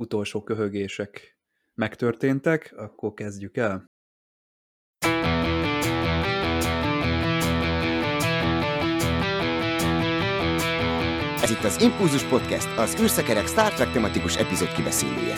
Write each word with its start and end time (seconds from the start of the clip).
utolsó 0.00 0.42
köhögések 0.42 1.38
megtörténtek, 1.74 2.72
akkor 2.76 3.14
kezdjük 3.14 3.56
el. 3.56 3.84
Ez 11.42 11.50
itt 11.50 11.64
az 11.64 11.82
Impulzus 11.82 12.22
Podcast, 12.22 12.78
az 12.78 13.00
űrszekerek 13.00 13.46
Star 13.46 13.72
Trek 13.72 13.92
tematikus 13.92 14.36
epizód 14.36 14.72
kibeszélője. 14.72 15.36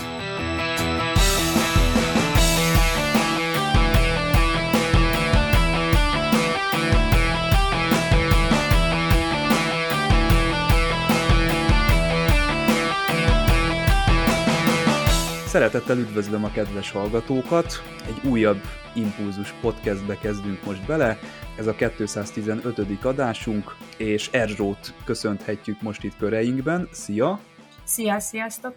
Szeretettel 15.53 15.98
üdvözlöm 15.98 16.45
a 16.45 16.51
kedves 16.51 16.91
hallgatókat, 16.91 17.73
egy 18.06 18.30
újabb 18.30 18.60
Impulzus 18.95 19.52
podcastbe 19.60 20.19
kezdünk 20.19 20.65
most 20.65 20.87
bele, 20.87 21.19
ez 21.59 21.66
a 21.66 21.74
215. 21.74 23.05
adásunk, 23.05 23.77
és 23.98 24.29
Erzsót 24.30 24.95
köszönhetjük 25.05 25.83
most 25.83 26.05
itt 26.05 26.16
köreinkben. 26.16 26.88
Szia! 26.93 27.41
Szia, 27.84 28.19
sziasztok! 28.19 28.74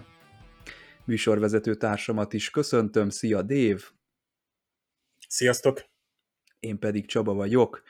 Műsorvezető 1.06 1.76
társamat 1.76 2.34
is 2.34 2.50
köszöntöm, 2.50 3.10
szia 3.10 3.42
Dév! 3.42 3.84
Sziasztok! 5.28 5.86
Én 6.60 6.80
pedig 6.80 7.06
Csaba 7.06 7.34
vagyok. 7.34 7.84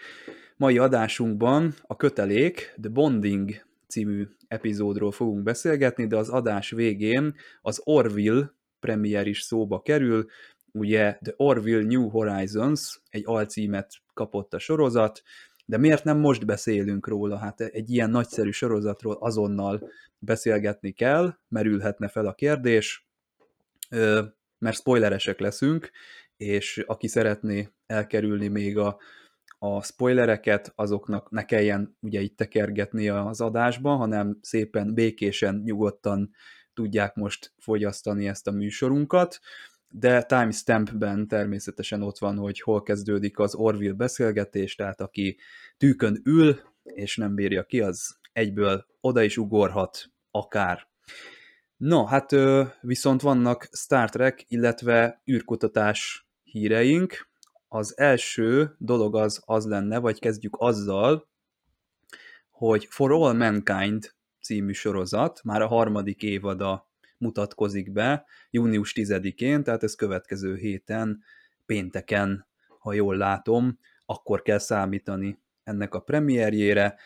Mai 0.57 0.77
adásunkban 0.77 1.73
a 1.81 1.95
kötelék, 1.95 2.73
The 2.81 2.89
Bonding 2.89 3.65
című 3.87 4.27
epizódról 4.47 5.11
fogunk 5.11 5.43
beszélgetni, 5.43 6.07
de 6.07 6.17
az 6.17 6.29
adás 6.29 6.69
végén 6.69 7.35
az 7.61 7.81
Orville 7.83 8.53
premier 8.85 9.27
is 9.27 9.41
szóba 9.41 9.81
kerül, 9.81 10.25
ugye 10.71 11.17
The 11.21 11.33
Orville 11.35 11.83
New 11.83 12.09
Horizons, 12.09 13.01
egy 13.09 13.23
alcímet 13.25 13.93
kapott 14.13 14.53
a 14.53 14.59
sorozat, 14.59 15.21
de 15.65 15.77
miért 15.77 16.03
nem 16.03 16.17
most 16.17 16.45
beszélünk 16.45 17.07
róla? 17.07 17.37
Hát 17.37 17.61
egy 17.61 17.89
ilyen 17.89 18.09
nagyszerű 18.09 18.51
sorozatról 18.51 19.17
azonnal 19.19 19.89
beszélgetni 20.19 20.91
kell, 20.91 21.37
merülhetne 21.47 22.07
fel 22.07 22.25
a 22.25 22.33
kérdés, 22.33 23.07
mert 24.57 24.77
spoileresek 24.77 25.39
leszünk, 25.39 25.91
és 26.37 26.83
aki 26.87 27.07
szeretné 27.07 27.69
elkerülni 27.85 28.47
még 28.47 28.77
a, 28.77 28.97
a 29.59 29.83
spoilereket, 29.83 30.71
azoknak 30.75 31.31
ne 31.31 31.45
kelljen 31.45 31.97
ugye 32.01 32.21
itt 32.21 32.37
tekergetni 32.37 33.09
az 33.09 33.41
adásba, 33.41 33.95
hanem 33.95 34.37
szépen 34.41 34.93
békésen, 34.93 35.61
nyugodtan 35.65 36.31
tudják 36.75 37.15
most 37.15 37.53
fogyasztani 37.57 38.27
ezt 38.27 38.47
a 38.47 38.51
műsorunkat, 38.51 39.39
de 39.87 40.23
timestampben 40.23 41.27
természetesen 41.27 42.01
ott 42.01 42.17
van, 42.17 42.37
hogy 42.37 42.61
hol 42.61 42.81
kezdődik 42.83 43.39
az 43.39 43.55
Orville 43.55 43.93
beszélgetés, 43.93 44.75
tehát 44.75 45.01
aki 45.01 45.37
tűkön 45.77 46.21
ül, 46.23 46.59
és 46.83 47.17
nem 47.17 47.35
bírja 47.35 47.63
ki, 47.63 47.81
az 47.81 48.17
egyből 48.33 48.85
oda 49.01 49.23
is 49.23 49.37
ugorhat 49.37 50.11
akár. 50.31 50.87
No, 51.77 52.05
hát 52.05 52.35
viszont 52.81 53.21
vannak 53.21 53.69
Star 53.71 54.09
Trek, 54.09 54.45
illetve 54.47 55.21
űrkutatás 55.31 56.27
híreink. 56.43 57.29
Az 57.67 57.97
első 57.97 58.75
dolog 58.77 59.15
az 59.15 59.41
az 59.45 59.65
lenne, 59.65 59.97
vagy 59.97 60.19
kezdjük 60.19 60.55
azzal, 60.57 61.27
hogy 62.49 62.87
For 62.89 63.11
All 63.11 63.33
Mankind 63.33 64.13
című 64.45 64.71
sorozat, 64.71 65.43
már 65.43 65.61
a 65.61 65.67
harmadik 65.67 66.23
évada 66.23 66.89
mutatkozik 67.17 67.91
be, 67.91 68.25
június 68.49 68.93
10-én, 68.95 69.63
tehát 69.63 69.83
ez 69.83 69.95
következő 69.95 70.55
héten, 70.55 71.23
pénteken, 71.65 72.47
ha 72.79 72.93
jól 72.93 73.17
látom, 73.17 73.79
akkor 74.05 74.41
kell 74.41 74.57
számítani 74.57 75.39
ennek 75.63 75.93
a 75.93 75.99
premierjére. 75.99 76.99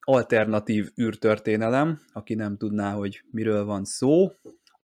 Alternatív 0.00 0.90
űrtörténelem, 1.00 2.00
aki 2.12 2.34
nem 2.34 2.56
tudná, 2.56 2.92
hogy 2.92 3.24
miről 3.30 3.64
van 3.64 3.84
szó, 3.84 4.32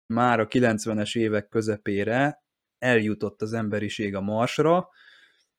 már 0.05 0.39
a 0.39 0.47
90-es 0.47 1.17
évek 1.17 1.47
közepére 1.47 2.43
eljutott 2.77 3.41
az 3.41 3.53
emberiség 3.53 4.15
a 4.15 4.21
Marsra, 4.21 4.89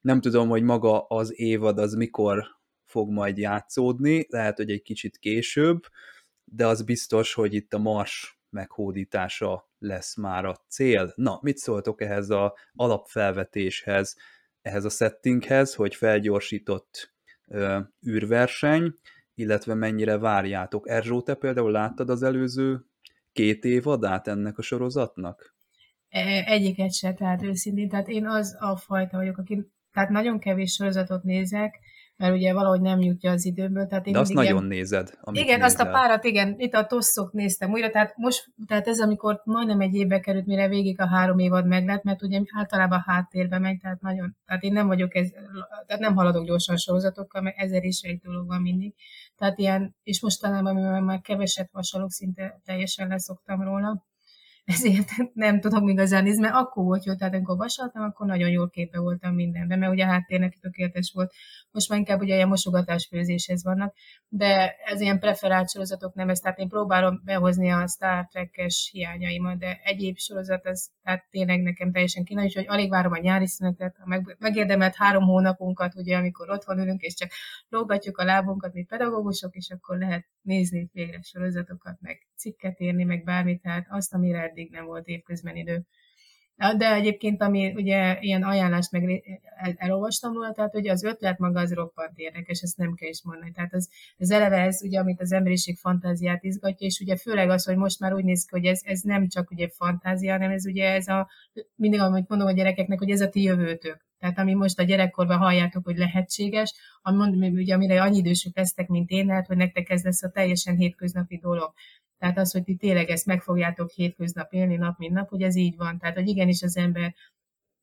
nem 0.00 0.20
tudom, 0.20 0.48
hogy 0.48 0.62
maga 0.62 1.06
az 1.06 1.40
évad 1.40 1.78
az 1.78 1.94
mikor 1.94 2.44
fog 2.90 3.10
majd 3.10 3.36
játszódni, 3.36 4.26
lehet, 4.28 4.56
hogy 4.56 4.70
egy 4.70 4.82
kicsit 4.82 5.18
később, 5.18 5.82
de 6.50 6.66
az 6.66 6.82
biztos, 6.82 7.34
hogy 7.34 7.54
itt 7.54 7.74
a 7.74 7.78
Mars 7.78 8.40
meghódítása 8.50 9.70
lesz 9.78 10.16
már 10.16 10.44
a 10.44 10.54
cél. 10.68 11.12
Na, 11.16 11.38
mit 11.42 11.56
szóltok 11.56 12.00
ehhez 12.00 12.30
a 12.30 12.54
alapfelvetéshez, 12.72 14.16
ehhez 14.62 14.84
a 14.84 14.88
settinghez, 14.88 15.74
hogy 15.74 15.94
felgyorsított 15.94 17.14
ö, 17.46 17.78
űrverseny, 18.08 18.94
illetve 19.34 19.74
mennyire 19.74 20.18
várjátok. 20.18 20.88
Erzsó, 20.88 21.22
te 21.22 21.34
például 21.34 21.70
láttad 21.70 22.10
az 22.10 22.22
előző 22.22 22.84
két 23.32 23.64
évadát 23.64 24.28
ennek 24.28 24.58
a 24.58 24.62
sorozatnak? 24.62 25.54
Egyiket 26.44 26.92
se, 26.92 27.12
tehát 27.12 27.42
őszintén. 27.42 27.88
Tehát 27.88 28.08
én 28.08 28.26
az 28.26 28.56
a 28.58 28.76
fajta 28.76 29.16
vagyok, 29.16 29.38
aki 29.38 29.70
tehát 29.92 30.10
nagyon 30.10 30.38
kevés 30.38 30.72
sorozatot 30.72 31.22
nézek, 31.22 31.78
mert 32.20 32.34
ugye 32.34 32.52
valahogy 32.52 32.80
nem 32.80 33.00
jutja 33.00 33.30
az 33.30 33.44
időből. 33.44 33.86
Tehát 33.86 34.06
én 34.06 34.12
De 34.12 34.18
azt 34.18 34.32
nagyon 34.32 34.52
ilyen... 34.52 34.64
nézed. 34.64 35.10
Amit 35.20 35.40
igen, 35.40 35.60
nézel. 35.60 35.68
azt 35.68 35.80
a 35.80 35.90
párat, 35.90 36.24
igen, 36.24 36.54
itt 36.58 36.74
a 36.74 36.86
tosszok 36.86 37.32
néztem 37.32 37.70
újra, 37.70 37.90
tehát 37.90 38.16
most, 38.16 38.44
tehát 38.66 38.88
ez 38.88 39.00
amikor 39.00 39.40
majdnem 39.44 39.80
egy 39.80 39.94
évbe 39.94 40.20
került, 40.20 40.46
mire 40.46 40.68
végig 40.68 41.00
a 41.00 41.08
három 41.08 41.38
évad 41.38 41.66
meg 41.66 41.86
lett, 41.86 42.02
mert 42.02 42.22
ugye 42.22 42.40
általában 42.56 43.02
háttérbe 43.06 43.58
megy, 43.58 43.78
tehát 43.80 44.00
nagyon, 44.00 44.36
tehát 44.46 44.62
én 44.62 44.72
nem 44.72 44.86
vagyok, 44.86 45.14
ez, 45.14 45.28
tehát 45.86 46.02
nem 46.02 46.14
haladok 46.14 46.46
gyorsan 46.46 46.74
a 46.74 46.78
sorozatokkal, 46.78 47.42
mert 47.42 47.58
ezer 47.58 47.84
is 47.84 48.00
egy 48.00 48.18
dolog 48.18 48.46
van 48.46 48.60
mindig. 48.60 48.94
Tehát 49.36 49.58
ilyen, 49.58 49.96
és 50.02 50.22
mostanában, 50.22 50.74
mivel 50.74 51.00
már 51.00 51.20
keveset 51.20 51.68
vasalok, 51.72 52.10
szinte 52.10 52.60
teljesen 52.64 53.08
leszoktam 53.08 53.62
róla, 53.62 54.08
ezért 54.70 55.08
nem 55.32 55.60
tudom 55.60 55.88
igazán 55.88 56.22
nézni, 56.22 56.40
mert 56.40 56.54
akkor 56.54 56.84
volt 56.84 57.04
jó, 57.04 57.14
tehát 57.14 57.34
amikor 57.34 57.56
vasaltam, 57.56 58.02
akkor 58.02 58.26
nagyon 58.26 58.50
jól 58.50 58.70
képe 58.70 58.98
voltam 58.98 59.34
mindenben, 59.34 59.78
mert 59.78 59.92
ugye 59.92 60.04
a 60.04 60.08
háttérnek 60.08 60.58
tökéletes 60.60 61.12
volt. 61.14 61.32
Most 61.70 61.88
már 61.88 61.98
inkább 61.98 62.20
ugye 62.20 62.34
ilyen 62.34 62.48
mosogatás 62.48 63.06
főzéshez 63.10 63.64
vannak, 63.64 63.94
de 64.28 64.76
ez 64.84 65.00
ilyen 65.00 65.18
preferált 65.18 65.70
sorozatok 65.70 66.14
nem 66.14 66.28
ez, 66.28 66.38
tehát 66.38 66.58
én 66.58 66.68
próbálom 66.68 67.20
behozni 67.24 67.70
a 67.70 67.86
Star 67.86 68.26
Trek-es 68.26 68.88
hiányaimat, 68.92 69.58
de 69.58 69.80
egyéb 69.84 70.16
sorozat, 70.16 70.66
az 70.66 70.90
tehát 71.02 71.26
tényleg 71.30 71.62
nekem 71.62 71.92
teljesen 71.92 72.24
kínál, 72.24 72.44
úgyhogy 72.44 72.66
alig 72.68 72.90
várom 72.90 73.12
a 73.12 73.18
nyári 73.18 73.46
szünetet, 73.46 73.96
a 73.98 74.08
meg, 74.08 74.36
megérdemelt 74.38 74.96
három 74.96 75.22
hónapunkat, 75.22 75.94
ugye, 75.94 76.16
amikor 76.16 76.50
otthon 76.50 76.78
ülünk, 76.78 77.00
és 77.00 77.14
csak 77.14 77.30
lógatjuk 77.68 78.18
a 78.18 78.24
lábunkat, 78.24 78.72
mint 78.72 78.88
pedagógusok, 78.88 79.54
és 79.54 79.70
akkor 79.70 79.98
lehet 79.98 80.26
nézni 80.42 80.88
végre 80.92 81.20
sorozatokat, 81.22 82.00
meg 82.00 82.26
cikket 82.36 82.80
írni, 82.80 83.04
meg 83.04 83.24
bármit, 83.24 83.62
tehát 83.62 83.86
azt, 83.90 84.14
amire 84.14 84.42
eddig 84.42 84.70
nem 84.70 84.84
volt 84.84 85.06
évközben 85.06 85.56
idő. 85.56 85.86
De 86.76 86.94
egyébként, 86.94 87.42
ami 87.42 87.72
ugye 87.74 88.16
ilyen 88.20 88.42
ajánlást 88.42 88.92
meg 88.92 89.22
el, 89.56 89.74
elolvastam 89.76 90.32
róla, 90.32 90.52
tehát 90.52 90.74
ugye 90.74 90.92
az 90.92 91.04
ötlet 91.04 91.38
maga 91.38 91.60
az 91.60 91.72
roppant 91.72 92.18
érdekes, 92.18 92.60
ezt 92.60 92.76
nem 92.76 92.94
kell 92.94 93.08
is 93.08 93.22
mondani. 93.22 93.52
Tehát 93.52 93.74
az, 93.74 93.88
az 94.18 94.30
eleve 94.30 94.56
ez, 94.56 94.82
ugye, 94.82 94.98
amit 94.98 95.20
az 95.20 95.32
emberiség 95.32 95.76
fantáziát 95.76 96.44
izgatja, 96.44 96.86
és 96.86 97.00
ugye 97.00 97.16
főleg 97.16 97.50
az, 97.50 97.64
hogy 97.64 97.76
most 97.76 98.00
már 98.00 98.12
úgy 98.12 98.24
néz 98.24 98.44
ki, 98.44 98.48
hogy 98.50 98.64
ez, 98.64 98.80
ez 98.84 99.00
nem 99.00 99.28
csak 99.28 99.50
ugye 99.50 99.68
fantázia, 99.68 100.32
hanem 100.32 100.50
ez 100.50 100.66
ugye 100.66 100.92
ez 100.92 101.08
a, 101.08 101.28
mindig 101.74 102.00
amit 102.00 102.28
mondom 102.28 102.48
a 102.48 102.52
gyerekeknek, 102.52 102.98
hogy 102.98 103.10
ez 103.10 103.20
a 103.20 103.28
ti 103.28 103.42
jövőtök. 103.42 104.08
Tehát 104.18 104.38
ami 104.38 104.54
most 104.54 104.78
a 104.78 104.82
gyerekkorban 104.82 105.38
halljátok, 105.38 105.84
hogy 105.84 105.96
lehetséges, 105.96 106.74
ami 107.02 107.48
ugye, 107.48 107.74
amire 107.74 108.02
annyi 108.02 108.16
idősük 108.16 108.56
lesztek, 108.56 108.88
mint 108.88 109.10
én, 109.10 109.26
lehet, 109.26 109.46
hogy 109.46 109.56
nektek 109.56 109.90
ez 109.90 110.04
lesz 110.04 110.22
a 110.22 110.30
teljesen 110.30 110.76
hétköznapi 110.76 111.38
dolog. 111.38 111.72
Tehát 112.20 112.38
az, 112.38 112.52
hogy 112.52 112.62
ti 112.62 112.74
tényleg 112.74 113.08
ezt 113.08 113.26
meg 113.26 113.42
fogjátok 113.42 113.90
hétköznap 113.90 114.52
élni 114.52 114.76
nap, 114.76 114.98
mint 114.98 115.12
nap, 115.12 115.28
hogy 115.28 115.42
ez 115.42 115.56
így 115.56 115.76
van. 115.76 115.98
Tehát, 115.98 116.14
hogy 116.16 116.28
igenis 116.28 116.62
az 116.62 116.76
ember 116.76 117.14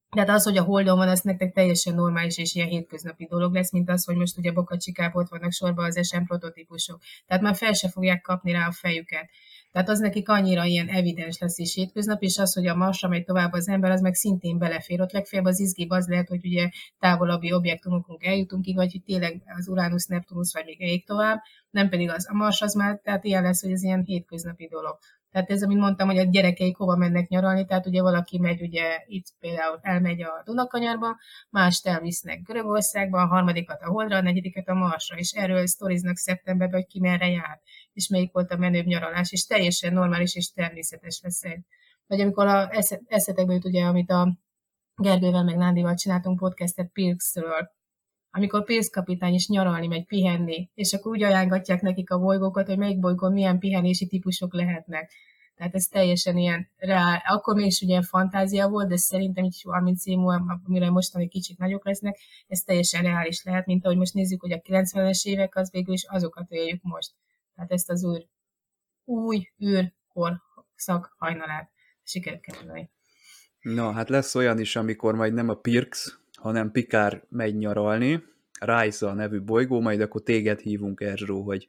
tehát 0.10 0.30
az, 0.30 0.44
hogy 0.44 0.58
a 0.58 0.64
holdon 0.64 0.98
van, 0.98 1.08
az 1.08 1.22
nektek 1.22 1.54
teljesen 1.54 1.96
normális 1.96 2.38
és 2.38 2.56
ilyen 2.56 2.68
hétköznapi 2.68 3.26
dolog 3.26 3.54
lesz, 3.54 3.72
mint 3.72 3.90
az, 3.90 4.06
hogy 4.06 4.16
most 4.16 4.38
ugye 4.38 4.52
Bokacsikáp 4.52 5.16
ott 5.16 5.30
vannak 5.30 5.52
sorban 5.52 5.86
az 5.86 6.08
SM 6.08 6.24
prototípusok. 6.24 7.02
Tehát 7.26 7.44
már 7.44 7.56
fel 7.56 7.74
se 7.74 7.90
fogják 7.90 8.22
kapni 8.22 8.52
rá 8.52 8.68
a 8.68 8.72
fejüket. 8.72 9.30
Tehát 9.72 9.90
az 9.90 10.00
nekik 10.00 10.30
annyira 10.30 10.64
ilyen 10.64 10.88
evidens 10.88 11.38
lesz 11.38 11.60
és 11.60 11.74
hétköznap, 11.74 12.22
és 12.22 12.38
az, 12.38 12.54
hogy 12.54 12.68
a 12.68 12.76
Marsra 12.76 13.10
megy 13.10 13.24
tovább 13.24 13.54
az 13.54 13.68
ember, 13.68 13.92
az 13.92 14.02
meg 14.02 14.14
szintén 14.14 14.58
belefér. 14.58 15.02
Ott 15.02 15.12
legfeljebb 15.12 15.48
az 15.48 15.60
izgibb 15.60 15.90
az 15.90 16.08
lehet, 16.08 16.28
hogy 16.28 16.46
ugye 16.46 16.70
távolabbi 17.00 17.54
objektumokunk 17.54 18.26
eljutunk 18.26 18.64
ki, 18.64 18.74
vagy 18.74 18.92
hogy 18.92 19.04
tényleg 19.04 19.42
az 19.58 19.68
Uranus, 19.68 20.06
Neptunus, 20.06 20.54
vagy 20.54 20.66
még 20.66 20.80
ég 20.80 21.06
tovább, 21.06 21.42
nem 21.70 21.90
pedig 21.90 22.10
az 22.10 22.28
a 22.30 22.34
Mars, 22.34 22.62
az 22.62 22.74
már, 22.74 23.00
tehát 23.04 23.24
ilyen 23.24 23.44
lesz, 23.44 23.62
hogy 23.62 23.72
ez 23.72 23.84
ilyen 23.84 24.04
hétköznapi 24.04 24.68
dolog. 24.68 24.98
Tehát 25.38 25.52
ez, 25.52 25.64
amit 25.64 25.78
mondtam, 25.78 26.08
hogy 26.08 26.18
a 26.18 26.24
gyerekeik 26.24 26.78
hova 26.78 26.96
mennek 26.96 27.28
nyaralni, 27.28 27.66
tehát 27.66 27.86
ugye 27.86 28.02
valaki 28.02 28.40
megy, 28.40 28.62
ugye 28.62 29.04
itt 29.06 29.26
például 29.40 29.80
elmegy 29.82 30.22
a 30.22 30.42
Dunakanyarba, 30.46 31.18
mást 31.50 31.88
elvisznek 31.88 32.42
Görögországba, 32.42 33.22
a 33.22 33.26
harmadikat 33.26 33.82
a 33.82 33.90
Holdra, 33.90 34.18
a 34.18 34.22
negyediket 34.22 34.68
a 34.68 34.74
Marsra, 34.74 35.18
és 35.18 35.32
erről 35.32 35.68
sztoriznak 35.68 36.18
szeptemberben, 36.18 36.80
hogy 36.80 36.90
ki 36.90 37.00
merre 37.00 37.30
jár, 37.30 37.60
és 37.94 38.08
melyik 38.08 38.32
volt 38.32 38.52
a 38.52 38.58
menőbb 38.58 38.86
nyaralás, 38.86 39.32
és 39.32 39.46
teljesen 39.46 39.94
normális 39.94 40.36
és 40.36 40.52
természetes 40.52 41.20
lesz 41.24 41.44
egy. 41.44 41.62
Vagy 42.08 42.22
amikor 42.22 42.48
a 42.48 42.70
eszetekbe 43.06 43.54
jut 43.54 43.66
ugye, 43.66 43.84
amit 43.84 44.12
a 44.12 44.38
Gergővel 44.96 45.44
meg 45.44 45.58
Nándival 45.58 45.96
csináltunk 45.96 46.40
podcastet 46.40 46.90
Pirksről, 46.94 47.72
amikor 48.38 48.64
pénzkapitány 48.64 49.34
is 49.34 49.48
nyaralni 49.48 49.88
megy, 49.88 50.06
pihenni, 50.06 50.70
és 50.74 50.94
akkor 50.94 51.12
úgy 51.12 51.24
ajánlatják 51.24 51.82
nekik 51.82 52.12
a 52.12 52.20
bolygókat, 52.20 52.68
hogy 52.68 52.78
melyik 52.78 53.00
bolygón 53.00 53.32
milyen 53.32 53.60
pihenési 53.60 54.08
típusok 54.08 54.54
lehetnek. 54.54 55.12
Tehát 55.56 55.76
ez 55.76 55.86
teljesen 55.86 56.38
ilyen 56.38 56.70
reál. 56.78 57.24
Akkor 57.26 57.56
még 57.56 57.66
is 57.66 57.82
ugye 57.82 58.02
fantázia 58.02 58.70
volt, 58.70 58.88
de 58.88 58.98
szerintem 58.98 59.44
így 59.44 59.62
30 59.62 60.06
év 60.06 60.18
múlva, 60.18 60.60
amire 60.66 60.90
mostani 60.90 61.28
kicsit 61.28 61.58
nagyok 61.58 61.86
lesznek, 61.86 62.18
ez 62.48 62.60
teljesen 62.60 63.02
reális 63.02 63.44
lehet, 63.44 63.66
mint 63.66 63.86
ahogy 63.86 63.98
most 63.98 64.14
nézzük, 64.14 64.42
hogy 64.42 64.52
a 64.52 64.62
90-es 64.62 65.24
évek 65.24 65.56
az 65.56 65.72
végül 65.72 65.94
is 65.94 66.04
azokat 66.04 66.52
éljük 66.52 66.84
most. 66.84 67.12
Tehát 67.56 67.72
ezt 67.72 67.90
az 67.90 68.04
új, 68.04 68.28
új 69.06 69.48
űrkor 69.66 70.42
szak 70.76 71.16
hajnalát 71.18 71.70
sikerült 72.04 72.42
kerülni. 72.42 72.90
Na, 73.62 73.92
hát 73.92 74.10
lesz 74.10 74.36
olyan 74.36 74.60
is, 74.60 74.76
amikor 74.76 75.16
majd 75.16 75.34
nem 75.34 75.50
a 75.50 75.54
Pirks, 75.54 76.20
hanem 76.38 76.72
Pikár 76.72 77.24
megy 77.30 77.58
nyaralni, 77.58 78.24
a 78.60 79.14
nevű 79.14 79.42
bolygó, 79.42 79.80
majd 79.82 80.02
akkor 80.02 80.22
téged 80.22 80.60
hívunk, 80.60 81.02
Erzsó, 81.02 81.42
hogy 81.42 81.68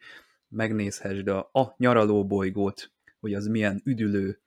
megnézhessd 0.48 1.28
a, 1.28 1.50
a 1.52 1.74
nyaraló 1.76 2.26
bolygót, 2.26 2.92
hogy 3.20 3.34
az 3.34 3.46
milyen 3.46 3.80
üdülő 3.84 4.40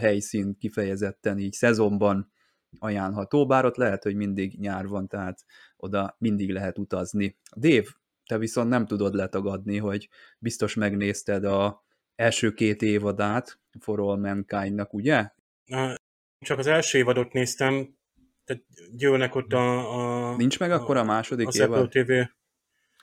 helyszín 0.00 0.56
kifejezetten 0.58 1.38
így 1.38 1.52
szezonban 1.52 2.32
ajánlható, 2.78 3.46
bár 3.46 3.64
ott 3.64 3.76
lehet, 3.76 4.02
hogy 4.02 4.14
mindig 4.14 4.58
nyár 4.58 4.86
van, 4.86 5.08
tehát 5.08 5.44
oda 5.76 6.16
mindig 6.18 6.50
lehet 6.50 6.78
utazni. 6.78 7.38
Dév, 7.56 7.88
te 8.26 8.38
viszont 8.38 8.68
nem 8.68 8.86
tudod 8.86 9.14
letagadni, 9.14 9.76
hogy 9.76 10.08
biztos 10.38 10.74
megnézted 10.74 11.44
a 11.44 11.84
első 12.14 12.52
két 12.52 12.82
évadát 12.82 13.60
For 13.80 14.00
All 14.00 14.16
Mankind-nak, 14.16 14.92
ugye? 14.92 15.30
Csak 16.38 16.58
az 16.58 16.66
első 16.66 16.98
évadot 16.98 17.32
néztem, 17.32 17.97
tehát 18.48 18.62
győnek 18.96 19.34
ott 19.34 19.52
a... 19.52 20.30
a 20.30 20.36
Nincs 20.36 20.58
meg 20.58 20.70
akkor 20.70 20.96
a 20.96 21.04
második 21.04 21.46
az 21.46 21.58
évad? 21.58 21.88
TV. 21.88 22.12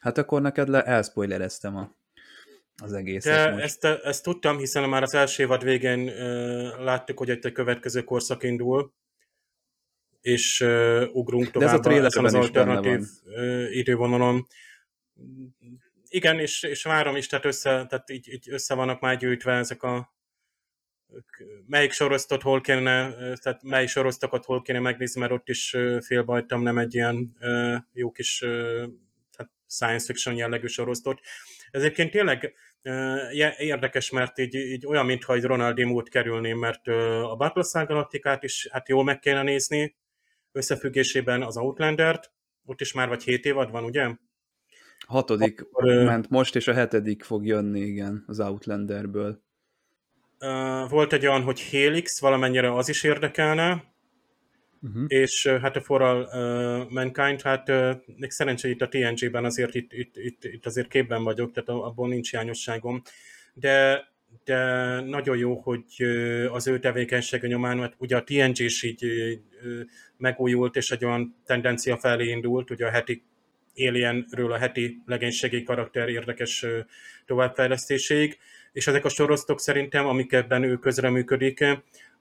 Hát 0.02 0.18
akkor 0.18 0.42
neked 0.42 0.68
le 0.68 0.84
elspoilereztem 0.84 1.76
a, 1.76 1.96
az 2.84 2.94
egészet. 2.94 3.34
De 3.34 3.52
most. 3.52 3.64
Ezt, 3.64 3.84
ezt 3.84 4.24
tudtam, 4.24 4.58
hiszen 4.58 4.90
már 4.90 5.04
az 5.04 5.14
első 5.14 5.44
évad 5.44 5.64
végén 5.64 6.00
uh, 6.00 6.84
láttuk, 6.84 7.18
hogy 7.18 7.30
egy 7.30 7.52
következő 7.52 8.04
korszak 8.04 8.44
indul, 8.44 8.94
és 10.22 10.62
uh, 10.62 11.04
ugrunk 11.12 11.52
tovább 11.52 11.82
De 11.82 11.90
ez 11.90 12.04
a 12.04 12.06
ezen 12.06 12.26
az 12.26 12.34
alternatív 12.34 13.02
uh, 13.24 13.76
idővonalon. 13.76 14.48
Igen, 16.08 16.40
és, 16.40 16.64
és 16.64 16.84
várom 16.84 17.16
is, 17.16 17.28
tehát, 17.28 17.46
össze, 17.46 17.70
tehát 17.70 18.10
így, 18.10 18.34
így 18.34 18.50
össze 18.52 18.74
vannak 18.74 19.00
már 19.00 19.18
gyűjtve 19.18 19.54
ezek 19.54 19.84
a 19.84 20.15
melyik 21.68 21.92
sorosztot 21.92 22.42
hol 22.42 22.62
kéne, 22.62 23.14
tehát 23.36 23.64
mely 23.64 23.86
sorosztokat 23.86 24.46
hol 24.46 24.62
kéne 24.62 24.80
megnézni, 24.80 25.20
mert 25.20 25.32
ott 25.32 25.50
is 25.50 25.76
félbajtam 26.00 26.62
nem 26.62 26.78
egy 26.78 26.94
ilyen 26.94 27.38
jó 27.94 28.12
kis 28.12 28.38
tehát 29.32 29.52
science 29.68 30.06
fiction 30.06 30.36
jellegű 30.36 30.68
sorosztot. 30.68 31.20
Ez 31.72 31.82
egyébként 31.82 32.12
tényleg 32.12 32.54
érdekes, 33.58 34.10
mert 34.10 34.40
így, 34.40 34.56
így 34.56 34.86
olyan, 34.86 35.06
mintha 35.06 35.34
egy 35.34 35.44
Ronald 35.44 35.82
D. 35.82 36.10
kerülné, 36.10 36.54
mert 36.54 36.88
a 37.24 37.36
Battlestar 37.38 37.86
Galacticát 37.86 38.44
is 38.44 38.68
hát 38.72 38.90
jól 38.90 39.04
meg 39.04 39.20
kéne 39.20 39.44
nézni, 39.44 39.96
összefüggésében 40.52 41.44
az 41.44 41.58
Outlander-t, 41.58 42.32
ott 42.66 42.82
is 42.82 42.94
már 42.94 43.08
vagy 43.08 43.24
7 43.24 43.46
évad 43.46 43.72
van, 43.72 43.84
ugye? 43.84 44.16
Hatodik 45.08 45.62
Akkor, 45.62 45.84
ment 45.84 46.30
most, 46.30 46.56
és 46.56 46.68
a 46.68 46.74
hetedik 46.74 47.24
fog 47.24 47.46
jönni, 47.46 47.80
igen, 47.80 48.24
az 48.28 48.40
Outlanderből 48.40 49.44
volt 50.90 51.14
egy 51.14 51.26
olyan, 51.26 51.42
hogy 51.42 51.62
Helix, 51.62 52.20
valamennyire 52.20 52.74
az 52.74 52.90
is 52.90 53.04
érdekelne, 53.04 53.84
uh-huh. 54.82 55.04
és 55.08 55.48
hát 55.48 55.76
a 55.76 55.82
For 55.82 56.02
All 56.02 56.22
uh, 56.22 56.92
Mankind, 56.92 57.42
hát 57.42 57.70
uh, 57.70 57.92
még 58.18 58.32
szerencsé 58.32 58.70
itt 58.70 58.82
a 58.82 58.88
TNG-ben 58.88 59.46
azért 59.46 59.76
itt, 59.76 59.94
itt, 59.94 60.18
itt, 60.18 60.44
itt 60.44 60.66
azért 60.66 60.88
képben 60.88 61.24
vagyok, 61.24 61.52
tehát 61.52 61.70
abból 61.70 62.08
nincs 62.08 62.32
hiányosságom, 62.32 63.02
de 63.54 64.04
de 64.44 65.00
nagyon 65.02 65.38
jó, 65.38 65.56
hogy 65.56 66.04
az 66.52 66.68
ő 66.68 66.80
tevékenysége 66.80 67.48
nyomán, 67.48 67.78
mert 67.78 67.94
ugye 67.98 68.18
a 68.18 68.24
TNG 68.24 68.60
is 68.60 68.84
így 68.84 69.06
megújult, 70.18 70.76
és 70.76 70.92
egy 70.92 71.06
olyan 71.06 71.36
tendencia 71.46 71.98
felé 71.98 72.30
indult, 72.30 72.72
ugye 72.72 72.86
a 72.86 72.90
heti 72.90 73.24
Alienről 73.78 74.52
a 74.52 74.58
heti 74.58 75.02
legénységi 75.06 75.64
karakter 75.64 76.10
érdekes 76.10 76.66
továbbfejlesztéséig, 77.26 78.38
és 78.76 78.88
ezek 78.88 79.06
a 79.06 79.10
sorosztok 79.10 79.60
szerintem, 79.60 80.08
amik 80.08 80.32
ebben 80.32 80.64
ő 80.64 80.78
közreműködik, 80.78 81.66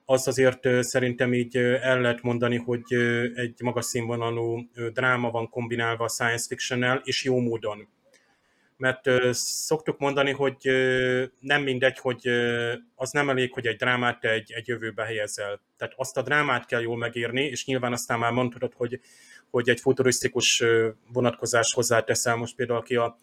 az 0.05 0.29
azért 0.29 0.69
szerintem 0.81 1.35
így 1.35 1.57
el 1.57 2.01
lehet 2.01 2.23
mondani, 2.23 2.57
hogy 2.57 2.95
egy 3.35 3.61
magas 3.63 3.85
színvonalú 3.85 4.69
dráma 4.93 5.31
van 5.31 5.49
kombinálva 5.49 6.05
a 6.05 6.09
science 6.09 6.47
fiction 6.49 7.01
és 7.05 7.25
jó 7.25 7.39
módon. 7.39 7.89
Mert 8.77 9.11
szoktuk 9.33 9.99
mondani, 9.99 10.31
hogy 10.31 10.57
nem 11.41 11.63
mindegy, 11.63 11.99
hogy 11.99 12.29
az 12.95 13.11
nem 13.11 13.31
elég, 13.31 13.53
hogy 13.53 13.67
egy 13.67 13.77
drámát 13.77 14.25
egy, 14.25 14.53
egy 14.53 14.69
jövőbe 14.69 15.05
helyezel. 15.05 15.61
Tehát 15.77 15.95
azt 15.97 16.17
a 16.17 16.23
drámát 16.23 16.67
kell 16.67 16.81
jól 16.81 16.97
megírni, 16.97 17.43
és 17.43 17.65
nyilván 17.65 17.93
aztán 17.93 18.19
már 18.19 18.33
mondhatod, 18.33 18.73
hogy, 18.77 19.01
hogy 19.51 19.69
egy 19.69 19.81
futurisztikus 19.81 20.63
vonatkozás 21.13 21.73
hozzáteszel. 21.73 22.37
Most 22.37 22.57
például, 22.57 22.79
aki 22.79 22.97
a 22.97 23.19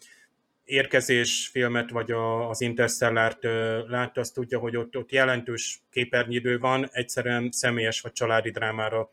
érkezés 0.72 1.48
filmet, 1.52 1.90
vagy 1.90 2.10
a, 2.10 2.48
az 2.48 2.60
Interstellárt 2.60 3.42
látta, 3.88 4.20
azt 4.20 4.34
tudja, 4.34 4.58
hogy 4.58 4.76
ott, 4.76 4.96
ott 4.96 5.12
jelentős 5.12 5.82
képernyidő 5.90 6.58
van, 6.58 6.88
egyszerűen 6.92 7.50
személyes 7.50 8.00
vagy 8.00 8.12
családi 8.12 8.50
drámára, 8.50 9.10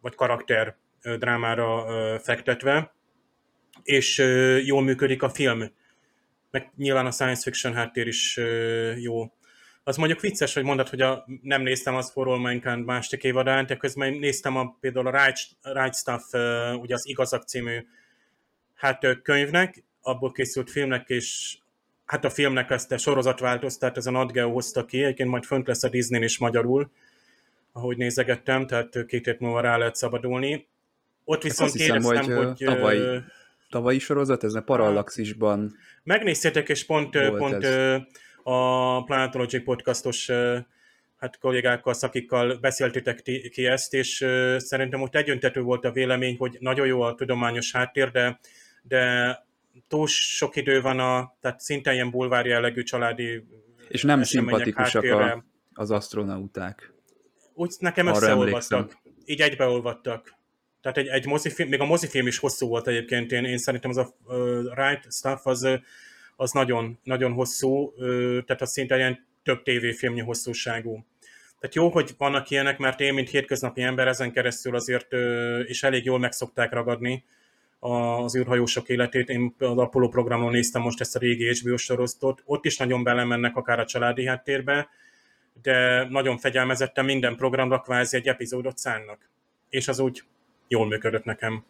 vagy 0.00 0.14
karakter 0.14 0.76
drámára 1.18 1.84
fektetve, 2.20 2.94
és 3.82 4.18
jól 4.64 4.82
működik 4.82 5.22
a 5.22 5.28
film. 5.28 5.72
Meg 6.50 6.70
nyilván 6.76 7.06
a 7.06 7.10
science 7.10 7.42
fiction 7.42 7.74
háttér 7.74 8.06
is 8.06 8.40
jó. 8.96 9.32
Az 9.84 9.96
mondjuk 9.96 10.20
vicces, 10.20 10.54
hogy 10.54 10.64
mondod, 10.64 10.88
hogy 10.88 11.00
a, 11.00 11.26
nem 11.42 11.62
néztem 11.62 11.94
az 11.94 12.10
For 12.10 12.28
All 12.28 12.38
Mankind 12.38 12.84
másik 12.84 13.24
évadán, 13.24 13.66
de 13.66 13.76
közben 13.76 14.12
néztem 14.12 14.56
a, 14.56 14.76
például 14.80 15.06
a 15.06 15.24
Right, 15.24 15.38
right 15.62 15.94
Stuff, 15.94 16.32
ugye 16.80 16.94
az 16.94 17.08
Igazak 17.08 17.42
című 17.42 17.86
hát 18.74 19.20
könyvnek, 19.22 19.84
abból 20.02 20.32
készült 20.32 20.70
filmnek, 20.70 21.08
és 21.08 21.56
hát 22.04 22.24
a 22.24 22.30
filmnek 22.30 22.70
ezt 22.70 22.92
a 22.92 22.98
sorozatváltoztat, 22.98 23.96
ez 23.96 24.06
a 24.06 24.10
Nat 24.10 24.32
Geo 24.32 24.50
hozta 24.52 24.84
ki, 24.84 25.02
egyébként 25.02 25.28
majd 25.28 25.44
fönt 25.44 25.66
lesz 25.66 25.82
a 25.82 25.88
Disney 25.88 26.22
is 26.22 26.38
magyarul, 26.38 26.90
ahogy 27.72 27.96
nézegettem, 27.96 28.66
tehát 28.66 29.06
két 29.06 29.24
hét 29.24 29.40
múlva 29.40 29.60
rá 29.60 29.76
lehet 29.76 29.94
szabadulni. 29.94 30.66
Ott 31.24 31.42
viszont 31.42 31.72
hiszem, 31.72 31.96
éreztem, 31.96 32.36
hogy, 32.36 32.46
hogy 32.46 32.66
tavaly, 32.66 33.22
tavalyi 33.70 33.98
sorozat, 33.98 34.44
ez 34.44 34.54
a 34.54 34.62
Parallaxisban 34.62 35.76
Megnéztétek, 36.02 36.68
és 36.68 36.84
pont, 36.84 37.30
pont 37.36 37.64
ez. 37.64 38.00
a 38.42 39.04
Planetology 39.04 39.62
podcastos 39.62 40.30
hát 41.16 41.38
kollégákkal, 41.38 41.94
szakikkal 41.94 42.58
beszéltétek 42.60 43.22
ki 43.50 43.66
ezt, 43.66 43.94
és 43.94 44.26
szerintem 44.56 45.02
ott 45.02 45.14
egyöntető 45.14 45.60
volt 45.60 45.84
a 45.84 45.92
vélemény, 45.92 46.36
hogy 46.36 46.56
nagyon 46.60 46.86
jó 46.86 47.00
a 47.00 47.14
tudományos 47.14 47.72
háttér, 47.72 48.10
de, 48.10 48.40
de 48.82 49.28
túl 49.88 50.06
sok 50.06 50.56
idő 50.56 50.80
van 50.80 50.98
a, 50.98 51.36
tehát 51.40 51.60
szinte 51.60 51.92
ilyen 51.92 52.10
bulvár 52.10 52.46
jellegű 52.46 52.82
családi 52.82 53.44
És 53.88 54.02
nem 54.02 54.22
szimpatikusak 54.22 55.04
a, 55.04 55.44
az 55.72 55.90
astronauták. 55.90 56.92
Úgy 57.54 57.74
nekem 57.78 58.06
Arra 58.06 58.16
összeolvadtak. 58.16 58.72
Emlékszem. 58.72 59.00
Így 59.24 59.40
egybeolvadtak. 59.40 60.38
Tehát 60.80 60.96
egy, 60.96 61.06
egy 61.06 61.26
mozifilm, 61.26 61.68
még 61.68 61.80
a 61.80 61.84
mozifilm 61.84 62.26
is 62.26 62.38
hosszú 62.38 62.68
volt 62.68 62.86
egyébként, 62.88 63.32
én, 63.32 63.44
én 63.44 63.58
szerintem 63.58 63.90
az 63.90 63.96
a 63.96 64.14
uh, 64.24 64.36
Right 64.74 65.12
Stuff 65.12 65.46
az, 65.46 65.68
az 66.36 66.52
nagyon, 66.52 66.98
nagyon 67.02 67.32
hosszú, 67.32 67.68
uh, 67.68 68.44
tehát 68.44 68.62
az 68.62 68.70
szinte 68.70 68.96
ilyen 68.96 69.26
több 69.42 69.62
tévéfilmnyi 69.62 70.20
hosszúságú. 70.20 71.06
Tehát 71.58 71.74
jó, 71.74 71.88
hogy 71.88 72.14
vannak 72.18 72.50
ilyenek, 72.50 72.78
mert 72.78 73.00
én, 73.00 73.14
mint 73.14 73.28
hétköznapi 73.30 73.82
ember 73.82 74.08
ezen 74.08 74.32
keresztül 74.32 74.74
azért 74.74 75.14
uh, 75.14 75.60
is 75.66 75.82
elég 75.82 76.04
jól 76.04 76.18
megszokták 76.18 76.72
ragadni 76.72 77.24
az 77.80 78.36
űrhajósok 78.36 78.88
életét. 78.88 79.28
Én 79.28 79.54
az 79.58 79.78
Apollo 79.78 80.08
programon 80.08 80.50
néztem 80.50 80.82
most 80.82 81.00
ezt 81.00 81.16
a 81.16 81.18
régi 81.18 81.58
HBO 81.58 81.76
sorosztot, 81.76 82.42
ott 82.44 82.64
is 82.64 82.76
nagyon 82.76 83.02
belemennek 83.02 83.56
akár 83.56 83.78
a 83.78 83.84
családi 83.84 84.26
háttérbe, 84.26 84.88
de 85.62 86.08
nagyon 86.08 86.38
fegyelmezetten 86.38 87.04
minden 87.04 87.36
programra 87.36 87.80
kvázi 87.80 88.16
egy 88.16 88.28
epizódot 88.28 88.78
szánnak. 88.78 89.28
És 89.68 89.88
az 89.88 89.98
úgy 89.98 90.22
jól 90.68 90.86
működött 90.86 91.24
nekem. 91.24 91.64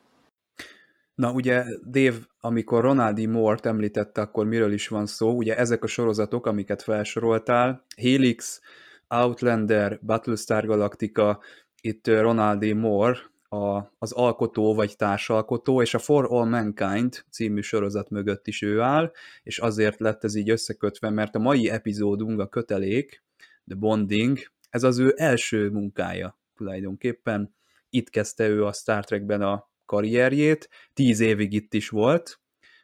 Na 1.14 1.32
ugye 1.32 1.64
Dave, 1.90 2.16
amikor 2.40 2.82
Ronaldi 2.82 3.26
Moore-t 3.26 3.66
említette, 3.66 4.20
akkor 4.20 4.46
miről 4.46 4.72
is 4.72 4.88
van 4.88 5.06
szó? 5.06 5.36
Ugye 5.36 5.56
ezek 5.56 5.84
a 5.84 5.86
sorozatok, 5.86 6.46
amiket 6.46 6.82
felsoroltál, 6.82 7.84
Helix, 7.96 8.60
Outlander, 9.08 9.98
Battlestar 10.02 10.66
Galactica, 10.66 11.40
itt 11.80 12.06
Ronaldi 12.06 12.72
Moore, 12.72 13.18
a, 13.52 13.92
az 13.98 14.12
alkotó 14.12 14.74
vagy 14.74 14.96
társalkotó, 14.96 15.82
és 15.82 15.94
a 15.94 15.98
For 15.98 16.26
All 16.30 16.48
Mankind 16.48 17.24
című 17.30 17.60
sorozat 17.60 18.10
mögött 18.10 18.46
is 18.46 18.62
ő 18.62 18.80
áll, 18.80 19.12
és 19.42 19.58
azért 19.58 20.00
lett 20.00 20.24
ez 20.24 20.34
így 20.34 20.50
összekötve, 20.50 21.10
mert 21.10 21.34
a 21.34 21.38
mai 21.38 21.68
epizódunk, 21.68 22.40
a 22.40 22.48
kötelék, 22.48 23.22
The 23.66 23.76
Bonding, 23.76 24.38
ez 24.70 24.82
az 24.82 24.98
ő 24.98 25.14
első 25.16 25.70
munkája 25.70 26.38
tulajdonképpen. 26.56 27.54
Itt 27.90 28.10
kezdte 28.10 28.48
ő 28.48 28.64
a 28.64 28.72
Star 28.72 29.04
Trekben 29.04 29.42
a 29.42 29.68
karrierjét, 29.86 30.68
tíz 30.94 31.20
évig 31.20 31.52
itt 31.52 31.74
is 31.74 31.88
volt, 31.88 32.40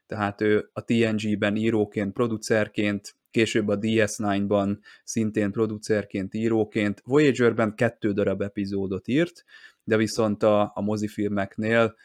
tehát 0.07 0.41
ő 0.41 0.71
a 0.73 0.85
TNG-ben 0.85 1.57
íróként, 1.57 2.13
producerként, 2.13 3.17
később 3.31 3.69
a 3.69 3.79
DS9-ban 3.79 4.79
szintén 5.05 5.51
producerként, 5.51 6.35
íróként, 6.35 7.03
Voyager-ben 7.05 7.75
kettő 7.75 8.13
darab 8.13 8.43
epizódot 8.43 9.09
írt, 9.09 9.45
de 9.87 9.97
viszont 9.97 10.43
a, 10.43 10.73
a 10.75 10.81
mozifilmeknél 10.81 11.97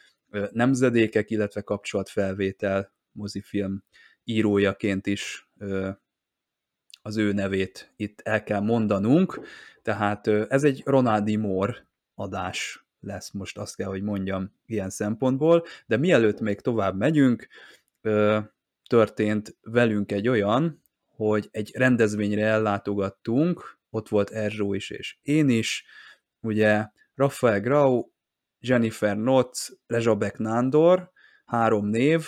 nemzedékek, 0.52 1.30
illetve 1.30 1.62
kapcsolatfelvétel 1.62 2.94
mozifilm 3.12 3.84
írójaként 4.24 5.08
is 5.08 5.50
az 7.02 7.18
ő 7.18 7.32
nevét 7.32 7.94
itt 7.96 8.22
el 8.22 8.44
kell 8.44 8.60
mondanunk, 8.60 9.40
tehát 9.82 10.28
ez 10.28 10.64
egy 10.64 10.82
Ronaldi 10.86 11.36
Moore 11.36 11.88
adás 12.16 12.86
lesz 13.00 13.32
most, 13.32 13.58
azt 13.58 13.76
kell, 13.76 13.88
hogy 13.88 14.02
mondjam 14.02 14.52
ilyen 14.66 14.90
szempontból, 14.90 15.66
de 15.86 15.98
mielőtt 15.98 16.40
még 16.40 16.60
tovább 16.60 16.98
megyünk, 16.98 17.48
történt 18.90 19.58
velünk 19.62 20.12
egy 20.12 20.28
olyan, 20.28 20.82
hogy 21.08 21.48
egy 21.52 21.72
rendezvényre 21.76 22.46
ellátogattunk, 22.46 23.80
ott 23.90 24.10
volt 24.10 24.30
Erzsó 24.30 24.74
is 24.74 24.90
és 24.90 25.18
én 25.22 25.50
is, 25.50 25.86
ugye 26.40 26.88
Rafael 27.16 27.60
Grau, 27.60 28.04
Jennifer 28.60 29.18
Notz, 29.18 29.80
Rezsabek 29.88 30.38
Nándor, 30.38 31.12
három 31.46 31.86
név, 31.86 32.26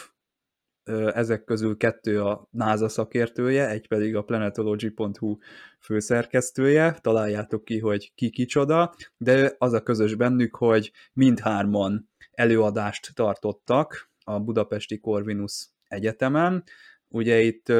ezek 1.13 1.43
közül 1.43 1.77
kettő 1.77 2.21
a 2.21 2.47
NASA 2.51 2.89
szakértője, 2.89 3.69
egy 3.69 3.87
pedig 3.87 4.15
a 4.15 4.23
planetology.hu 4.23 5.37
főszerkesztője, 5.79 6.91
találjátok 7.01 7.65
ki, 7.65 7.79
hogy 7.79 8.13
ki 8.15 8.29
kicsoda, 8.29 8.95
de 9.17 9.55
az 9.57 9.73
a 9.73 9.83
közös 9.83 10.15
bennük, 10.15 10.55
hogy 10.55 10.91
mindhárman 11.13 12.09
előadást 12.31 13.15
tartottak 13.15 14.11
a 14.23 14.39
Budapesti 14.39 14.99
Corvinus 14.99 15.67
Egyetemen. 15.87 16.63
Ugye 17.07 17.41
itt 17.41 17.73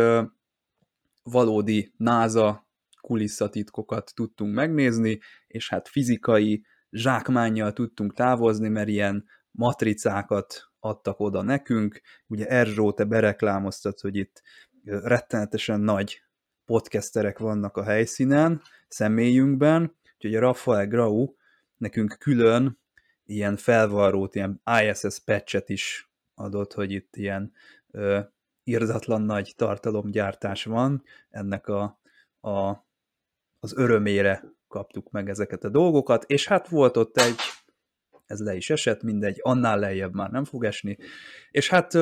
valódi 1.24 1.94
NASA 1.98 2.68
kulisszatitkokat 3.02 4.12
tudtunk 4.16 4.54
megnézni, 4.54 5.20
és 5.48 5.70
hát 5.70 5.88
fizikai 5.88 6.66
zsákmánnyal 6.94 7.74
tudtunk 7.74 8.14
távozni, 8.14 8.70
mert 8.70 8.88
ilyen 8.88 9.26
matricákat 9.52 10.72
adtak 10.80 11.20
oda 11.20 11.42
nekünk. 11.42 12.02
Ugye 12.28 12.48
Erzsó, 12.48 12.94
te 12.94 13.04
bereklámoztad, 13.04 14.00
hogy 14.00 14.16
itt 14.16 14.42
rettenetesen 14.84 15.80
nagy 15.80 16.22
podcasterek 16.66 17.40
vannak 17.40 17.78
a 17.78 17.84
helyszínen, 17.84 18.62
személyünkben, 18.88 19.96
úgyhogy 20.16 20.36
a 20.36 20.40
Rafael 20.40 20.88
Grau 20.88 21.36
nekünk 21.78 22.16
külön 22.20 22.80
ilyen 23.26 23.56
felvarrót, 23.56 24.36
ilyen 24.36 24.62
ISS 24.82 25.20
patchet 25.26 25.70
is 25.70 26.12
adott, 26.36 26.74
hogy 26.74 26.92
itt 26.92 27.16
ilyen 27.16 27.54
ö, 27.92 28.20
irzatlan 28.64 29.22
nagy 29.22 29.54
tartalomgyártás 29.56 30.64
van, 30.64 31.04
ennek 31.30 31.68
a, 31.68 32.00
a, 32.42 32.86
az 33.60 33.74
örömére 33.76 34.44
kaptuk 34.74 35.12
meg 35.12 35.30
ezeket 35.30 35.63
a 35.63 35.70
dolgokat, 35.70 36.24
és 36.27 36.48
hát 36.48 36.68
volt 36.68 36.98
ott 36.98 37.18
egy, 37.18 37.36
ez 38.25 38.39
le 38.39 38.56
is 38.56 38.70
esett, 38.70 39.03
mindegy, 39.03 39.39
annál 39.42 39.80
lejjebb 39.80 40.13
már 40.13 40.30
nem 40.30 40.44
fog 40.44 40.65
esni, 40.65 40.98
és 41.51 41.70
hát 41.70 41.94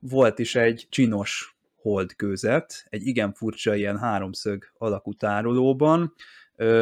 volt 0.00 0.38
is 0.38 0.54
egy 0.54 0.86
csinos 0.90 1.56
holdkőzet, 1.76 2.86
egy 2.88 3.06
igen 3.06 3.32
furcsa 3.32 3.74
ilyen 3.74 3.98
háromszög 3.98 4.64
alakú 4.78 5.14
tárolóban, 5.14 6.14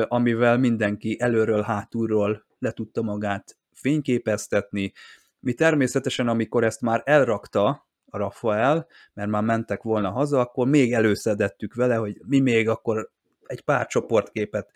amivel 0.08 0.58
mindenki 0.58 1.16
előről, 1.20 1.62
hátulról 1.62 2.44
le 2.58 2.70
tudta 2.70 3.02
magát 3.02 3.56
fényképeztetni. 3.72 4.92
Mi 5.40 5.52
természetesen, 5.52 6.28
amikor 6.28 6.64
ezt 6.64 6.80
már 6.80 7.02
elrakta 7.04 7.88
a 8.06 8.18
Rafael, 8.18 8.86
mert 9.14 9.30
már 9.30 9.42
mentek 9.42 9.82
volna 9.82 10.10
haza, 10.10 10.40
akkor 10.40 10.66
még 10.66 10.92
előszedettük 10.92 11.74
vele, 11.74 11.94
hogy 11.94 12.20
mi 12.26 12.40
még 12.40 12.68
akkor 12.68 13.12
egy 13.46 13.60
pár 13.60 13.86
csoportképet 13.86 14.70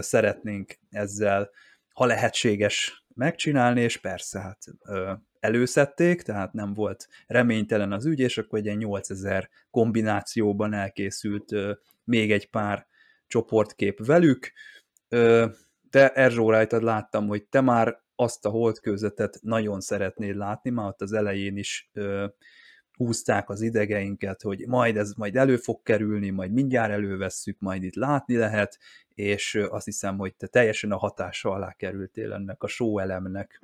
szeretnénk 0.00 0.78
ezzel, 0.90 1.50
ha 1.92 2.06
lehetséges 2.06 3.04
megcsinálni, 3.14 3.80
és 3.80 3.96
persze, 3.96 4.40
hát 4.40 4.64
előszedték, 5.40 6.22
tehát 6.22 6.52
nem 6.52 6.74
volt 6.74 7.08
reménytelen 7.26 7.92
az 7.92 8.06
ügy, 8.06 8.20
és 8.20 8.38
akkor 8.38 8.58
egy 8.58 8.76
8000 8.76 9.48
kombinációban 9.70 10.72
elkészült 10.72 11.54
még 12.04 12.32
egy 12.32 12.50
pár 12.50 12.86
csoportkép 13.26 14.06
velük, 14.06 14.52
de 15.90 16.12
Erzsó 16.14 16.50
rajtad 16.50 16.82
láttam, 16.82 17.26
hogy 17.26 17.44
te 17.44 17.60
már 17.60 18.00
azt 18.14 18.46
a 18.46 18.50
holdkőzetet 18.50 19.38
nagyon 19.42 19.80
szeretnéd 19.80 20.36
látni, 20.36 20.70
már 20.70 20.86
ott 20.86 21.00
az 21.00 21.12
elején 21.12 21.56
is 21.56 21.90
húzták 22.96 23.48
az 23.48 23.60
idegeinket, 23.60 24.42
hogy 24.42 24.64
majd 24.66 24.96
ez 24.96 25.12
majd 25.12 25.36
elő 25.36 25.56
fog 25.56 25.82
kerülni, 25.82 26.30
majd 26.30 26.52
mindjárt 26.52 26.92
elővesszük, 26.92 27.56
majd 27.60 27.82
itt 27.82 27.94
látni 27.94 28.36
lehet, 28.36 28.78
és 29.14 29.54
azt 29.70 29.84
hiszem, 29.84 30.18
hogy 30.18 30.34
te 30.34 30.46
teljesen 30.46 30.92
a 30.92 30.96
hatása 30.96 31.50
alá 31.50 31.72
kerültél 31.72 32.32
ennek 32.32 32.62
a 32.62 32.66
show 32.66 32.98
elemnek. 32.98 33.60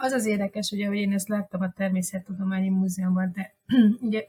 Az 0.00 0.12
az 0.12 0.26
érdekes, 0.26 0.70
ugye, 0.70 0.86
hogy 0.86 0.96
én 0.96 1.12
ezt 1.12 1.28
láttam 1.28 1.60
a 1.60 1.72
Természettudományi 1.72 2.68
Múzeumban, 2.68 3.32
de 3.34 3.54
ugye 4.06 4.28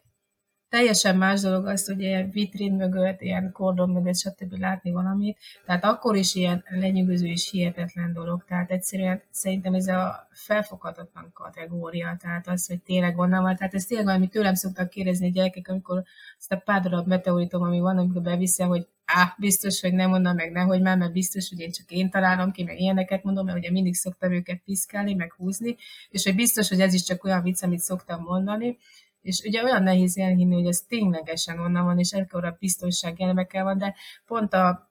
teljesen 0.69 1.17
más 1.17 1.41
dolog 1.41 1.65
az, 1.65 1.85
hogy 1.85 2.01
ilyen 2.01 2.29
vitrin 2.29 2.73
mögött, 2.73 3.21
ilyen 3.21 3.51
kordon 3.51 3.89
mögött, 3.89 4.17
stb. 4.17 4.53
látni 4.53 4.91
valamit. 4.91 5.37
Tehát 5.65 5.83
akkor 5.83 6.15
is 6.15 6.35
ilyen 6.35 6.63
lenyűgöző 6.69 7.25
és 7.25 7.49
hihetetlen 7.49 8.13
dolog. 8.13 8.43
Tehát 8.47 8.71
egyszerűen 8.71 9.21
szerintem 9.29 9.73
ez 9.73 9.87
a 9.87 10.27
felfoghatatlan 10.31 11.31
kategória. 11.33 12.17
Tehát 12.19 12.47
az, 12.47 12.67
hogy 12.67 12.81
tényleg 12.81 13.17
onnan 13.17 13.43
van. 13.43 13.55
Tehát 13.55 13.73
ez 13.73 13.85
tényleg 13.85 14.05
valami 14.05 14.27
tőlem 14.27 14.53
szoktak 14.53 14.89
kérdezni 14.89 15.27
a 15.27 15.31
gyerekek, 15.31 15.67
amikor 15.67 16.03
azt 16.37 16.51
a 16.51 16.57
pár 16.57 16.81
darab 16.81 17.07
meteoritom, 17.07 17.61
ami 17.61 17.79
van, 17.79 17.97
amikor 17.97 18.21
beviszi, 18.21 18.63
hogy 18.63 18.87
á, 19.05 19.35
biztos, 19.37 19.81
hogy 19.81 19.93
nem 19.93 20.09
mondom 20.09 20.35
meg, 20.35 20.51
nehogy 20.51 20.81
már, 20.81 20.97
mert 20.97 21.11
biztos, 21.11 21.49
hogy 21.49 21.59
én 21.59 21.71
csak 21.71 21.91
én 21.91 22.09
találom 22.09 22.51
ki, 22.51 22.63
meg 22.63 22.79
ilyeneket 22.79 23.23
mondom, 23.23 23.45
mert 23.45 23.57
ugye 23.57 23.71
mindig 23.71 23.95
szoktam 23.95 24.31
őket 24.31 24.61
piszkálni, 24.65 25.13
meg 25.13 25.33
húzni, 25.33 25.75
és 26.09 26.23
hogy 26.23 26.35
biztos, 26.35 26.69
hogy 26.69 26.79
ez 26.79 26.93
is 26.93 27.03
csak 27.03 27.23
olyan 27.23 27.43
vicc, 27.43 27.63
amit 27.63 27.79
szoktam 27.79 28.21
mondani, 28.21 28.77
és 29.25 29.41
ugye 29.45 29.63
olyan 29.63 29.83
nehéz 29.83 30.17
elhinni, 30.17 30.53
hogy 30.53 30.65
ez 30.65 30.81
ténylegesen 30.87 31.59
onnan 31.59 31.85
van, 31.85 31.99
és 31.99 32.11
ekkora 32.11 32.55
biztonság 32.59 33.21
elemekkel 33.21 33.63
van, 33.63 33.77
de 33.77 33.95
pont 34.25 34.53
a, 34.53 34.89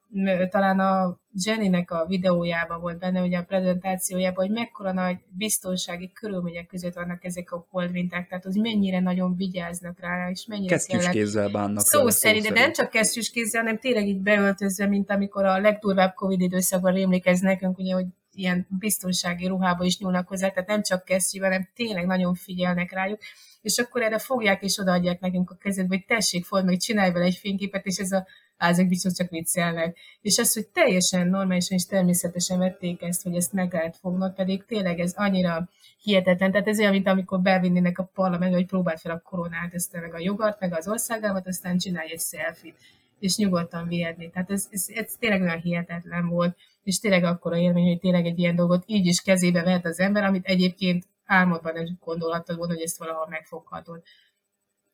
talán 0.49 0.79
a 0.79 1.19
Jennynek 1.45 1.91
a 1.91 2.05
videójában 2.07 2.81
volt 2.81 2.99
benne, 2.99 3.21
ugye 3.21 3.37
a 3.37 3.43
prezentációjában, 3.43 4.45
hogy 4.45 4.55
mekkora 4.55 4.91
nagy 4.91 5.17
biztonsági 5.29 6.11
körülmények 6.13 6.67
között 6.67 6.93
vannak 6.93 7.23
ezek 7.23 7.51
a 7.51 7.65
holdminták, 7.69 8.27
tehát 8.27 8.43
hogy 8.43 8.55
mennyire 8.55 8.99
nagyon 8.99 9.35
vigyáznak 9.35 9.99
rá, 9.99 10.29
és 10.29 10.45
mennyire 10.45 10.75
Kesztyűs 10.75 11.09
kézzel 11.09 11.49
bánnak. 11.49 11.83
Szó 11.83 12.09
szerint, 12.09 12.47
de 12.47 12.59
nem 12.59 12.73
csak 12.73 12.89
kesztyűs 12.89 13.29
kézzel, 13.29 13.61
hanem 13.61 13.79
tényleg 13.79 14.07
így 14.07 14.21
beöltözve, 14.21 14.87
mint 14.87 15.09
amikor 15.09 15.45
a 15.45 15.59
legdurvább 15.59 16.13
Covid 16.13 16.41
időszakban 16.41 16.93
rémlik 16.93 17.25
ez 17.25 17.39
nekünk, 17.39 17.77
ugye, 17.77 17.93
hogy 17.93 18.05
ilyen 18.35 18.67
biztonsági 18.79 19.47
ruhába 19.47 19.83
is 19.83 19.97
nyúlnak 19.97 20.27
hozzá, 20.27 20.49
tehát 20.49 20.69
nem 20.69 20.81
csak 20.81 21.05
kesztyűvel, 21.05 21.49
hanem 21.49 21.69
tényleg 21.75 22.05
nagyon 22.05 22.33
figyelnek 22.33 22.91
rájuk 22.91 23.19
és 23.65 23.77
akkor 23.77 24.01
erre 24.01 24.17
fogják 24.17 24.63
és 24.63 24.77
odaadják 24.77 25.19
nekünk 25.19 25.49
a 25.49 25.55
kezedbe, 25.55 25.95
hogy 25.95 26.05
tessék, 26.05 26.45
ford 26.45 26.65
meg, 26.65 26.77
csinálj 26.77 27.11
vele 27.11 27.25
egy 27.25 27.35
fényképet, 27.35 27.85
és 27.85 27.97
ez 27.97 28.11
a 28.11 28.27
házak 28.57 28.87
biztos 28.87 29.13
csak 29.13 29.29
viccelnek. 29.29 29.97
És 30.21 30.37
az, 30.37 30.53
hogy 30.53 30.67
teljesen 30.67 31.27
normálisan 31.27 31.77
és 31.77 31.85
természetesen 31.85 32.59
vették 32.59 33.01
ezt, 33.01 33.23
hogy 33.23 33.35
ezt 33.35 33.53
meg 33.53 33.73
lehet 33.73 33.97
fognod, 33.97 34.33
pedig 34.33 34.65
tényleg 34.65 34.99
ez 34.99 35.13
annyira 35.15 35.69
hihetetlen. 36.01 36.51
Tehát 36.51 36.67
ez 36.67 36.79
olyan, 36.79 36.91
mint 36.91 37.07
amikor 37.07 37.41
bevinnének 37.41 37.99
a 37.99 38.09
parlament, 38.13 38.53
hogy 38.53 38.65
próbáld 38.65 38.99
fel 38.99 39.11
a 39.11 39.21
koronát, 39.29 39.73
ezt 39.73 39.93
meg 39.93 40.13
a 40.13 40.19
jogart, 40.19 40.59
meg 40.59 40.73
az 40.73 40.87
országámat, 40.87 41.47
aztán 41.47 41.77
csinálj 41.77 42.11
egy 42.11 42.21
selfie 42.21 42.73
és 43.19 43.35
nyugodtan 43.35 43.87
vihetni. 43.87 44.29
Tehát 44.29 44.51
ez, 44.51 44.67
ez, 44.71 44.85
ez 44.93 45.13
tényleg 45.19 45.41
olyan 45.41 45.61
hihetetlen 45.61 46.27
volt, 46.27 46.57
és 46.85 46.99
tényleg 46.99 47.23
akkora 47.23 47.57
élmény, 47.57 47.87
hogy 47.87 47.99
tényleg 47.99 48.25
egy 48.25 48.39
ilyen 48.39 48.55
dolgot 48.55 48.83
így 48.85 49.05
is 49.05 49.21
kezébe 49.21 49.63
vehet 49.63 49.85
az 49.85 49.99
ember, 49.99 50.23
amit 50.23 50.45
egyébként 50.45 51.07
álmodban 51.25 51.73
nem 51.73 51.97
gondolhattad 51.99 52.57
volna, 52.57 52.73
hogy 52.73 52.81
ezt 52.81 52.97
valahol 52.97 53.27
megfoghatod. 53.29 54.01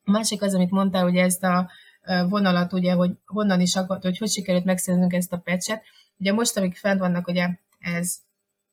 A 0.04 0.10
másik 0.10 0.42
az, 0.42 0.54
amit 0.54 0.70
mondtál, 0.70 1.02
hogy 1.02 1.16
ezt 1.16 1.42
a 1.42 1.70
vonalat, 2.28 2.72
ugye, 2.72 2.92
hogy 2.92 3.10
honnan 3.24 3.60
is 3.60 3.76
akart, 3.76 4.02
hogy 4.02 4.18
hogy 4.18 4.30
sikerült 4.30 4.64
megszerznünk 4.64 5.12
ezt 5.12 5.32
a 5.32 5.38
pecset. 5.38 5.82
Ugye 6.18 6.32
most, 6.32 6.56
amik 6.56 6.76
fent 6.76 6.98
vannak, 6.98 7.26
ugye 7.26 7.48
ez, 7.78 8.16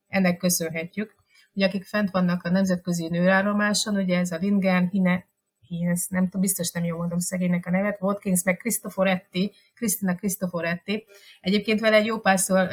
ennek 0.08 0.38
köszönhetjük. 0.38 1.16
ugye 1.54 1.66
akik 1.66 1.86
fent 1.86 2.12
vannak 2.12 2.44
a 2.44 2.50
nemzetközi 2.50 3.08
nőállomáson, 3.08 3.96
ugye 3.96 4.18
ez 4.18 4.32
a 4.32 4.38
Lindgren, 4.38 4.90
Hine, 4.90 5.26
Hines, 5.70 6.08
nem 6.08 6.24
tudom, 6.24 6.42
biztos 6.42 6.72
nem 6.72 6.84
jól 6.84 6.98
mondom 6.98 7.20
szegénynek 7.20 7.66
a 7.66 7.70
nevet, 7.70 8.02
Watkins, 8.02 8.44
meg 8.44 8.58
Cristoforetti, 8.58 9.52
Krisztina 9.76 10.16
Cristoforetti. 10.16 11.06
Egyébként 11.42 11.80
vele 11.80 11.96
egy 11.96 12.06
jó 12.06 12.20
párszor 12.20 12.68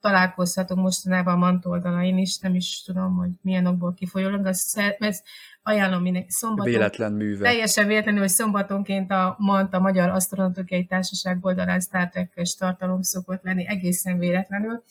találkozhatunk 0.00 0.80
mostanában 0.80 1.34
a 1.34 1.36
Mant 1.36 1.66
oldalain 1.66 2.18
is, 2.18 2.38
nem 2.38 2.54
is 2.54 2.82
tudom, 2.82 3.16
hogy 3.16 3.30
milyen 3.40 3.66
okból 3.66 3.94
kifolyólag, 3.94 4.50
mert 4.98 5.22
ajánlom 5.62 6.02
mindenki 6.02 6.30
szombaton. 6.30 6.72
Véletlen 6.72 7.12
műve. 7.12 7.44
Teljesen 7.44 7.86
véletlenül, 7.86 8.20
hogy 8.20 8.28
szombatonként 8.28 9.10
a 9.10 9.36
Mant, 9.38 9.74
a 9.74 9.80
Magyar 9.80 10.08
Asztronautikai 10.08 10.84
Társaság 10.84 11.38
oldalán 11.40 11.80
Star 11.80 12.08
Trek-es 12.08 12.54
tartalom 12.54 13.02
szokott 13.02 13.42
lenni, 13.42 13.66
egészen 13.68 14.18
véletlenül 14.18 14.82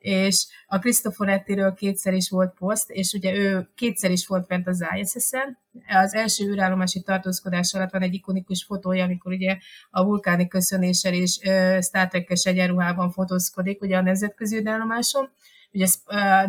és 0.00 0.46
a 0.66 0.78
Cristoforettiről 0.78 1.74
kétszer 1.74 2.12
is 2.12 2.30
volt 2.30 2.54
poszt, 2.58 2.90
és 2.90 3.12
ugye 3.12 3.34
ő 3.34 3.70
kétszer 3.74 4.10
is 4.10 4.26
volt 4.26 4.46
bent 4.46 4.66
az 4.66 4.84
ISS-en. 4.94 5.58
Az 5.88 6.14
első 6.14 6.44
űrállomási 6.44 7.02
tartózkodás 7.02 7.74
alatt 7.74 7.90
van 7.90 8.02
egy 8.02 8.14
ikonikus 8.14 8.64
fotója, 8.64 9.04
amikor 9.04 9.32
ugye 9.32 9.56
a 9.90 10.04
vulkáni 10.04 10.48
köszönéssel 10.48 11.12
és 11.12 11.38
Star 11.80 12.08
Trek-es 12.08 12.44
egyenruhában 12.44 13.10
fotózkodik 13.10 13.82
ugye 13.82 13.96
a 13.96 14.02
nemzetközi 14.02 14.56
űrállomáson, 14.56 15.30
ugye 15.72 15.86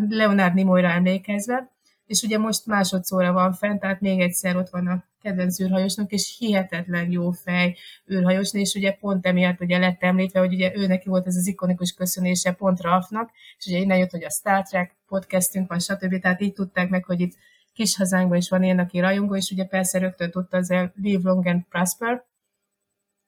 Leonard 0.09 0.53
Nimoyra 0.53 0.87
emlékezve, 0.87 1.71
és 2.05 2.21
ugye 2.21 2.37
most 2.37 2.65
másodszorra 2.65 3.31
van 3.31 3.53
fent, 3.53 3.79
tehát 3.79 4.01
még 4.01 4.19
egyszer 4.19 4.55
ott 4.55 4.69
van 4.69 4.87
a 4.87 5.09
kedvenc 5.21 5.59
űrhajósnak, 5.59 6.11
és 6.11 6.35
hihetetlen 6.37 7.11
jó 7.11 7.31
fej 7.31 7.75
űrhajós, 8.11 8.53
és 8.53 8.73
ugye 8.73 8.91
pont 8.91 9.25
emiatt 9.25 9.61
ugye 9.61 9.77
lett 9.77 10.03
említve, 10.03 10.39
hogy 10.39 10.53
ugye 10.53 10.75
ő 10.75 10.87
neki 10.87 11.09
volt 11.09 11.27
ez 11.27 11.35
az 11.35 11.47
ikonikus 11.47 11.93
köszönése 11.93 12.51
pont 12.51 12.81
Ralfnak, 12.81 13.31
és 13.57 13.65
ugye 13.65 13.77
innen 13.77 13.97
jött, 13.97 14.11
hogy 14.11 14.23
a 14.23 14.29
Star 14.29 14.63
Trek 14.63 14.95
podcastünk 15.07 15.69
van, 15.69 15.79
stb. 15.79 16.19
Tehát 16.19 16.41
így 16.41 16.53
tudták 16.53 16.89
meg, 16.89 17.05
hogy 17.05 17.19
itt 17.19 17.35
kis 17.73 17.95
hazánkban 17.95 18.37
is 18.37 18.49
van 18.49 18.63
ilyen, 18.63 18.79
aki 18.79 18.99
rajongó, 18.99 19.35
és 19.35 19.51
ugye 19.51 19.65
persze 19.65 19.99
rögtön 19.99 20.31
tudta 20.31 20.57
az 20.57 20.71
el 20.71 20.93
Live 20.95 21.29
Long 21.29 21.47
and 21.47 21.63
Prosper, 21.69 22.25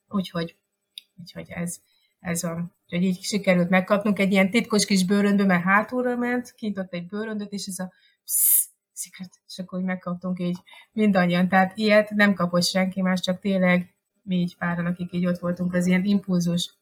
úgyhogy, 0.07 0.55
úgyhogy 1.19 1.49
ez, 1.49 1.77
ez 2.19 2.41
van. 2.41 2.75
Úgyhogy 2.83 3.03
így 3.03 3.21
sikerült 3.21 3.69
megkapnunk 3.69 4.19
egy 4.19 4.31
ilyen 4.31 4.49
titkos 4.49 4.85
kis 4.85 5.05
bőröndbe, 5.05 5.45
mert 5.45 5.63
hátulra 5.63 6.15
ment, 6.15 6.51
kint 6.51 6.77
ott 6.77 6.93
egy 6.93 7.07
bőröndöt, 7.07 7.51
és 7.51 7.65
ez 7.65 7.79
a 7.79 7.91
psz, 8.23 8.69
secret, 8.93 9.29
és 9.47 9.59
akkor 9.59 9.79
úgy 9.79 9.85
megkaptunk 9.85 10.39
így 10.39 10.57
mindannyian. 10.91 11.47
Tehát 11.47 11.77
ilyet 11.77 12.09
nem 12.09 12.33
kapott 12.33 12.63
senki 12.63 13.01
más, 13.01 13.19
csak 13.19 13.39
tényleg 13.39 13.93
mi 14.23 14.35
így 14.35 14.57
páran, 14.57 14.85
akik 14.85 15.13
így 15.13 15.25
ott 15.25 15.39
voltunk 15.39 15.73
az 15.73 15.85
ilyen 15.85 16.03
impulzus 16.03 16.75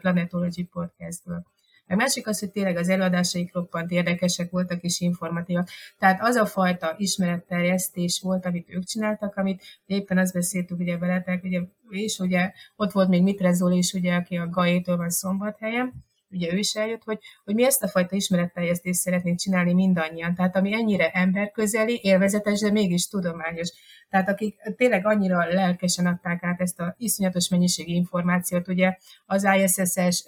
Planetology 0.00 0.64
podcastből. 0.64 1.46
A 1.90 1.94
másik 1.94 2.26
az, 2.26 2.38
hogy 2.38 2.50
tényleg 2.50 2.76
az 2.76 2.88
előadásaik 2.88 3.54
roppant 3.54 3.90
érdekesek 3.90 4.50
voltak 4.50 4.82
és 4.82 5.00
informatívak. 5.00 5.68
Tehát 5.98 6.22
az 6.22 6.34
a 6.34 6.46
fajta 6.46 6.94
ismeretterjesztés 6.96 8.20
volt, 8.22 8.46
amit 8.46 8.68
ők 8.70 8.84
csináltak, 8.84 9.36
amit 9.36 9.62
éppen 9.86 10.18
azt 10.18 10.32
beszéltük 10.32 10.78
ugye 10.78 10.98
veletek, 10.98 11.44
ugye, 11.44 11.60
és 11.88 12.18
ugye 12.18 12.52
ott 12.76 12.92
volt 12.92 13.08
még 13.08 13.22
Mitrezol 13.22 13.72
is, 13.72 13.92
ugye, 13.92 14.14
aki 14.14 14.36
a 14.36 14.48
GAE-től 14.48 14.96
van 14.96 15.10
szombathelyen, 15.10 15.92
ugye 16.30 16.52
ő 16.52 16.56
is 16.56 16.74
eljött, 16.74 17.02
hogy, 17.04 17.18
hogy 17.44 17.54
mi 17.54 17.64
ezt 17.64 17.82
a 17.82 17.88
fajta 17.88 18.16
ismeretteljesztést 18.16 18.98
szeretnénk 18.98 19.38
csinálni 19.38 19.72
mindannyian. 19.72 20.34
Tehát 20.34 20.56
ami 20.56 20.72
ennyire 20.74 21.10
emberközeli, 21.10 22.00
élvezetes, 22.02 22.60
de 22.60 22.70
mégis 22.70 23.08
tudományos. 23.08 23.68
Tehát 24.10 24.28
akik 24.28 24.56
tényleg 24.76 25.06
annyira 25.06 25.52
lelkesen 25.52 26.06
adták 26.06 26.42
át 26.44 26.60
ezt 26.60 26.80
a 26.80 26.94
iszonyatos 26.98 27.48
mennyiségi 27.48 27.94
információt, 27.94 28.68
ugye 28.68 28.96
az 29.26 29.48
ISS-es 29.56 30.24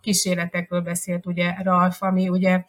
kísérletekről 0.00 0.80
beszélt 0.80 1.26
ugye 1.26 1.54
Ralf, 1.62 2.02
ami 2.02 2.28
ugye, 2.28 2.64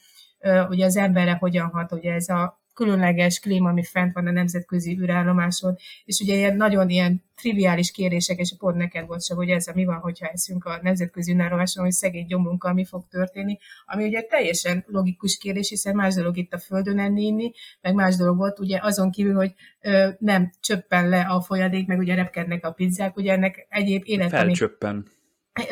ugye 0.69 0.85
az 0.85 0.95
emberre 0.95 1.33
hogyan 1.33 1.69
hat, 1.69 1.91
ugye 1.91 2.13
ez 2.13 2.29
a 2.29 2.58
különleges 2.79 3.39
klíma, 3.39 3.69
ami 3.69 3.83
fent 3.83 4.13
van 4.13 4.27
a 4.27 4.31
nemzetközi 4.31 4.97
űrállomáson, 4.99 5.75
és 6.05 6.19
ugye 6.19 6.35
ilyen 6.35 6.55
nagyon 6.55 6.89
ilyen 6.89 7.23
triviális 7.35 7.91
kérdések, 7.91 8.37
és 8.37 8.53
pont 8.57 8.75
neked 8.75 9.07
volt 9.07 9.23
sem, 9.23 9.37
hogy 9.37 9.49
ez 9.49 9.67
a 9.67 9.71
mi 9.75 9.85
van, 9.85 9.97
hogyha 9.97 10.27
eszünk 10.27 10.65
a 10.65 10.79
nemzetközi 10.81 11.33
űrállomáson, 11.33 11.83
hogy 11.83 11.93
szegény 11.93 12.25
gyomrunkkal 12.25 12.73
mi 12.73 12.85
fog 12.85 13.03
történni, 13.09 13.57
ami 13.85 14.05
ugye 14.05 14.21
teljesen 14.21 14.83
logikus 14.87 15.37
kérdés, 15.37 15.69
hiszen 15.69 15.95
más 15.95 16.13
dolog 16.15 16.37
itt 16.37 16.53
a 16.53 16.57
Földön 16.57 16.99
enni, 16.99 17.25
inni, 17.25 17.51
meg 17.81 17.93
más 17.93 18.15
dolog 18.15 18.37
volt, 18.37 18.59
ugye 18.59 18.79
azon 18.81 19.11
kívül, 19.11 19.35
hogy 19.35 19.53
ö, 19.81 20.09
nem 20.19 20.51
csöppen 20.59 21.09
le 21.09 21.21
a 21.21 21.41
folyadék, 21.41 21.87
meg 21.87 21.99
ugye 21.99 22.15
repkednek 22.15 22.65
a 22.65 22.71
pizzák, 22.71 23.17
ugye 23.17 23.31
ennek 23.31 23.65
egyéb 23.69 24.01
élettani... 24.05 24.45
Felcsöppen 24.45 25.05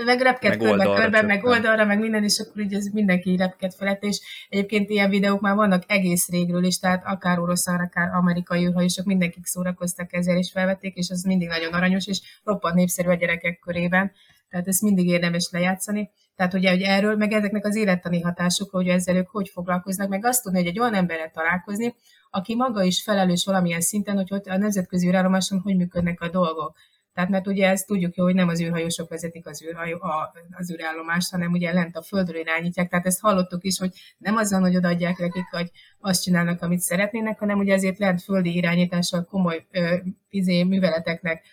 meg 0.06 0.22
repked 0.22 0.58
körbe, 0.58 0.84
körbe, 0.96 1.22
meg 1.22 1.46
oldalra, 1.46 1.86
meg 1.86 2.00
minden, 2.00 2.24
és 2.24 2.40
akkor 2.40 2.62
ugye 2.62 2.78
ez 2.78 2.88
mindenki 2.88 3.36
repked 3.36 3.74
felett, 3.74 4.04
és 4.04 4.20
egyébként 4.50 4.90
ilyen 4.90 5.10
videók 5.10 5.42
már 5.42 5.56
vannak 5.56 5.84
egész 5.88 6.30
régről 6.30 6.64
is, 6.64 6.80
tehát 6.80 7.04
akár 7.06 7.40
oroszán, 7.40 7.80
akár 7.80 8.14
amerikai 8.14 8.66
űrhajósok, 8.66 9.06
mindenkik 9.06 9.46
szórakoztak 9.46 10.14
ezzel, 10.14 10.38
és 10.38 10.52
felvették, 10.52 10.96
és 10.96 11.10
az 11.10 11.24
mindig 11.24 11.48
nagyon 11.48 11.74
aranyos, 11.74 12.08
és 12.08 12.22
roppant 12.44 12.76
népszerű 12.76 13.10
a 13.10 13.14
gyerekek 13.14 13.60
körében, 13.60 14.12
tehát 14.50 14.68
ezt 14.68 14.82
mindig 14.82 15.08
érdemes 15.08 15.50
lejátszani. 15.52 16.10
Tehát 16.36 16.54
ugye, 16.54 16.70
hogy 16.70 16.82
erről, 16.82 17.16
meg 17.16 17.32
ezeknek 17.32 17.66
az 17.66 17.76
élettani 17.76 18.22
hatásokról, 18.22 18.82
hogy 18.84 18.92
ezzel 18.92 19.16
ők 19.16 19.30
hogy 19.30 19.50
foglalkoznak, 19.50 20.10
meg 20.10 20.26
azt 20.26 20.44
tudni, 20.44 20.58
hogy 20.58 20.68
egy 20.68 20.80
olyan 20.80 20.94
emberrel 20.94 21.32
találkozni, 21.32 21.96
aki 22.30 22.56
maga 22.56 22.84
is 22.84 23.04
felelős 23.04 23.46
valamilyen 23.46 23.82
szinten, 23.82 24.16
hogy 24.16 24.34
ott 24.34 24.46
a 24.46 24.58
nemzetközi 24.58 25.08
űrállomáson 25.08 25.60
hogy 25.60 25.76
működnek 25.76 26.22
a 26.22 26.30
dolgok. 26.30 26.76
Tehát 27.18 27.32
mert 27.32 27.48
ugye 27.48 27.70
ezt 27.70 27.88
tudjuk 27.88 28.16
jó, 28.16 28.24
hogy 28.24 28.34
nem 28.36 28.48
az 28.48 28.62
űrhajósok 28.62 29.10
vezetik 29.10 29.48
az, 29.48 29.64
űrhajó, 29.64 29.98
a, 30.02 30.34
az 30.52 30.72
űrállomást, 30.72 31.32
hanem 31.32 31.52
ugye 31.52 31.74
lent 31.74 31.96
a 31.96 32.02
földről 32.02 32.40
irányítják. 32.40 32.90
Tehát 32.90 33.06
ezt 33.06 33.20
hallottuk 33.20 33.64
is, 33.64 33.80
hogy 33.80 33.92
nem 34.18 34.36
azzal, 34.36 34.62
hogy 34.62 34.76
odaadják 34.76 35.18
nekik, 35.18 35.46
hogy 35.52 35.72
azt 36.00 36.24
csinálnak, 36.24 36.62
amit 36.62 36.80
szeretnének, 36.80 37.40
hanem 37.40 37.60
ugye 37.60 37.74
ezért 37.74 37.98
lent 37.98 38.22
földi 38.22 38.56
irányítással 38.56 39.24
komoly 39.24 39.66
ö, 39.72 39.96
izé, 40.30 40.64
műveleteknek 40.64 41.46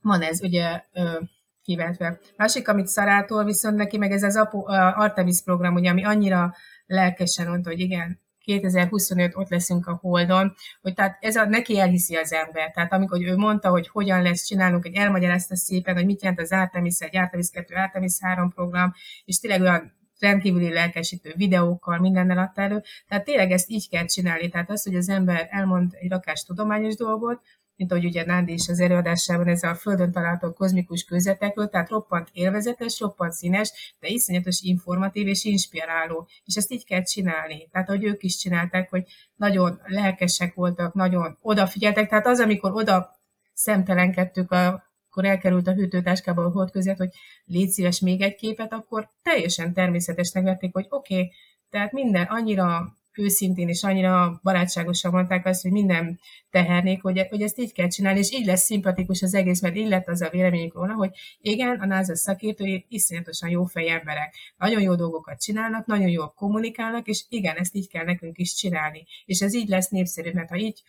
van 0.00 0.22
ez 0.22 0.42
ugye 0.42 0.82
ö, 0.92 1.20
kivetve. 1.62 2.18
Másik, 2.36 2.68
amit 2.68 2.86
Szarától 2.86 3.44
viszont 3.44 3.76
neki, 3.76 3.98
meg 3.98 4.12
ez 4.12 4.22
az 4.22 4.48
Artemis 4.94 5.42
program, 5.44 5.74
ugye, 5.74 5.90
ami 5.90 6.04
annyira 6.04 6.54
lelkesen 6.86 7.48
mondta, 7.48 7.70
hogy 7.70 7.80
igen, 7.80 8.20
2025 8.58 9.34
ott 9.34 9.48
leszünk 9.48 9.86
a 9.86 9.98
Holdon, 10.00 10.54
hogy 10.82 10.94
tehát 10.94 11.16
ez 11.20 11.36
a, 11.36 11.44
neki 11.44 11.78
elhiszi 11.78 12.14
az 12.14 12.32
ember. 12.32 12.70
Tehát 12.70 12.92
amikor 12.92 13.20
ő 13.22 13.36
mondta, 13.36 13.68
hogy 13.68 13.88
hogyan 13.88 14.22
lesz, 14.22 14.44
csinálunk, 14.44 14.82
hogy 14.82 14.94
elmagyarázta 14.94 15.56
szépen, 15.56 15.94
hogy 15.94 16.04
mit 16.04 16.22
jelent 16.22 16.40
az 16.40 16.52
Artemis 16.52 16.98
1, 16.98 17.16
Artemis 17.16 17.50
2, 17.50 17.74
Artemis 17.74 18.12
3 18.20 18.50
program, 18.50 18.92
és 19.24 19.38
tényleg 19.38 19.60
olyan 19.60 19.98
rendkívüli 20.18 20.72
lelkesítő 20.72 21.32
videókkal, 21.36 21.98
mindennel 21.98 22.38
adta 22.38 22.62
elő. 22.62 22.82
Tehát 23.08 23.24
tényleg 23.24 23.50
ezt 23.50 23.70
így 23.70 23.88
kell 23.88 24.04
csinálni. 24.04 24.48
Tehát 24.48 24.70
az, 24.70 24.82
hogy 24.82 24.94
az 24.94 25.08
ember 25.08 25.48
elmond 25.50 25.92
egy 26.00 26.10
rakás 26.10 26.44
tudományos 26.44 26.96
dolgot, 26.96 27.40
mint 27.80 27.92
ahogy 27.92 28.04
ugye 28.04 28.24
Nándi 28.24 28.52
is 28.52 28.68
az 28.68 28.80
előadásában 28.80 29.48
ez 29.48 29.62
a 29.62 29.74
Földön 29.74 30.12
található 30.12 30.52
kozmikus 30.52 31.04
közvetekről, 31.04 31.68
tehát 31.68 31.88
roppant 31.88 32.28
élvezetes, 32.32 33.00
roppant 33.00 33.32
színes, 33.32 33.94
de 34.00 34.08
iszonyatos 34.08 34.60
informatív 34.60 35.26
és 35.26 35.44
inspiráló. 35.44 36.28
És 36.44 36.54
ezt 36.56 36.72
így 36.72 36.84
kell 36.84 37.02
csinálni. 37.02 37.68
Tehát, 37.72 37.88
ahogy 37.88 38.04
ők 38.04 38.22
is 38.22 38.36
csinálták, 38.36 38.90
hogy 38.90 39.04
nagyon 39.36 39.80
lelkesek 39.84 40.54
voltak, 40.54 40.94
nagyon 40.94 41.38
odafigyeltek. 41.40 42.08
Tehát 42.08 42.26
az, 42.26 42.40
amikor 42.40 42.72
oda 42.74 43.16
szemtelenkedtük 43.54 44.50
a 44.50 44.88
akkor 45.10 45.24
elkerült 45.24 45.66
a 45.66 45.72
hűtőtáskába 45.72 46.44
a 46.44 46.50
hold 46.50 46.70
között, 46.70 46.96
hogy 46.96 47.10
légy 47.44 47.70
szíves 47.70 48.00
még 48.00 48.20
egy 48.20 48.34
képet, 48.34 48.72
akkor 48.72 49.08
teljesen 49.22 49.72
természetesnek 49.72 50.42
vették, 50.42 50.72
hogy 50.72 50.86
oké, 50.88 51.14
okay, 51.14 51.32
tehát 51.70 51.92
minden 51.92 52.26
annyira 52.26 52.96
őszintén 53.12 53.68
és 53.68 53.82
annyira 53.82 54.40
barátságosan 54.42 55.12
mondták 55.12 55.46
azt, 55.46 55.62
hogy 55.62 55.70
minden 55.70 56.20
tehernék, 56.50 57.02
hogy, 57.02 57.26
hogy 57.28 57.42
ezt 57.42 57.58
így 57.58 57.72
kell 57.72 57.88
csinálni, 57.88 58.18
és 58.18 58.32
így 58.32 58.46
lesz 58.46 58.64
szimpatikus 58.64 59.22
az 59.22 59.34
egész, 59.34 59.60
mert 59.60 59.76
így 59.76 59.88
lett 59.88 60.08
az 60.08 60.20
a 60.20 60.30
véleményük 60.30 60.74
róla, 60.74 60.94
hogy 60.94 61.10
igen, 61.40 61.80
a 61.80 61.86
NASA 61.86 62.16
szakértői 62.16 62.86
iszonyatosan 62.88 63.50
jó 63.50 63.64
fej 63.64 63.90
emberek. 63.90 64.34
Nagyon 64.56 64.80
jó 64.80 64.94
dolgokat 64.94 65.42
csinálnak, 65.42 65.86
nagyon 65.86 66.08
jól 66.08 66.32
kommunikálnak, 66.36 67.06
és 67.06 67.24
igen, 67.28 67.56
ezt 67.56 67.74
így 67.74 67.88
kell 67.88 68.04
nekünk 68.04 68.38
is 68.38 68.54
csinálni. 68.54 69.06
És 69.24 69.40
ez 69.40 69.54
így 69.54 69.68
lesz 69.68 69.88
népszerű, 69.88 70.30
mert 70.32 70.48
ha 70.48 70.56
így 70.56 70.82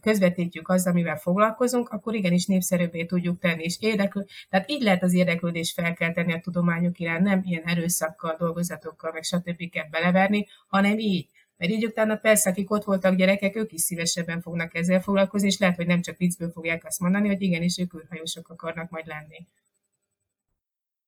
közvetítjük 0.00 0.68
azzal, 0.68 0.92
amivel 0.92 1.18
foglalkozunk, 1.18 1.88
akkor 1.88 2.14
igenis 2.14 2.46
népszerűbbé 2.46 3.04
tudjuk 3.04 3.38
tenni, 3.38 3.62
és 3.62 3.76
érdeklő, 3.80 4.26
tehát 4.48 4.70
így 4.70 4.82
lehet 4.82 5.02
az 5.02 5.14
érdeklődést 5.14 5.74
felkelteni 5.74 6.32
a 6.32 6.40
tudományok 6.40 6.98
iránt, 6.98 7.24
nem 7.24 7.42
ilyen 7.44 7.62
erőszakkal, 7.62 8.36
dolgozatokkal, 8.38 9.12
meg 9.12 9.22
stb. 9.22 9.70
kell 9.70 9.88
beleverni, 9.90 10.46
hanem 10.68 10.98
így. 10.98 11.28
Mert 11.56 11.72
így 11.72 11.86
utána 11.86 12.16
persze, 12.16 12.50
akik 12.50 12.70
ott 12.70 12.84
voltak 12.84 13.14
gyerekek, 13.14 13.56
ők 13.56 13.72
is 13.72 13.80
szívesebben 13.80 14.40
fognak 14.40 14.74
ezzel 14.74 15.02
foglalkozni, 15.02 15.46
és 15.46 15.58
lehet, 15.58 15.76
hogy 15.76 15.86
nem 15.86 16.02
csak 16.02 16.16
viccből 16.16 16.50
fogják 16.50 16.84
azt 16.84 17.00
mondani, 17.00 17.28
hogy 17.28 17.42
igenis 17.42 17.78
ők 17.78 17.94
űrhajósok 17.94 18.48
akarnak 18.48 18.90
majd 18.90 19.06
lenni. 19.06 19.46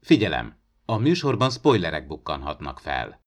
Figyelem! 0.00 0.56
A 0.84 0.96
műsorban 0.96 1.50
spoilerek 1.50 2.06
bukkanhatnak 2.06 2.78
fel. 2.78 3.26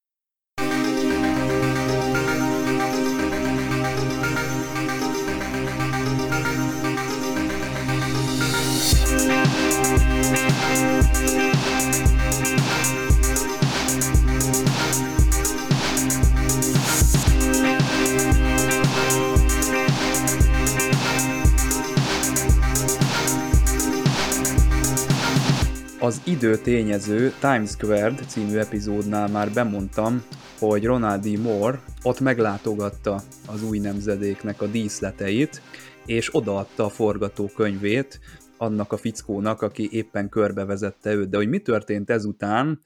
Időtényező 26.26 27.32
Times 27.40 27.70
Squared 27.70 28.24
című 28.28 28.58
epizódnál 28.58 29.28
már 29.28 29.52
bemondtam, 29.52 30.24
hogy 30.60 30.86
Ronald 30.86 31.22
D. 31.22 31.42
Moore 31.42 31.80
ott 32.04 32.20
meglátogatta 32.20 33.22
az 33.48 33.64
új 33.64 33.80
nemzedéknek 33.80 34.62
a 34.62 34.68
díszleteit, 34.68 35.62
és 36.06 36.36
odaadta 36.36 36.86
a 36.86 36.90
forgatókönyvét 36.90 38.20
annak 38.58 38.92
a 38.92 38.98
fickónak, 38.98 39.62
aki 39.62 39.90
éppen 39.92 40.30
körbevezette 40.30 41.14
őt. 41.14 41.30
De 41.30 41.38
hogy 41.38 41.50
mi 41.50 41.60
történt 41.60 42.10
ezután? 42.10 42.82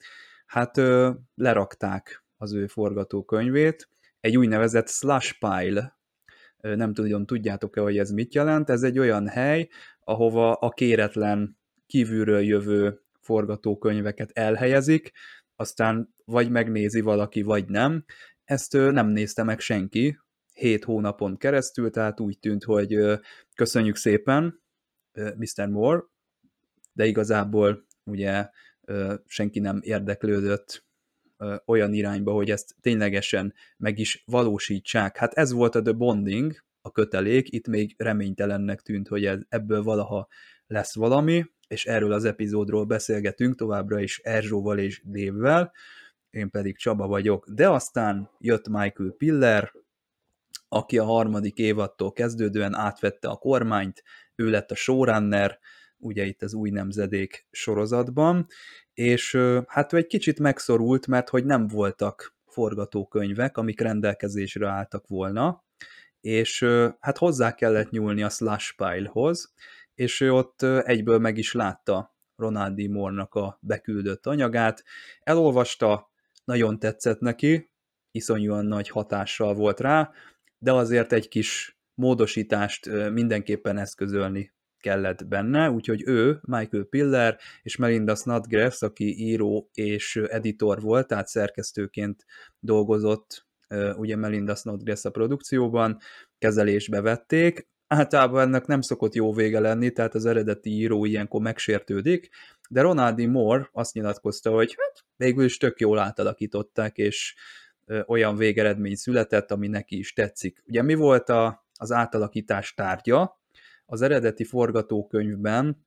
Hát 0.45 0.78
ö, 0.78 1.12
lerakták 1.36 2.25
az 2.38 2.54
ő 2.54 2.67
forgatókönyvét, 2.67 3.89
egy 4.19 4.38
úgynevezett 4.38 4.89
slush 4.89 5.36
pile, 5.39 5.99
nem 6.62 6.93
tudom, 6.93 7.25
tudjátok-e, 7.25 7.82
hogy 7.82 7.97
ez 7.97 8.12
mit 8.12 8.34
jelent, 8.34 8.69
ez 8.69 8.84
egy 8.84 8.99
olyan 8.99 9.28
hely, 9.28 9.69
ahova 9.99 10.54
a 10.54 10.69
kéretlen 10.69 11.58
kívülről 11.86 12.41
jövő 12.41 13.04
forgatókönyveket 13.25 14.31
elhelyezik, 14.31 15.11
aztán 15.55 16.13
vagy 16.25 16.49
megnézi 16.49 17.01
valaki, 17.01 17.41
vagy 17.41 17.69
nem. 17.69 18.05
Ezt 18.43 18.73
nem 18.73 19.07
nézte 19.07 19.43
meg 19.43 19.59
senki, 19.59 20.19
hét 20.53 20.83
hónapon 20.83 21.38
keresztül, 21.38 21.89
tehát 21.89 22.19
úgy 22.19 22.39
tűnt, 22.39 22.63
hogy 22.63 22.97
köszönjük 23.55 23.95
szépen, 23.95 24.63
Mr. 25.13 25.67
Moore, 25.67 26.03
de 26.93 27.05
igazából 27.05 27.88
ugye 28.03 28.49
senki 29.25 29.59
nem 29.59 29.79
érdeklődött 29.81 30.85
olyan 31.65 31.93
irányba, 31.93 32.31
hogy 32.31 32.49
ezt 32.51 32.75
ténylegesen 32.81 33.53
meg 33.77 33.99
is 33.99 34.23
valósítsák. 34.25 35.17
Hát 35.17 35.33
ez 35.33 35.51
volt 35.51 35.75
a 35.75 35.81
The 35.81 35.91
Bonding, 35.91 36.63
a 36.81 36.91
kötelék, 36.91 37.51
itt 37.51 37.67
még 37.67 37.93
reménytelennek 37.97 38.81
tűnt, 38.81 39.07
hogy 39.07 39.25
ebből 39.49 39.83
valaha 39.83 40.27
lesz 40.67 40.95
valami, 40.95 41.45
és 41.67 41.86
erről 41.86 42.12
az 42.12 42.25
epizódról 42.25 42.86
beszélgetünk 42.86 43.56
továbbra 43.56 43.99
is 43.99 44.19
Erzsóval 44.19 44.78
és 44.78 45.01
Dévvel, 45.06 45.71
én 46.30 46.49
pedig 46.49 46.78
Csaba 46.78 47.08
vagyok, 47.08 47.49
de 47.49 47.69
aztán 47.69 48.30
jött 48.39 48.67
Michael 48.67 49.12
Piller, 49.17 49.71
aki 50.67 50.97
a 50.97 51.04
harmadik 51.04 51.58
évattól 51.58 52.12
kezdődően 52.12 52.73
átvette 52.73 53.28
a 53.28 53.36
kormányt, 53.36 54.04
ő 54.36 54.49
lett 54.49 54.71
a 54.71 54.75
showrunner, 54.75 55.60
ugye 55.97 56.23
itt 56.23 56.41
az 56.41 56.54
új 56.54 56.69
nemzedék 56.69 57.47
sorozatban, 57.51 58.47
és 58.93 59.38
hát 59.67 59.93
ő 59.93 59.97
egy 59.97 60.08
kicsit 60.08 60.39
megszorult, 60.39 61.08
mert 61.08 61.30
hogy 61.30 61.45
nem 61.45 61.67
voltak 61.67 62.36
forgatókönyvek, 62.45 63.58
amik 63.58 63.80
rendelkezésre 63.80 64.67
álltak 64.67 65.08
volna, 65.08 65.63
és 66.21 66.65
hát 66.99 67.17
hozzá 67.17 67.56
kellett 67.56 67.89
nyúlni 67.89 68.23
a 68.23 68.30
Slash 68.30 68.75
Pile-hoz, 68.75 69.54
és 69.95 70.21
ő 70.21 70.34
ott 70.34 70.62
egyből 70.62 71.19
meg 71.19 71.38
is 71.38 71.53
látta 71.53 72.15
Ronald 72.36 72.81
D. 72.81 72.89
Moore-nak 72.89 73.34
a 73.34 73.58
beküldött 73.62 74.25
anyagát, 74.25 74.84
elolvasta, 75.19 76.12
nagyon 76.43 76.79
tetszett 76.79 77.19
neki, 77.19 77.71
iszonyúan 78.12 78.65
nagy 78.65 78.89
hatással 78.89 79.53
volt 79.53 79.79
rá, 79.79 80.12
de 80.58 80.73
azért 80.73 81.13
egy 81.13 81.27
kis 81.27 81.79
módosítást 81.93 82.89
mindenképpen 83.12 83.77
eszközölni 83.77 84.53
kellett 84.77 85.27
benne, 85.27 85.69
úgyhogy 85.69 86.03
ő, 86.05 86.39
Michael 86.41 86.84
Piller 86.84 87.39
és 87.62 87.75
Melinda 87.75 88.15
Snodgrass, 88.15 88.81
aki 88.81 89.17
író 89.17 89.69
és 89.73 90.15
editor 90.15 90.81
volt, 90.81 91.08
tehát 91.08 91.27
szerkesztőként 91.27 92.25
dolgozott 92.60 93.47
ugye 93.95 94.15
Melinda 94.15 94.55
Snodgrass 94.55 95.05
a 95.05 95.10
produkcióban, 95.10 95.97
kezelésbe 96.38 97.01
vették, 97.01 97.67
általában 97.95 98.41
ennek 98.41 98.65
nem 98.65 98.81
szokott 98.81 99.13
jó 99.13 99.34
vége 99.34 99.60
lenni, 99.60 99.91
tehát 99.91 100.15
az 100.15 100.25
eredeti 100.25 100.69
író 100.69 101.05
ilyenkor 101.05 101.41
megsértődik, 101.41 102.29
de 102.69 102.81
Ronaldi 102.81 103.25
Moore 103.25 103.69
azt 103.71 103.93
nyilatkozta, 103.93 104.51
hogy 104.51 104.75
hát 104.77 105.05
végül 105.15 105.43
is 105.43 105.58
tök 105.58 105.79
jól 105.79 105.99
átalakították, 105.99 106.97
és 106.97 107.36
olyan 108.05 108.36
végeredmény 108.36 108.95
született, 108.95 109.51
ami 109.51 109.67
neki 109.67 109.97
is 109.97 110.13
tetszik. 110.13 110.63
Ugye 110.67 110.81
mi 110.81 110.93
volt 110.93 111.29
a, 111.29 111.67
az 111.73 111.91
átalakítás 111.91 112.73
tárgya? 112.73 113.41
Az 113.86 114.01
eredeti 114.01 114.43
forgatókönyvben 114.43 115.86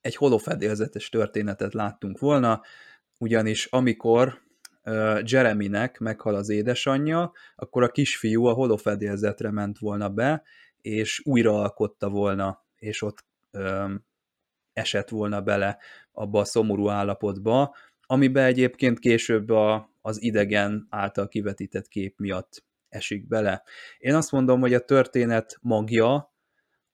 egy 0.00 0.16
holofedélzetes 0.16 1.08
történetet 1.08 1.74
láttunk 1.74 2.18
volna, 2.18 2.62
ugyanis 3.18 3.66
amikor 3.66 4.48
Jeremynek 5.24 5.98
meghal 5.98 6.34
az 6.34 6.48
édesanyja, 6.48 7.32
akkor 7.56 7.82
a 7.82 7.88
kisfiú 7.88 8.44
a 8.44 8.52
holofedélzetre 8.52 9.50
ment 9.50 9.78
volna 9.78 10.08
be, 10.08 10.42
és 10.82 11.22
újraalkotta 11.24 12.08
volna, 12.08 12.64
és 12.76 13.02
ott 13.02 13.24
ö, 13.50 13.94
esett 14.72 15.08
volna 15.08 15.40
bele 15.40 15.78
abba 16.12 16.40
a 16.40 16.44
szomorú 16.44 16.88
állapotba, 16.88 17.74
amiben 18.00 18.44
egyébként 18.44 18.98
később 18.98 19.50
a, 19.50 19.90
az 20.00 20.22
idegen 20.22 20.86
által 20.90 21.28
kivetített 21.28 21.88
kép 21.88 22.18
miatt 22.18 22.64
esik 22.88 23.28
bele. 23.28 23.62
Én 23.98 24.14
azt 24.14 24.32
mondom, 24.32 24.60
hogy 24.60 24.74
a 24.74 24.84
történet 24.84 25.58
magja 25.60 26.34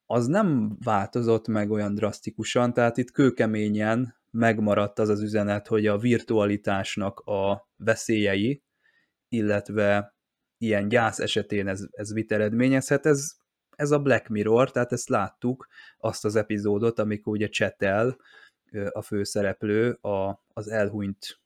az 0.07 0.27
nem 0.27 0.77
változott 0.85 1.49
meg 1.49 1.71
olyan 1.71 1.95
drasztikusan, 1.95 2.73
tehát 2.73 2.97
itt 2.97 3.11
kőkeményen 3.11 4.17
megmaradt 4.31 4.99
az 4.99 5.09
az 5.09 5.23
üzenet, 5.23 5.67
hogy 5.67 5.87
a 5.87 5.99
virtualitásnak 5.99 7.21
a 7.21 7.69
veszélyei, 7.77 8.63
illetve 9.29 10.17
ilyen 10.59 10.89
gyász 10.89 11.19
esetén 11.19 11.69
ez, 11.69 11.87
ez 11.91 12.11
mit 12.11 12.33
eredményezhet, 12.33 13.07
ez, 13.07 13.37
ez 13.77 13.91
a 13.91 13.99
Black 13.99 14.29
Mirror, 14.29 14.71
tehát 14.71 14.93
ezt 14.93 15.09
láttuk, 15.09 15.67
azt 15.99 16.25
az 16.25 16.37
epizódot, 16.37 16.99
amikor 16.99 17.33
ugye 17.33 17.49
csetel 17.49 18.17
a 18.91 19.03
főszereplő 19.03 19.91
a, 19.91 20.43
az 20.53 20.69
elhunyt 20.69 21.41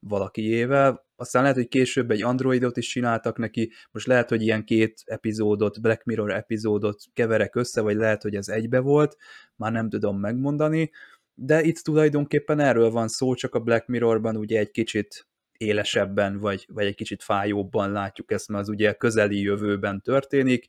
valakiével, 0.00 1.04
aztán 1.16 1.42
lehet, 1.42 1.56
hogy 1.56 1.68
később 1.68 2.10
egy 2.10 2.22
androidot 2.22 2.76
is 2.76 2.88
csináltak 2.88 3.38
neki, 3.38 3.72
most 3.90 4.06
lehet, 4.06 4.28
hogy 4.28 4.42
ilyen 4.42 4.64
két 4.64 5.02
epizódot, 5.04 5.80
Black 5.80 6.04
Mirror 6.04 6.32
epizódot 6.32 7.02
keverek 7.12 7.54
össze, 7.54 7.80
vagy 7.80 7.96
lehet, 7.96 8.22
hogy 8.22 8.34
ez 8.34 8.48
egybe 8.48 8.78
volt, 8.80 9.16
már 9.56 9.72
nem 9.72 9.88
tudom 9.88 10.20
megmondani, 10.20 10.90
de 11.34 11.62
itt 11.62 11.76
tulajdonképpen 11.76 12.60
erről 12.60 12.90
van 12.90 13.08
szó, 13.08 13.34
csak 13.34 13.54
a 13.54 13.60
Black 13.60 13.86
Mirrorban 13.86 14.36
ugye 14.36 14.58
egy 14.58 14.70
kicsit 14.70 15.26
élesebben, 15.56 16.38
vagy, 16.38 16.66
vagy 16.72 16.86
egy 16.86 16.94
kicsit 16.94 17.22
fájóbban 17.22 17.92
látjuk 17.92 18.30
ezt, 18.30 18.48
mert 18.48 18.62
az 18.62 18.68
ugye 18.68 18.92
közeli 18.92 19.40
jövőben 19.40 20.00
történik, 20.00 20.66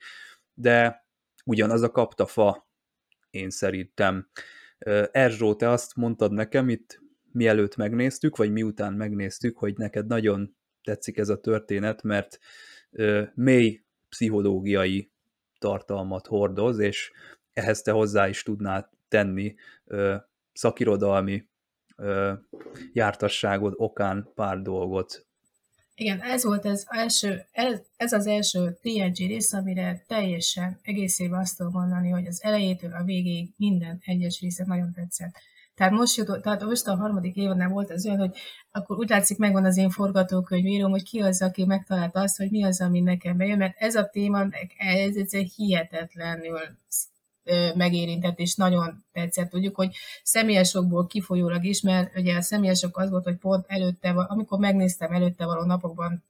de 0.55 1.05
ugyanaz 1.45 1.81
a 1.81 1.91
kapta 1.91 2.25
fa, 2.25 2.69
én 3.29 3.49
szerintem. 3.49 4.29
Erzsó, 5.11 5.55
te 5.55 5.69
azt 5.69 5.95
mondtad 5.95 6.31
nekem 6.31 6.69
itt, 6.69 7.01
mielőtt 7.31 7.75
megnéztük, 7.75 8.37
vagy 8.37 8.51
miután 8.51 8.93
megnéztük, 8.93 9.57
hogy 9.57 9.77
neked 9.77 10.07
nagyon 10.07 10.55
tetszik 10.83 11.17
ez 11.17 11.29
a 11.29 11.39
történet, 11.39 12.03
mert 12.03 12.39
mély 13.33 13.83
pszichológiai 14.09 15.11
tartalmat 15.59 16.27
hordoz, 16.27 16.79
és 16.79 17.11
ehhez 17.53 17.81
te 17.81 17.91
hozzá 17.91 18.27
is 18.27 18.43
tudnál 18.43 18.89
tenni 19.07 19.55
szakirodalmi 20.53 21.49
jártasságod 22.93 23.73
okán 23.75 24.31
pár 24.35 24.61
dolgot. 24.61 25.27
Igen, 25.97 26.21
ez 26.21 26.43
volt 26.43 26.65
az 26.65 26.86
első, 26.89 27.45
ez, 27.51 27.79
ez 27.97 28.13
az 28.13 28.27
első 28.27 28.77
TNG 28.81 29.15
rész, 29.15 29.53
amire 29.53 30.03
teljesen 30.08 30.79
egészében 30.81 31.39
azt 31.39 31.58
tudom 31.58 31.71
mondani, 31.71 32.10
hogy 32.10 32.25
az 32.25 32.43
elejétől 32.43 32.93
a 32.93 33.03
végéig 33.03 33.49
minden 33.58 34.01
egyes 34.05 34.39
része 34.39 34.63
nagyon 34.67 34.91
tetszett. 34.93 35.36
Tehát 35.75 35.93
most 35.93 36.15
jutott, 36.15 36.41
tehát 36.41 36.63
most 36.63 36.88
a 36.88 36.95
harmadik 36.95 37.36
évadnál 37.36 37.69
volt 37.69 37.91
az 37.91 38.05
olyan, 38.05 38.17
hogy 38.19 38.36
akkor 38.71 38.97
úgy 38.97 39.10
látszik 39.10 39.38
megvan 39.38 39.65
az 39.65 39.77
én 39.77 39.89
forgatókönyvírom, 39.89 40.91
hogy 40.91 41.03
ki 41.03 41.19
az, 41.19 41.41
aki 41.41 41.65
megtalálta 41.65 42.19
azt, 42.19 42.38
hogy 42.38 42.49
mi 42.49 42.63
az, 42.63 42.81
ami 42.81 42.99
nekem 42.99 43.38
bejön, 43.38 43.58
mert 43.58 43.77
ez 43.77 43.95
a 43.95 44.10
téma, 44.10 44.47
ez, 44.77 45.34
egy 45.34 45.53
hihetetlenül 45.55 46.60
megérintett, 47.75 48.39
és 48.39 48.55
nagyon 48.55 49.05
tetszett. 49.12 49.49
Tudjuk, 49.49 49.75
hogy 49.75 49.95
személyesokból 50.23 51.08
kifolyólag 51.08 51.63
is, 51.63 51.81
mert 51.81 52.17
ugye 52.17 52.36
a 52.36 52.41
személyesok 52.41 52.97
az 52.97 53.10
volt, 53.10 53.23
hogy 53.23 53.38
pont 53.38 53.65
előtte, 53.67 54.10
amikor 54.10 54.60
megnéztem 54.60 55.12
előtte 55.12 55.45
való 55.45 55.63
napokban 55.63 56.23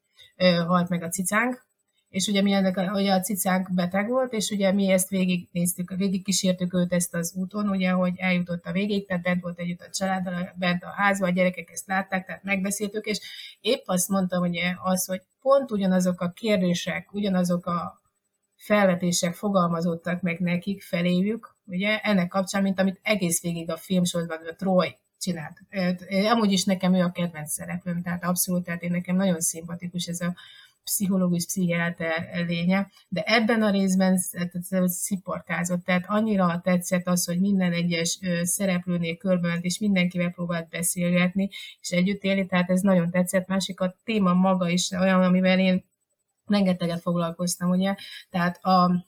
halt 0.67 0.89
meg 0.89 1.03
a 1.03 1.09
cicánk, 1.09 1.65
és 2.09 2.27
ugye 2.27 2.41
mi 2.41 2.51
ennek, 2.51 2.93
ugye 2.93 3.13
a 3.13 3.19
cicánk 3.19 3.73
beteg 3.73 4.09
volt, 4.09 4.33
és 4.33 4.49
ugye 4.49 4.71
mi 4.71 4.91
ezt 4.91 5.09
végignéztük, 5.09 5.93
végig 5.97 6.23
kísértük 6.23 6.73
őt 6.73 6.93
ezt 6.93 7.13
az 7.13 7.33
úton, 7.35 7.69
ugye, 7.69 7.89
hogy 7.89 8.13
eljutott 8.17 8.65
a 8.65 8.71
végig, 8.71 9.07
tehát 9.07 9.23
bent 9.23 9.41
volt 9.41 9.59
együtt 9.59 9.81
a 9.81 9.89
családdal, 9.89 10.53
bent 10.55 10.83
a 10.83 10.93
házban, 10.95 11.29
a 11.29 11.33
gyerekek 11.33 11.69
ezt 11.71 11.87
látták, 11.87 12.25
tehát 12.25 12.43
megbeszéltük, 12.43 13.05
és 13.05 13.19
épp 13.61 13.83
azt 13.85 14.09
mondtam, 14.09 14.39
hogy 14.39 14.59
az, 14.83 15.05
hogy 15.05 15.21
pont 15.41 15.71
ugyanazok 15.71 16.21
a 16.21 16.29
kérdések, 16.29 17.13
ugyanazok 17.13 17.65
a 17.65 18.01
felvetések 18.55 19.33
fogalmazottak 19.33 20.21
meg 20.21 20.39
nekik 20.39 20.83
feléjük, 20.83 21.55
ugye, 21.65 21.99
ennek 21.99 22.27
kapcsán, 22.27 22.61
mint 22.61 22.79
amit 22.79 22.99
egész 23.01 23.41
végig 23.41 23.71
a 23.71 23.77
filmsorban 23.77 24.37
a 24.47 24.55
Troy 24.55 24.97
csinált. 25.19 25.61
Amúgy 26.31 26.51
is 26.51 26.63
nekem 26.63 26.93
ő 26.93 27.01
a 27.01 27.11
kedvenc 27.11 27.51
szereplőm, 27.51 28.01
tehát 28.01 28.23
abszolút, 28.23 28.63
tehát 28.63 28.83
én 28.83 28.91
nekem 28.91 29.15
nagyon 29.15 29.39
szimpatikus 29.39 30.05
ez 30.05 30.21
a 30.21 30.35
pszichológus, 30.83 31.45
pszichiáter 31.45 32.45
lénye, 32.47 32.89
de 33.07 33.21
ebben 33.21 33.61
a 33.61 33.71
részben 33.71 34.17
sziporkázott, 34.85 35.85
tehát 35.85 36.05
annyira 36.07 36.61
tetszett 36.63 37.07
az, 37.07 37.25
hogy 37.25 37.39
minden 37.39 37.73
egyes 37.73 38.19
szereplőnél 38.41 39.17
körbement, 39.17 39.63
és 39.63 39.79
mindenkivel 39.79 40.29
próbált 40.29 40.69
beszélgetni, 40.69 41.49
és 41.81 41.89
együtt 41.89 42.23
élni, 42.23 42.45
tehát 42.45 42.69
ez 42.69 42.81
nagyon 42.81 43.09
tetszett. 43.09 43.47
Másik 43.47 43.79
a 43.79 43.95
téma 44.03 44.33
maga 44.33 44.69
is 44.69 44.91
olyan, 44.91 45.23
amivel 45.23 45.59
én 45.59 45.83
rengeteget 46.47 47.01
foglalkoztam, 47.01 47.69
ugye, 47.69 47.95
tehát 48.29 48.65
a, 48.65 49.05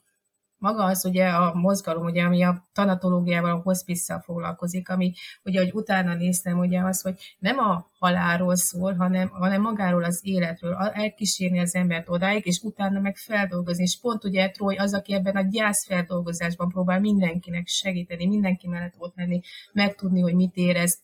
maga 0.58 0.84
az 0.84 1.04
ugye 1.04 1.28
a 1.28 1.54
mozgalom, 1.54 2.04
ugye, 2.04 2.22
ami 2.22 2.42
a 2.42 2.68
tanatológiával, 2.72 3.50
a 3.50 3.60
hospice 3.62 4.20
foglalkozik, 4.24 4.88
ami 4.88 5.12
ugye, 5.44 5.60
hogy 5.60 5.70
utána 5.72 6.14
néztem, 6.14 6.58
ugye 6.58 6.80
az, 6.80 7.00
hogy 7.02 7.36
nem 7.38 7.58
a 7.58 7.86
halálról 7.98 8.56
szól, 8.56 8.94
hanem, 8.94 9.28
hanem 9.28 9.60
magáról 9.60 10.04
az 10.04 10.20
életről, 10.22 10.74
elkísérni 10.74 11.58
az 11.58 11.74
embert 11.74 12.08
odáig, 12.08 12.46
és 12.46 12.60
utána 12.62 13.00
meg 13.00 13.16
feldolgozni. 13.16 13.82
És 13.82 13.98
pont 14.00 14.24
ugye 14.24 14.50
Troy 14.50 14.76
az, 14.76 14.94
aki 14.94 15.14
ebben 15.14 15.36
a 15.36 15.48
gyászfeldolgozásban 15.50 16.68
próbál 16.68 17.00
mindenkinek 17.00 17.66
segíteni, 17.66 18.26
mindenki 18.26 18.68
mellett 18.68 18.94
ott 18.98 19.16
lenni, 19.16 19.40
megtudni, 19.72 20.20
hogy 20.20 20.34
mit 20.34 20.56
érez, 20.56 20.98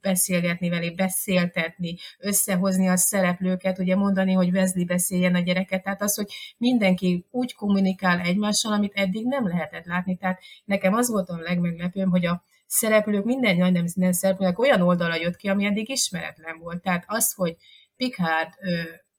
beszélgetni 0.00 0.68
vele, 0.68 0.90
beszéltetni, 0.90 1.96
összehozni 2.18 2.88
a 2.88 2.96
szereplőket, 2.96 3.78
ugye 3.78 3.96
mondani, 3.96 4.32
hogy 4.32 4.50
Wesley 4.50 4.84
beszéljen 4.84 5.34
a 5.34 5.40
gyereket. 5.40 5.82
Tehát 5.82 6.02
az, 6.02 6.14
hogy 6.14 6.32
mindenki 6.58 7.26
úgy 7.30 7.54
kommunikál 7.54 8.20
egymással, 8.20 8.72
amit 8.72 8.91
eddig 8.94 9.26
nem 9.26 9.48
lehetett 9.48 9.84
látni. 9.84 10.16
Tehát 10.16 10.42
nekem 10.64 10.94
az 10.94 11.08
volt 11.08 11.28
a 11.28 11.38
legmeglepőbb, 11.38 12.10
hogy 12.10 12.26
a 12.26 12.44
szereplők, 12.66 13.24
minden 13.24 13.56
nagy 13.56 13.94
nem 13.94 14.12
szereplőnek 14.12 14.58
olyan 14.58 14.80
oldala 14.80 15.14
jött 15.14 15.36
ki, 15.36 15.48
ami 15.48 15.64
eddig 15.64 15.88
ismeretlen 15.88 16.58
volt. 16.58 16.82
Tehát 16.82 17.04
az, 17.06 17.32
hogy 17.32 17.56
Picard 17.96 18.48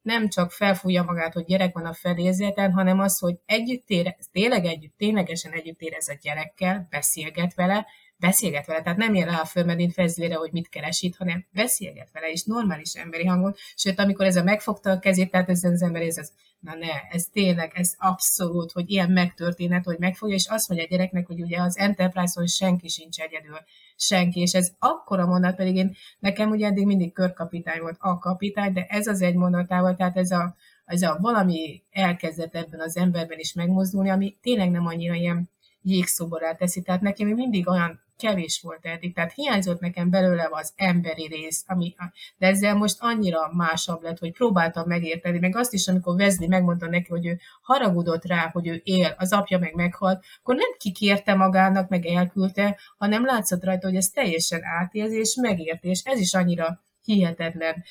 nem 0.02 0.30
csak 0.30 0.52
felfújja 0.52 1.04
magát, 1.04 1.34
hogy 1.34 1.46
gyerek 1.46 1.74
van 1.74 1.86
a 1.86 1.94
fedélzeten, 1.94 2.72
hanem 2.72 3.00
az, 3.00 3.20
hogy 3.20 3.36
együtt 3.46 3.90
érez, 3.90 4.30
tényleg 4.32 4.66
együtt, 4.66 4.98
ténylegesen 4.98 5.52
együtt 5.52 5.82
érez 5.82 6.08
a 6.08 6.18
gyerekkel, 6.22 6.88
beszélget 6.90 7.54
vele, 7.54 7.88
beszélget 8.18 8.66
vele, 8.66 8.82
tehát 8.82 8.98
nem 8.98 9.14
ér 9.14 9.26
rá 9.26 9.40
a 9.40 9.46
fölmedint 9.46 9.94
fezlére, 9.94 10.36
hogy 10.36 10.52
mit 10.52 10.70
keres 10.70 11.02
itt, 11.02 11.16
hanem 11.16 11.46
beszélget 11.52 12.10
vele, 12.12 12.32
és 12.32 12.44
normális 12.44 12.94
emberi 12.94 13.26
hangon, 13.26 13.56
sőt, 13.76 14.00
amikor 14.00 14.26
ez 14.26 14.36
a 14.36 14.44
megfogta 14.44 14.92
a 14.92 15.00
kezét, 15.00 15.32
tehát 15.32 15.50
ez 15.50 15.64
az 15.64 15.82
ember, 15.82 16.02
ez 16.02 16.18
az, 16.18 16.32
na 16.64 16.76
ne, 16.76 17.02
ez 17.10 17.24
tényleg, 17.24 17.72
ez 17.76 17.94
abszolút, 17.98 18.72
hogy 18.72 18.90
ilyen 18.90 19.12
megtörténhet, 19.12 19.86
hogy 19.86 20.00
megfogja, 20.00 20.36
és 20.36 20.48
azt 20.48 20.70
mondja 20.70 20.88
a 20.88 20.90
gyereknek, 20.90 21.28
hogy 21.28 21.42
ugye 21.42 21.62
az 21.62 21.78
Enterprise-on 21.78 22.48
senki 22.48 22.88
sincs 22.88 23.20
egyedül, 23.20 23.58
senki, 23.96 24.40
és 24.40 24.54
ez 24.54 24.72
akkora 24.80 25.26
mondat, 25.26 25.56
pedig 25.56 25.76
én, 25.76 25.96
nekem 26.20 26.50
ugye 26.50 26.68
eddig 26.68 26.86
mindig 26.86 27.14
körkapitány 27.14 27.80
volt 27.82 27.98
a 28.00 28.18
kapitány, 28.18 28.74
de 28.74 28.86
ez 28.90 29.08
az 29.08 29.22
egy 29.22 29.36
mondatával, 29.36 29.96
tehát 29.96 30.18
ez 30.18 30.32
a, 30.32 30.56
ez 30.86 31.02
a 31.02 31.18
valami 31.22 31.84
elkezdett 31.92 32.56
ebben 32.56 32.80
az 32.80 32.98
emberben 32.98 33.40
is 33.40 33.54
megmozdulni, 33.54 34.10
ami 34.10 34.38
tényleg 34.42 34.72
nem 34.72 34.86
annyira 34.86 35.14
ilyen 35.14 35.50
jégszoborá 35.82 36.54
teszi. 36.54 36.82
Tehát 36.82 37.02
nekem 37.02 37.28
mindig 37.28 37.70
olyan 37.70 38.02
kevés 38.18 38.62
volt 38.62 38.86
eddig. 38.86 39.14
Tehát 39.14 39.34
hiányzott 39.34 39.80
nekem 39.80 40.10
belőle 40.10 40.48
az 40.52 40.74
emberi 40.76 41.28
rész, 41.28 41.64
ami, 41.68 41.96
de 42.38 42.48
ezzel 42.48 42.76
most 42.76 42.98
annyira 43.00 43.52
másabb 43.54 44.02
lett, 44.02 44.20
hogy 44.20 44.32
próbáltam 44.32 44.88
megérteni, 44.88 45.40
meg 45.40 45.56
azt 45.56 45.74
is, 45.74 45.88
amikor 45.88 46.16
Vezli 46.16 46.48
megmondta 46.48 46.90
neki, 46.90 47.10
hogy 47.10 47.26
ő 47.26 47.40
haragudott 47.62 48.26
rá, 48.26 48.50
hogy 48.54 48.68
ő 48.68 48.82
él, 48.84 49.16
az 49.18 49.34
apja 49.34 49.60
meg 49.60 49.76
meghalt, 49.76 50.26
akkor 50.40 50.56
nem 50.56 50.76
kikérte 50.78 51.34
magának, 51.34 51.90
meg 51.90 52.06
elküldte, 52.06 52.80
hanem 52.98 53.26
látszott 53.26 53.64
rajta, 53.64 53.88
hogy 53.88 53.96
ez 53.96 54.10
teljesen 54.10 54.64
átélzi 54.64 55.18
és 55.18 55.38
megérti, 55.42 55.88
és 55.88 56.02
ez 56.04 56.20
is 56.20 56.34
annyira 56.34 56.82
hihetetlen 57.04 57.84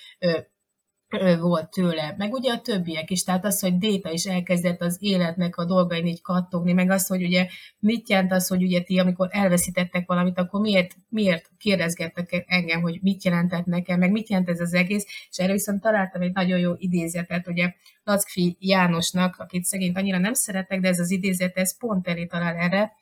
volt 1.40 1.70
tőle, 1.70 2.14
meg 2.18 2.32
ugye 2.32 2.52
a 2.52 2.60
többiek 2.60 3.10
is, 3.10 3.24
tehát 3.24 3.44
az, 3.44 3.60
hogy 3.60 3.78
Déta 3.78 4.10
is 4.10 4.24
elkezdett 4.24 4.80
az 4.80 4.96
életnek 5.00 5.56
a 5.56 5.64
dolgain 5.64 6.06
így 6.06 6.20
kattogni, 6.20 6.72
meg 6.72 6.90
az, 6.90 7.06
hogy 7.06 7.22
ugye 7.22 7.46
mit 7.78 8.08
jelent 8.08 8.32
az, 8.32 8.48
hogy 8.48 8.62
ugye 8.62 8.82
ti, 8.82 8.98
amikor 8.98 9.28
elveszítettek 9.30 10.06
valamit, 10.06 10.38
akkor 10.38 10.60
miért, 10.60 10.96
miért 11.08 11.50
kérdezgettek 11.58 12.44
engem, 12.46 12.80
hogy 12.80 12.98
mit 13.02 13.24
jelentett 13.24 13.64
nekem, 13.64 13.98
meg 13.98 14.10
mit 14.10 14.28
jelent 14.28 14.48
ez 14.48 14.60
az 14.60 14.74
egész, 14.74 15.04
és 15.30 15.38
erről 15.38 15.52
viszont 15.52 15.80
találtam 15.80 16.22
egy 16.22 16.32
nagyon 16.32 16.58
jó 16.58 16.72
idézetet, 16.76 17.48
ugye 17.48 17.74
Lackfi 18.04 18.56
Jánosnak, 18.60 19.36
akit 19.38 19.64
szegényt 19.64 19.96
annyira 19.96 20.18
nem 20.18 20.34
szeretek, 20.34 20.80
de 20.80 20.88
ez 20.88 20.98
az 20.98 21.10
idézet, 21.10 21.56
ez 21.56 21.78
pont 21.78 22.08
elé 22.08 22.26
talál 22.26 22.56
erre, 22.56 22.92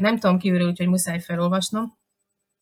nem 0.00 0.18
tudom 0.18 0.38
kiülről, 0.38 0.68
úgyhogy 0.68 0.88
muszáj 0.88 1.20
felolvasnom, 1.20 1.98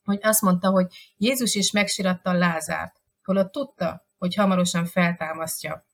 hogy 0.04 0.18
azt 0.22 0.42
mondta, 0.42 0.70
hogy 0.70 0.86
Jézus 1.16 1.54
is 1.54 1.70
megsiratta 1.70 2.32
Lázárt, 2.32 3.00
holott 3.24 3.52
tudta, 3.52 4.07
hogy 4.18 4.34
hamarosan 4.34 4.86
feltámasztja. 4.86 5.84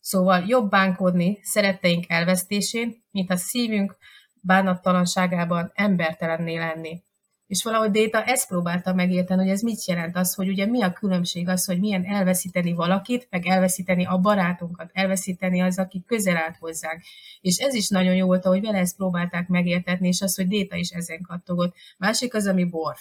Szóval 0.00 0.44
jobb 0.46 0.70
bánkodni 0.70 1.38
szeretteink 1.42 2.04
elvesztésén, 2.08 3.04
mint 3.10 3.30
a 3.30 3.36
szívünk 3.36 3.96
bánattalanságában 4.42 5.70
embertelenné 5.74 6.58
lenni. 6.58 7.02
És 7.46 7.62
valahogy 7.62 7.90
Déta 7.90 8.24
ezt 8.24 8.48
próbálta 8.48 8.94
megérteni, 8.94 9.42
hogy 9.42 9.50
ez 9.50 9.60
mit 9.60 9.84
jelent 9.84 10.16
az, 10.16 10.34
hogy 10.34 10.48
ugye 10.48 10.66
mi 10.66 10.82
a 10.82 10.92
különbség 10.92 11.48
az, 11.48 11.64
hogy 11.64 11.80
milyen 11.80 12.04
elveszíteni 12.04 12.72
valakit, 12.72 13.26
meg 13.30 13.46
elveszíteni 13.46 14.06
a 14.06 14.18
barátunkat, 14.18 14.90
elveszíteni 14.92 15.60
az, 15.60 15.78
aki 15.78 16.02
közel 16.06 16.36
állt 16.36 16.56
hozzánk. 16.56 17.02
És 17.40 17.56
ez 17.56 17.74
is 17.74 17.88
nagyon 17.88 18.14
jó 18.14 18.26
volt, 18.26 18.44
hogy 18.44 18.60
vele 18.60 18.78
ezt 18.78 18.96
próbálták 18.96 19.48
megértetni, 19.48 20.08
és 20.08 20.20
az, 20.20 20.36
hogy 20.36 20.48
Déta 20.48 20.76
is 20.76 20.90
ezen 20.90 21.20
kattogott. 21.22 21.74
Másik 21.98 22.34
az, 22.34 22.46
ami 22.46 22.64
Borf. 22.64 23.00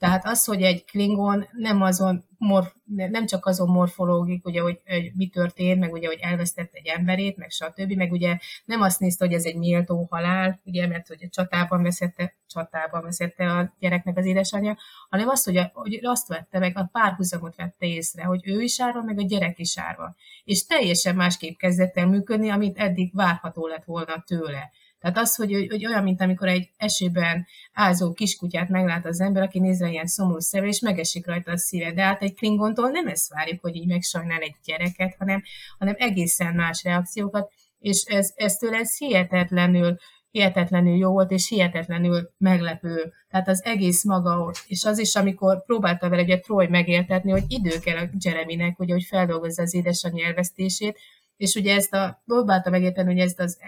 Tehát 0.00 0.26
az, 0.26 0.44
hogy 0.44 0.62
egy 0.62 0.84
klingon 0.84 1.48
nem 1.52 1.82
azon 1.82 2.24
morf, 2.38 2.74
nem 2.84 3.26
csak 3.26 3.46
azon 3.46 3.68
morfológik, 3.68 4.46
ugye, 4.46 4.60
hogy, 4.60 4.80
hogy 4.86 5.12
mi 5.14 5.28
történt, 5.28 5.80
meg 5.80 5.92
ugye, 5.92 6.06
hogy 6.06 6.18
elvesztett 6.20 6.70
egy 6.72 6.86
emberét, 6.86 7.36
meg 7.36 7.50
stb., 7.50 7.92
meg 7.92 8.12
ugye 8.12 8.38
nem 8.64 8.80
azt 8.80 9.00
nézte, 9.00 9.24
hogy 9.24 9.34
ez 9.34 9.44
egy 9.44 9.56
méltó 9.56 10.06
halál, 10.10 10.60
ugye, 10.64 10.86
mert 10.86 11.06
hogy 11.06 11.24
a 11.24 11.28
csatában 11.30 11.82
veszette, 11.82 12.34
csatában 12.46 13.02
veszette 13.02 13.52
a 13.52 13.74
gyereknek 13.78 14.16
az 14.16 14.26
édesanyja, 14.26 14.76
hanem 15.10 15.28
azt, 15.28 15.44
hogy, 15.44 15.56
a, 15.56 15.70
hogy 15.74 15.98
azt 16.02 16.28
vette 16.28 16.58
meg, 16.58 16.78
a 16.78 16.88
párhuzamot 16.92 17.56
vette 17.56 17.86
észre, 17.86 18.24
hogy 18.24 18.40
ő 18.44 18.60
is 18.60 18.80
árva, 18.80 19.02
meg 19.02 19.18
a 19.18 19.22
gyerek 19.22 19.58
is 19.58 19.78
árva. 19.78 20.14
És 20.44 20.66
teljesen 20.66 21.14
másképp 21.14 21.58
kezdett 21.58 21.96
el 21.96 22.06
működni, 22.06 22.50
amit 22.50 22.78
eddig 22.78 23.14
várható 23.14 23.66
lett 23.66 23.84
volna 23.84 24.22
tőle. 24.26 24.70
Tehát 25.00 25.18
az, 25.18 25.34
hogy, 25.34 25.66
hogy 25.70 25.86
olyan, 25.86 26.02
mint 26.02 26.20
amikor 26.20 26.48
egy 26.48 26.70
esőben 26.76 27.46
ázó 27.72 28.12
kiskutyát 28.12 28.68
meglát 28.68 29.06
az 29.06 29.20
ember, 29.20 29.42
aki 29.42 29.58
nézve 29.58 29.90
ilyen 29.90 30.06
szomorú 30.06 30.38
szemre, 30.38 30.68
és 30.68 30.80
megesik 30.80 31.26
rajta 31.26 31.52
a 31.52 31.58
szíve. 31.58 31.92
De 31.92 32.02
hát 32.02 32.22
egy 32.22 32.34
klingontól 32.34 32.90
nem 32.90 33.06
ezt 33.06 33.28
várjuk, 33.34 33.60
hogy 33.60 33.76
így 33.76 33.86
megsajnál 33.86 34.40
egy 34.40 34.56
gyereket, 34.64 35.14
hanem, 35.18 35.42
hanem 35.78 35.94
egészen 35.98 36.54
más 36.54 36.84
reakciókat, 36.84 37.52
és 37.78 38.02
ez, 38.02 38.32
ez 38.34 38.54
tőle 38.54 38.76
ez 38.76 38.96
hihetetlenül 38.98 39.96
hihetetlenül 40.30 40.96
jó 40.96 41.10
volt, 41.10 41.30
és 41.30 41.48
hihetetlenül 41.48 42.30
meglepő. 42.38 43.12
Tehát 43.28 43.48
az 43.48 43.64
egész 43.64 44.04
maga, 44.04 44.52
és 44.66 44.84
az 44.84 44.98
is, 44.98 45.14
amikor 45.14 45.64
próbálta 45.64 46.08
vele 46.08 46.22
ugye 46.22 46.38
Troy 46.38 46.66
megértetni, 46.66 47.30
hogy 47.30 47.44
idő 47.48 47.78
kell 47.78 47.96
a 47.96 48.08
Jereminek, 48.24 48.78
ugye, 48.78 48.92
hogy 48.92 49.04
feldolgozza 49.04 49.62
az 49.62 49.74
édesanyja 49.74 50.26
elvesztését, 50.26 50.98
és 51.36 51.54
ugye 51.54 51.74
ezt 51.74 51.94
a, 51.94 52.22
próbálta 52.26 52.70
megérteni, 52.70 53.12
hogy 53.12 53.22
ezt 53.22 53.40
az 53.40 53.58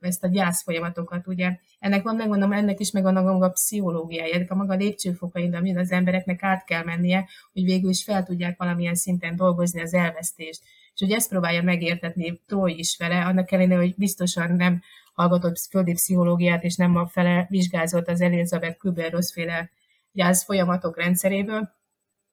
ezt 0.00 0.24
a 0.24 0.28
gyász 0.28 0.62
folyamatokat, 0.62 1.26
ugye. 1.26 1.56
Ennek 1.78 2.02
van, 2.02 2.16
megmondom, 2.16 2.52
ennek 2.52 2.80
is 2.80 2.90
megvan 2.90 3.16
a 3.16 3.22
maga 3.22 3.48
pszichológiája, 3.48 4.34
ennek 4.34 4.50
a 4.50 4.54
maga 4.54 4.74
lépcsőfokain, 4.74 5.54
amit 5.54 5.76
az 5.76 5.90
embereknek 5.90 6.42
át 6.42 6.64
kell 6.64 6.84
mennie, 6.84 7.28
hogy 7.52 7.64
végül 7.64 7.90
is 7.90 8.04
fel 8.04 8.22
tudják 8.22 8.58
valamilyen 8.58 8.94
szinten 8.94 9.36
dolgozni 9.36 9.80
az 9.80 9.94
elvesztést. 9.94 10.62
És 10.94 11.00
hogy 11.00 11.12
ezt 11.12 11.28
próbálja 11.28 11.62
megértetni 11.62 12.40
Troy 12.46 12.78
is 12.78 12.96
vele, 12.96 13.24
annak 13.24 13.52
ellenére, 13.52 13.80
hogy 13.80 13.94
biztosan 13.96 14.52
nem 14.52 14.82
hallgatott 15.14 15.58
földi 15.70 15.92
pszichológiát, 15.92 16.64
és 16.64 16.76
nem 16.76 16.96
a 16.96 17.06
fele 17.06 17.46
vizsgázott 17.48 18.08
az 18.08 18.20
Elizabeth 18.20 18.78
Kübler-Ross 18.78 19.32
féle 19.32 19.70
gyász 20.12 20.44
folyamatok 20.44 20.96
rendszeréből, 20.96 21.78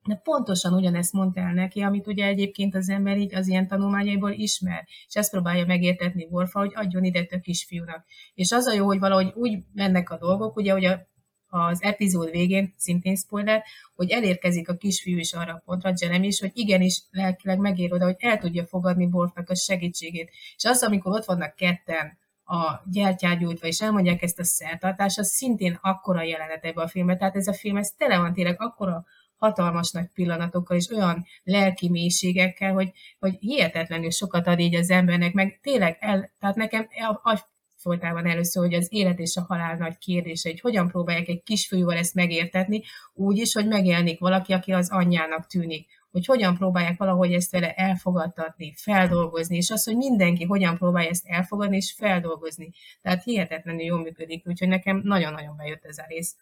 de 0.08 0.16
pontosan 0.16 0.74
ugyanezt 0.74 1.14
mondta 1.14 1.40
el 1.40 1.54
neki, 1.54 1.82
amit 1.82 2.08
ugye 2.08 2.26
egyébként 2.26 2.76
az 2.76 2.90
ember 2.90 3.18
így 3.18 3.36
az 3.36 3.48
ilyen 3.48 3.68
tanulmányaiból 3.68 4.32
ismer, 4.32 4.88
és 5.08 5.16
ezt 5.16 5.32
próbálja 5.32 5.66
megértetni 5.66 6.28
Wolfa, 6.30 6.60
hogy 6.60 6.72
adjon 6.76 7.04
ide 7.04 7.28
a 7.32 7.40
kisfiúnak. 7.40 8.06
És 8.34 8.52
az 8.52 8.66
a 8.66 8.74
jó, 8.74 8.86
hogy 8.86 9.00
valahogy 9.00 9.32
úgy 9.36 9.60
mennek 9.74 10.10
a 10.10 10.18
dolgok, 10.18 10.56
ugye, 10.56 10.72
hogy 10.72 10.86
a, 10.86 11.08
az 11.48 11.84
epizód 11.84 12.32
végén, 12.32 12.74
szintén 12.78 13.16
spoiler, 13.16 13.64
hogy 13.96 14.10
elérkezik 14.10 14.70
a 14.70 14.76
kisfiú 14.76 15.18
is 15.18 15.34
arra 15.34 15.54
a 15.54 15.62
pontra, 15.66 15.94
Jeremy 16.00 16.28
is, 16.28 16.40
hogy 16.40 16.52
igenis 16.54 17.04
lelkileg 17.12 17.60
megér 17.60 17.94
oda, 17.94 18.06
hogy 18.06 18.16
el 18.20 18.38
tudja 18.38 18.66
fogadni 18.66 19.06
Wolfnak 19.06 19.50
a 19.50 19.56
segítségét. 19.56 20.32
És 20.56 20.66
az, 20.66 20.84
amikor 20.84 21.14
ott 21.14 21.26
vannak 21.26 21.56
ketten, 21.56 22.18
a 22.50 22.82
gyertyát 22.92 23.40
gyújtva, 23.40 23.68
és 23.68 23.82
elmondják 23.82 24.22
ezt 24.22 24.40
a 24.40 24.44
szertartást, 24.44 25.20
az 25.20 25.30
szintén 25.30 25.80
akkora 25.82 26.24
jelenet 26.24 26.66
ebben 26.66 26.84
a 26.84 26.88
filmben. 26.88 27.18
Tehát 27.18 27.36
ez 27.36 27.48
a 27.48 27.54
film, 27.54 27.78
ez 27.78 27.92
tele 27.98 28.18
van 28.18 28.34
tényleg 28.34 28.62
akkora 28.62 29.06
hatalmas 29.38 29.92
nagy 29.92 30.08
pillanatokkal, 30.14 30.78
és 30.78 30.90
olyan 30.90 31.26
lelki 31.44 31.90
mélységekkel, 31.90 32.74
hogy, 32.74 32.92
hogy 33.20 33.36
hihetetlenül 33.40 34.12
sokat 34.12 34.48
ad 34.48 34.60
így 34.60 34.76
az 34.76 34.90
embernek, 34.90 35.34
meg 35.34 35.60
tényleg, 35.62 35.98
el, 36.00 36.32
tehát 36.40 36.56
nekem 36.56 36.88
a, 37.24 37.40
folytában 37.78 38.26
először, 38.26 38.64
hogy 38.64 38.74
az 38.74 38.88
élet 38.90 39.20
és 39.20 39.36
a 39.36 39.46
halál 39.48 39.76
nagy 39.78 39.98
kérdése, 39.98 40.50
hogy 40.50 40.60
hogyan 40.60 40.88
próbálják 40.88 41.28
egy 41.28 41.44
kisfiúval 41.44 41.98
ezt 41.98 42.14
megértetni, 42.14 42.84
úgy 43.14 43.38
is, 43.38 43.54
hogy 43.54 43.68
megjelenik 43.68 44.20
valaki, 44.20 44.54
aki 44.54 44.72
az 44.72 44.92
anyjának 44.92 45.48
tűnik, 45.48 45.88
hogy 46.12 46.26
hogyan 46.26 46.58
próbálják 46.58 46.98
valahogy 46.98 47.34
ezt 47.34 47.52
vele 47.52 47.74
elfogadtatni, 47.74 48.74
feldolgozni, 48.76 49.56
és 49.56 49.70
az, 49.70 49.84
hogy 49.84 49.96
mindenki 49.96 50.44
hogyan 50.44 50.78
próbálja 50.78 51.10
ezt 51.10 51.28
elfogadni 51.28 51.76
és 51.76 51.94
feldolgozni. 51.98 52.70
Tehát 53.02 53.24
hihetetlenül 53.24 53.82
jól 53.82 54.02
működik, 54.02 54.48
úgyhogy 54.48 54.68
nekem 54.68 55.02
nagyon-nagyon 55.04 55.56
bejött 55.58 55.86
ez 55.86 55.98
a 55.98 56.06
rész. 56.08 56.36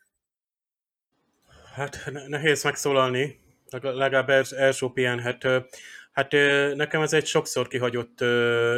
Hát 1.75 2.11
nehéz 2.27 2.63
megszólalni, 2.63 3.39
legalább 3.81 4.29
első 4.51 4.87
pihenhet. 4.93 5.47
Hát 6.11 6.31
nekem 6.75 7.01
ez 7.01 7.13
egy 7.13 7.25
sokszor 7.25 7.67
kihagyott 7.67 8.19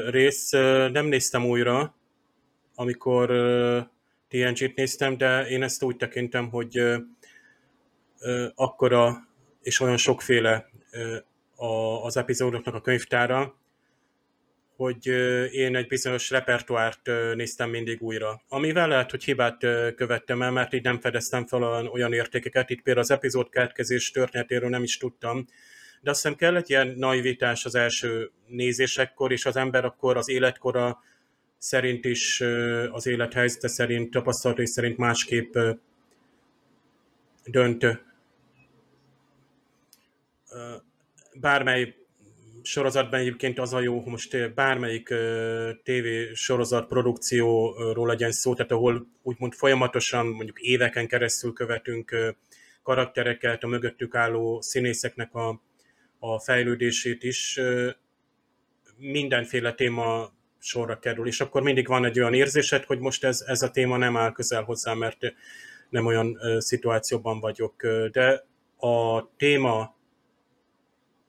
rész, 0.10 0.49
nem 0.91 1.05
néztem 1.05 1.45
újra, 1.45 1.95
amikor 2.75 3.27
TNG-t 4.27 4.75
néztem, 4.75 5.17
de 5.17 5.47
én 5.47 5.63
ezt 5.63 5.83
úgy 5.83 5.97
tekintem, 5.97 6.49
hogy 6.49 6.81
akkora 8.55 9.27
és 9.62 9.79
olyan 9.79 9.97
sokféle 9.97 10.69
az 12.03 12.17
epizódoknak 12.17 12.75
a 12.75 12.81
könyvtára, 12.81 13.55
hogy 14.77 15.07
én 15.51 15.75
egy 15.75 15.87
bizonyos 15.87 16.29
repertoárt 16.29 17.09
néztem 17.35 17.69
mindig 17.69 18.01
újra. 18.01 18.41
Amivel 18.47 18.87
lehet, 18.87 19.11
hogy 19.11 19.23
hibát 19.23 19.57
követtem 19.95 20.41
el, 20.41 20.51
mert 20.51 20.73
így 20.73 20.83
nem 20.83 20.99
fedeztem 20.99 21.45
fel 21.45 21.63
olyan 21.87 22.13
értékeket. 22.13 22.69
Itt 22.69 22.81
például 22.81 23.05
az 23.05 23.11
epizód 23.11 23.49
keletkezés 23.49 24.11
történetéről 24.11 24.69
nem 24.69 24.83
is 24.83 24.97
tudtam, 24.97 25.45
de 26.01 26.09
azt 26.09 26.21
hiszem 26.21 26.37
kell 26.37 26.55
egy 26.55 26.69
ilyen 26.69 26.87
naivitás 26.97 27.65
az 27.65 27.75
első 27.75 28.31
nézésekkor, 28.47 29.31
és 29.31 29.45
az 29.45 29.55
ember 29.55 29.85
akkor 29.85 30.17
az 30.17 30.29
életkora 30.29 31.03
szerint 31.57 32.05
is, 32.05 32.41
az 32.91 33.07
élethelyzete 33.07 33.67
szerint, 33.67 34.11
tapasztalatai 34.11 34.67
szerint 34.67 34.97
másképp 34.97 35.57
dönt. 37.45 38.05
Bármely 41.39 41.95
sorozatban 42.67 43.19
egyébként 43.19 43.60
az 43.60 43.73
a 43.73 43.80
jó, 43.80 43.99
hogy 43.99 44.12
most 44.12 44.53
bármelyik 44.53 45.13
TV 45.84 46.08
sorozat 46.34 46.88
produkcióról 46.88 48.08
legyen 48.08 48.32
szó, 48.32 48.53
tehát 48.53 48.71
ahol 48.71 49.08
úgymond 49.21 49.53
folyamatosan, 49.53 50.27
mondjuk 50.27 50.60
éveken 50.60 51.08
keresztül 51.08 51.53
követünk 51.53 52.36
karaktereket, 52.84 53.63
a 53.63 53.67
mögöttük 53.67 54.15
álló 54.15 54.62
színészeknek 54.62 55.36
a, 55.36 55.62
a 56.19 56.39
fejlődését 56.39 57.23
is, 57.23 57.60
mindenféle 58.97 59.73
téma 59.73 60.32
sorra 60.60 60.99
kerül, 60.99 61.27
és 61.27 61.41
akkor 61.41 61.62
mindig 61.62 61.88
van 61.88 62.06
egy 62.06 62.19
olyan 62.19 62.34
érzésed, 62.34 62.84
hogy 62.84 62.99
most 62.99 63.23
ez, 63.23 63.43
ez 63.47 63.62
a 63.62 63.71
téma 63.71 63.97
nem 63.97 64.17
áll 64.17 64.32
közel 64.32 64.63
hozzá, 64.63 64.93
mert 64.93 65.17
nem 65.89 66.06
olyan 66.06 66.38
szituációban 66.58 67.39
vagyok. 67.39 67.88
De 68.12 68.45
a 68.77 69.27
téma 69.38 69.96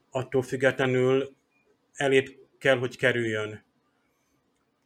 attól 0.09 0.41
függetlenül 0.41 1.35
elét 1.93 2.37
kell, 2.57 2.77
hogy 2.77 2.97
kerüljön. 2.97 3.63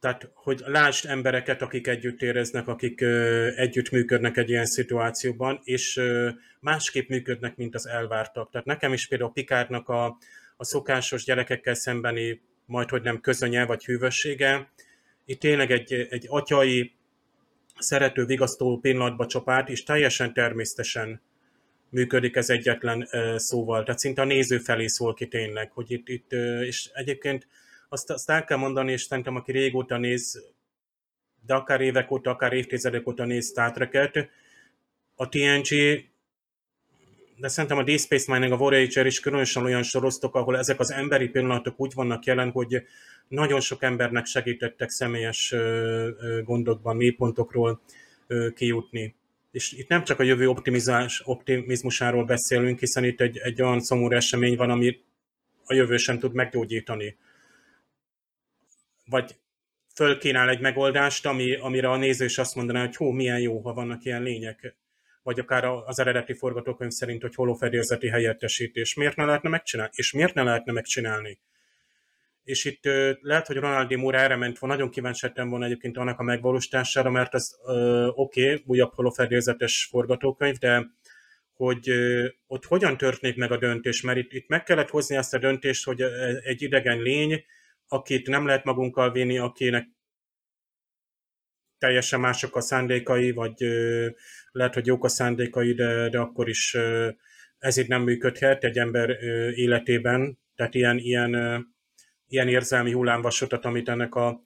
Tehát, 0.00 0.30
hogy 0.34 0.62
lásd 0.66 1.06
embereket, 1.06 1.62
akik 1.62 1.86
együtt 1.86 2.22
éreznek, 2.22 2.68
akik 2.68 3.00
ö, 3.00 3.48
együtt 3.56 3.90
működnek 3.90 4.36
egy 4.36 4.48
ilyen 4.48 4.66
szituációban, 4.66 5.60
és 5.62 5.96
ö, 5.96 6.30
másképp 6.60 7.08
működnek, 7.08 7.56
mint 7.56 7.74
az 7.74 7.86
elvártak. 7.86 8.50
Tehát 8.50 8.66
nekem 8.66 8.92
is 8.92 9.08
például 9.08 9.32
Pikárnak 9.32 9.88
a, 9.88 10.18
a 10.56 10.64
szokásos 10.64 11.24
gyerekekkel 11.24 11.74
szembeni 11.74 12.40
majd, 12.66 12.90
hogy 12.90 13.02
nem 13.02 13.20
közönye 13.20 13.64
vagy 13.64 13.84
hűvössége, 13.84 14.72
itt 15.24 15.40
tényleg 15.40 15.70
egy, 15.70 15.92
egy 15.92 16.26
atyai, 16.28 16.94
szerető, 17.78 18.24
vigasztó 18.24 18.78
pillanatba 18.78 19.26
csapát, 19.26 19.68
és 19.68 19.82
teljesen 19.82 20.32
természetesen 20.32 21.22
működik 21.94 22.36
ez 22.36 22.50
egyetlen 22.50 23.08
szóval. 23.36 23.82
Tehát 23.82 24.00
szinte 24.00 24.20
a 24.22 24.24
néző 24.24 24.58
felé 24.58 24.86
szól 24.86 25.14
ki 25.14 25.28
tényleg, 25.28 25.70
hogy 25.70 25.90
itt, 25.90 26.08
itt 26.08 26.32
és 26.62 26.90
egyébként 26.92 27.46
azt, 27.88 28.10
azt 28.10 28.30
el 28.30 28.44
kell 28.44 28.58
mondani, 28.58 28.92
és 28.92 29.02
szerintem 29.02 29.36
aki 29.36 29.52
régóta 29.52 29.96
néz, 29.96 30.44
de 31.46 31.54
akár 31.54 31.80
évek 31.80 32.10
óta, 32.10 32.30
akár 32.30 32.52
évtizedek 32.52 33.08
óta 33.08 33.24
néz 33.24 33.48
Star 33.48 33.72
Trek-et, 33.72 34.28
a 35.14 35.28
TNG, 35.28 35.68
de 37.36 37.48
szerintem 37.48 37.78
a 37.78 37.82
Deep 37.82 37.98
Space 37.98 38.32
Mining, 38.32 38.52
a 38.52 38.56
Voyager 38.56 39.06
is 39.06 39.20
különösen 39.20 39.64
olyan 39.64 39.82
sorosztok, 39.82 40.34
ahol 40.34 40.58
ezek 40.58 40.80
az 40.80 40.92
emberi 40.92 41.28
pillanatok 41.28 41.80
úgy 41.80 41.94
vannak 41.94 42.24
jelen, 42.24 42.50
hogy 42.50 42.82
nagyon 43.28 43.60
sok 43.60 43.82
embernek 43.82 44.26
segítettek 44.26 44.90
személyes 44.90 45.54
gondokban, 46.44 46.96
mélypontokról 46.96 47.80
kijutni 48.54 49.14
és 49.54 49.72
itt 49.72 49.88
nem 49.88 50.04
csak 50.04 50.18
a 50.18 50.22
jövő 50.22 50.48
optimizás, 50.48 51.22
optimizmusáról 51.24 52.24
beszélünk, 52.24 52.78
hiszen 52.78 53.04
itt 53.04 53.20
egy, 53.20 53.38
egy 53.38 53.62
olyan 53.62 53.80
szomorú 53.80 54.14
esemény 54.14 54.56
van, 54.56 54.70
ami 54.70 55.00
a 55.64 55.74
jövő 55.74 55.96
sem 55.96 56.18
tud 56.18 56.32
meggyógyítani. 56.32 57.16
Vagy 59.06 59.36
fölkínál 59.94 60.48
egy 60.48 60.60
megoldást, 60.60 61.26
ami, 61.26 61.56
amire 61.56 61.90
a 61.90 61.96
néző 61.96 62.24
is 62.24 62.38
azt 62.38 62.54
mondaná, 62.54 62.80
hogy 62.80 62.96
hó, 62.96 63.10
milyen 63.10 63.40
jó, 63.40 63.60
ha 63.60 63.72
vannak 63.72 64.04
ilyen 64.04 64.22
lények. 64.22 64.76
Vagy 65.22 65.40
akár 65.40 65.64
az 65.64 65.98
eredeti 65.98 66.32
forgatókönyv 66.32 66.90
szerint, 66.90 67.22
hogy 67.22 67.34
holofedélzeti 67.34 68.08
helyettesítés. 68.08 68.94
Miért 68.94 69.16
ne 69.16 69.24
lehetne 69.24 69.48
megcsinálni? 69.48 69.92
És 69.94 70.12
miért 70.12 70.34
ne 70.34 70.42
lehetne 70.42 70.72
megcsinálni? 70.72 71.38
És 72.44 72.64
itt 72.64 72.84
lehet, 73.20 73.46
hogy 73.46 73.56
Ronaldi 73.56 73.94
Moore 73.94 74.18
erre 74.18 74.36
ment 74.36 74.58
volna, 74.58 74.74
nagyon 74.74 74.90
kíváncsi 74.90 75.26
lettem 75.26 75.48
volna 75.48 75.64
egyébként 75.64 75.96
annak 75.96 76.18
a 76.18 76.22
megvalósítására, 76.22 77.10
mert 77.10 77.34
ez 77.34 77.50
oké, 78.14 78.42
okay, 78.44 78.62
újabb 78.66 78.94
holofedélzetes 78.94 79.86
forgatókönyv, 79.90 80.56
de 80.56 80.86
hogy 81.52 81.90
ott 82.46 82.64
hogyan 82.64 82.96
történik 82.96 83.36
meg 83.36 83.52
a 83.52 83.56
döntés, 83.56 84.02
mert 84.02 84.18
itt, 84.18 84.32
itt 84.32 84.48
meg 84.48 84.62
kellett 84.62 84.88
hozni 84.88 85.16
azt 85.16 85.34
a 85.34 85.38
döntést, 85.38 85.84
hogy 85.84 86.02
egy 86.44 86.62
idegen 86.62 87.02
lény, 87.02 87.44
akit 87.88 88.28
nem 88.28 88.46
lehet 88.46 88.64
magunkkal 88.64 89.12
vinni, 89.12 89.38
akinek 89.38 89.88
teljesen 91.78 92.20
mások 92.20 92.56
a 92.56 92.60
szándékai, 92.60 93.30
vagy 93.30 93.54
lehet, 94.50 94.74
hogy 94.74 94.86
jók 94.86 95.04
a 95.04 95.08
szándékai, 95.08 95.74
de, 95.74 96.08
de 96.08 96.18
akkor 96.18 96.48
is 96.48 96.74
ö, 96.74 97.08
ez 97.58 97.76
itt 97.76 97.86
nem 97.86 98.02
működhet 98.02 98.64
egy 98.64 98.78
ember 98.78 99.10
életében, 99.54 100.38
tehát 100.54 100.74
ilyen, 100.74 100.98
ilyen 100.98 101.34
ilyen 102.28 102.48
érzelmi 102.48 102.92
hullámvasutat, 102.92 103.64
amit 103.64 103.88
ennek 103.88 104.14
a 104.14 104.42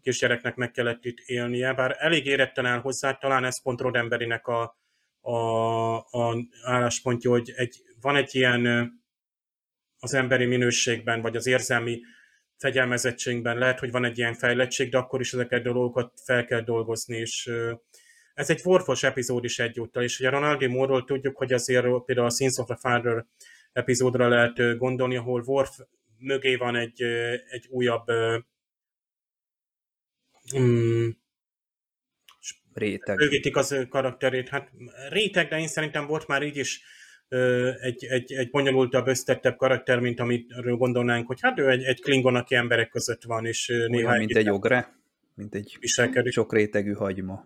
kisgyereknek 0.00 0.54
meg 0.54 0.70
kellett 0.70 1.04
itt 1.04 1.18
élnie, 1.18 1.74
bár 1.74 1.96
elég 1.98 2.26
éretten 2.26 2.66
el 2.66 2.80
hozzá, 2.80 3.12
talán 3.12 3.44
ez 3.44 3.62
pont 3.62 3.80
Rodemberinek 3.80 4.46
a, 4.46 4.78
a, 5.20 5.96
a 5.96 6.36
álláspontja, 6.62 7.30
hogy 7.30 7.52
egy, 7.56 7.82
van 8.00 8.16
egy 8.16 8.34
ilyen 8.34 8.92
az 9.98 10.14
emberi 10.14 10.44
minőségben, 10.44 11.20
vagy 11.20 11.36
az 11.36 11.46
érzelmi 11.46 12.00
fegyelmezettségben 12.56 13.58
lehet, 13.58 13.78
hogy 13.78 13.90
van 13.90 14.04
egy 14.04 14.18
ilyen 14.18 14.34
fejlettség, 14.34 14.90
de 14.90 14.98
akkor 14.98 15.20
is 15.20 15.32
ezeket 15.32 15.66
a 15.66 15.72
dolgokat 15.72 16.12
fel 16.24 16.44
kell 16.44 16.60
dolgozni, 16.60 17.16
és 17.16 17.50
ez 18.34 18.50
egy 18.50 18.60
Worfos 18.64 19.02
epizód 19.02 19.44
is 19.44 19.58
egyúttal, 19.58 20.02
és 20.02 20.18
ugye 20.18 20.30
Ronaldi 20.30 20.66
Moore-ról 20.66 21.04
tudjuk, 21.04 21.36
hogy 21.36 21.52
azért 21.52 21.86
például 22.04 22.26
a 22.26 22.30
Sins 22.30 22.56
of 22.56 22.66
the 22.66 22.76
Father 22.76 23.26
epizódra 23.72 24.28
lehet 24.28 24.78
gondolni, 24.78 25.16
ahol 25.16 25.42
Worf 25.46 25.78
mögé 26.22 26.56
van 26.56 26.76
egy, 26.76 27.02
egy 27.48 27.66
újabb 27.68 28.04
mm, 30.58 31.08
réteg. 32.74 33.16
Bővítik 33.16 33.56
az 33.56 33.86
karakterét. 33.88 34.48
Hát 34.48 34.70
réteg, 35.08 35.48
de 35.48 35.58
én 35.58 35.68
szerintem 35.68 36.06
volt 36.06 36.26
már 36.26 36.42
így 36.42 36.56
is 36.56 36.82
egy, 37.80 38.04
egy, 38.04 38.32
egy 38.32 38.50
bonyolultabb, 38.50 39.06
összetettebb 39.06 39.56
karakter, 39.56 39.98
mint 39.98 40.20
amiről 40.20 40.76
gondolnánk, 40.76 41.26
hogy 41.26 41.38
hát 41.40 41.58
ő 41.58 41.70
egy, 41.70 41.82
egy 41.82 42.00
Klingon, 42.00 42.36
aki 42.36 42.54
emberek 42.54 42.88
között 42.88 43.22
van, 43.22 43.46
és 43.46 43.72
néha... 43.86 44.16
mint 44.16 44.36
egy 44.36 44.50
ogre? 44.50 45.00
Mint 45.34 45.54
egy 45.54 45.76
viselkedik. 45.80 46.32
sok 46.32 46.52
rétegű 46.52 46.92
hagyma. 46.92 47.44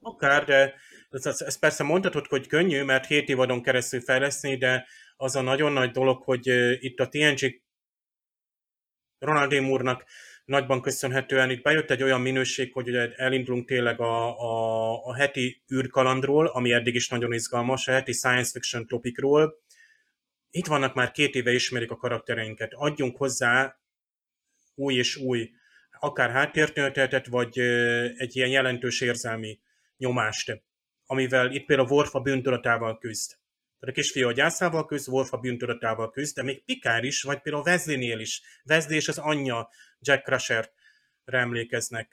Akár, 0.00 0.44
de 0.44 0.74
ez, 1.10 1.40
ez 1.40 1.58
persze 1.58 1.82
mondhatod, 1.82 2.26
hogy 2.26 2.46
könnyű, 2.46 2.82
mert 2.82 3.06
7 3.06 3.28
évadon 3.28 3.62
keresztül 3.62 4.00
fejleszteni, 4.00 4.56
de 4.56 4.86
az 5.16 5.36
a 5.36 5.40
nagyon 5.40 5.72
nagy 5.72 5.90
dolog, 5.90 6.22
hogy 6.22 6.46
itt 6.80 6.98
a 6.98 7.08
TNG 7.08 7.62
Ronald 9.20 9.60
Moore-nak 9.60 10.04
nagyban 10.44 10.82
köszönhetően 10.82 11.50
itt 11.50 11.62
bejött 11.62 11.90
egy 11.90 12.02
olyan 12.02 12.20
minőség, 12.20 12.72
hogy 12.72 12.88
ugye 12.88 13.14
elindulunk 13.14 13.66
tényleg 13.66 14.00
a, 14.00 14.40
a, 14.40 15.04
a 15.04 15.14
heti 15.14 15.62
űrkalandról, 15.74 16.46
ami 16.46 16.72
eddig 16.72 16.94
is 16.94 17.08
nagyon 17.08 17.32
izgalmas, 17.32 17.88
a 17.88 17.92
heti 17.92 18.12
science 18.12 18.50
fiction 18.50 18.86
topikról. 18.86 19.62
Itt 20.50 20.66
vannak 20.66 20.94
már 20.94 21.10
két 21.10 21.34
éve 21.34 21.52
ismerik 21.52 21.90
a 21.90 21.96
karaktereinket. 21.96 22.72
Adjunk 22.74 23.16
hozzá 23.16 23.78
új 24.74 24.94
és 24.94 25.16
új, 25.16 25.50
akár 26.00 26.30
háttértörténetet, 26.30 27.26
vagy 27.26 27.58
egy 28.16 28.36
ilyen 28.36 28.48
jelentős 28.48 29.00
érzelmi 29.00 29.60
nyomást, 29.96 30.62
amivel 31.06 31.52
itt 31.52 31.66
például 31.66 31.88
Worf 31.88 32.14
a 32.14 32.20
bűntudatával 32.20 32.98
küzd. 32.98 33.39
Tehát 33.80 33.96
a 33.96 34.00
kisfiú 34.00 34.28
a 34.28 34.32
gyászával 34.32 34.86
küzd, 34.86 35.08
Wolf 35.08 35.32
a 35.32 35.36
bűntudatával 35.36 36.10
küzd, 36.10 36.34
de 36.34 36.42
még 36.42 36.64
Pikár 36.64 37.04
is, 37.04 37.22
vagy 37.22 37.40
például 37.40 37.64
Wesley-nél 37.64 38.18
is. 38.18 38.42
Wesley 38.68 38.96
és 38.96 39.08
az 39.08 39.18
anyja 39.18 39.68
Jack 40.00 40.24
Crusher 40.24 40.70
emlékeznek. 41.24 42.10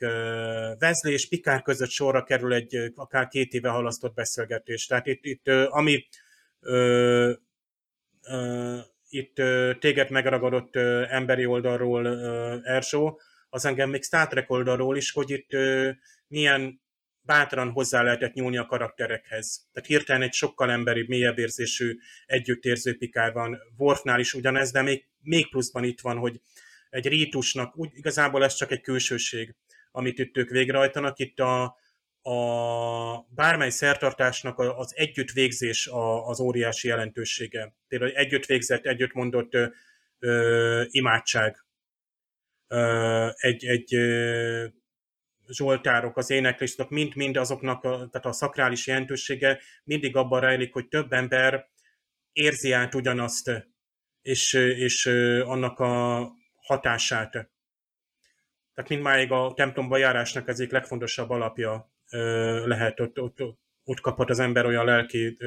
Wesley 0.80 1.14
és 1.14 1.28
Pikár 1.28 1.62
között 1.62 1.90
sorra 1.90 2.24
kerül 2.24 2.54
egy 2.54 2.92
akár 2.96 3.28
két 3.28 3.54
éve 3.54 3.70
halasztott 3.70 4.14
beszélgetés. 4.14 4.86
Tehát 4.86 5.08
itt, 5.08 5.26
itt 5.26 5.48
ami 5.48 6.08
ö, 6.60 7.34
ö, 8.24 8.80
itt 9.10 9.36
téged 9.80 10.10
megragadott 10.10 10.76
emberi 11.10 11.46
oldalról 11.46 12.08
Erzsó, 12.64 13.20
az 13.50 13.66
engem 13.66 13.90
még 13.90 14.04
Star 14.04 14.28
Trek 14.28 14.50
oldalról 14.50 14.98
is, 14.98 15.12
hogy 15.12 15.30
itt 15.30 15.50
milyen 16.28 16.82
bátran 17.28 17.70
hozzá 17.72 18.02
lehetett 18.02 18.34
nyúlni 18.34 18.58
a 18.58 18.66
karakterekhez. 18.66 19.68
Tehát 19.74 19.90
hirtelen 19.90 20.22
egy 20.22 20.34
sokkal 20.34 20.72
emberi, 20.72 21.06
mélyebb 21.08 21.38
érzésű 21.38 21.98
együttérző 22.26 22.98
pikár 22.98 23.34
van. 23.34 23.58
Worfnál 23.78 24.20
is 24.20 24.34
ugyanez, 24.34 24.72
de 24.72 24.82
még, 24.82 25.06
még 25.22 25.50
pluszban 25.50 25.84
itt 25.84 26.02
van, 26.02 26.18
hogy 26.18 26.42
egy 26.90 27.08
rítusnak, 27.08 27.78
úgy 27.78 27.90
igazából 27.94 28.44
ez 28.44 28.54
csak 28.54 28.72
egy 28.72 28.82
külsőség, 28.82 29.56
amit 29.92 30.20
itt 30.20 30.38
ők 30.38 30.50
végrehajtanak. 30.50 31.20
Itt 31.20 31.40
a, 31.40 31.64
a 32.22 33.28
bármely 33.30 33.70
szertartásnak 33.70 34.60
az 34.60 34.94
együtt 34.96 35.32
végzés 35.32 35.90
az 36.26 36.40
óriási 36.40 36.88
jelentősége. 36.88 37.74
Például 37.88 38.12
együtt 38.12 38.46
végzett, 38.46 38.86
együtt 38.86 39.14
mondott 39.14 39.58
ö, 40.20 40.84
imádság. 40.90 41.66
Ö, 42.68 43.30
egy, 43.36 43.66
egy 43.66 43.96
ö, 43.96 44.66
zsoltárok, 45.48 46.18
az 46.18 46.30
éneklések, 46.30 46.90
mind-mind 46.90 47.38
azoknak, 47.38 47.84
a, 47.84 47.90
tehát 47.90 48.26
a 48.26 48.32
szakrális 48.32 48.88
jelentősége 48.88 49.60
mindig 49.84 50.16
abban 50.16 50.40
rejlik, 50.40 50.74
hogy 50.74 50.88
több 50.88 51.14
ember 51.14 51.70
érzi 52.32 52.72
át 52.72 52.96
ugyanazt, 52.96 53.68
és, 54.22 54.54
és 54.54 55.06
annak 55.46 55.80
a 55.80 56.32
hatását. 56.56 57.32
Tehát 58.74 58.90
mindmáig 58.90 59.32
a 59.32 59.54
templomba 59.56 59.98
járásnak 59.98 60.48
ez 60.48 60.60
egyik 60.60 60.72
legfontosabb 60.72 61.30
alapja 61.30 61.92
lehet, 62.66 63.00
ott, 63.00 63.20
ott, 63.20 63.42
ott 63.42 63.67
kaphat 63.96 64.30
az 64.30 64.40
ember 64.40 64.66
olyan 64.66 64.86
lelki 64.86 65.38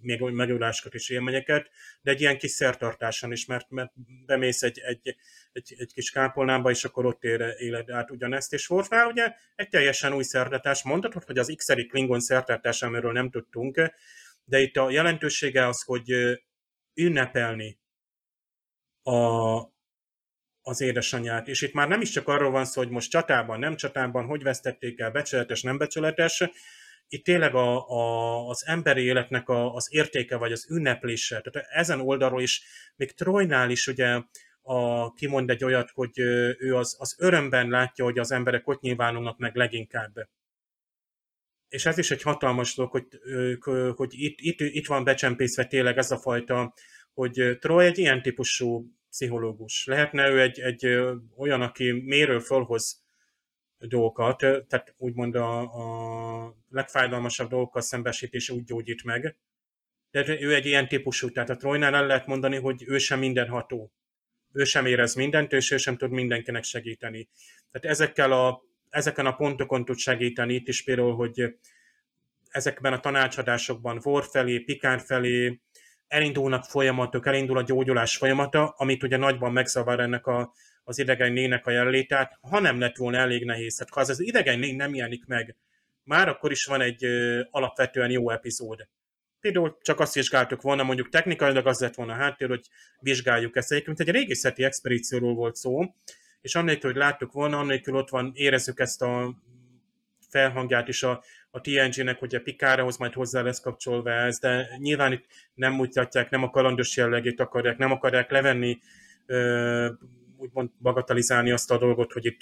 még 0.00 0.20
megölásokat 0.20 0.94
és 0.94 1.08
élményeket, 1.08 1.70
de 2.02 2.10
egy 2.10 2.20
ilyen 2.20 2.38
kis 2.38 2.50
szertartáson 2.50 3.32
is, 3.32 3.46
mert, 3.46 3.70
mert 3.70 3.92
bemész 4.26 4.62
egy, 4.62 4.78
egy, 4.78 5.16
egy, 5.52 5.74
egy 5.78 5.92
kis 5.92 6.10
kápolnába, 6.10 6.70
és 6.70 6.84
akkor 6.84 7.06
ott 7.06 7.24
éle, 7.24 7.54
éled 7.58 7.90
át 7.90 8.10
ugyanezt. 8.10 8.52
És 8.52 8.70
Worfnál 8.70 9.06
ugye 9.06 9.32
egy 9.56 9.68
teljesen 9.68 10.12
új 10.12 10.22
szertartás, 10.22 10.82
mondhatod, 10.82 11.24
hogy 11.24 11.38
az 11.38 11.52
x 11.56 11.66
Klingon 11.88 12.20
szertartás, 12.20 12.82
amiről 12.82 13.12
nem 13.12 13.30
tudtunk, 13.30 13.92
de 14.44 14.60
itt 14.60 14.76
a 14.76 14.90
jelentősége 14.90 15.66
az, 15.66 15.82
hogy 15.82 16.12
ünnepelni 16.94 17.78
a, 19.02 19.58
az 20.62 20.80
édesanyját. 20.80 21.48
És 21.48 21.62
itt 21.62 21.72
már 21.72 21.88
nem 21.88 22.00
is 22.00 22.10
csak 22.10 22.28
arról 22.28 22.50
van 22.50 22.64
szó, 22.64 22.80
hogy 22.80 22.90
most 22.90 23.10
csatában, 23.10 23.58
nem 23.58 23.76
csatában, 23.76 24.24
hogy 24.26 24.42
vesztették 24.42 25.00
el, 25.00 25.10
becsületes, 25.10 25.62
nem 25.62 25.78
becsületes, 25.78 26.42
itt 27.12 27.24
tényleg 27.24 27.54
a, 27.54 27.88
a, 27.88 28.48
az 28.48 28.66
emberi 28.66 29.02
életnek 29.02 29.48
a, 29.48 29.74
az 29.74 29.88
értéke, 29.90 30.36
vagy 30.36 30.52
az 30.52 30.70
ünneplése. 30.70 31.40
Tehát 31.40 31.68
ezen 31.70 32.00
oldalról 32.00 32.42
is, 32.42 32.62
még 32.96 33.12
Trojnál 33.12 33.70
is 33.70 33.86
ugye 33.86 34.22
a, 34.62 35.12
kimond 35.12 35.50
egy 35.50 35.64
olyat, 35.64 35.90
hogy 35.90 36.18
ő 36.58 36.76
az, 36.76 36.96
az 36.98 37.16
örömben 37.18 37.68
látja, 37.68 38.04
hogy 38.04 38.18
az 38.18 38.32
emberek 38.32 38.68
ott 38.68 38.80
nyilvánulnak 38.80 39.38
meg 39.38 39.54
leginkább. 39.54 40.28
És 41.68 41.86
ez 41.86 41.98
is 41.98 42.10
egy 42.10 42.22
hatalmas 42.22 42.74
dolog, 42.74 42.90
hogy, 42.90 43.06
hogy 43.94 44.12
itt, 44.12 44.38
itt, 44.40 44.60
itt 44.60 44.86
van 44.86 45.04
becsempészve 45.04 45.66
tényleg 45.66 45.98
ez 45.98 46.10
a 46.10 46.18
fajta, 46.18 46.74
hogy 47.12 47.56
Troy 47.60 47.86
egy 47.86 47.98
ilyen 47.98 48.22
típusú 48.22 48.86
pszichológus. 49.10 49.86
Lehetne 49.86 50.28
ő 50.30 50.40
egy, 50.40 50.60
egy 50.60 50.86
olyan, 51.36 51.62
aki 51.62 51.90
méről 51.90 52.40
fölhoz 52.40 53.02
dolgokat, 53.86 54.38
tehát 54.38 54.94
úgymond 54.96 55.34
a, 55.34 55.60
a 55.60 56.56
legfájdalmasabb 56.68 57.48
dolgokkal 57.48 57.82
szembesítés 57.82 58.50
úgy 58.50 58.64
gyógyít 58.64 59.04
meg. 59.04 59.36
De 60.10 60.40
ő 60.40 60.54
egy 60.54 60.66
ilyen 60.66 60.88
típusú, 60.88 61.30
tehát 61.30 61.50
a 61.50 61.56
Trojnál 61.56 61.94
el 61.94 62.06
lehet 62.06 62.26
mondani, 62.26 62.56
hogy 62.56 62.84
ő 62.86 62.98
sem 62.98 63.18
mindenható. 63.18 63.92
Ő 64.52 64.64
sem 64.64 64.86
érez 64.86 65.14
mindent, 65.14 65.52
és 65.52 65.70
ő 65.70 65.76
sem 65.76 65.96
tud 65.96 66.10
mindenkinek 66.10 66.64
segíteni. 66.64 67.28
Tehát 67.70 67.96
ezekkel 67.96 68.32
a, 68.32 68.62
ezeken 68.88 69.26
a 69.26 69.34
pontokon 69.34 69.84
tud 69.84 69.98
segíteni 69.98 70.54
itt 70.54 70.68
is 70.68 70.84
például, 70.84 71.14
hogy 71.14 71.54
ezekben 72.50 72.92
a 72.92 73.00
tanácsadásokban 73.00 73.98
Vor 74.02 74.24
felé, 74.24 74.58
Pikár 74.58 75.00
felé 75.00 75.60
elindulnak 76.08 76.64
folyamatok, 76.64 77.26
elindul 77.26 77.58
a 77.58 77.62
gyógyulás 77.62 78.16
folyamata, 78.16 78.68
amit 78.68 79.02
ugye 79.02 79.16
nagyban 79.16 79.52
megzavar 79.52 80.00
ennek 80.00 80.26
a, 80.26 80.52
az 80.84 80.98
idegen 80.98 81.32
nének 81.32 81.66
a 81.66 81.70
jelenlétát, 81.70 82.38
ha 82.40 82.60
nem 82.60 82.80
lett 82.80 82.96
volna 82.96 83.18
elég 83.18 83.44
nehéz. 83.44 83.78
Hát 83.78 83.90
ha 83.90 84.00
az, 84.00 84.08
az 84.08 84.20
idegen 84.20 84.58
né 84.58 84.72
nem 84.72 84.94
jelenik 84.94 85.26
meg, 85.26 85.56
már 86.04 86.28
akkor 86.28 86.50
is 86.50 86.64
van 86.64 86.80
egy 86.80 87.04
ö, 87.04 87.40
alapvetően 87.50 88.10
jó 88.10 88.30
epizód. 88.30 88.88
Például 89.40 89.78
csak 89.82 90.00
azt 90.00 90.14
vizsgáltuk 90.14 90.62
volna, 90.62 90.82
mondjuk 90.82 91.08
technikailag 91.08 91.66
az 91.66 91.80
lett 91.80 91.94
volna 91.94 92.12
háttér, 92.12 92.48
hogy 92.48 92.68
vizsgáljuk 93.00 93.56
ezt. 93.56 93.72
Egyébként 93.72 94.00
egy 94.00 94.10
régészeti 94.10 94.64
expedícióról 94.64 95.34
volt 95.34 95.56
szó, 95.56 95.94
és 96.40 96.54
annélkül, 96.54 96.90
hogy 96.90 97.00
láttuk 97.00 97.32
volna, 97.32 97.58
annélkül 97.58 97.94
ott 97.94 98.08
van, 98.08 98.32
érezzük 98.34 98.80
ezt 98.80 99.02
a 99.02 99.34
felhangját 100.28 100.88
is 100.88 101.02
a, 101.02 101.22
a 101.50 101.60
TNG-nek, 101.60 102.18
hogy 102.18 102.34
a 102.34 102.40
Pikárahoz 102.40 102.96
majd 102.96 103.12
hozzá 103.12 103.42
lesz 103.42 103.60
kapcsolva 103.60 104.10
ez, 104.10 104.38
de 104.38 104.68
nyilván 104.78 105.12
itt 105.12 105.24
nem 105.54 105.72
mutatják, 105.72 106.30
nem 106.30 106.42
a 106.42 106.50
kalandos 106.50 106.96
jellegét 106.96 107.40
akarják, 107.40 107.76
nem 107.76 107.90
akarják 107.90 108.30
levenni 108.30 108.78
ö, 109.26 109.88
úgymond 110.40 110.70
bagatelizálni 110.78 111.50
azt 111.50 111.70
a 111.70 111.78
dolgot, 111.78 112.12
hogy 112.12 112.24
itt 112.24 112.40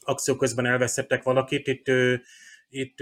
akció 0.00 0.36
közben 0.36 0.66
elveszettek 0.66 1.22
valakit, 1.22 1.66
itt, 1.66 1.86
itt 2.68 2.96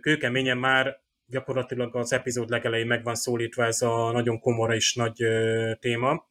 kőkeményen 0.00 0.58
már 0.58 1.00
gyakorlatilag 1.26 1.96
az 1.96 2.12
epizód 2.12 2.48
legelején 2.48 2.86
meg 2.86 3.04
van 3.04 3.14
szólítva 3.14 3.64
ez 3.64 3.82
a 3.82 4.10
nagyon 4.12 4.40
komora 4.40 4.74
és 4.74 4.94
nagy 4.94 5.24
téma. 5.78 6.28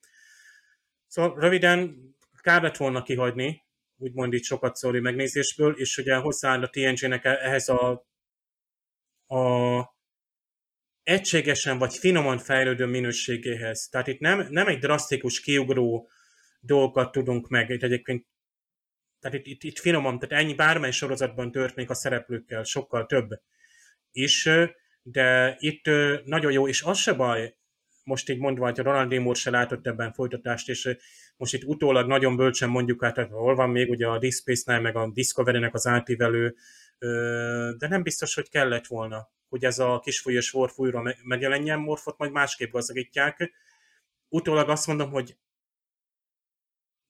Szóval 1.08 1.40
röviden 1.40 1.98
kár 2.42 2.62
lett 2.62 2.78
volna 2.78 3.04
kihagyni, 3.04 3.66
úgymond 3.98 4.34
itt 4.34 4.44
sokat 4.44 4.76
szóli 4.76 5.00
megnézésből, 5.00 5.74
és 5.78 5.98
ugye 5.98 6.16
hozzááll 6.16 6.64
a 6.64 6.70
TNG-nek 6.70 7.26
e-, 7.26 7.40
ehhez 7.42 7.70
a, 7.70 8.08
a 9.28 9.96
egységesen 11.04 11.78
vagy 11.78 11.96
finoman 11.98 12.38
fejlődő 12.38 12.86
minőségéhez. 12.86 13.88
Tehát 13.92 14.08
itt 14.08 14.20
nem, 14.20 14.48
nem 14.50 14.68
egy 14.68 14.80
drasztikus, 14.80 15.40
kiugró 15.40 16.10
dolgokat 16.68 17.12
tudunk 17.12 17.48
meg. 17.50 17.70
Itt 17.70 17.84
egyébként 17.84 18.26
tehát 19.20 19.38
itt, 19.38 19.46
itt, 19.46 19.64
itt 19.64 19.80
finoman, 19.80 20.20
tehát 20.20 20.44
ennyi 20.44 20.54
bármely 20.54 20.92
sorozatban 20.92 21.52
történik 21.52 21.90
a 21.90 21.94
szereplőkkel, 21.94 22.64
sokkal 22.64 23.06
több 23.06 23.42
is, 24.12 24.50
de 25.02 25.56
itt 25.60 25.86
nagyon 26.26 26.52
jó, 26.52 26.68
és 26.68 26.82
az 26.82 26.98
se 26.98 27.14
baj, 27.14 27.58
most 28.04 28.30
így 28.30 28.40
mondva, 28.40 28.66
hogy 28.66 28.80
a 28.80 28.84
Ronald 28.84 29.14
D. 29.14 29.20
Moore 29.20 29.40
se 29.40 29.50
látott 29.50 29.88
ebben 29.88 30.14
folytatást, 30.14 30.70
és 30.70 30.98
most 31.38 31.54
itt 31.54 31.64
utólag 31.64 32.08
nagyon 32.08 32.36
bölcsen 32.36 32.70
mondjuk 32.70 33.04
át, 33.04 33.16
hogy 33.16 33.28
hol 33.30 33.56
van 33.56 33.70
még 33.70 33.90
ugye 33.90 34.08
a 34.08 34.18
Deep 34.18 34.34
Space-nál, 34.34 34.82
meg 34.82 34.96
a 34.96 35.12
Discovery-nek 35.14 35.74
az 35.74 35.88
átívelő, 35.88 36.56
de 37.78 37.88
nem 37.88 38.04
biztos, 38.04 38.36
hogy 38.36 38.50
kellett 38.50 38.88
volna, 38.88 39.32
hogy 39.50 39.66
ez 39.66 39.80
a 39.80 40.00
kisfolyós 40.00 40.54
Worf 40.54 40.78
újra 40.78 41.16
megjelenjen, 41.24 41.80
Morfot 41.80 42.18
majd 42.18 42.32
másképp 42.32 42.72
gazdagítják. 42.72 43.54
Utólag 44.30 44.70
azt 44.70 44.88
mondom, 44.88 45.12
hogy 45.12 45.38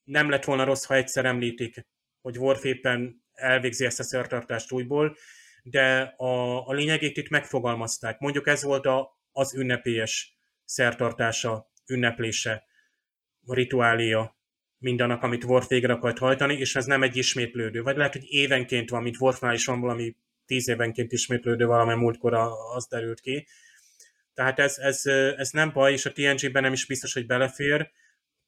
nem 0.07 0.29
lett 0.29 0.43
volna 0.43 0.63
rossz, 0.63 0.83
ha 0.83 0.95
egyszer 0.95 1.25
említik, 1.25 1.85
hogy 2.21 2.37
Worf 2.37 2.63
éppen 2.63 3.23
elvégzi 3.33 3.85
ezt 3.85 3.99
a 3.99 4.03
szertartást 4.03 4.71
újból, 4.71 5.17
de 5.63 6.01
a, 6.17 6.67
a 6.67 6.73
lényegét 6.73 7.17
itt 7.17 7.29
megfogalmazták. 7.29 8.19
Mondjuk 8.19 8.47
ez 8.47 8.63
volt 8.63 8.85
a, 8.85 9.19
az 9.31 9.55
ünnepélyes 9.55 10.37
szertartása, 10.65 11.71
ünneplése, 11.87 12.65
a 13.45 13.53
rituália 13.53 14.37
mindannak, 14.77 15.23
amit 15.23 15.43
Worf 15.43 15.67
végre 15.67 15.93
akart 15.93 16.17
hajtani, 16.17 16.57
és 16.57 16.75
ez 16.75 16.85
nem 16.85 17.03
egy 17.03 17.15
ismétlődő. 17.15 17.81
Vagy 17.81 17.97
lehet, 17.97 18.13
hogy 18.13 18.25
évenként 18.27 18.89
van, 18.89 19.03
mint 19.03 19.19
Worfnál 19.19 19.53
is 19.53 19.65
van 19.65 19.79
valami 19.79 20.15
tíz 20.45 20.67
évenként 20.67 21.11
ismétlődő 21.11 21.65
valami 21.65 21.93
múltkor 21.93 22.33
az 22.73 22.87
derült 22.87 23.19
ki. 23.19 23.47
Tehát 24.33 24.59
ez, 24.59 24.77
ez, 24.77 25.05
ez 25.37 25.49
nem 25.49 25.71
baj, 25.73 25.91
és 25.91 26.05
a 26.05 26.11
TNG-ben 26.11 26.63
nem 26.63 26.73
is 26.73 26.85
biztos, 26.85 27.13
hogy 27.13 27.25
belefér, 27.25 27.91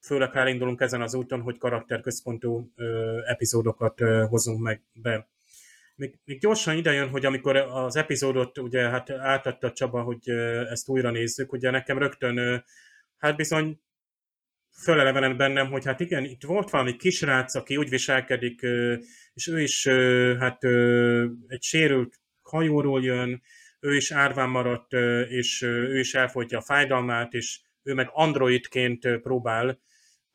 főleg 0.02 0.32
ha 0.32 0.40
elindulunk 0.40 0.82
ezen 0.82 1.02
az 1.02 1.14
úton, 1.14 1.42
hogy 1.42 1.58
karakterközpontú 1.58 2.72
epizódokat 3.26 4.00
hozunk 4.30 4.62
meg 4.62 4.82
be. 4.94 5.30
Még, 5.96 6.20
még 6.26 6.40
gyorsan 6.40 6.78
idejön, 6.78 7.10
hogy 7.10 7.26
amikor 7.26 7.56
az 7.56 7.96
epizódot 7.96 8.58
ugye 8.58 8.90
hát 8.90 9.10
átadta 9.10 9.72
Csaba, 9.72 10.02
hogy 10.02 10.30
ezt 10.70 10.90
újra 10.90 11.12
nézzük, 11.12 11.52
ugye 11.52 11.70
nekem 11.70 11.98
rögtön 11.98 12.66
hát 13.18 13.36
bizony 13.36 13.82
fölelevened 14.84 15.38
bennem, 15.38 15.72
hogy 15.72 15.86
hát 15.86 16.00
igen, 16.00 16.24
itt 16.24 16.44
volt 16.44 16.70
valami 16.70 16.96
kisrác, 16.96 17.56
aki 17.56 17.78
úgy 17.78 17.90
viselkedik, 17.90 18.62
és 19.34 19.48
ő 19.48 19.62
is 19.62 19.88
hát 20.40 20.64
egy 21.48 21.62
sérült 21.62 22.20
hajóról 22.42 23.04
jön, 23.04 23.42
ő 23.80 23.96
is 23.96 24.12
árván 24.12 24.50
maradt, 24.50 24.94
és 25.30 25.62
ő 25.62 26.00
is 26.00 26.14
elfolytja 26.14 26.58
a 26.58 26.62
fájdalmát, 26.62 27.34
és 27.34 27.60
ő 27.84 27.94
meg 27.94 28.10
androidként 28.12 29.20
próbál 29.22 29.80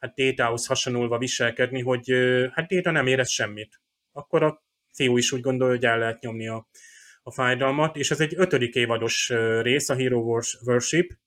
hát 0.05 0.15
Détához 0.15 0.67
hasonlóan 0.67 1.19
viselkedni, 1.19 1.81
hogy 1.81 2.11
hát 2.53 2.67
Déta 2.67 2.91
nem 2.91 3.07
érez 3.07 3.31
semmit. 3.31 3.81
Akkor 4.13 4.43
a 4.43 4.65
fiú 4.93 5.17
is 5.17 5.33
úgy 5.33 5.41
gondolja, 5.41 5.75
hogy 5.75 5.85
el 5.85 5.99
lehet 5.99 6.21
nyomni 6.21 6.49
a, 6.49 6.69
a 7.23 7.33
fájdalmat, 7.33 7.97
és 7.97 8.11
ez 8.11 8.21
egy 8.21 8.35
ötödik 8.37 8.75
évados 8.75 9.29
rész, 9.61 9.89
a 9.89 9.95
Hero 9.95 10.41
Worship. 10.65 11.19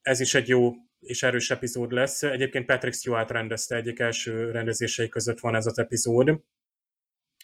Ez 0.00 0.20
is 0.20 0.34
egy 0.34 0.48
jó 0.48 0.72
és 1.00 1.22
erős 1.22 1.50
epizód 1.50 1.92
lesz. 1.92 2.22
Egyébként 2.22 2.66
Patrick 2.66 2.96
Stewart 2.96 3.30
rendezte, 3.30 3.76
egyik 3.76 3.98
első 3.98 4.50
rendezései 4.50 5.08
között 5.08 5.40
van 5.40 5.54
ez 5.54 5.66
az 5.66 5.78
epizód. 5.78 6.42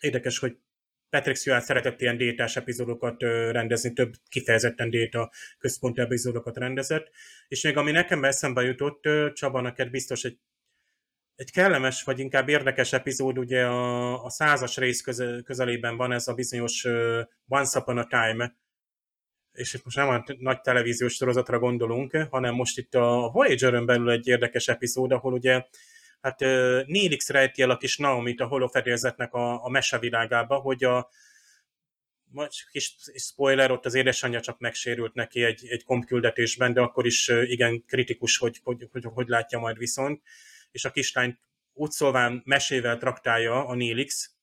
Érdekes, 0.00 0.38
hogy 0.38 0.58
Patrick 1.10 1.38
Stewart 1.38 1.64
szeretett 1.64 2.00
ilyen 2.00 2.16
détás 2.16 2.56
epizódokat 2.56 3.22
rendezni, 3.50 3.92
több 3.92 4.14
kifejezetten 4.28 4.90
déta 4.90 5.30
központi 5.58 6.00
epizódokat 6.00 6.56
rendezett, 6.56 7.10
és 7.48 7.62
még 7.62 7.76
ami 7.76 7.90
nekem 7.90 8.24
eszembe 8.24 8.62
jutott, 8.62 9.08
Csaba, 9.32 9.60
neked 9.60 9.90
biztos 9.90 10.24
egy, 10.24 10.38
egy 11.34 11.50
kellemes, 11.50 12.02
vagy 12.02 12.18
inkább 12.18 12.48
érdekes 12.48 12.92
epizód, 12.92 13.38
ugye 13.38 13.64
a, 13.64 14.24
a 14.24 14.30
százas 14.30 14.76
rész 14.76 15.00
köze, 15.00 15.40
közelében 15.44 15.96
van 15.96 16.12
ez 16.12 16.28
a 16.28 16.34
bizonyos 16.34 16.84
Once 17.48 17.78
Upon 17.78 17.98
a 17.98 18.06
Time, 18.06 18.56
és 19.52 19.74
itt 19.74 19.84
most 19.84 19.96
nem 19.96 20.08
a 20.08 20.24
nagy 20.38 20.60
televíziós 20.60 21.14
sorozatra 21.14 21.58
gondolunk, 21.58 22.26
hanem 22.30 22.54
most 22.54 22.78
itt 22.78 22.94
a 22.94 23.30
Voyager-ön 23.32 23.86
belül 23.86 24.10
egy 24.10 24.26
érdekes 24.26 24.68
epizód, 24.68 25.12
ahol 25.12 25.32
ugye 25.32 25.64
hát 26.20 26.40
Nélix 26.86 27.28
rejti 27.28 27.62
el 27.62 27.70
a 27.70 27.76
kis 27.76 27.96
Naomit 27.96 28.40
a 28.40 28.46
holofedélzetnek 28.46 29.34
a, 29.34 29.64
a 29.64 29.68
mesevilágába, 29.68 30.56
hogy 30.56 30.84
a 30.84 31.10
kis 32.70 32.96
spoiler, 33.14 33.70
ott 33.70 33.86
az 33.86 33.94
édesanyja 33.94 34.40
csak 34.40 34.58
megsérült 34.58 35.14
neki 35.14 35.42
egy, 35.42 35.66
egy 35.68 35.84
kompküldetésben, 35.84 36.72
de 36.72 36.80
akkor 36.80 37.06
is 37.06 37.28
igen 37.28 37.84
kritikus, 37.84 38.38
hogy 38.38 38.60
hogy, 38.62 38.88
hogy 38.92 39.04
hogy 39.04 39.28
látja 39.28 39.58
majd 39.58 39.78
viszont, 39.78 40.22
és 40.70 40.84
a 40.84 40.90
kislány 40.90 41.38
úgy 41.72 41.90
szólván 41.90 42.42
mesével 42.44 42.98
traktálja 42.98 43.66
a 43.66 43.74
Nélix, 43.74 44.34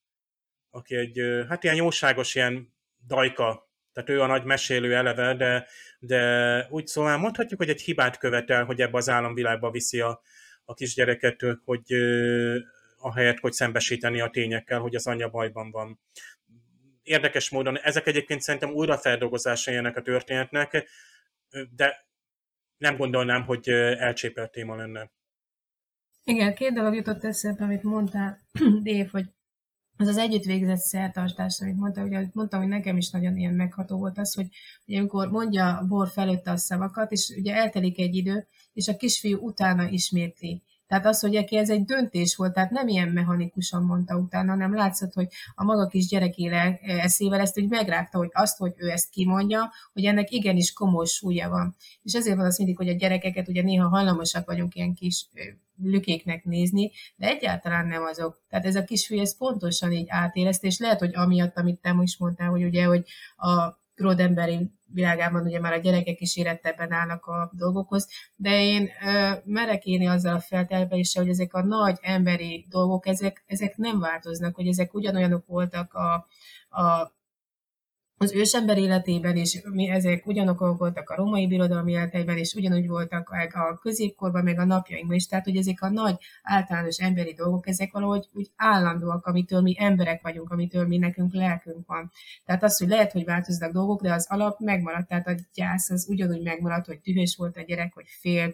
aki 0.69 0.95
egy 0.95 1.21
hát 1.49 1.63
ilyen 1.63 1.75
jóságos 1.75 2.35
ilyen 2.35 2.73
dajka, 3.07 3.69
tehát 3.93 4.09
ő 4.09 4.21
a 4.21 4.25
nagy 4.25 4.43
mesélő 4.43 4.95
eleve, 4.95 5.35
de, 5.35 5.67
de 5.99 6.67
úgy 6.69 6.87
szóval 6.87 7.17
mondhatjuk, 7.17 7.59
hogy 7.59 7.69
egy 7.69 7.81
hibát 7.81 8.17
követel, 8.17 8.63
hogy 8.65 8.81
ebbe 8.81 8.97
az 8.97 9.09
államvilágba 9.09 9.71
viszi 9.71 9.99
a, 9.99 10.21
a 10.65 10.73
kisgyereket, 10.73 11.41
hogy 11.65 11.93
ahelyett, 12.97 13.39
hogy 13.39 13.53
szembesíteni 13.53 14.21
a 14.21 14.29
tényekkel, 14.29 14.79
hogy 14.79 14.95
az 14.95 15.07
anyja 15.07 15.29
bajban 15.29 15.71
van. 15.71 15.99
Érdekes 17.03 17.49
módon, 17.49 17.79
ezek 17.79 18.07
egyébként 18.07 18.41
szerintem 18.41 18.73
újrafeldolgozása 18.73 19.71
ennek 19.71 19.97
a 19.97 20.01
történetnek, 20.01 20.89
de 21.75 22.05
nem 22.77 22.97
gondolnám, 22.97 23.43
hogy 23.43 23.69
elcsépelt 23.69 24.51
téma 24.51 24.75
lenne. 24.75 25.11
Igen, 26.23 26.55
két 26.55 26.73
dolog 26.73 26.95
jutott 26.95 27.23
eszembe, 27.23 27.63
amit 27.63 27.83
mondtál, 27.83 28.39
Dév, 28.83 29.09
hogy 29.09 29.25
az 29.97 30.07
az 30.07 30.17
együtt 30.17 30.43
végzett 30.43 30.77
szertartás, 30.77 31.61
amit 31.61 31.75
mondta, 31.75 32.03
ugye 32.03 32.27
mondtam, 32.33 32.59
hogy 32.59 32.69
nekem 32.69 32.97
is 32.97 33.09
nagyon 33.09 33.37
ilyen 33.37 33.53
megható 33.53 33.97
volt 33.97 34.17
az, 34.17 34.33
hogy, 34.33 34.47
hogy 34.85 34.95
amikor 34.95 35.31
mondja 35.31 35.85
Bor 35.87 36.09
felőtte 36.09 36.51
a 36.51 36.57
szavakat, 36.57 37.11
és 37.11 37.33
ugye 37.37 37.55
eltelik 37.55 37.99
egy 37.99 38.15
idő, 38.15 38.47
és 38.73 38.87
a 38.87 38.95
kisfiú 38.95 39.37
utána 39.37 39.89
ismétli. 39.89 40.61
Tehát 40.87 41.05
az, 41.05 41.19
hogy 41.19 41.31
neki 41.31 41.57
ez 41.57 41.69
egy 41.69 41.83
döntés 41.83 42.35
volt, 42.35 42.53
tehát 42.53 42.71
nem 42.71 42.87
ilyen 42.87 43.09
mechanikusan 43.09 43.83
mondta 43.83 44.15
utána, 44.15 44.51
hanem 44.51 44.75
látszott, 44.75 45.13
hogy 45.13 45.27
a 45.55 45.63
maga 45.63 45.87
kis 45.87 46.07
gyerekéle 46.07 46.79
eszével 46.81 47.39
ezt 47.39 47.59
úgy 47.59 47.69
megrágta, 47.69 48.17
hogy 48.17 48.29
azt, 48.33 48.57
hogy 48.57 48.73
ő 48.77 48.89
ezt 48.89 49.09
kimondja, 49.09 49.71
hogy 49.93 50.05
ennek 50.05 50.31
igenis 50.31 50.73
komoly 50.73 51.05
súlya 51.05 51.49
van. 51.49 51.75
És 52.03 52.13
ezért 52.13 52.37
van 52.37 52.45
az 52.45 52.57
mindig, 52.57 52.77
hogy 52.77 52.89
a 52.89 52.93
gyerekeket 52.93 53.47
ugye 53.47 53.61
néha 53.61 53.87
hajlamosak 53.87 54.45
vagyunk 54.45 54.75
ilyen 54.75 54.93
kis 54.93 55.27
lükéknek 55.83 56.43
nézni, 56.43 56.91
de 57.15 57.27
egyáltalán 57.27 57.87
nem 57.87 58.03
azok. 58.03 58.41
Tehát 58.49 58.65
ez 58.65 58.75
a 58.75 58.83
kisfiú 58.83 59.19
ez 59.19 59.37
pontosan 59.37 59.91
így 59.91 60.07
átérezte, 60.09 60.67
és 60.67 60.79
lehet, 60.79 60.99
hogy 60.99 61.15
amiatt, 61.15 61.57
amit 61.57 61.81
te 61.81 61.95
is 62.01 62.17
mondtál, 62.17 62.49
hogy 62.49 62.63
ugye, 62.63 62.85
hogy 62.85 63.03
a 63.37 63.83
Rodemberi 63.95 64.71
világában 64.93 65.45
ugye 65.45 65.59
már 65.59 65.73
a 65.73 65.77
gyerekek 65.77 66.19
is 66.21 66.37
érettebben 66.37 66.91
állnak 66.91 67.25
a 67.25 67.51
dolgokhoz, 67.53 68.07
de 68.35 68.63
én 68.63 68.89
ö, 69.05 69.31
merek 69.43 69.85
élni 69.85 70.07
azzal 70.07 70.35
a 70.35 70.39
feltelpeléssel, 70.39 71.23
hogy 71.23 71.31
ezek 71.31 71.53
a 71.53 71.63
nagy 71.63 71.97
emberi 72.01 72.65
dolgok, 72.69 73.07
ezek, 73.07 73.43
ezek 73.47 73.77
nem 73.77 73.99
változnak, 73.99 74.55
hogy 74.55 74.67
ezek 74.67 74.93
ugyanolyanok 74.93 75.45
voltak 75.45 75.93
a, 75.93 76.13
a 76.81 77.13
az 78.25 78.33
ősember 78.33 78.77
életében 78.77 79.35
is 79.35 79.61
mi 79.71 79.89
ezek 79.89 80.27
ugyanok 80.27 80.77
voltak 80.77 81.09
a 81.09 81.15
római 81.15 81.47
birodalmi 81.47 81.91
életeiben, 81.91 82.37
és 82.37 82.53
ugyanúgy 82.53 82.87
voltak 82.87 83.29
a 83.29 83.79
középkorban, 83.81 84.43
meg 84.43 84.59
a 84.59 84.65
napjainkban 84.65 85.15
is. 85.15 85.27
Tehát, 85.27 85.45
hogy 85.45 85.57
ezek 85.57 85.81
a 85.81 85.89
nagy 85.89 86.15
általános 86.43 86.97
emberi 86.97 87.33
dolgok, 87.33 87.67
ezek 87.67 87.91
valahogy 87.91 88.29
úgy 88.33 88.49
állandóak, 88.55 89.25
amitől 89.25 89.61
mi 89.61 89.75
emberek 89.79 90.21
vagyunk, 90.21 90.51
amitől 90.51 90.87
mi 90.87 90.97
nekünk 90.97 91.33
lelkünk 91.33 91.87
van. 91.87 92.11
Tehát 92.45 92.63
az, 92.63 92.77
hogy 92.77 92.87
lehet, 92.87 93.11
hogy 93.11 93.25
változnak 93.25 93.71
dolgok, 93.71 94.01
de 94.01 94.13
az 94.13 94.27
alap 94.29 94.59
megmaradt. 94.59 95.07
Tehát 95.07 95.27
a 95.27 95.35
gyász 95.53 95.89
az 95.89 96.07
ugyanúgy 96.09 96.43
megmaradt, 96.43 96.85
hogy 96.85 96.99
dühös 97.03 97.35
volt 97.37 97.57
a 97.57 97.61
gyerek, 97.61 97.93
hogy 97.93 98.07
fél, 98.19 98.53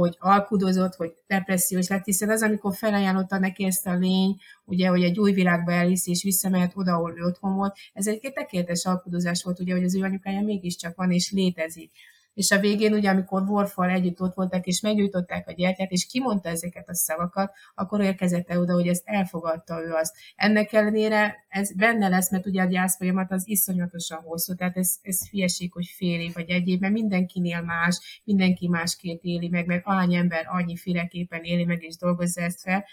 hogy 0.00 0.16
alkudozott, 0.18 0.94
hogy 0.94 1.12
depressziós 1.26 1.88
lett, 1.88 2.04
hiszen 2.04 2.30
az, 2.30 2.42
amikor 2.42 2.74
felajánlotta 2.74 3.38
neki 3.38 3.64
ezt 3.64 3.86
a 3.86 3.94
lény, 3.94 4.36
ugye, 4.64 4.88
hogy 4.88 5.02
egy 5.02 5.18
új 5.18 5.32
világba 5.32 5.72
elvisz 5.72 6.06
és 6.06 6.22
visszamehet 6.22 6.72
oda, 6.74 6.92
ahol 6.92 7.14
ő 7.16 7.24
otthon 7.24 7.54
volt, 7.54 7.76
ez 7.92 8.06
egy 8.06 8.32
tekéletes 8.34 8.84
alkudozás 8.84 9.42
volt, 9.42 9.60
ugye, 9.60 9.74
hogy 9.74 9.84
az 9.84 9.94
ő 9.94 10.02
anyukája 10.02 10.42
mégiscsak 10.42 10.96
van 10.96 11.10
és 11.10 11.30
létezik 11.30 11.90
és 12.34 12.50
a 12.50 12.58
végén 12.58 12.92
ugye, 12.92 13.10
amikor 13.10 13.42
Worfal 13.42 13.90
együtt 13.90 14.20
ott 14.20 14.34
voltak, 14.34 14.66
és 14.66 14.80
meggyújtották 14.80 15.48
a 15.48 15.52
gyertyát, 15.52 15.90
és 15.90 16.06
kimondta 16.06 16.48
ezeket 16.48 16.88
a 16.88 16.94
szavakat, 16.94 17.52
akkor 17.74 18.00
érkezett 18.00 18.50
el 18.50 18.60
oda, 18.60 18.72
hogy 18.72 18.88
ezt 18.88 19.02
elfogadta 19.04 19.82
ő 19.82 19.92
azt. 19.92 20.16
Ennek 20.36 20.72
ellenére 20.72 21.44
ez 21.48 21.74
benne 21.76 22.08
lesz, 22.08 22.30
mert 22.30 22.46
ugye 22.46 22.62
a 22.62 22.66
gyász 22.66 22.96
folyamat 22.96 23.32
az 23.32 23.48
iszonyatosan 23.48 24.20
hosszú, 24.20 24.54
tehát 24.54 24.76
ez, 24.76 24.96
ez 25.02 25.28
fieség, 25.28 25.72
hogy 25.72 25.86
fél 25.86 26.20
év 26.20 26.32
vagy 26.32 26.50
egy 26.50 26.68
év, 26.68 26.78
mert 26.78 26.92
mindenkinél 26.92 27.62
más, 27.62 28.20
mindenki 28.24 28.68
másként 28.68 29.22
éli 29.22 29.48
meg, 29.48 29.66
meg 29.66 29.82
annyi 29.84 30.14
ember 30.14 30.46
annyi 30.48 30.76
féleképpen 30.76 31.42
éli 31.42 31.64
meg 31.64 31.82
és 31.82 31.96
dolgozza 31.96 32.40
ezt 32.40 32.60
fel, 32.60 32.84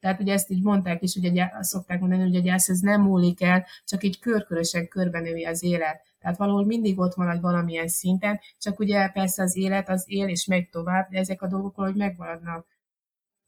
tehát 0.00 0.20
ugye 0.20 0.32
ezt 0.32 0.50
így 0.50 0.62
mondták 0.62 1.02
is, 1.02 1.14
ugye 1.14 1.50
szokták 1.60 2.00
mondani, 2.00 2.22
hogy 2.22 2.36
a 2.36 2.40
gyász 2.40 2.68
ez 2.68 2.80
nem 2.80 3.02
múlik 3.02 3.42
el, 3.42 3.66
csak 3.84 4.02
így 4.02 4.18
körkörösen 4.18 4.88
körbenövi 4.88 5.44
az 5.44 5.62
élet. 5.62 6.02
Tehát 6.20 6.36
valahol 6.36 6.64
mindig 6.64 6.98
ott 6.98 7.16
marad 7.16 7.40
valamilyen 7.40 7.88
szinten, 7.88 8.40
csak 8.58 8.78
ugye 8.78 9.08
persze 9.08 9.42
az 9.42 9.56
élet 9.56 9.88
az 9.88 10.04
él 10.06 10.28
és 10.28 10.46
megy 10.46 10.68
tovább, 10.68 11.10
de 11.10 11.18
ezek 11.18 11.42
a 11.42 11.46
dolgok 11.46 11.76
valahogy 11.76 11.98
megmaradnak. 11.98 12.66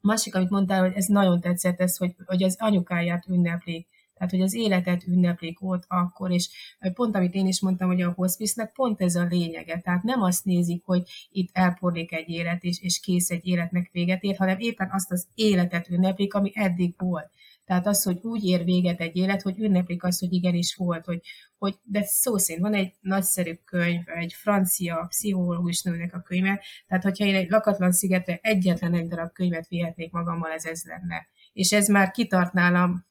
Másik, 0.00 0.34
amit 0.34 0.50
mondtál, 0.50 0.80
hogy 0.80 0.92
ez 0.94 1.06
nagyon 1.06 1.40
tetszett, 1.40 1.80
ez, 1.80 1.96
hogy, 1.96 2.14
hogy 2.26 2.42
az 2.42 2.56
anyukáját 2.58 3.26
ünneplik. 3.28 3.88
Tehát, 4.22 4.36
hogy 4.36 4.46
az 4.46 4.54
életet 4.54 5.06
ünneplik 5.06 5.62
ott 5.62 5.84
akkor, 5.88 6.30
és 6.30 6.48
pont 6.94 7.14
amit 7.14 7.34
én 7.34 7.46
is 7.46 7.60
mondtam, 7.60 7.88
hogy 7.88 8.00
a 8.00 8.12
hospice 8.16 8.70
pont 8.74 9.00
ez 9.00 9.14
a 9.14 9.24
lényege. 9.24 9.80
Tehát 9.80 10.02
nem 10.02 10.22
azt 10.22 10.44
nézik, 10.44 10.82
hogy 10.84 11.02
itt 11.30 11.48
elporlik 11.52 12.12
egy 12.12 12.28
élet, 12.28 12.62
és, 12.62 12.80
és 12.80 13.00
kész 13.00 13.30
egy 13.30 13.46
életnek 13.46 13.88
véget 13.92 14.22
ér, 14.22 14.36
hanem 14.36 14.58
éppen 14.58 14.88
azt 14.92 15.10
az 15.10 15.26
életet 15.34 15.88
ünneplik, 15.88 16.34
ami 16.34 16.50
eddig 16.54 16.94
volt. 16.98 17.30
Tehát 17.64 17.86
az, 17.86 18.02
hogy 18.02 18.18
úgy 18.22 18.44
ér 18.44 18.64
véget 18.64 19.00
egy 19.00 19.16
élet, 19.16 19.42
hogy 19.42 19.58
ünneplik 19.58 20.04
azt, 20.04 20.20
hogy 20.20 20.32
igenis 20.32 20.74
volt, 20.74 21.04
hogy, 21.04 21.20
hogy 21.58 21.74
de 21.82 22.02
szó 22.04 22.36
szerint 22.36 22.64
van 22.64 22.74
egy 22.74 22.94
nagyszerű 23.00 23.54
könyv, 23.64 24.02
egy 24.06 24.32
francia 24.32 25.06
pszichológus 25.08 25.82
nőnek 25.82 26.14
a 26.14 26.20
könyve, 26.20 26.60
tehát 26.86 27.02
hogyha 27.02 27.24
én 27.24 27.34
egy 27.34 27.50
lakatlan 27.50 27.92
szigetre 27.92 28.38
egyetlen 28.42 28.94
egy 28.94 29.08
darab 29.08 29.32
könyvet 29.32 29.68
vihetnék 29.68 30.12
magammal, 30.12 30.50
ez 30.50 30.64
ez 30.64 30.82
lenne. 30.84 31.26
És 31.52 31.72
ez 31.72 31.88
már 31.88 32.10
kitart 32.10 32.52
nálam 32.52 33.10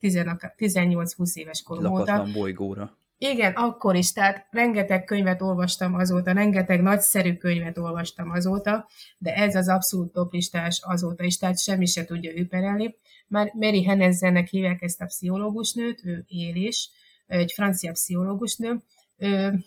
18-20 0.00 1.34
éves 1.34 1.62
korom 1.62 1.82
Lakatlan 1.82 2.20
óta. 2.20 2.32
bolygóra. 2.32 2.98
Igen, 3.18 3.52
akkor 3.52 3.96
is, 3.96 4.12
tehát 4.12 4.46
rengeteg 4.50 5.04
könyvet 5.04 5.42
olvastam 5.42 5.94
azóta, 5.94 6.32
rengeteg 6.32 6.82
nagyszerű 6.82 7.36
könyvet 7.36 7.78
olvastam 7.78 8.30
azóta, 8.30 8.88
de 9.18 9.34
ez 9.34 9.54
az 9.54 9.68
abszolút 9.68 10.12
toplistás 10.12 10.80
azóta 10.84 11.24
is, 11.24 11.38
tehát 11.38 11.60
semmi 11.60 11.86
se 11.86 12.04
tudja 12.04 12.32
überelni. 12.32 12.94
Már 13.28 13.52
Mary 13.54 13.84
Henezzennek 13.84 14.48
hívják 14.48 14.82
ezt 14.82 15.00
a 15.00 15.04
pszichológusnőt, 15.04 16.00
ő 16.04 16.24
él 16.28 16.54
is, 16.54 16.90
egy 17.26 17.52
francia 17.52 17.92
pszichológusnő, 17.92 18.82
ő 19.16 19.64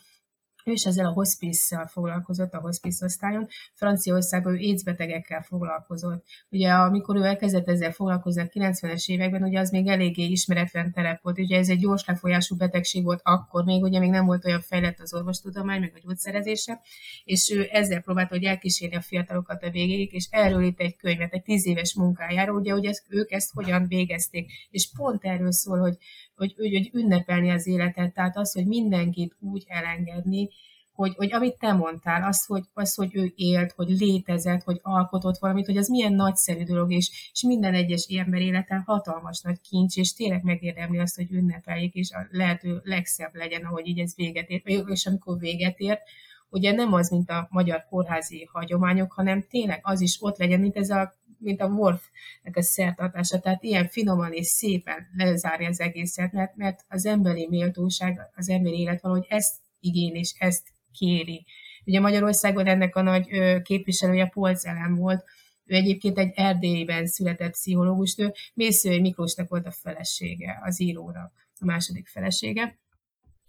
is 0.71 0.83
ezzel 0.83 1.05
a 1.05 1.11
hospice 1.11 1.87
foglalkozott, 1.91 2.53
a 2.53 2.59
hospice 2.59 3.05
osztályon. 3.05 3.47
Franciaországban 3.73 4.53
ő 4.53 4.57
AIDS 4.57 4.83
betegekkel 4.83 5.41
foglalkozott. 5.41 6.25
Ugye 6.49 6.71
amikor 6.71 7.15
ő 7.15 7.23
elkezdett 7.23 7.67
ezzel 7.67 7.91
foglalkozni 7.91 8.41
a 8.41 8.45
90-es 8.45 9.05
években, 9.07 9.43
ugye 9.43 9.59
az 9.59 9.69
még 9.69 9.87
eléggé 9.87 10.23
ismeretlen 10.23 10.91
terep 10.91 11.21
volt. 11.21 11.39
Ugye 11.39 11.57
ez 11.57 11.69
egy 11.69 11.79
gyors 11.79 12.05
lefolyású 12.05 12.55
betegség 12.55 13.03
volt 13.03 13.21
akkor, 13.23 13.63
még 13.63 13.83
ugye 13.83 13.99
még 13.99 14.09
nem 14.09 14.25
volt 14.25 14.45
olyan 14.45 14.61
fejlett 14.61 14.99
az 14.99 15.13
orvostudomány, 15.13 15.79
meg 15.79 15.91
a 15.95 15.99
gyógyszerezése, 16.03 16.81
és 17.23 17.51
ő 17.51 17.67
ezzel 17.71 18.01
próbálta, 18.01 18.35
hogy 18.35 18.43
elkísérni 18.43 18.95
a 18.95 19.01
fiatalokat 19.01 19.63
a 19.63 19.69
végéig, 19.69 20.13
és 20.13 20.27
erről 20.29 20.63
itt 20.63 20.79
egy 20.79 20.95
könyvet, 20.95 21.33
egy 21.33 21.43
tíz 21.43 21.65
éves 21.65 21.95
munkájáról, 21.95 22.59
ugye, 22.59 22.71
hogy 22.71 22.85
ezt, 22.85 23.03
ők 23.09 23.31
ezt 23.31 23.51
hogyan 23.53 23.87
végezték. 23.87 24.51
És 24.69 24.89
pont 24.97 25.23
erről 25.23 25.51
szól, 25.51 25.79
hogy 25.79 25.97
hogy, 26.43 26.53
hogy, 26.57 26.71
hogy 26.71 26.89
ünnepelni 26.93 27.49
az 27.49 27.67
életet, 27.67 28.13
tehát 28.13 28.37
az, 28.37 28.53
hogy 28.53 28.65
mindenkit 28.65 29.35
úgy 29.39 29.63
elengedni, 29.67 30.49
hogy, 30.93 31.13
hogy 31.15 31.33
amit 31.33 31.57
te 31.57 31.73
mondtál, 31.73 32.23
az 32.23 32.45
hogy, 32.45 32.63
az, 32.73 32.95
hogy 32.95 33.09
ő 33.15 33.33
élt, 33.35 33.71
hogy 33.71 33.89
létezett, 33.89 34.63
hogy 34.63 34.79
alkotott 34.81 35.37
valamit, 35.37 35.65
hogy 35.65 35.77
az 35.77 35.89
milyen 35.89 36.13
nagyszerű 36.13 36.63
dolog, 36.63 36.91
és, 36.91 37.29
és 37.33 37.43
minden 37.43 37.73
egyes 37.73 38.05
ember 38.05 38.41
életen 38.41 38.83
hatalmas 38.85 39.41
nagy 39.41 39.61
kincs, 39.69 39.97
és 39.97 40.13
tényleg 40.13 40.43
megérdemli 40.43 40.97
azt, 40.97 41.15
hogy 41.15 41.31
ünnepeljék, 41.31 41.93
és 41.93 42.11
a 42.11 42.27
lehető 42.31 42.81
legszebb 42.83 43.35
legyen, 43.35 43.63
ahogy 43.63 43.87
így 43.87 43.99
ez 43.99 44.15
véget 44.15 44.49
ért, 44.49 44.67
és 44.89 45.05
amikor 45.05 45.39
véget 45.39 45.79
ért, 45.79 46.01
ugye 46.49 46.71
nem 46.71 46.93
az, 46.93 47.09
mint 47.09 47.29
a 47.29 47.47
magyar 47.51 47.85
kórházi 47.89 48.49
hagyományok, 48.51 49.11
hanem 49.11 49.45
tényleg 49.49 49.79
az 49.83 50.01
is 50.01 50.17
ott 50.19 50.37
legyen, 50.37 50.59
mint 50.59 50.75
ez 50.75 50.89
a 50.89 51.13
mint 51.43 51.61
a 51.61 51.65
Worf-nek 51.65 52.57
a 52.57 52.61
szertartása, 52.61 53.39
tehát 53.39 53.63
ilyen 53.63 53.87
finoman 53.87 54.31
és 54.31 54.47
szépen 54.47 55.07
lezárja 55.17 55.67
az 55.67 55.79
egészet, 55.79 56.31
mert, 56.31 56.55
mert 56.55 56.85
az 56.87 57.05
emberi 57.05 57.47
méltóság, 57.49 58.19
az 58.35 58.49
emberi 58.49 58.79
élet 58.79 59.01
valahogy 59.01 59.25
ezt 59.29 59.55
igény 59.79 60.15
és 60.15 60.33
ezt 60.37 60.67
kéri. 60.91 61.45
Ugye 61.85 61.99
Magyarországon 61.99 62.65
ennek 62.65 62.95
a 62.95 63.01
nagy 63.01 63.27
képviselője 63.61 64.25
Polc 64.25 64.65
Ellen 64.65 64.95
volt, 64.95 65.23
ő 65.65 65.75
egyébként 65.75 66.17
egy 66.17 66.31
Erdélyben 66.35 67.05
született 67.05 67.51
pszichológus 67.51 68.15
nő, 68.15 68.31
Mészői 68.53 68.99
Miklósnak 68.99 69.49
volt 69.49 69.65
a 69.65 69.71
felesége, 69.71 70.59
az 70.63 70.81
írónak 70.81 71.31
a 71.59 71.65
második 71.65 72.07
felesége, 72.07 72.77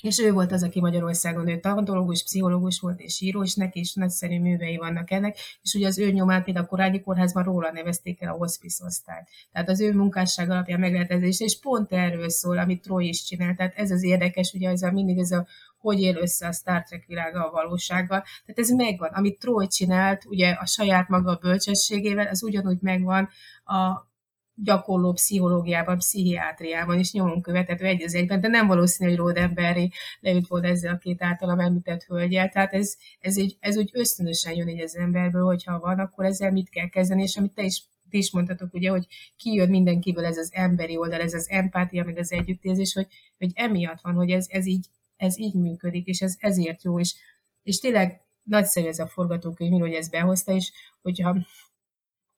és 0.05 0.19
ő 0.19 0.33
volt 0.33 0.53
az, 0.53 0.63
aki 0.63 0.81
Magyarországon 0.81 1.49
ő 1.49 1.61
tautológus, 1.61 2.23
pszichológus 2.23 2.81
volt 2.81 3.01
és 3.01 3.21
író, 3.21 3.43
és 3.43 3.55
neki 3.55 3.81
is 3.81 3.95
nagyszerű 3.95 4.41
művei 4.41 4.77
vannak 4.77 5.11
ennek, 5.11 5.37
és 5.63 5.75
ugye 5.75 5.87
az 5.87 5.99
ő 5.99 6.11
nyomát 6.11 6.45
például 6.45 6.65
a 6.65 6.69
korábbi 6.69 7.01
kórházban 7.01 7.45
róla 7.45 7.71
nevezték 7.73 8.23
el 8.23 8.33
a 8.33 8.37
hospice 8.37 8.85
osztályt. 8.85 9.29
Tehát 9.53 9.69
az 9.69 9.81
ő 9.81 9.95
munkásság 9.95 10.51
alapján 10.51 10.81
meg 10.81 10.93
lehet 10.93 11.11
ez, 11.11 11.41
és 11.41 11.59
pont 11.61 11.93
erről 11.93 12.29
szól, 12.29 12.59
amit 12.59 12.83
Troy 12.83 13.09
is 13.09 13.25
csinál. 13.25 13.55
Tehát 13.55 13.75
ez 13.77 13.91
az 13.91 14.03
érdekes, 14.03 14.53
ugye 14.53 14.71
ez 14.71 14.83
a, 14.83 14.91
mindig 14.91 15.19
ez 15.19 15.31
a 15.31 15.47
hogy 15.79 16.01
él 16.01 16.17
össze 16.17 16.47
a 16.47 16.53
Star 16.53 16.83
Trek 16.83 17.05
világa 17.07 17.49
a 17.49 17.51
valósággal. 17.51 18.23
Tehát 18.47 18.61
ez 18.61 18.71
megvan. 18.71 19.11
Amit 19.13 19.39
Troy 19.39 19.67
csinált, 19.67 20.25
ugye 20.25 20.51
a 20.51 20.67
saját 20.67 21.09
maga 21.09 21.39
bölcsességével, 21.41 22.27
az 22.27 22.43
ugyanúgy 22.43 22.79
megvan 22.81 23.29
a 23.65 24.13
gyakorló 24.55 25.13
pszichológiában, 25.13 25.99
pszichiátriában 25.99 26.99
is 26.99 27.13
nyomon 27.13 27.43
követhető 27.43 27.85
egy 27.85 28.03
az 28.03 28.15
egyben, 28.15 28.41
de 28.41 28.49
nem 28.49 28.67
valószínű, 28.67 29.11
hogy 29.11 29.19
Roddenberry 29.19 29.93
leült 30.21 30.47
volna 30.47 30.67
ezzel 30.67 30.95
a 30.95 30.99
két 30.99 31.23
általam 31.23 31.61
említett 31.61 32.05
hölgyel. 32.05 32.49
Tehát 32.49 32.73
ez, 32.73 32.97
ez, 33.21 33.39
egy, 33.39 33.57
ez 33.61 33.77
úgy 33.77 33.91
ösztönösen 33.93 34.55
jön 34.55 34.69
egy 34.69 34.81
az 34.81 34.97
emberből, 34.97 35.45
hogyha 35.45 35.79
van, 35.79 35.99
akkor 35.99 36.25
ezzel 36.25 36.51
mit 36.51 36.71
kell 36.71 36.89
kezdeni, 36.89 37.23
és 37.23 37.37
amit 37.37 37.55
te 37.55 37.63
is 37.63 37.83
ti 38.15 38.21
is 38.21 38.33
mondtatok, 38.33 38.75
ugye, 38.75 38.91
hogy 38.91 39.07
kijön 39.37 39.69
mindenkiből 39.69 40.25
ez 40.25 40.37
az 40.37 40.51
emberi 40.53 40.97
oldal, 40.97 41.21
ez 41.21 41.35
az 41.35 41.49
empátia, 41.51 42.05
meg 42.05 42.19
az 42.19 42.33
együttérzés, 42.33 42.93
hogy, 42.93 43.07
hogy 43.39 43.51
emiatt 43.55 44.01
van, 44.01 44.15
hogy 44.15 44.31
ez, 44.31 44.47
ez, 44.49 44.67
így, 44.67 44.87
ez 45.17 45.39
így 45.39 45.55
működik, 45.55 46.07
és 46.07 46.21
ez 46.21 46.35
ezért 46.39 46.83
jó, 46.83 47.01
és, 47.01 47.15
és 47.63 47.79
tényleg 47.79 48.21
nagyszerű 48.43 48.87
ez 48.87 48.99
a 48.99 49.07
forgatókönyv, 49.07 49.81
hogy 49.81 49.93
ezt 49.93 50.11
behozta, 50.11 50.53
és 50.53 50.73
hogyha 51.03 51.37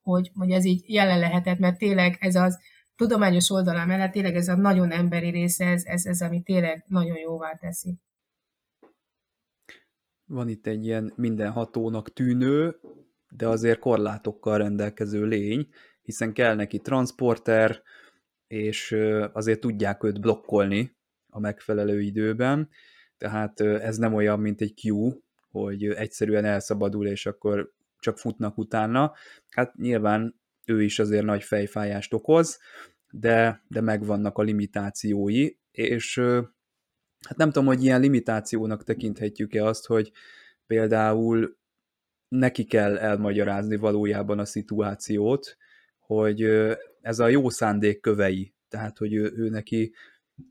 hogy, 0.06 0.30
hogy 0.34 0.50
ez 0.50 0.64
így 0.64 0.82
jelen 0.86 1.18
lehetett, 1.18 1.58
mert 1.58 1.78
tényleg 1.78 2.16
ez 2.20 2.34
az 2.34 2.58
tudományos 2.96 3.50
oldala 3.50 3.84
mellett 3.84 4.12
tényleg 4.12 4.34
ez 4.34 4.48
a 4.48 4.56
nagyon 4.56 4.90
emberi 4.90 5.30
része, 5.30 5.64
ez, 5.64 5.84
ez, 5.84 6.06
ez 6.06 6.20
ami 6.20 6.42
tényleg 6.42 6.84
nagyon 6.88 7.18
jóvá 7.18 7.54
teszi. 7.54 7.98
Van 10.24 10.48
itt 10.48 10.66
egy 10.66 10.84
ilyen 10.84 11.12
mindenhatónak 11.16 12.12
tűnő, 12.12 12.80
de 13.28 13.48
azért 13.48 13.78
korlátokkal 13.78 14.58
rendelkező 14.58 15.24
lény, 15.24 15.68
hiszen 16.02 16.32
kell 16.32 16.54
neki 16.54 16.78
transporter, 16.78 17.82
és 18.46 18.96
azért 19.32 19.60
tudják 19.60 20.04
őt 20.04 20.20
blokkolni 20.20 20.96
a 21.28 21.40
megfelelő 21.40 22.00
időben, 22.00 22.68
tehát 23.18 23.60
ez 23.60 23.96
nem 23.96 24.14
olyan, 24.14 24.40
mint 24.40 24.60
egy 24.60 24.80
Q, 24.82 25.12
hogy 25.50 25.84
egyszerűen 25.84 26.44
elszabadul, 26.44 27.06
és 27.06 27.26
akkor 27.26 27.74
csak 27.98 28.18
futnak 28.18 28.58
utána. 28.58 29.12
Hát 29.50 29.74
nyilván 29.74 30.40
ő 30.64 30.82
is 30.82 30.98
azért 30.98 31.24
nagy 31.24 31.42
fejfájást 31.42 32.12
okoz, 32.12 32.58
de, 33.10 33.62
de 33.68 33.80
megvannak 33.80 34.38
a 34.38 34.42
limitációi, 34.42 35.56
és 35.70 36.18
hát 37.26 37.36
nem 37.36 37.50
tudom, 37.50 37.66
hogy 37.66 37.84
ilyen 37.84 38.00
limitációnak 38.00 38.84
tekinthetjük-e 38.84 39.64
azt, 39.64 39.86
hogy 39.86 40.12
például 40.66 41.56
neki 42.28 42.64
kell 42.64 42.98
elmagyarázni 42.98 43.76
valójában 43.76 44.38
a 44.38 44.44
szituációt, 44.44 45.56
hogy 45.98 46.42
ez 47.00 47.18
a 47.18 47.28
jó 47.28 47.48
szándék 47.48 48.00
kövei, 48.00 48.54
tehát 48.68 48.98
hogy 48.98 49.14
ő, 49.14 49.32
ő 49.36 49.48
neki 49.48 49.94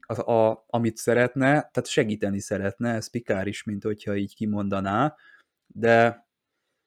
a, 0.08 0.32
a, 0.32 0.66
amit 0.68 0.98
szeretne, 0.98 1.48
tehát 1.48 1.86
segíteni 1.86 2.40
szeretne, 2.40 2.94
ez 2.94 3.10
Pikár 3.10 3.48
is, 3.48 3.64
mint 3.64 3.84
hogyha 3.84 4.16
így 4.16 4.36
kimondaná, 4.36 5.16
de 5.68 6.25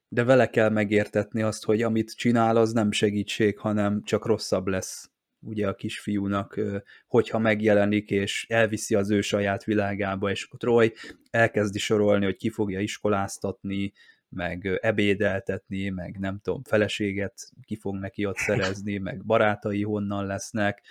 de 0.09 0.24
vele 0.24 0.50
kell 0.50 0.68
megértetni 0.68 1.42
azt, 1.42 1.64
hogy 1.64 1.82
amit 1.82 2.16
csinál, 2.16 2.56
az 2.56 2.72
nem 2.72 2.92
segítség, 2.92 3.59
hanem 3.59 4.02
csak 4.02 4.26
rosszabb 4.26 4.66
lesz 4.66 5.11
ugye 5.40 5.68
a 5.68 5.74
kisfiúnak, 5.74 6.61
hogyha 7.06 7.38
megjelenik, 7.38 8.11
és 8.11 8.46
elviszi 8.48 8.94
az 8.94 9.11
ő 9.11 9.20
saját 9.20 9.64
világába, 9.64 10.30
és 10.30 10.44
akkor 10.44 10.59
Troy 10.59 10.92
elkezdi 11.30 11.78
sorolni, 11.78 12.24
hogy 12.24 12.36
ki 12.36 12.50
fogja 12.50 12.80
iskoláztatni, 12.80 13.92
meg 14.28 14.78
ebédeltetni, 14.80 15.88
meg 15.88 16.18
nem 16.18 16.38
tudom, 16.42 16.62
feleséget 16.62 17.50
ki 17.64 17.76
fog 17.76 17.96
neki 17.96 18.26
ott 18.26 18.36
szerezni, 18.36 18.98
meg 19.09 19.24
barátai 19.24 19.82
honnan 19.82 20.26
lesznek, 20.26 20.82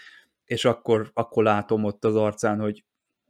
és 0.45 0.65
akkor, 0.65 1.11
akkor 1.13 1.43
látom 1.43 1.83
ott 1.83 2.05
az 2.05 2.15
arcán, 2.15 2.59
hogy 2.59 2.83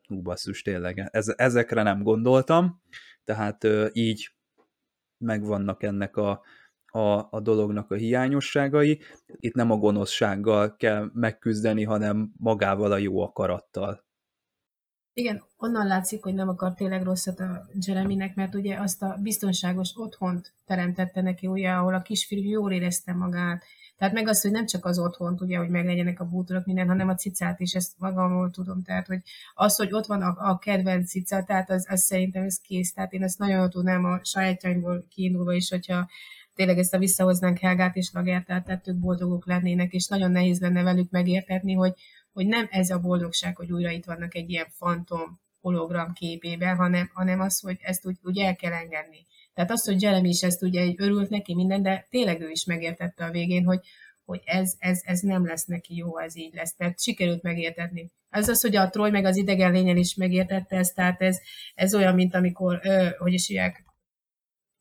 hú 0.08 0.22
basszus, 0.22 0.62
tényleg, 0.62 1.10
ez, 1.12 1.34
ezekre 1.36 1.84
nem 1.84 2.04
gondoltam, 2.04 2.82
tehát 3.24 3.68
így 3.92 4.32
megvannak 5.18 5.84
ennek 5.84 6.18
a, 6.18 6.42
a, 6.86 7.28
a 7.30 7.40
dolognak 7.40 7.92
a 7.92 7.96
hiányosságai. 7.96 9.00
Itt 9.26 9.54
nem 9.54 9.72
a 9.72 9.78
gonoszsággal 9.78 10.76
kell 10.76 11.10
megküzdeni, 11.14 11.84
hanem 11.84 12.34
magával 12.38 12.92
a 12.92 12.98
jó 12.98 13.22
akarattal. 13.22 14.06
Igen, 15.14 15.44
onnan 15.58 15.88
látszik, 15.88 16.24
hogy 16.24 16.34
nem 16.34 16.50
akar 16.50 16.74
tényleg 16.74 17.04
rosszat 17.04 17.40
a 17.40 17.68
Jeremynek, 17.86 18.36
mert 18.36 18.56
ugye 18.56 18.80
azt 18.80 19.02
a 19.02 19.18
biztonságos 19.22 19.94
otthont 19.96 20.54
teremtette 20.66 21.22
neki, 21.22 21.48
ugye, 21.48 21.70
ahol 21.70 21.94
a 21.94 22.02
kisfiú 22.02 22.50
jól 22.50 22.72
érezte 22.72 23.14
magát, 23.14 23.64
tehát 23.98 24.14
meg 24.14 24.28
az, 24.28 24.42
hogy 24.42 24.52
nem 24.52 24.66
csak 24.66 24.86
az 24.86 25.00
otthont, 25.00 25.42
ugye, 25.42 25.58
hogy 25.58 25.70
meglegyenek 25.70 26.20
a 26.20 26.26
bútorok, 26.26 26.66
minden, 26.66 26.88
hanem 26.88 27.10
a 27.10 27.16
cicát 27.16 27.60
is, 27.60 27.74
ezt 27.74 27.92
magamról 27.98 28.52
tudom. 28.52 28.84
Tehát, 28.84 29.08
hogy 29.08 29.22
az, 29.54 29.76
hogy 29.76 29.94
ott 29.94 30.06
van 30.06 30.22
a, 30.22 30.36
a 30.50 30.58
kedvenc 30.58 31.10
cica, 31.10 31.44
tehát 31.44 31.70
az, 31.70 31.86
az 31.90 32.04
szerintem 32.04 32.44
ez 32.44 32.58
kész. 32.58 32.94
Tehát 32.94 33.14
én 33.14 33.24
ezt 33.24 33.40
nagyon 33.40 33.70
tudnám 33.70 34.06
a 34.06 34.20
sajátjaimból 34.24 35.06
kiindulva 35.10 35.54
is, 35.54 35.70
hogyha 35.70 36.10
tényleg 36.54 36.78
ezt 36.78 36.94
a 36.94 36.98
visszahoznánk 36.98 37.58
Helgát 37.58 37.96
és 37.96 38.10
Lagertát, 38.14 38.66
tehát 38.66 38.88
ők 38.88 38.96
boldogok 38.96 39.46
lennének, 39.46 39.94
és 39.94 40.08
nagyon 40.08 40.32
nehéz 40.32 40.60
lenne 40.60 40.84
velük 40.84 41.10
megértetni, 41.10 41.74
hogy, 41.74 41.94
hogy 42.32 42.48
nem 42.48 42.68
ez 42.70 42.90
a 42.90 43.00
boldogság, 43.00 43.56
hogy 43.56 43.72
újra 43.72 43.90
itt 43.90 44.06
vannak 44.06 44.36
egy 44.36 44.50
ilyen 44.50 44.68
fantom 44.70 45.40
hologram 45.62 46.14
képében, 46.14 46.76
hanem, 46.76 47.10
hanem 47.14 47.40
az, 47.40 47.60
hogy 47.60 47.78
ezt 47.82 48.06
úgy, 48.06 48.18
úgy 48.24 48.40
el 48.40 48.56
kell 48.56 48.72
engedni. 48.72 49.26
Tehát 49.58 49.72
az, 49.72 49.86
hogy 49.86 50.02
Jeremy 50.02 50.30
is 50.30 50.42
ezt 50.42 50.64
ugye 50.64 50.94
örült 50.98 51.30
neki 51.30 51.56
minden, 51.56 51.82
de 51.82 52.08
tényleg 52.10 52.42
ő 52.42 52.50
is 52.50 52.66
megértette 52.66 53.26
a 53.26 53.32
végén, 53.32 53.66
hogy, 53.66 53.80
hogy 54.26 54.42
ez, 54.46 54.74
ez, 54.80 55.02
ez 55.06 55.20
nem 55.20 55.46
lesz 55.46 55.66
neki 55.66 55.96
jó, 55.96 56.20
ez 56.20 56.38
így 56.38 56.54
lesz. 56.54 56.76
Tehát 56.76 57.02
sikerült 57.02 57.44
megértetni. 57.44 58.12
Ez 58.30 58.50
az, 58.50 58.62
hogy 58.62 58.76
a 58.76 58.90
Troy 58.90 59.10
meg 59.10 59.26
az 59.26 59.38
idegen 59.38 59.72
lényen 59.72 59.98
is 59.98 60.16
megértette 60.16 60.78
ezt, 60.78 60.96
tehát 60.96 61.22
ez, 61.22 61.38
ez 61.76 61.96
olyan, 61.96 62.16
mint 62.16 62.36
amikor, 62.36 62.80
ö, 62.84 63.08
hogy 63.18 63.34
is 63.34 63.48
hívják, 63.48 63.84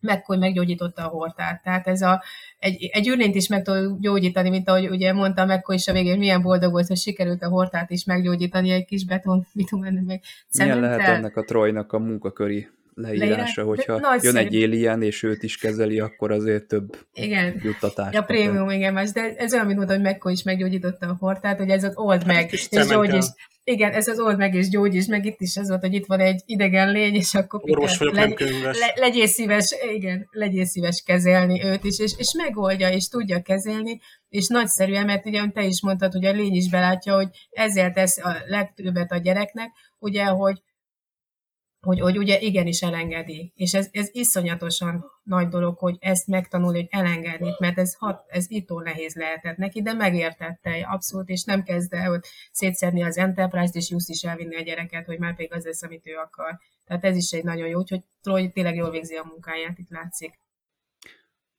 McCoy 0.00 0.36
meggyógyította 0.36 1.04
a 1.04 1.08
hortát. 1.08 1.62
Tehát 1.62 1.86
ez 1.86 2.02
a, 2.02 2.22
egy, 2.58 2.90
egy 2.92 3.08
űrlényt 3.08 3.34
is 3.34 3.48
meg 3.48 3.62
tud 3.62 4.00
gyógyítani, 4.00 4.50
mint 4.50 4.68
ahogy 4.68 4.88
ugye 4.88 5.12
mondta 5.12 5.46
McCoy 5.46 5.74
is 5.74 5.88
a 5.88 5.92
végén, 5.92 6.18
milyen 6.18 6.42
boldog 6.42 6.72
volt, 6.72 6.86
hogy 6.86 6.96
sikerült 6.96 7.42
a 7.42 7.48
hortát 7.48 7.90
is 7.90 8.04
meggyógyítani 8.04 8.70
egy 8.70 8.84
kis 8.84 9.04
beton, 9.04 9.46
mit 9.52 9.68
tudom, 9.68 9.94
meg 9.94 10.22
Milyen 10.58 10.80
lehet 10.80 11.00
ennek 11.00 11.36
a 11.36 11.42
Trojnak 11.42 11.92
a 11.92 11.98
munkaköri 11.98 12.68
leírása, 12.96 13.64
hogyha 13.64 14.00
de 14.00 14.18
jön 14.22 14.36
egy 14.36 14.62
alien, 14.62 15.02
és 15.02 15.22
őt 15.22 15.42
is 15.42 15.56
kezeli, 15.56 16.00
akkor 16.00 16.32
azért 16.32 16.64
több 16.64 16.96
igen. 17.12 17.60
juttatás. 17.62 18.14
Ja, 18.14 18.22
prémium, 18.22 18.70
igen, 18.70 18.92
más, 18.92 19.10
de 19.12 19.34
ez 19.36 19.52
olyan, 19.52 19.66
mint 19.66 19.78
mondta, 19.78 19.96
hogy 19.96 20.04
McCoy 20.04 20.32
is 20.32 20.42
meggyógyította 20.42 21.06
a 21.06 21.16
hortát, 21.18 21.58
hogy 21.58 21.68
ez 21.68 21.84
az 21.84 21.92
old 21.94 22.26
meg, 22.26 22.52
és 22.52 22.68
gyógyis. 22.68 23.24
Igen, 23.64 23.92
ez 23.92 24.08
az 24.08 24.20
old 24.20 24.36
meg 24.36 24.54
és 24.54 24.68
gyógyis, 24.68 25.06
meg 25.06 25.24
itt 25.24 25.40
is 25.40 25.54
ez 25.54 25.68
volt, 25.68 25.80
hogy 25.80 25.94
itt 25.94 26.06
van 26.06 26.20
egy 26.20 26.42
idegen 26.46 26.90
lény, 26.90 27.14
és 27.14 27.34
akkor 27.34 27.60
Orvos 27.62 27.98
vagyok, 27.98 28.14
legy, 28.14 28.34
le, 28.62 28.92
legyél 28.94 29.26
szíves, 29.26 29.74
igen, 29.94 30.28
legyél 30.30 30.64
szíves 30.64 31.02
kezelni 31.06 31.64
őt 31.64 31.84
is, 31.84 31.98
és, 31.98 32.12
és 32.18 32.34
megoldja, 32.36 32.90
és 32.90 33.08
tudja 33.08 33.42
kezelni, 33.42 34.00
és 34.28 34.46
nagyszerűen, 34.46 35.04
mert 35.04 35.26
ugye 35.26 35.48
te 35.48 35.64
is 35.64 35.82
mondtad, 35.82 36.12
hogy 36.12 36.24
a 36.24 36.32
lény 36.32 36.54
is 36.54 36.70
belátja, 36.70 37.14
hogy 37.14 37.28
ezért 37.50 37.94
tesz 37.94 38.18
a 38.18 38.36
legtöbbet 38.46 39.12
a 39.12 39.18
gyereknek, 39.18 39.70
ugye, 39.98 40.24
hogy 40.24 40.62
hogy, 41.86 42.00
hogy 42.00 42.18
ugye 42.18 42.38
igenis 42.38 42.82
elengedi. 42.82 43.52
És 43.54 43.74
ez, 43.74 43.88
ez 43.92 44.08
iszonyatosan 44.12 45.04
nagy 45.22 45.48
dolog, 45.48 45.78
hogy 45.78 45.96
ezt 46.00 46.26
megtanulni, 46.26 46.78
hogy 46.78 46.88
elengedni, 46.90 47.54
mert 47.58 47.78
ez, 47.78 47.94
hat, 47.94 48.24
ez 48.28 48.44
itó 48.48 48.80
nehéz 48.80 49.14
lehetett 49.14 49.56
neki, 49.56 49.82
de 49.82 49.92
megértette 49.92 50.86
abszolút, 50.90 51.28
és 51.28 51.44
nem 51.44 51.62
kezd 51.62 51.92
el 51.92 52.08
hogy 52.08 52.20
szétszedni 52.52 53.02
az 53.02 53.16
Enterprise-t, 53.16 53.74
és 53.74 53.90
Jussz 53.90 54.08
is 54.08 54.22
elvinni 54.22 54.56
a 54.56 54.62
gyereket, 54.62 55.06
hogy 55.06 55.18
már 55.18 55.36
pedig 55.36 55.52
az 55.52 55.64
lesz, 55.64 55.82
amit 55.82 56.06
ő 56.06 56.14
akar. 56.14 56.58
Tehát 56.84 57.04
ez 57.04 57.16
is 57.16 57.30
egy 57.30 57.44
nagyon 57.44 57.68
jó, 57.68 57.78
úgyhogy 57.78 58.02
Troy 58.22 58.50
tényleg 58.50 58.74
jól 58.74 58.90
végzi 58.90 59.14
a 59.14 59.24
munkáját, 59.28 59.78
itt 59.78 59.90
látszik. 59.90 60.38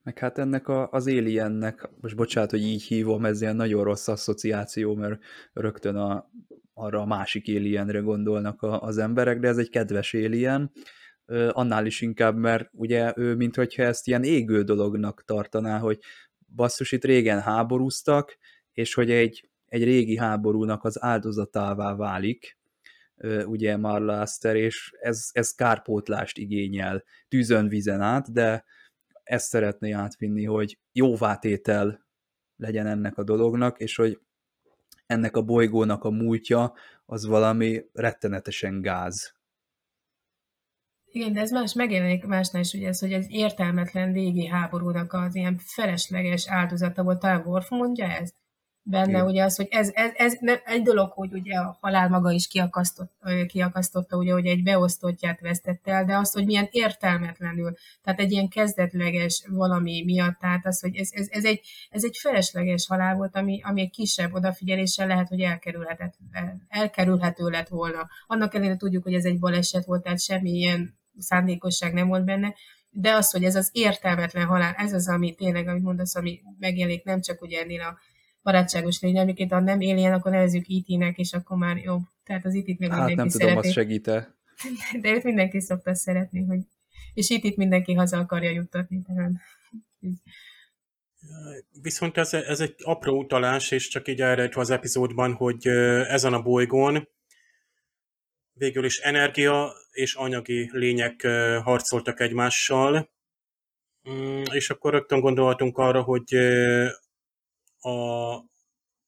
Meg 0.03 0.17
hát 0.17 0.37
ennek 0.37 0.67
a, 0.67 0.89
az 0.91 1.07
Aliennek, 1.07 1.89
most 2.01 2.15
bocsánat, 2.15 2.49
hogy 2.49 2.61
így 2.61 2.83
hívom, 2.83 3.25
ez 3.25 3.41
ilyen 3.41 3.55
nagyon 3.55 3.83
rossz 3.83 4.07
asszociáció, 4.07 4.95
mert 4.95 5.19
rögtön 5.53 5.95
a 5.95 6.29
arra 6.77 7.01
a 7.01 7.05
másik 7.05 7.47
alienre 7.47 7.99
gondolnak 7.99 8.61
a, 8.61 8.81
az 8.81 8.97
emberek, 8.97 9.39
de 9.39 9.47
ez 9.47 9.57
egy 9.57 9.69
kedves 9.69 10.13
alien, 10.13 10.71
annál 11.51 11.85
is 11.85 12.01
inkább, 12.01 12.37
mert 12.37 12.69
ugye 12.73 13.13
ő, 13.15 13.35
mintha 13.35 13.83
ezt 13.83 14.07
ilyen 14.07 14.23
égő 14.23 14.63
dolognak 14.63 15.23
tartaná, 15.25 15.79
hogy 15.79 15.99
basszus, 16.55 16.91
itt 16.91 17.03
régen 17.05 17.41
háborúztak, 17.41 18.37
és 18.73 18.93
hogy 18.93 19.11
egy, 19.11 19.49
egy 19.65 19.83
régi 19.83 20.17
háborúnak 20.17 20.83
az 20.83 21.03
áldozatává 21.03 21.95
válik, 21.95 22.57
ugye 23.45 23.77
Marlaster, 23.77 24.55
és 24.55 24.93
ez, 24.99 25.29
ez 25.31 25.51
kárpótlást 25.51 26.37
igényel 26.37 27.03
tűzön, 27.27 27.67
vizen 27.67 28.01
át, 28.01 28.31
de 28.31 28.63
ezt 29.23 29.47
szeretné 29.47 29.91
átvinni, 29.91 30.45
hogy 30.45 30.79
jóvátétel 30.91 32.05
legyen 32.57 32.87
ennek 32.87 33.17
a 33.17 33.23
dolognak, 33.23 33.79
és 33.79 33.95
hogy 33.95 34.19
ennek 35.07 35.35
a 35.35 35.41
bolygónak 35.41 36.03
a 36.03 36.09
múltja 36.09 36.73
az 37.05 37.25
valami 37.25 37.85
rettenetesen 37.93 38.81
gáz. 38.81 39.35
Igen, 41.11 41.33
de 41.33 41.39
ez 41.39 41.51
más 41.51 41.73
megjelenik 41.73 42.25
másnál 42.25 42.61
is, 42.61 42.73
ugye 42.73 42.87
ez, 42.87 42.99
hogy 42.99 43.13
egy 43.13 43.31
értelmetlen 43.31 44.13
régi 44.13 44.47
háborúnak 44.47 45.13
az 45.13 45.35
ilyen 45.35 45.57
felesleges 45.57 46.47
áldozata 46.47 47.03
volt, 47.03 47.19
talán 47.19 47.45
Worf 47.45 47.69
mondja 47.69 48.05
ezt? 48.05 48.35
Benne, 48.89 49.23
ugye 49.23 49.43
az, 49.43 49.55
hogy 49.55 49.67
ez, 49.69 49.91
ez, 49.93 50.11
ez 50.15 50.37
egy 50.65 50.81
dolog, 50.81 51.11
hogy 51.11 51.33
ugye 51.33 51.57
a 51.57 51.77
halál 51.81 52.09
maga 52.09 52.31
is 52.31 52.47
kiakasztott, 52.47 53.11
kiakasztotta, 53.47 54.17
ugye, 54.17 54.31
hogy 54.31 54.45
egy 54.45 54.63
beosztottját 54.63 55.39
vesztette 55.39 55.91
el, 55.91 56.05
de 56.05 56.17
az, 56.17 56.31
hogy 56.31 56.45
milyen 56.45 56.67
értelmetlenül, 56.71 57.73
tehát 58.03 58.19
egy 58.19 58.31
ilyen 58.31 58.47
kezdetleges 58.47 59.43
valami 59.49 60.03
miatt, 60.05 60.39
tehát 60.39 60.65
az, 60.65 60.79
hogy 60.79 60.95
ez, 60.95 61.09
ez, 61.11 61.27
ez, 61.29 61.45
egy, 61.45 61.61
ez 61.89 62.03
egy 62.03 62.17
felesleges 62.17 62.87
halál 62.87 63.15
volt, 63.15 63.35
ami, 63.35 63.61
ami 63.63 63.81
egy 63.81 63.91
kisebb 63.91 64.33
odafigyeléssel 64.33 65.07
lehet, 65.07 65.27
hogy 65.27 65.41
elkerülhetett, 65.41 66.13
elkerülhető 66.67 67.49
lett 67.49 67.67
volna. 67.67 68.07
Annak 68.27 68.53
ellenére 68.53 68.77
tudjuk, 68.77 69.03
hogy 69.03 69.13
ez 69.13 69.25
egy 69.25 69.39
baleset 69.39 69.85
volt, 69.85 70.03
tehát 70.03 70.21
semmi 70.21 70.49
ilyen 70.49 70.97
szándékosság 71.17 71.93
nem 71.93 72.07
volt 72.07 72.25
benne, 72.25 72.53
de 72.89 73.13
az, 73.13 73.31
hogy 73.31 73.43
ez 73.43 73.55
az 73.55 73.69
értelmetlen 73.73 74.45
halál, 74.45 74.73
ez 74.77 74.93
az, 74.93 75.09
ami 75.09 75.35
tényleg, 75.35 75.67
amit 75.67 75.83
mondasz, 75.83 76.15
ami 76.15 76.41
megjelenik 76.59 77.03
nem 77.03 77.21
csak 77.21 77.41
ugye 77.41 77.61
ennél 77.61 77.81
a 77.81 77.97
barátságos 78.47 79.01
lény, 79.01 79.19
amiket 79.19 79.51
ha 79.51 79.59
nem 79.59 79.81
éljen, 79.81 80.13
akkor 80.13 80.31
nevezzük 80.31 80.67
IT-nek, 80.67 81.17
és 81.17 81.33
akkor 81.33 81.57
már 81.57 81.77
jobb. 81.77 82.01
Tehát 82.23 82.45
az 82.45 82.53
IT-t 82.53 82.79
még 82.79 82.89
hát 82.89 83.07
mindenki 83.07 83.15
nem 83.15 83.27
tudom, 83.27 83.47
szereti. 83.47 83.67
az 83.67 83.73
segít 83.73 84.05
De 85.01 85.09
őt 85.09 85.23
mindenki 85.23 85.59
szokta 85.59 85.95
szeretni, 85.95 86.45
hogy 86.45 86.59
és 87.13 87.29
itt, 87.29 87.43
itt 87.43 87.55
mindenki 87.55 87.93
haza 87.93 88.17
akarja 88.17 88.49
juttatni. 88.49 89.01
Tehát... 89.01 89.31
Viszont 91.81 92.17
ez, 92.17 92.33
ez 92.33 92.59
egy 92.59 92.75
apró 92.77 93.19
utalás, 93.19 93.71
és 93.71 93.87
csak 93.87 94.07
így 94.07 94.21
elrejtve 94.21 94.61
az 94.61 94.69
epizódban, 94.69 95.33
hogy 95.33 95.67
ezen 96.07 96.33
a 96.33 96.41
bolygón 96.41 97.07
végül 98.53 98.85
is 98.85 98.97
energia 98.97 99.73
és 99.91 100.15
anyagi 100.15 100.69
lények 100.73 101.27
harcoltak 101.63 102.19
egymással, 102.19 103.09
mm, 104.09 104.43
és 104.51 104.69
akkor 104.69 104.91
rögtön 104.91 105.19
gondolhatunk 105.19 105.77
arra, 105.77 106.01
hogy 106.01 106.33
a, 107.87 108.35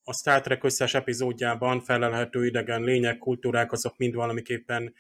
a 0.04 0.14
Star 0.14 0.42
Trek 0.42 0.64
összes 0.64 0.94
epizódjában 0.94 1.82
felelhető 1.82 2.46
idegen 2.46 2.84
lények, 2.84 3.18
kultúrák, 3.18 3.72
azok 3.72 3.98
mind 3.98 4.14
valamiképpen 4.14 4.94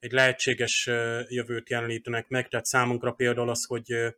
egy 0.00 0.12
lehetséges 0.12 0.86
jövőt 1.28 1.70
jelenítenek 1.70 2.28
meg, 2.28 2.48
tehát 2.48 2.66
számunkra 2.66 3.12
például 3.12 3.50
az, 3.50 3.64
hogy 3.64 4.14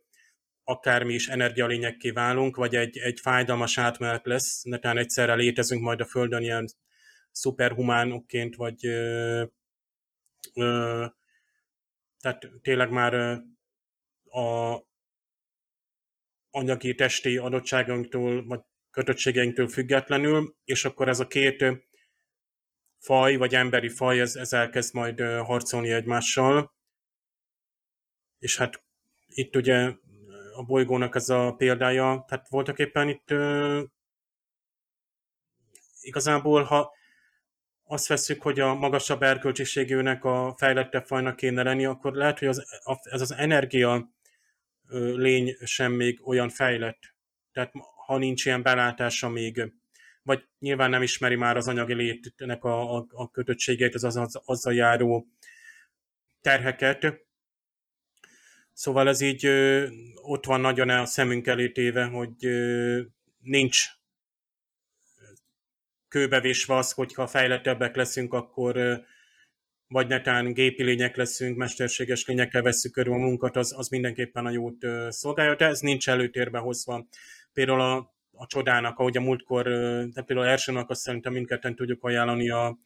akármi 0.63 1.13
is 1.13 1.27
energialényekké 1.27 2.09
válunk, 2.09 2.55
vagy 2.55 2.75
egy, 2.75 2.97
egy 2.97 3.19
fájdalmas 3.19 3.77
átmenet 3.77 4.25
lesz, 4.25 4.61
netán 4.63 4.97
egyszerre 4.97 5.35
létezünk 5.35 5.81
majd 5.81 5.99
a 5.99 6.05
Földön 6.05 6.41
ilyen 6.41 6.65
szuperhumánokként, 7.31 8.55
vagy 8.55 8.85
ö, 8.85 9.43
ö, 10.53 11.05
tehát 12.19 12.49
tényleg 12.61 12.89
már 12.89 13.13
a 14.23 14.79
anyagi, 16.49 16.95
testi 16.95 17.37
adottságunktól, 17.37 18.45
vagy 18.45 18.59
kötöttségeinktől 18.93 19.67
függetlenül, 19.67 20.55
és 20.63 20.85
akkor 20.85 21.07
ez 21.07 21.19
a 21.19 21.27
két 21.27 21.65
faj, 22.99 23.35
vagy 23.35 23.55
emberi 23.55 23.89
faj, 23.89 24.19
ez, 24.19 24.35
ez 24.35 24.53
elkezd 24.53 24.93
majd 24.93 25.19
harcolni 25.19 25.91
egymással. 25.91 26.73
És 28.39 28.57
hát 28.57 28.83
itt 29.27 29.55
ugye 29.55 29.91
a 30.55 30.63
bolygónak 30.65 31.15
ez 31.15 31.29
a 31.29 31.53
példája, 31.53 32.25
tehát 32.27 32.49
voltak 32.49 32.79
éppen 32.79 33.09
itt 33.09 33.31
uh, 33.31 33.83
igazából, 36.01 36.63
ha 36.63 36.91
azt 37.83 38.07
veszük, 38.07 38.41
hogy 38.41 38.59
a 38.59 38.73
magasabb 38.73 39.23
erkölcsiségűnek 39.23 40.23
a 40.23 40.55
fejlettebb 40.57 41.05
fajnak 41.05 41.35
kéne 41.35 41.63
lenni, 41.63 41.85
akkor 41.85 42.13
lehet, 42.13 42.39
hogy 42.39 42.47
az, 42.47 42.65
ez 43.03 43.21
az 43.21 43.31
energia 43.31 44.09
lény 45.15 45.57
sem 45.63 45.91
még 45.91 46.27
olyan 46.27 46.49
fejlett. 46.49 46.99
Tehát 47.51 47.71
ha 48.05 48.17
nincs 48.17 48.45
ilyen 48.45 48.61
belátása 48.61 49.29
még, 49.29 49.71
vagy 50.23 50.45
nyilván 50.59 50.89
nem 50.89 51.01
ismeri 51.01 51.35
már 51.35 51.57
az 51.57 51.67
anyagi 51.67 51.93
létnek 51.93 52.63
a, 52.63 52.95
a, 52.95 53.05
a 53.09 53.31
kötöttségeit, 53.31 53.95
az, 53.95 54.03
az, 54.03 54.41
azzal 54.45 54.73
járó 54.73 55.27
terheket. 56.41 57.21
Szóval 58.73 59.07
ez 59.07 59.21
így 59.21 59.45
ö, 59.45 59.87
ott 60.15 60.45
van 60.45 60.61
nagyon 60.61 60.89
a 60.89 61.05
szemünk 61.05 61.47
elé 61.47 61.69
téve, 61.69 62.03
hogy 62.03 62.45
ö, 62.45 63.01
nincs 63.39 63.85
kőbevésve 66.07 66.75
az, 66.75 66.91
hogyha 66.91 67.27
fejlettebbek 67.27 67.95
leszünk, 67.95 68.33
akkor 68.33 68.75
ö, 68.75 68.95
vagy 69.87 70.07
netán 70.07 70.53
gépi 70.53 70.83
lények 70.83 71.15
leszünk, 71.15 71.57
mesterséges 71.57 72.25
lényekkel 72.25 72.61
veszük 72.61 72.91
körül 72.91 73.13
a 73.13 73.17
munkat, 73.17 73.55
az, 73.55 73.73
az 73.77 73.87
mindenképpen 73.87 74.45
a 74.45 74.49
jót 74.49 74.85
szolgálja, 75.09 75.55
de 75.55 75.65
ez 75.65 75.79
nincs 75.79 76.09
előtérbe 76.09 76.57
hozva 76.57 77.07
például 77.53 77.81
a, 77.81 77.95
a 78.31 78.45
csodának, 78.45 78.99
ahogy 78.99 79.17
a 79.17 79.21
múltkor, 79.21 79.63
de 80.13 80.21
például 80.21 80.47
elsőnek 80.47 80.89
azt 80.89 81.01
szerintem 81.01 81.33
mindketten 81.33 81.75
tudjuk 81.75 82.03
ajánlani 82.03 82.49
a, 82.49 82.77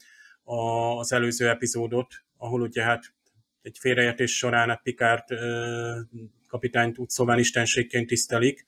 a, 0.44 0.58
az 0.98 1.12
előző 1.12 1.50
epizódot, 1.50 2.14
ahol 2.38 2.62
ugye 2.62 2.84
hát 2.84 3.14
egy 3.62 3.78
félreértés 3.80 4.38
során 4.38 4.70
a 4.70 4.80
Pikárt 4.84 5.28
kapitányt 6.48 6.98
úgy 6.98 7.10
szóval 7.10 7.40
istenségként 7.40 8.08
tisztelik. 8.08 8.66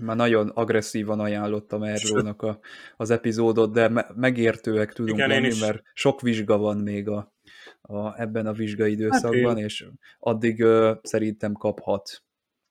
Már 0.00 0.16
nagyon 0.16 0.48
agresszívan 0.48 1.20
ajánlottam 1.20 1.82
Errónak 1.82 2.42
a, 2.42 2.58
az 2.96 3.10
epizódot, 3.10 3.72
de 3.72 3.88
me- 3.88 4.16
megértőek 4.16 4.92
tudunk 4.92 5.18
Igen, 5.18 5.28
lenni, 5.28 5.58
mert 5.60 5.82
sok 5.94 6.20
vizsga 6.20 6.56
van 6.56 6.76
még 6.76 7.08
a, 7.08 7.32
a, 7.80 8.20
ebben 8.20 8.46
a 8.46 8.52
vizsgai 8.52 8.92
időszakban, 8.92 9.56
hát 9.56 9.64
és 9.64 9.86
addig 10.18 10.60
ö, 10.60 10.94
szerintem 11.02 11.52
kaphat 11.52 12.22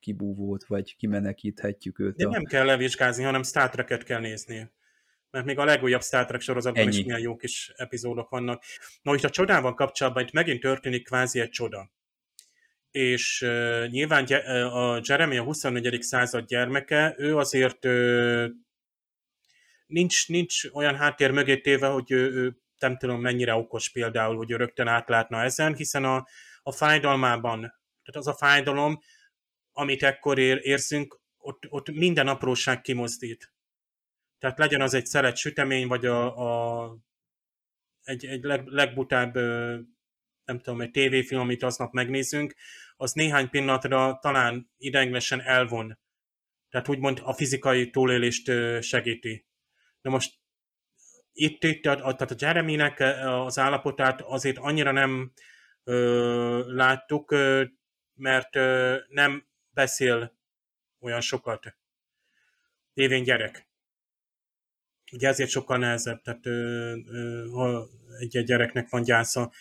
kibúvót, 0.08 0.66
vagy 0.66 0.96
kimenekíthetjük 0.96 1.98
őt. 1.98 2.16
De 2.16 2.26
a... 2.26 2.30
nem 2.30 2.44
kell 2.44 2.64
levizsgázni, 2.64 3.24
hanem 3.24 3.42
Star 3.42 3.70
Trek-et 3.70 4.02
kell 4.02 4.20
nézni. 4.20 4.70
Mert 5.30 5.44
még 5.44 5.58
a 5.58 5.64
legújabb 5.64 6.02
Star 6.02 6.24
Trek 6.26 6.40
sorozatban 6.40 6.82
Ennyi. 6.82 6.96
is 6.96 7.04
milyen 7.04 7.20
jó 7.20 7.36
kis 7.36 7.72
epizódok 7.76 8.28
vannak. 8.28 8.62
Na, 9.02 9.14
itt 9.14 9.24
a 9.24 9.30
csodával 9.30 9.74
kapcsolatban 9.74 10.22
itt 10.22 10.32
megint 10.32 10.60
történik 10.60 11.04
kvázi 11.04 11.40
egy 11.40 11.48
csoda. 11.48 11.90
És 12.90 13.42
uh, 13.42 13.88
nyilván 13.88 14.24
a 14.72 15.00
Jeremy 15.04 15.36
a 15.36 15.42
24. 15.42 16.02
század 16.02 16.46
gyermeke, 16.46 17.14
ő 17.18 17.36
azért 17.36 17.84
uh, 17.84 18.46
nincs, 19.86 20.28
nincs 20.28 20.64
olyan 20.72 20.96
háttér 20.96 21.30
mögé 21.30 21.56
téve, 21.56 21.86
hogy 21.86 22.10
ő, 22.10 22.32
ő 22.32 22.56
nem 22.78 22.96
tudom 22.96 23.20
mennyire 23.20 23.54
okos 23.54 23.90
például, 23.90 24.36
hogy 24.36 24.50
ő 24.50 24.56
rögtön 24.56 24.86
átlátna 24.86 25.42
ezen, 25.42 25.74
hiszen 25.74 26.04
a, 26.04 26.26
a 26.62 26.72
fájdalmában, 26.72 27.60
tehát 27.60 28.26
az 28.26 28.26
a 28.26 28.34
fájdalom, 28.34 28.98
amit 29.78 30.02
ekkor 30.02 30.38
ér, 30.38 30.60
érzünk, 30.62 31.20
ott, 31.36 31.66
ott 31.68 31.90
minden 31.90 32.28
apróság 32.28 32.80
kimozdít. 32.80 33.52
Tehát 34.38 34.58
legyen 34.58 34.80
az 34.80 34.94
egy 34.94 35.06
szelet 35.06 35.36
sütemény, 35.36 35.86
vagy 35.86 36.06
a, 36.06 36.36
a, 36.36 36.96
egy, 38.02 38.26
egy 38.26 38.42
leg, 38.42 38.66
legbutább, 38.66 39.34
nem 40.44 40.60
tudom, 40.62 40.80
egy 40.80 40.90
tévéfilm, 40.90 41.40
amit 41.40 41.62
aznap 41.62 41.92
megnézünk, 41.92 42.54
az 42.96 43.12
néhány 43.12 43.48
pillanatra 43.50 44.18
talán 44.20 44.70
ideiglenesen 44.76 45.40
elvon. 45.40 45.98
Tehát 46.68 46.88
úgymond 46.88 47.20
a 47.22 47.32
fizikai 47.32 47.90
túlélést 47.90 48.52
segíti. 48.80 49.46
De 50.00 50.10
most 50.10 50.38
itt, 51.32 51.64
itt 51.64 51.86
a, 51.86 51.90
a, 51.90 52.14
tehát 52.14 52.30
a 52.30 52.36
Jeremy-nek 52.38 53.00
az 53.24 53.58
állapotát 53.58 54.20
azért 54.20 54.58
annyira 54.58 54.92
nem 54.92 55.32
ö, 55.84 56.74
láttuk, 56.74 57.30
ö, 57.30 57.64
mert 58.14 58.56
ö, 58.56 58.96
nem 59.08 59.48
beszél 59.78 60.32
olyan 61.00 61.20
sokat. 61.20 61.76
Évén 62.94 63.22
gyerek. 63.22 63.68
Ugye 65.12 65.28
ezért 65.28 65.50
sokkal 65.50 65.78
nehezebb, 65.78 66.20
tehát 66.22 66.44
ha 67.50 67.88
egy, 68.18 68.44
gyereknek 68.44 68.88
van 68.88 69.02
gyásza. 69.02 69.52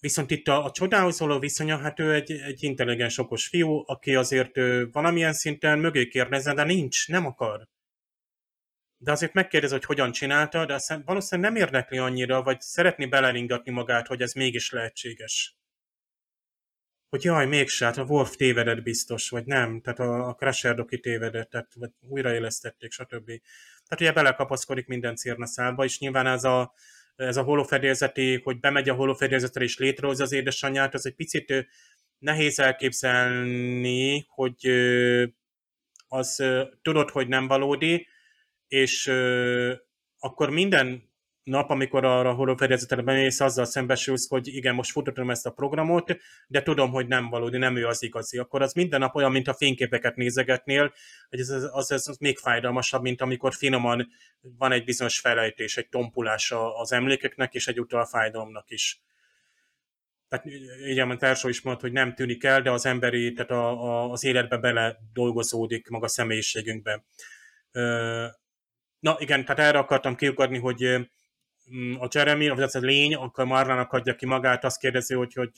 Viszont 0.00 0.30
itt 0.30 0.48
a, 0.48 0.64
a 0.64 0.70
csodához 0.70 1.18
való 1.18 1.38
viszonya, 1.38 1.78
hát 1.78 1.98
ő 2.00 2.14
egy, 2.14 2.30
egy 2.32 2.62
intelligens, 2.62 3.18
okos 3.18 3.46
fiú, 3.46 3.82
aki 3.86 4.14
azért 4.14 4.56
ö, 4.56 4.84
valamilyen 4.92 5.32
szinten 5.32 5.78
mögé 5.78 6.06
kérdezze, 6.06 6.54
de 6.54 6.64
nincs, 6.64 7.08
nem 7.08 7.26
akar. 7.26 7.68
De 8.96 9.10
azért 9.10 9.32
megkérdez, 9.32 9.70
hogy 9.70 9.84
hogyan 9.84 10.12
csinálta, 10.12 10.66
de 10.66 10.74
aztán 10.74 11.02
valószínűleg 11.04 11.52
nem 11.52 11.62
érdekli 11.62 11.98
annyira, 11.98 12.42
vagy 12.42 12.60
szeretné 12.60 13.06
beleringatni 13.06 13.72
magát, 13.72 14.06
hogy 14.06 14.22
ez 14.22 14.32
mégis 14.32 14.70
lehetséges. 14.70 15.56
Hogy 17.08 17.24
jaj, 17.24 17.46
mégse, 17.46 17.84
hát 17.84 17.96
a 17.96 18.04
Wolf 18.04 18.36
tévedett 18.36 18.82
biztos, 18.82 19.28
vagy 19.28 19.44
nem, 19.44 19.80
tehát 19.80 19.98
a, 19.98 20.28
a 20.28 20.34
Crusher 20.34 20.74
doki 20.74 21.00
tévedett, 21.00 21.50
tehát, 21.50 21.72
vagy 21.74 21.90
újraélesztették, 22.00 22.92
stb. 22.92 23.26
Tehát 23.88 24.00
ugye 24.00 24.12
belekapaszkodik 24.12 24.86
minden 24.86 25.16
szálba, 25.46 25.84
és 25.84 25.98
nyilván 25.98 26.26
ez 26.26 26.44
a, 26.44 26.72
ez 27.16 27.36
a 27.36 27.42
holofedélzeti, 27.42 28.40
hogy 28.44 28.60
bemegy 28.60 28.88
a 28.88 28.94
holofedélzetre 28.94 29.64
és 29.64 29.78
létrehozza 29.78 30.22
az 30.22 30.32
édesanyját, 30.32 30.94
az 30.94 31.06
egy 31.06 31.14
picit 31.14 31.66
nehéz 32.18 32.58
elképzelni, 32.58 34.26
hogy 34.28 34.66
az 36.08 36.42
tudod, 36.82 37.10
hogy 37.10 37.28
nem 37.28 37.46
valódi, 37.46 38.06
és 38.68 39.06
akkor 40.18 40.50
minden 40.50 41.05
nap, 41.46 41.70
amikor 41.70 42.04
arra 42.04 42.28
a 42.28 42.32
horrorfedezetre 42.34 43.02
bemész, 43.02 43.40
azzal 43.40 43.64
szembesülsz, 43.64 44.28
hogy 44.28 44.46
igen, 44.46 44.74
most 44.74 44.90
futottam 44.90 45.30
ezt 45.30 45.46
a 45.46 45.50
programot, 45.50 46.16
de 46.46 46.62
tudom, 46.62 46.90
hogy 46.90 47.06
nem 47.06 47.28
valódi, 47.28 47.58
nem 47.58 47.76
ő 47.76 47.86
az 47.86 48.02
igazi. 48.02 48.38
Akkor 48.38 48.62
az 48.62 48.72
minden 48.72 49.00
nap 49.00 49.14
olyan, 49.14 49.32
mint 49.32 49.48
a 49.48 49.54
fényképeket 49.54 50.16
nézegetnél, 50.16 50.92
hogy 51.28 51.40
ez, 51.40 51.48
az, 51.48 51.90
az, 51.90 52.16
még 52.20 52.38
fájdalmasabb, 52.38 53.02
mint 53.02 53.20
amikor 53.20 53.54
finoman 53.54 54.08
van 54.40 54.72
egy 54.72 54.84
bizonyos 54.84 55.20
felejtés, 55.20 55.76
egy 55.76 55.88
tompulás 55.88 56.52
az 56.76 56.92
emlékeknek, 56.92 57.54
és 57.54 57.66
egyúttal 57.66 58.00
a 58.00 58.06
fájdalomnak 58.06 58.70
is. 58.70 59.00
Tehát 60.28 60.46
igen, 60.86 61.10
a 61.10 61.16
társó 61.16 61.48
is 61.48 61.60
mondta, 61.60 61.82
hogy 61.82 61.92
nem 61.92 62.14
tűnik 62.14 62.44
el, 62.44 62.62
de 62.62 62.70
az 62.70 62.86
emberi, 62.86 63.32
tehát 63.32 63.50
a, 63.50 63.82
a, 63.84 64.10
az 64.10 64.24
életbe 64.24 64.56
bele 64.56 64.96
dolgozódik 65.12 65.88
maga 65.88 66.04
a 66.04 66.08
személyiségünkbe. 66.08 67.04
Na 68.98 69.16
igen, 69.18 69.44
tehát 69.44 69.58
erre 69.58 69.78
akartam 69.78 70.16
kiukadni, 70.16 70.58
hogy 70.58 71.08
a 71.98 72.08
Jeremy, 72.12 72.48
vagy 72.48 72.62
az 72.62 72.74
a 72.74 72.78
lény, 72.78 73.14
akkor 73.14 73.44
Marlának 73.44 73.92
adja 73.92 74.14
ki 74.14 74.26
magát, 74.26 74.64
azt 74.64 74.78
kérdezi, 74.78 75.14
hogy, 75.14 75.34
hogy 75.34 75.52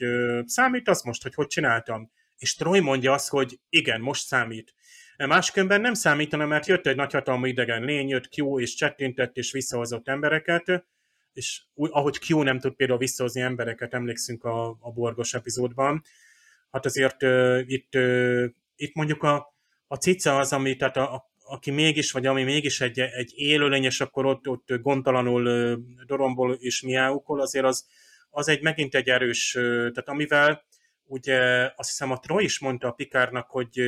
számít 0.45 0.89
az 0.89 1.03
most, 1.03 1.23
hogy 1.23 1.35
hogy 1.35 1.47
csináltam? 1.47 2.11
És 2.37 2.55
Troy 2.55 2.81
mondja 2.81 3.13
azt, 3.13 3.29
hogy 3.29 3.59
igen, 3.69 4.01
most 4.01 4.27
számít. 4.27 4.75
Máskönben 5.17 5.81
nem 5.81 5.95
számítana, 5.95 6.47
mert 6.47 6.67
jött 6.67 6.87
egy 6.87 6.97
nagyhatalmú 6.97 7.45
idegen 7.45 7.83
lény, 7.83 8.09
jött 8.09 8.29
Q 8.37 8.61
és 8.61 8.75
csettintett 8.75 9.37
és 9.37 9.53
visszahozott 9.53 10.09
embereket, 10.09 10.87
és 11.33 11.63
ahogy 11.75 12.19
Q 12.29 12.43
nem 12.43 12.59
tud 12.59 12.75
például 12.75 12.99
visszahozni 12.99 13.41
embereket, 13.41 13.95
emlékszünk 13.95 14.45
a, 14.45 14.69
a 14.81 14.93
borgos 14.93 15.35
epizódban, 15.35 16.03
hát 16.71 16.85
azért 16.85 17.23
uh, 17.23 17.63
itt, 17.67 17.95
uh, 17.95 18.45
itt 18.77 18.95
mondjuk 18.95 19.23
a, 19.23 19.55
a 19.87 19.97
cica 19.97 20.39
az, 20.39 20.53
ami, 20.53 20.77
tehát 20.77 20.97
a, 20.97 21.15
a 21.15 21.28
aki 21.49 21.71
mégis, 21.71 22.13
vagy 22.13 22.27
ami 22.27 22.43
mégis 22.43 22.81
egy, 22.81 23.01
egy 23.01 23.33
élőlény, 23.35 23.85
és 23.85 24.01
akkor 24.01 24.27
ott, 24.27 24.49
ott 24.49 24.73
gondtalanul 24.81 25.77
dorombol 26.07 26.53
és 26.53 26.83
miáukol, 26.83 27.41
azért 27.41 27.65
az, 27.65 27.87
az 28.31 28.49
egy 28.49 28.63
megint 28.63 28.95
egy 28.95 29.09
erős, 29.09 29.51
tehát 29.53 30.09
amivel 30.09 30.67
ugye 31.05 31.39
azt 31.77 31.89
hiszem 31.89 32.11
a 32.11 32.19
Troy 32.19 32.45
is 32.45 32.59
mondta 32.59 32.89
a 32.89 32.93
Pikárnak, 32.93 33.51
hogy 33.51 33.81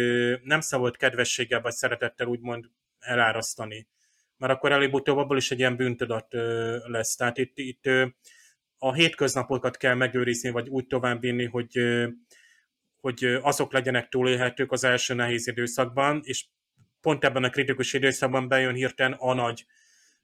nem 0.42 0.60
szabad 0.60 0.96
kedvességgel 0.96 1.60
vagy 1.60 1.72
szeretettel 1.72 2.26
úgymond 2.26 2.70
elárasztani. 2.98 3.88
Mert 4.36 4.52
akkor 4.52 4.72
előbb-utóbb 4.72 5.16
abból 5.16 5.36
is 5.36 5.50
egy 5.50 5.58
ilyen 5.58 5.76
bűntudat 5.76 6.26
lesz. 6.86 7.16
Tehát 7.16 7.38
itt, 7.38 7.58
itt 7.58 7.84
a 8.78 8.92
hétköznapokat 8.92 9.76
kell 9.76 9.94
megőrizni, 9.94 10.50
vagy 10.50 10.68
úgy 10.68 10.86
továbbvinni, 10.86 11.44
hogy, 11.44 11.78
hogy 13.00 13.24
azok 13.24 13.72
legyenek 13.72 14.08
túlélhetők 14.08 14.72
az 14.72 14.84
első 14.84 15.14
nehéz 15.14 15.46
időszakban, 15.46 16.20
és 16.24 16.44
pont 17.00 17.24
ebben 17.24 17.44
a 17.44 17.50
kritikus 17.50 17.92
időszakban 17.92 18.48
bejön 18.48 18.74
hirtelen 18.74 19.12
a 19.12 19.34
nagy 19.34 19.64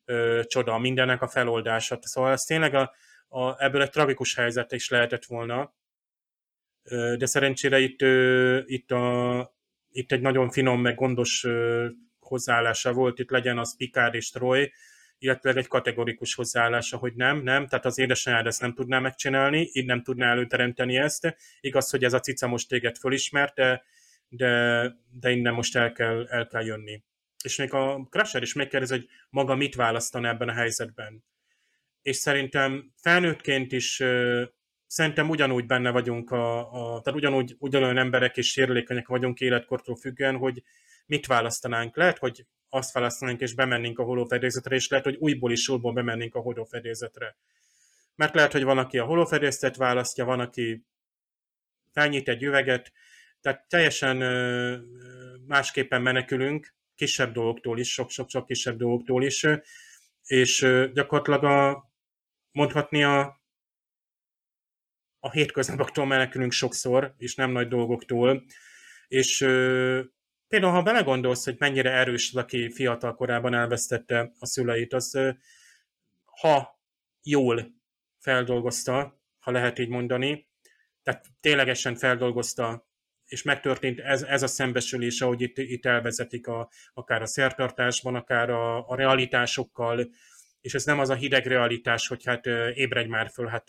ö, 0.04 0.42
csoda, 0.46 0.78
mindennek 0.78 1.22
a 1.22 1.28
feloldása. 1.28 1.98
Szóval 2.00 2.32
ez 2.32 2.42
tényleg 2.42 2.74
a, 2.74 2.94
a, 3.28 3.64
ebből 3.64 3.82
egy 3.82 3.90
tragikus 3.90 4.34
helyzet 4.34 4.72
is 4.72 4.88
lehetett 4.88 5.24
volna, 5.24 5.74
ö, 6.82 7.14
de 7.18 7.26
szerencsére 7.26 7.78
itt, 7.78 8.02
ö, 8.02 8.60
itt, 8.64 8.90
a, 8.90 9.54
itt 9.90 10.12
egy 10.12 10.20
nagyon 10.20 10.50
finom, 10.50 10.80
meg 10.80 10.94
gondos 10.94 11.44
ö, 11.44 11.86
hozzáállása 12.18 12.92
volt, 12.92 13.18
itt 13.18 13.30
legyen 13.30 13.58
az 13.58 13.76
Picard 13.76 14.14
és 14.14 14.30
Troy, 14.30 14.72
illetve 15.18 15.52
egy 15.54 15.66
kategorikus 15.66 16.34
hozzáállása, 16.34 16.96
hogy 16.96 17.14
nem, 17.14 17.42
nem, 17.42 17.66
tehát 17.66 17.84
az 17.84 17.98
édesanyád 17.98 18.46
ezt 18.46 18.60
nem 18.60 18.74
tudná 18.74 18.98
megcsinálni, 18.98 19.68
így 19.72 19.86
nem 19.86 20.02
tudná 20.02 20.30
előteremteni 20.30 20.96
ezt. 20.96 21.36
Igaz, 21.60 21.90
hogy 21.90 22.04
ez 22.04 22.12
a 22.12 22.20
cica 22.20 22.46
most 22.46 22.68
téged 22.68 22.96
fölismert, 22.96 23.54
de 23.54 23.84
de, 24.28 24.82
de 25.10 25.30
innen 25.30 25.54
most 25.54 25.76
el 25.76 25.92
kell, 25.92 26.26
el 26.26 26.46
kell 26.46 26.64
jönni. 26.64 27.02
És 27.44 27.56
még 27.56 27.72
a 27.72 28.06
Crusher 28.10 28.42
is 28.42 28.52
megkérdez, 28.52 28.90
hogy 28.90 29.08
maga 29.30 29.54
mit 29.54 29.74
választana 29.74 30.28
ebben 30.28 30.48
a 30.48 30.52
helyzetben. 30.52 31.24
És 32.02 32.16
szerintem 32.16 32.92
felnőttként 32.96 33.72
is 33.72 34.02
szerintem 34.86 35.28
ugyanúgy 35.28 35.66
benne 35.66 35.90
vagyunk, 35.90 36.30
a, 36.30 36.58
a, 36.58 37.00
tehát 37.00 37.18
ugyanúgy, 37.18 37.56
ugyanolyan 37.58 37.98
emberek 37.98 38.36
és 38.36 38.50
sérülékenyek 38.50 39.08
vagyunk 39.08 39.40
életkortól 39.40 39.96
függően, 39.96 40.36
hogy 40.36 40.62
mit 41.06 41.26
választanánk. 41.26 41.96
Lehet, 41.96 42.18
hogy 42.18 42.46
azt 42.68 42.92
választanánk, 42.92 43.40
és 43.40 43.54
bemennénk 43.54 43.98
a 43.98 44.02
holófedélzetre, 44.02 44.74
és 44.74 44.88
lehet, 44.88 45.04
hogy 45.04 45.16
újból 45.18 45.52
is 45.52 45.68
újból 45.68 45.92
bemennénk 45.92 46.34
a 46.34 46.40
holófedélzetre. 46.40 47.36
Mert 48.14 48.34
lehet, 48.34 48.52
hogy 48.52 48.62
van, 48.62 48.78
aki 48.78 48.98
a 48.98 49.04
holófedélzetet 49.04 49.76
választja, 49.76 50.24
van, 50.24 50.40
aki 50.40 50.84
felnyit 51.92 52.28
egy 52.28 52.42
üveget, 52.42 52.92
tehát 53.46 53.68
teljesen 53.68 54.16
másképpen 55.46 56.02
menekülünk, 56.02 56.74
kisebb 56.94 57.32
dolgoktól 57.32 57.78
is, 57.78 57.92
sok-sok-sok 57.92 58.46
kisebb 58.46 58.76
dolgoktól 58.76 59.24
is, 59.24 59.46
és 60.24 60.66
gyakorlatilag 60.92 61.44
a, 61.44 61.90
mondhatni 62.50 63.04
a, 63.04 63.40
a 65.20 65.30
hétköznapoktól 65.30 66.06
menekülünk 66.06 66.52
sokszor, 66.52 67.14
és 67.18 67.34
nem 67.34 67.50
nagy 67.50 67.68
dolgoktól, 67.68 68.44
és 69.08 69.38
például 70.48 70.72
ha 70.72 70.82
belegondolsz, 70.82 71.44
hogy 71.44 71.56
mennyire 71.58 71.90
erős 71.90 72.28
az, 72.28 72.36
aki 72.36 72.70
fiatal 72.70 73.14
korában 73.14 73.54
elvesztette 73.54 74.32
a 74.38 74.46
szüleit, 74.46 74.92
az 74.92 75.34
ha 76.24 76.80
jól 77.22 77.74
feldolgozta, 78.18 79.20
ha 79.38 79.50
lehet 79.50 79.78
így 79.78 79.88
mondani, 79.88 80.48
tehát 81.02 81.26
ténylegesen 81.40 81.96
feldolgozta 81.96 82.86
és 83.26 83.42
megtörtént 83.42 84.00
ez, 84.00 84.22
ez 84.22 84.42
a 84.42 84.46
szembesülés, 84.46 85.20
ahogy 85.20 85.40
itt, 85.40 85.58
itt 85.58 85.86
elvezetik 85.86 86.46
a, 86.46 86.70
akár 86.94 87.22
a 87.22 87.26
szertartásban, 87.26 88.14
akár 88.14 88.50
a, 88.50 88.88
a 88.88 88.94
realitásokkal, 88.94 90.10
és 90.60 90.74
ez 90.74 90.84
nem 90.84 90.98
az 90.98 91.08
a 91.08 91.14
hideg 91.14 91.46
realitás, 91.46 92.06
hogy 92.06 92.24
hát 92.24 92.46
ébredj 92.74 93.08
már 93.08 93.30
föl, 93.30 93.46
hát 93.46 93.68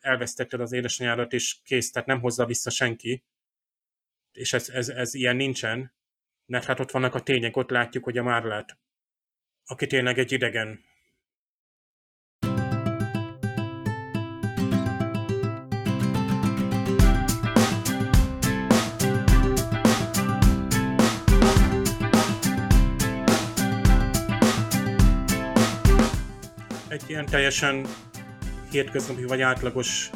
elvesztetted 0.00 0.60
az 0.60 0.72
édesanyádat, 0.72 1.32
és 1.32 1.56
kész, 1.64 1.90
tehát 1.90 2.08
nem 2.08 2.20
hozza 2.20 2.46
vissza 2.46 2.70
senki, 2.70 3.24
és 4.32 4.52
ez, 4.52 4.68
ez, 4.68 4.88
ez 4.88 5.14
ilyen 5.14 5.36
nincsen, 5.36 5.94
mert 6.46 6.64
hát 6.64 6.80
ott 6.80 6.90
vannak 6.90 7.14
a 7.14 7.22
tények, 7.22 7.56
ott 7.56 7.70
látjuk, 7.70 8.04
hogy 8.04 8.18
a 8.18 8.22
Márlát, 8.22 8.78
aki 9.64 9.86
tényleg 9.86 10.18
egy 10.18 10.32
idegen, 10.32 10.84
egy 27.02 27.10
ilyen 27.10 27.26
teljesen 27.26 27.86
hétköznapi 28.70 29.24
vagy 29.24 29.40
átlagos 29.40 30.10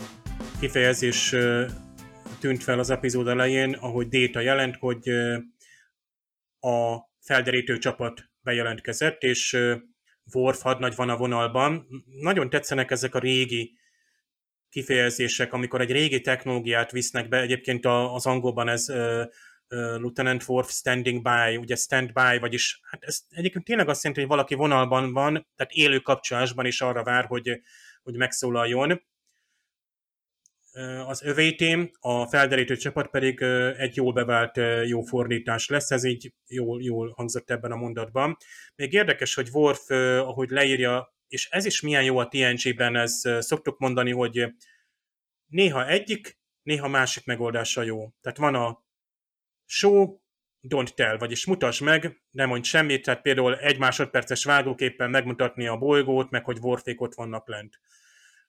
kifejezés 0.60 1.34
tűnt 2.38 2.62
fel 2.62 2.78
az 2.78 2.90
epizód 2.90 3.28
elején, 3.28 3.72
ahogy 3.72 4.08
Déta 4.08 4.40
jelent, 4.40 4.76
hogy 4.76 5.08
a 6.60 6.96
felderítő 7.20 7.78
csapat 7.78 8.30
bejelentkezett, 8.40 9.22
és 9.22 9.58
Worf 10.32 10.62
hadnagy 10.62 10.94
van 10.94 11.08
a 11.08 11.16
vonalban. 11.16 11.86
Nagyon 12.20 12.50
tetszenek 12.50 12.90
ezek 12.90 13.14
a 13.14 13.18
régi 13.18 13.78
kifejezések, 14.68 15.52
amikor 15.52 15.80
egy 15.80 15.92
régi 15.92 16.20
technológiát 16.20 16.90
visznek 16.90 17.28
be, 17.28 17.40
egyébként 17.40 17.86
az 17.86 18.26
angolban 18.26 18.68
ez 18.68 18.86
Lieutenant 19.70 20.48
Worf 20.48 20.70
standing 20.70 21.22
by, 21.22 21.56
ugye 21.56 21.74
stand 21.74 22.12
by, 22.12 22.38
vagyis 22.38 22.80
hát 22.82 23.04
ez 23.04 23.20
egyébként 23.28 23.64
tényleg 23.64 23.88
azt 23.88 24.02
jelenti, 24.02 24.24
hogy 24.24 24.36
valaki 24.36 24.54
vonalban 24.54 25.12
van, 25.12 25.46
tehát 25.56 25.72
élő 25.72 25.98
kapcsolásban 25.98 26.66
is 26.66 26.80
arra 26.80 27.02
vár, 27.02 27.24
hogy, 27.24 27.60
hogy 28.02 28.16
megszólaljon. 28.16 29.02
Az 31.06 31.22
övétém, 31.22 31.90
a 32.00 32.26
felderítő 32.26 32.76
csapat 32.76 33.10
pedig 33.10 33.42
egy 33.76 33.96
jól 33.96 34.12
bevált 34.12 34.60
jó 34.86 35.02
fordítás 35.02 35.68
lesz, 35.68 35.90
ez 35.90 36.04
így 36.04 36.34
jól, 36.46 36.82
jól 36.82 37.12
hangzott 37.16 37.50
ebben 37.50 37.72
a 37.72 37.76
mondatban. 37.76 38.36
Még 38.74 38.92
érdekes, 38.92 39.34
hogy 39.34 39.48
Worf, 39.52 39.90
ahogy 39.90 40.50
leírja, 40.50 41.14
és 41.28 41.48
ez 41.50 41.64
is 41.64 41.80
milyen 41.80 42.04
jó 42.04 42.18
a 42.18 42.28
TNG-ben, 42.28 42.96
ez 42.96 43.22
szoktuk 43.38 43.78
mondani, 43.78 44.10
hogy 44.10 44.54
néha 45.46 45.88
egyik, 45.88 46.38
néha 46.62 46.88
másik 46.88 47.24
megoldása 47.24 47.82
jó. 47.82 48.12
Tehát 48.20 48.38
van 48.38 48.54
a 48.54 48.88
show, 49.72 50.20
don't 50.68 50.94
tell, 50.94 51.18
vagyis 51.18 51.46
mutasd 51.46 51.82
meg, 51.82 52.22
nem 52.30 52.48
mondj 52.48 52.68
semmit, 52.68 53.02
tehát 53.04 53.22
például 53.22 53.56
egy 53.58 53.78
másodperces 53.78 54.44
vágóképpen 54.44 55.10
megmutatni 55.10 55.66
a 55.66 55.76
bolygót, 55.76 56.30
meg 56.30 56.44
hogy 56.44 56.58
Warfék 56.60 57.00
ott 57.00 57.14
vannak 57.14 57.48
lent. 57.48 57.80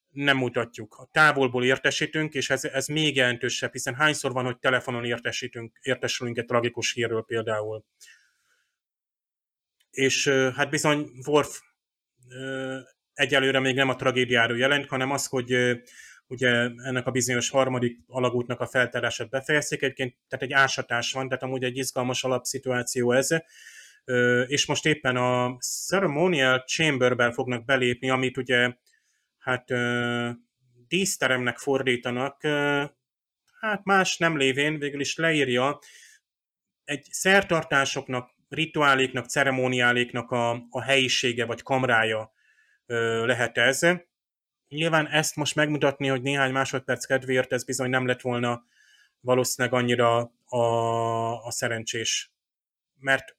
nem 0.09 0.37
mutatjuk. 0.37 0.95
A 0.95 1.09
távolból 1.11 1.65
értesítünk, 1.65 2.33
és 2.33 2.49
ez, 2.49 2.63
ez 2.63 2.87
még 2.87 3.15
jelentősebb, 3.15 3.71
hiszen 3.71 3.95
hányszor 3.95 4.31
van, 4.31 4.45
hogy 4.45 4.57
telefonon 4.59 5.05
értesítünk, 5.05 5.77
értesülünk 5.81 6.37
egy 6.37 6.45
tragikus 6.45 6.93
hírről 6.93 7.23
például. 7.23 7.85
És 9.91 10.27
hát 10.27 10.69
bizony 10.69 11.11
Worf 11.27 11.61
egyelőre 13.13 13.59
még 13.59 13.75
nem 13.75 13.89
a 13.89 13.95
tragédiáról 13.95 14.57
jelent, 14.57 14.87
hanem 14.87 15.11
az, 15.11 15.25
hogy 15.25 15.81
ugye 16.31 16.49
ennek 16.83 17.07
a 17.07 17.11
bizonyos 17.11 17.49
harmadik 17.49 17.99
alagútnak 18.07 18.59
a 18.59 18.67
feltárását 18.67 19.29
befejezték, 19.29 19.81
egyébként 19.81 20.15
tehát 20.27 20.45
egy 20.45 20.53
ásatás 20.53 21.11
van, 21.11 21.27
tehát 21.27 21.43
amúgy 21.43 21.63
egy 21.63 21.77
izgalmas 21.77 22.23
alapszituáció 22.23 23.11
ez, 23.11 23.27
és 24.47 24.65
most 24.65 24.85
éppen 24.85 25.15
a 25.15 25.57
Ceremonial 25.59 26.59
Chamberben 26.59 27.31
fognak 27.31 27.65
belépni, 27.65 28.09
amit 28.09 28.37
ugye 28.37 28.73
hát 29.37 29.69
díszteremnek 30.87 31.57
fordítanak, 31.57 32.41
hát 33.59 33.83
más 33.83 34.17
nem 34.17 34.37
lévén 34.37 34.79
végül 34.79 34.99
is 34.99 35.15
leírja 35.15 35.79
egy 36.83 37.07
szertartásoknak, 37.11 38.29
rituáléknak, 38.49 39.25
ceremóniáléknak 39.25 40.31
a, 40.31 40.51
a 40.69 40.81
helyisége 40.81 41.45
vagy 41.45 41.61
kamrája 41.61 42.33
lehet 43.25 43.57
ez. 43.57 43.79
Nyilván 44.71 45.07
ezt 45.07 45.35
most 45.35 45.55
megmutatni, 45.55 46.07
hogy 46.07 46.21
néhány 46.21 46.51
másodperc 46.51 47.05
kedvéért 47.05 47.51
ez 47.51 47.63
bizony 47.63 47.89
nem 47.89 48.05
lett 48.05 48.21
volna 48.21 48.65
valószínűleg 49.19 49.79
annyira 49.79 50.33
a, 50.45 51.45
a 51.45 51.51
szerencsés. 51.51 52.31
Mert 52.99 53.37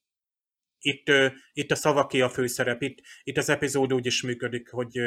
itt, 0.79 1.13
itt 1.53 1.71
a 1.71 1.75
szavaké 1.75 2.21
a 2.21 2.29
főszerep, 2.29 2.83
itt, 2.83 2.99
itt 3.23 3.37
az 3.37 3.49
epizód 3.49 3.93
úgy 3.93 4.07
is 4.07 4.23
működik, 4.23 4.71
hogy 4.71 5.01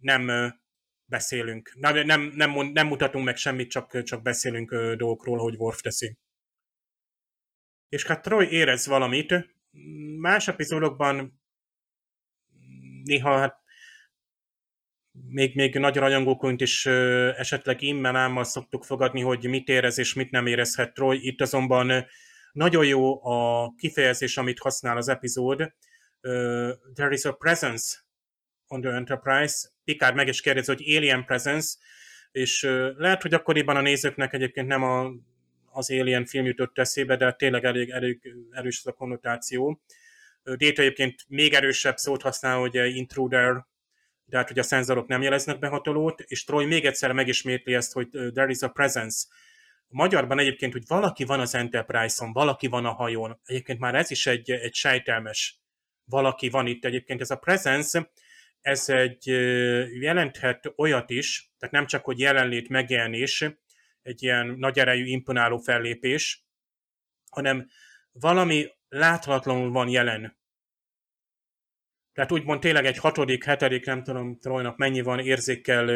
nem 0.00 0.54
beszélünk, 1.04 1.72
nem, 1.74 2.06
nem, 2.06 2.20
nem, 2.20 2.70
nem 2.72 2.86
mutatunk 2.86 3.24
meg 3.24 3.36
semmit, 3.36 3.70
csak, 3.70 4.02
csak 4.02 4.22
beszélünk 4.22 4.74
dolgokról, 4.74 5.38
hogy 5.38 5.56
Worf 5.56 5.80
teszi. 5.80 6.18
És 7.88 8.04
hát 8.04 8.22
Troy 8.22 8.48
érez 8.50 8.86
valamit. 8.86 9.34
Más 10.18 10.48
epizódokban 10.48 11.40
néha 13.04 13.38
hát 13.38 13.63
még, 15.34 15.54
még 15.54 15.78
nagy 15.78 15.96
rajongóként 15.96 16.60
is 16.60 16.86
esetleg 17.36 17.82
immenámmal 17.82 18.44
szoktuk 18.44 18.84
fogadni, 18.84 19.20
hogy 19.20 19.48
mit 19.48 19.68
érez 19.68 19.98
és 19.98 20.14
mit 20.14 20.30
nem 20.30 20.46
érezhet 20.46 20.94
Troy. 20.94 21.26
Itt 21.26 21.40
azonban 21.40 22.06
nagyon 22.52 22.86
jó 22.86 23.26
a 23.26 23.72
kifejezés, 23.76 24.36
amit 24.36 24.58
használ 24.58 24.96
az 24.96 25.08
epizód. 25.08 25.60
Uh, 25.60 26.70
there 26.94 27.12
is 27.12 27.24
a 27.24 27.32
presence 27.32 27.96
on 28.66 28.80
the 28.80 28.90
Enterprise. 28.90 29.68
Picard 29.84 30.14
meg 30.14 30.28
is 30.28 30.40
kérdezi, 30.40 30.72
hogy 30.72 30.96
Alien 30.96 31.24
Presence, 31.24 31.76
és 32.32 32.62
uh, 32.62 32.90
lehet, 32.96 33.22
hogy 33.22 33.34
akkoriban 33.34 33.76
a 33.76 33.80
nézőknek 33.80 34.32
egyébként 34.32 34.66
nem 34.66 34.82
a, 34.82 35.12
az 35.72 35.90
Alien 35.90 36.26
film 36.26 36.44
jutott 36.44 36.78
eszébe, 36.78 37.16
de 37.16 37.32
tényleg 37.32 37.64
elég, 37.64 37.90
elég 37.90 38.34
erős 38.50 38.78
az 38.78 38.86
a 38.86 38.92
konnotáció. 38.92 39.80
Data 40.42 40.82
egyébként 40.82 41.24
még 41.28 41.52
erősebb 41.52 41.96
szót 41.96 42.22
használ, 42.22 42.58
hogy 42.58 42.74
intruder, 42.74 43.66
de 44.24 44.36
hát 44.36 44.48
hogy 44.48 44.58
a 44.58 44.62
szenzorok 44.62 45.06
nem 45.06 45.22
jeleznek 45.22 45.58
behatolót, 45.58 46.20
és 46.20 46.44
Troy 46.44 46.64
még 46.64 46.84
egyszer 46.84 47.12
megismétli 47.12 47.74
ezt, 47.74 47.92
hogy 47.92 48.08
there 48.08 48.50
is 48.50 48.60
a 48.60 48.68
presence. 48.68 49.26
Magyarban 49.88 50.38
egyébként, 50.38 50.72
hogy 50.72 50.82
valaki 50.86 51.24
van 51.24 51.40
az 51.40 51.54
Enterprise-on, 51.54 52.32
valaki 52.32 52.66
van 52.66 52.84
a 52.84 52.92
hajón, 52.92 53.40
egyébként 53.44 53.78
már 53.78 53.94
ez 53.94 54.10
is 54.10 54.26
egy, 54.26 54.50
egy 54.50 54.74
sejtelmes 54.74 55.58
valaki 56.04 56.48
van 56.48 56.66
itt 56.66 56.84
egyébként. 56.84 57.20
Ez 57.20 57.30
a 57.30 57.36
presence, 57.36 58.10
ez 58.60 58.88
egy 58.88 59.26
jelenthet 60.00 60.72
olyat 60.76 61.10
is, 61.10 61.52
tehát 61.58 61.74
nem 61.74 61.86
csak, 61.86 62.04
hogy 62.04 62.18
jelenlét, 62.18 62.68
megjelenés, 62.68 63.44
egy 64.02 64.22
ilyen 64.22 64.46
nagy 64.46 64.78
erejű, 64.78 65.04
imponáló 65.04 65.58
fellépés, 65.58 66.44
hanem 67.30 67.68
valami 68.12 68.68
láthatatlanul 68.88 69.70
van 69.70 69.88
jelen. 69.88 70.38
Tehát 72.14 72.32
úgymond 72.32 72.60
tényleg 72.60 72.86
egy 72.86 72.98
hatodik, 72.98 73.44
hetedik, 73.44 73.86
nem 73.86 74.02
tudom, 74.02 74.38
Trojnak 74.38 74.76
mennyi 74.76 75.00
van 75.00 75.18
érzékkel 75.18 75.88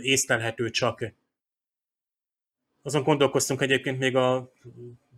észlelhető 0.00 0.70
csak. 0.70 1.12
Azon 2.82 3.02
gondolkoztunk 3.02 3.60
egyébként 3.60 3.98
még 3.98 4.16
a, 4.16 4.52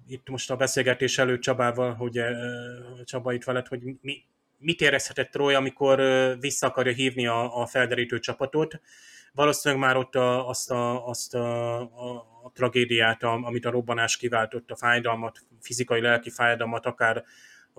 itt 0.09 0.29
most 0.29 0.51
a 0.51 0.57
beszélgetés 0.57 1.19
előtt 1.19 1.41
Csabával, 1.41 1.95
hogy 1.95 2.21
Csaba 3.05 3.33
itt 3.33 3.45
veled, 3.45 3.67
hogy 3.67 3.81
mi, 4.01 4.25
mit 4.59 4.81
érezhetett 4.81 5.31
Troy, 5.31 5.55
amikor 5.55 6.01
vissza 6.41 6.67
akarja 6.67 6.93
hívni 6.93 7.27
a, 7.27 7.61
a 7.61 7.67
felderítő 7.67 8.19
csapatot. 8.19 8.81
Valószínűleg 9.33 9.85
már 9.85 9.97
ott 9.97 10.15
a, 10.15 10.49
azt, 10.49 10.71
a, 10.71 11.07
azt 11.07 11.35
a, 11.35 11.81
a, 11.81 12.15
a 12.43 12.51
tragédiát, 12.55 13.23
amit 13.23 13.65
a 13.65 13.71
robbanás 13.71 14.17
kiváltott, 14.17 14.71
a 14.71 14.77
fájdalmat, 14.77 15.39
fizikai, 15.61 16.01
lelki 16.01 16.31
fájdalmat, 16.31 16.87
akár 16.87 17.25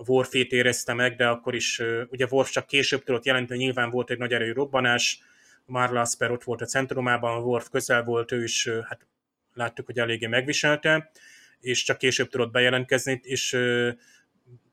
Worfét 0.06 0.52
érezte 0.52 0.92
meg, 0.92 1.16
de 1.16 1.26
akkor 1.26 1.54
is, 1.54 1.82
ugye 2.08 2.26
Worf 2.30 2.50
csak 2.50 2.66
később 2.66 3.04
tudott 3.04 3.24
jelenteni, 3.24 3.60
nyilván 3.60 3.90
volt 3.90 4.10
egy 4.10 4.18
nagy 4.18 4.32
erős 4.32 4.54
robbanás, 4.54 5.20
Marla 5.64 6.00
Asper 6.00 6.30
ott 6.30 6.44
volt 6.44 6.60
a 6.60 6.66
centrumában, 6.66 7.36
a 7.36 7.40
Worf 7.40 7.68
közel 7.68 8.04
volt, 8.04 8.32
ő 8.32 8.42
is, 8.42 8.68
hát 8.68 9.06
láttuk, 9.54 9.86
hogy 9.86 9.98
eléggé 9.98 10.26
megviselte, 10.26 11.10
és 11.60 11.82
csak 11.82 11.98
később 11.98 12.28
tudott 12.28 12.50
bejelentkezni, 12.50 13.20
és 13.22 13.56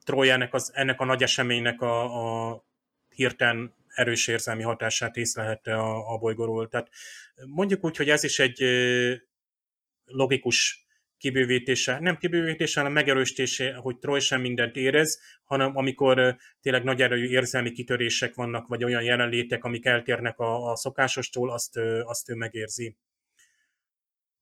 Troy 0.03 0.29
ennek, 0.29 0.53
az, 0.53 0.71
ennek 0.73 0.99
a 0.99 1.05
nagy 1.05 1.23
eseménynek 1.23 1.81
a, 1.81 2.49
a 2.49 2.63
hirtelen 3.09 3.73
erős 3.87 4.27
érzelmi 4.27 4.63
hatását 4.63 5.17
észlelhette 5.17 5.75
a, 5.75 6.13
a 6.13 6.17
bolygóról. 6.17 6.67
Tehát 6.67 6.89
mondjuk 7.45 7.85
úgy, 7.85 7.97
hogy 7.97 8.09
ez 8.09 8.23
is 8.23 8.39
egy 8.39 8.63
logikus 10.05 10.84
kibővítése, 11.17 11.99
nem 11.99 12.17
kibővítése, 12.17 12.79
hanem 12.79 12.93
megerősítése, 12.93 13.75
hogy 13.75 13.97
Troy 13.97 14.19
sem 14.19 14.41
mindent 14.41 14.75
érez, 14.75 15.19
hanem 15.43 15.77
amikor 15.77 16.35
tényleg 16.61 16.83
nagy 16.83 17.01
erőjű 17.01 17.27
érzelmi 17.27 17.71
kitörések 17.71 18.35
vannak, 18.35 18.67
vagy 18.67 18.83
olyan 18.83 19.03
jelenlétek, 19.03 19.63
amik 19.63 19.85
eltérnek 19.85 20.39
a, 20.39 20.71
a 20.71 20.75
szokásostól, 20.75 21.51
azt, 21.51 21.77
azt 22.03 22.29
ő 22.29 22.35
megérzi. 22.35 22.97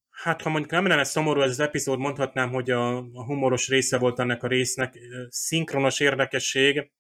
Hát, 0.10 0.42
ha 0.42 0.50
mondjuk 0.50 0.72
nem 0.72 0.86
lenne 0.86 1.04
szomorú 1.04 1.42
ez 1.42 1.50
az 1.50 1.60
epizód, 1.60 2.00
mondhatnám, 2.00 2.50
hogy 2.50 2.72
a, 2.72 2.98
a 2.98 3.24
humoros 3.26 3.68
része 3.68 3.98
volt 3.98 4.20
ennek 4.20 4.44
a 4.44 4.48
résznek. 4.48 5.00
Szinkronos 5.30 6.00
érdekesség, 6.00 6.92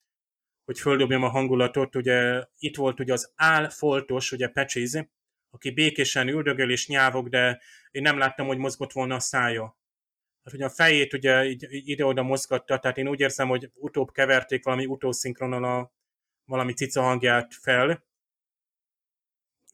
hogy 0.65 0.79
földobjam 0.79 1.23
a 1.23 1.29
hangulatot, 1.29 1.95
ugye 1.95 2.43
itt 2.57 2.75
volt 2.75 2.99
ugye 2.99 3.13
az 3.13 3.33
álfoltos, 3.35 4.31
ugye 4.31 4.47
Patches, 4.47 4.91
aki 5.53 5.71
békésen 5.71 6.27
üldögöl 6.27 6.71
és 6.71 6.87
nyávog, 6.87 7.29
de 7.29 7.61
én 7.91 8.01
nem 8.01 8.17
láttam, 8.17 8.47
hogy 8.47 8.57
mozgott 8.57 8.91
volna 8.91 9.15
a 9.15 9.19
szája. 9.19 9.77
Hát, 10.43 10.53
hogy 10.53 10.61
a 10.61 10.69
fejét 10.69 11.13
ugye 11.13 11.45
ide-oda 11.69 12.23
mozgatta, 12.23 12.79
tehát 12.79 12.97
én 12.97 13.07
úgy 13.07 13.19
érzem, 13.19 13.47
hogy 13.47 13.71
utóbb 13.73 14.11
keverték 14.11 14.63
valami 14.63 14.85
utószinkronon 14.85 15.63
a 15.63 15.91
valami 16.45 16.73
cica 16.73 17.01
hangját 17.01 17.53
fel, 17.53 18.03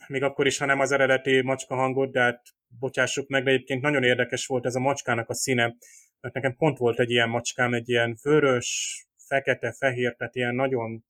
még 0.07 0.23
akkor 0.23 0.45
is, 0.45 0.57
ha 0.57 0.65
nem 0.65 0.79
az 0.79 0.91
eredeti 0.91 1.41
macska 1.41 1.75
hangot, 1.75 2.11
de 2.11 2.21
hát 2.21 2.41
bocsássuk 2.79 3.27
meg, 3.27 3.43
de 3.43 3.51
egyébként 3.51 3.81
nagyon 3.81 4.03
érdekes 4.03 4.45
volt 4.45 4.65
ez 4.65 4.75
a 4.75 4.79
macskának 4.79 5.29
a 5.29 5.33
színe, 5.33 5.75
mert 6.21 6.33
nekem 6.33 6.55
pont 6.55 6.77
volt 6.77 6.99
egy 6.99 7.09
ilyen 7.09 7.29
macskám, 7.29 7.73
egy 7.73 7.89
ilyen 7.89 8.17
vörös, 8.23 9.01
fekete, 9.17 9.71
fehér, 9.71 10.15
tehát 10.15 10.35
ilyen 10.35 10.55
nagyon, 10.55 11.05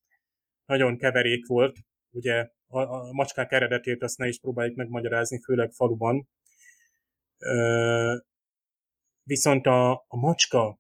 nagyon 0.66 0.98
keverék 0.98 1.48
volt. 1.48 1.78
Ugye 2.10 2.50
a, 2.70 2.80
a 2.80 3.12
macskák 3.12 3.52
eredetét 3.52 4.04
azt 4.04 4.18
ne 4.18 4.28
is 4.28 4.40
próbáljuk 4.40 4.76
megmagyarázni, 4.76 5.42
főleg 5.42 5.72
faluban. 5.72 6.30
Ö, 7.38 8.16
viszont 9.24 9.66
a, 9.66 9.92
a 9.92 10.18
macska 10.18 10.80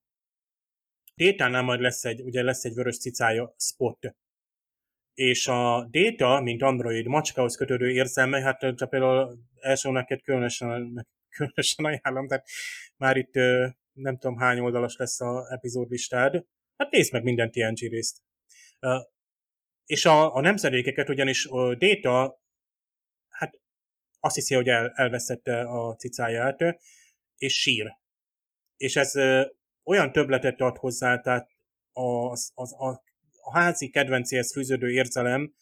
Détánál 1.15 1.61
majd 1.61 1.79
lesz 1.79 2.05
egy, 2.05 2.21
ugye 2.21 2.43
lesz 2.43 2.65
egy 2.65 2.73
vörös 2.73 2.97
cicája, 2.97 3.53
Spot 3.57 4.15
és 5.19 5.47
a 5.47 5.87
Data, 5.91 6.41
mint 6.41 6.61
Android 6.61 7.07
macskához 7.07 7.55
kötődő 7.55 7.89
érzelme, 7.89 8.41
hát 8.41 8.59
például 8.89 9.39
első 9.59 9.91
neked 9.91 10.21
különösen, 10.21 11.07
különösen 11.35 11.85
ajánlom, 11.85 12.27
tehát 12.27 12.47
már 12.97 13.17
itt 13.17 13.33
nem 13.93 14.17
tudom 14.17 14.37
hány 14.37 14.59
oldalas 14.59 14.95
lesz 14.95 15.21
a 15.21 15.47
epizódlistád, 15.49 16.45
hát 16.77 16.91
nézd 16.91 17.13
meg 17.13 17.23
minden 17.23 17.51
TNG 17.51 17.77
részt. 17.77 18.17
És 19.89 20.05
a, 20.05 20.35
a 20.35 20.41
nemzedékeket 20.41 21.09
ugyanis 21.09 21.45
a 21.45 21.75
Data, 21.75 22.41
hát 23.29 23.59
azt 24.19 24.35
hiszi, 24.35 24.55
hogy 24.55 24.67
el, 24.67 24.91
elveszette 24.95 25.59
a 25.59 25.95
cicáját, 25.95 26.57
és 27.37 27.53
sír. 27.53 27.97
És 28.77 28.95
ez 28.95 29.13
olyan 29.83 30.11
többletet 30.11 30.61
ad 30.61 30.77
hozzá, 30.77 31.19
tehát 31.19 31.49
az, 31.93 32.51
az, 32.55 32.73
a 32.73 33.03
a 33.41 33.57
házi 33.57 33.89
kedvencéhez 33.89 34.51
fűződő 34.51 34.91
érzelem, 34.91 35.53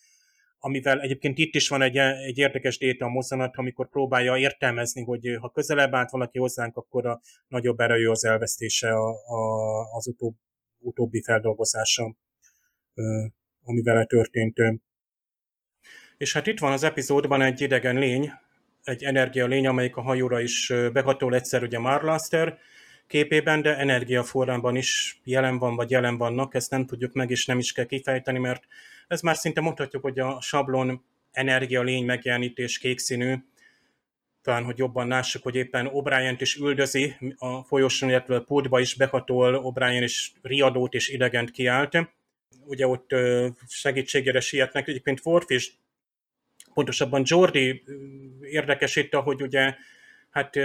amivel 0.59 1.01
egyébként 1.01 1.37
itt 1.37 1.55
is 1.55 1.67
van 1.67 1.81
egy, 1.81 1.97
egy 1.97 2.37
érdekes 2.37 2.77
déta 2.77 3.05
a 3.05 3.09
mozzanat, 3.09 3.55
amikor 3.55 3.89
próbálja 3.89 4.37
értelmezni, 4.37 5.03
hogy 5.03 5.37
ha 5.39 5.49
közelebb 5.49 5.93
állt 5.93 6.09
valaki 6.09 6.39
hozzánk, 6.39 6.75
akkor 6.75 7.05
a 7.05 7.21
nagyobb 7.47 7.79
erejű 7.79 8.07
az 8.07 8.25
elvesztése 8.25 8.89
a, 8.89 9.09
a, 9.09 9.81
az 9.95 10.07
utóbb, 10.07 10.35
utóbbi 10.77 11.21
feldolgozása, 11.21 12.15
ami 13.67 13.81
vele 13.81 14.05
történt. 14.05 14.57
És 16.17 16.33
hát 16.33 16.47
itt 16.47 16.59
van 16.59 16.71
az 16.71 16.83
epizódban 16.83 17.41
egy 17.41 17.61
idegen 17.61 17.95
lény, 17.95 18.31
egy 18.83 19.03
energia 19.03 19.45
lény, 19.45 19.67
amelyik 19.67 19.95
a 19.95 20.01
hajóra 20.01 20.39
is 20.39 20.73
behatol 20.93 21.35
egyszer 21.35 21.63
ugye 21.63 21.79
Marlaster 21.79 22.57
képében, 23.07 23.61
de 23.61 23.77
energiaforrában 23.77 24.75
is 24.75 25.21
jelen 25.23 25.57
van, 25.57 25.75
vagy 25.75 25.91
jelen 25.91 26.17
vannak, 26.17 26.53
ezt 26.53 26.71
nem 26.71 26.85
tudjuk 26.85 27.13
meg, 27.13 27.29
és 27.29 27.45
nem 27.45 27.59
is 27.59 27.71
kell 27.71 27.85
kifejteni, 27.85 28.39
mert 28.39 28.63
ez 29.07 29.21
már 29.21 29.35
szinte 29.35 29.61
mondhatjuk, 29.61 30.03
hogy 30.03 30.19
a 30.19 30.41
sablon 30.41 31.03
energia 31.31 31.81
lény 31.81 32.05
megjelenítés 32.05 32.77
kék 32.77 32.99
színű, 32.99 33.35
talán, 34.41 34.63
hogy 34.63 34.77
jobban 34.77 35.07
lássuk, 35.07 35.43
hogy 35.43 35.55
éppen 35.55 35.87
obrien 35.87 36.35
is 36.39 36.55
üldözi 36.55 37.15
a 37.37 37.63
folyosón, 37.63 38.09
illetve 38.09 38.35
a 38.35 38.43
pultba 38.43 38.79
is 38.79 38.95
behatol, 38.95 39.61
O'Brien 39.63 40.03
is 40.03 40.33
riadót 40.41 40.93
és 40.93 41.09
idegent 41.09 41.51
kiállt. 41.51 42.16
Ugye 42.65 42.87
ott 42.87 43.09
segítségére 43.67 44.39
sietnek, 44.39 44.87
egyébként 44.87 45.21
Worf 45.23 45.49
és 45.49 45.71
pontosabban 46.73 47.23
Jordi 47.25 47.83
érdekesítte, 48.41 49.17
hogy 49.17 49.41
ugye 49.41 49.75
hát 50.29 50.55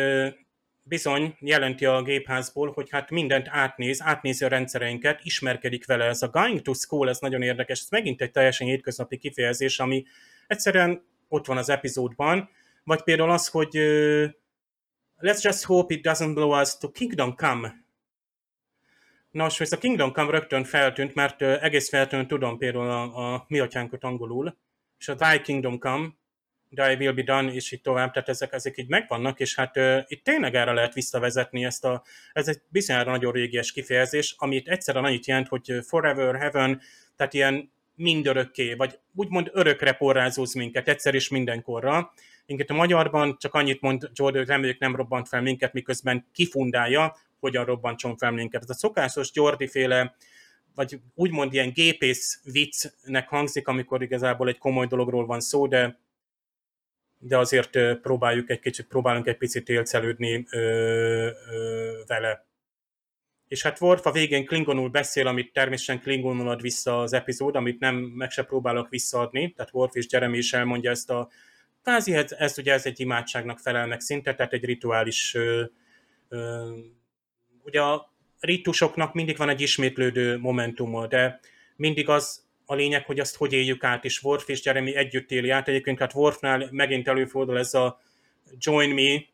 bizony 0.85 1.37
jelenti 1.41 1.85
a 1.85 2.03
gépházból, 2.03 2.73
hogy 2.73 2.91
hát 2.91 3.11
mindent 3.11 3.49
átnéz, 3.51 4.03
átnézi 4.03 4.45
a 4.45 4.49
rendszereinket, 4.49 5.21
ismerkedik 5.23 5.87
vele. 5.87 6.05
Ez 6.05 6.23
a 6.23 6.29
going 6.29 6.63
to 6.63 6.73
school, 6.73 7.09
ez 7.09 7.19
nagyon 7.19 7.43
érdekes, 7.43 7.81
ez 7.81 7.89
megint 7.91 8.21
egy 8.21 8.31
teljesen 8.31 8.67
hétköznapi 8.67 9.17
kifejezés, 9.17 9.79
ami 9.79 10.05
egyszerűen 10.47 11.05
ott 11.29 11.47
van 11.47 11.57
az 11.57 11.69
epizódban, 11.69 12.51
vagy 12.85 13.03
például 13.03 13.31
az, 13.31 13.49
hogy 13.49 13.71
let's 15.21 15.43
just 15.43 15.65
hope 15.65 15.95
it 15.95 16.07
doesn't 16.07 16.35
blow 16.35 16.61
us 16.61 16.79
to 16.79 16.91
Kingdom 16.91 17.35
Come. 17.35 17.82
Nos, 19.33 19.61
ez 19.61 19.73
a 19.73 19.79
Kingdom 19.79 20.13
Come 20.13 20.31
rögtön 20.31 20.65
feltűnt, 20.65 21.15
mert 21.15 21.43
egész 21.43 21.89
feltűnt 21.89 22.29
tudom 22.29 22.59
például 22.59 22.91
a, 22.91 23.35
a 23.35 23.45
mi 23.49 23.59
atyánkot 23.59 24.05
angolul, 24.05 24.57
és 24.99 25.09
a 25.09 25.15
Thy 25.15 25.41
Kingdom 25.41 25.79
Come, 25.79 26.09
Thy 26.75 26.95
Will 26.95 27.13
Be 27.13 27.23
Done, 27.23 27.53
és 27.53 27.73
így 27.73 27.81
tovább, 27.81 28.13
tehát 28.13 28.29
ezek, 28.29 28.53
ezek 28.53 28.79
így 28.79 28.89
megvannak, 28.89 29.41
és 29.41 29.55
hát 29.55 29.77
uh, 29.77 29.99
itt 30.07 30.25
tényleg 30.25 30.55
erre 30.55 30.73
lehet 30.73 30.95
visszavezetni 30.95 31.65
ezt 31.65 31.85
a, 31.85 32.03
ez 32.33 32.49
egy 32.49 32.61
bizonyára 32.69 33.11
nagyon 33.11 33.33
régies 33.33 33.73
kifejezés, 33.73 34.35
amit 34.39 34.69
egyszerűen 34.69 35.05
annyit 35.05 35.27
jelent, 35.27 35.49
hogy 35.49 35.73
Forever, 35.87 36.37
Heaven, 36.37 36.81
tehát 37.17 37.35
ilyen 37.35 37.73
mindörökké, 37.95 38.75
vagy 38.75 38.99
úgymond 39.15 39.51
örökre 39.53 39.93
porrázóz 39.93 40.55
minket, 40.55 40.89
egyszer 40.89 41.15
és 41.15 41.29
mindenkorra. 41.29 42.13
Minket 42.47 42.71
a 42.71 42.75
magyarban 42.75 43.37
csak 43.39 43.55
annyit 43.55 43.81
mond 43.81 44.11
Jordan, 44.13 44.45
reméljük 44.45 44.79
nem 44.79 44.97
robbant 44.97 45.29
fel 45.29 45.41
minket, 45.41 45.73
miközben 45.73 46.27
kifundálja, 46.33 47.17
hogyan 47.43 47.65
robbantson 47.65 48.17
fel 48.17 48.31
minket. 48.31 48.63
Ez 48.63 48.71
a 48.71 48.75
szokásos 48.75 49.31
Jordi 49.33 49.69
féle 49.69 50.15
vagy 50.75 51.01
úgymond 51.15 51.53
ilyen 51.53 51.73
gépész 51.73 52.41
viccnek 52.45 53.29
hangzik, 53.29 53.69
amikor 53.69 54.03
igazából 54.03 54.49
egy 54.49 54.59
komoly 54.59 54.87
dologról 54.87 55.27
van 55.27 55.41
szó, 55.41 55.67
de 55.67 56.01
de 57.25 57.39
azért 57.39 57.79
próbáljuk 58.01 58.51
egy 58.51 58.61
kicsit, 58.61 58.87
próbálunk 58.87 59.27
egy 59.27 59.37
picit 59.37 59.69
élcelődni 59.69 60.47
ö, 60.51 60.59
ö, 61.51 61.91
vele. 62.07 62.47
És 63.49 63.63
hát 63.63 63.81
Worf 63.81 64.07
a 64.07 64.13
végén 64.13 64.47
klingonul 64.47 64.89
beszél, 64.89 65.27
amit 65.27 65.53
természetesen 65.53 66.03
klingonul 66.03 66.49
ad 66.49 66.61
vissza 66.61 67.01
az 67.01 67.13
epizód, 67.13 67.57
amit 67.57 67.81
nem 67.81 67.95
meg 67.95 68.31
se 68.31 68.43
próbálok 68.43 68.89
visszaadni, 68.89 69.53
tehát 69.53 69.73
Worf 69.73 69.95
és 69.95 70.07
Jeremy 70.11 70.37
is 70.37 70.53
elmondja 70.53 70.91
ezt 70.91 71.11
a 71.11 71.29
Kázi, 71.83 72.15
ez, 72.15 72.33
ez 72.33 72.59
ugye 72.59 72.73
ez 72.73 72.87
egy 72.87 73.01
imádságnak 73.01 73.59
felelnek 73.59 74.01
szinte, 74.01 74.35
tehát 74.35 74.53
egy 74.53 74.65
rituális 74.65 75.35
ö, 75.35 75.65
ö, 76.29 76.71
ugye 77.65 77.81
a 77.81 78.13
ritusoknak 78.41 79.15
mindig 79.15 79.37
van 79.37 79.49
egy 79.49 79.61
ismétlődő 79.61 80.39
momentuma, 80.39 81.07
de 81.07 81.41
mindig 81.77 82.09
az 82.09 82.45
a 82.67 82.75
lényeg, 82.75 83.07
hogy 83.07 83.21
azt 83.21 83.37
hogy 83.37 83.53
éljük 83.53 83.85
át, 83.85 84.05
és 84.05 84.23
Worf 84.23 84.49
és 84.49 84.65
Jeremy 84.65 84.97
együtt 84.97 85.31
éli 85.31 85.51
át. 85.51 85.69
Egyébként 85.69 85.99
hát 85.99 86.15
Worfnál 86.15 86.69
megint 86.71 87.09
előfordul 87.09 87.59
ez 87.59 87.75
a 87.75 88.01
Join 88.59 88.91
Me 88.91 89.25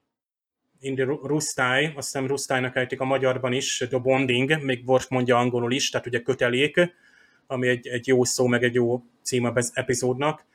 in 0.81 0.95
the 0.95 1.05
Rustai, 1.05 1.85
azt 1.85 1.95
hiszem 1.95 2.26
Rustájnak 2.26 2.76
ejtik 2.76 3.01
a 3.01 3.05
magyarban 3.05 3.53
is, 3.53 3.85
The 3.89 3.99
Bonding, 3.99 4.62
még 4.62 4.89
Worf 4.89 5.09
mondja 5.09 5.37
angolul 5.37 5.72
is, 5.72 5.91
tehát 5.91 6.07
ugye 6.07 6.20
kötelék, 6.20 6.81
ami 7.47 7.68
egy, 7.68 7.87
egy 7.87 8.07
jó 8.07 8.24
szó, 8.24 8.47
meg 8.47 8.62
egy 8.62 8.74
jó 8.74 9.03
cím 9.22 9.45
az 9.45 9.70
epizódnak. 9.74 10.47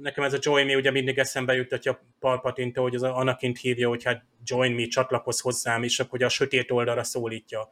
Nekem 0.00 0.24
ez 0.24 0.32
a 0.32 0.38
Join 0.40 0.66
Me 0.66 0.76
ugye 0.76 0.90
mindig 0.90 1.18
eszembe 1.18 1.54
juttatja 1.54 2.00
Palpatint, 2.20 2.76
hogy 2.76 2.94
az 2.94 3.02
Anakint 3.02 3.58
hívja, 3.58 3.88
hogy 3.88 4.04
hát 4.04 4.24
Join 4.44 4.72
Me, 4.72 4.86
csatlakozz 4.86 5.40
hozzám, 5.40 5.82
és 5.82 6.00
akkor 6.00 6.22
a 6.22 6.28
sötét 6.28 6.70
oldalra 6.70 7.04
szólítja. 7.04 7.70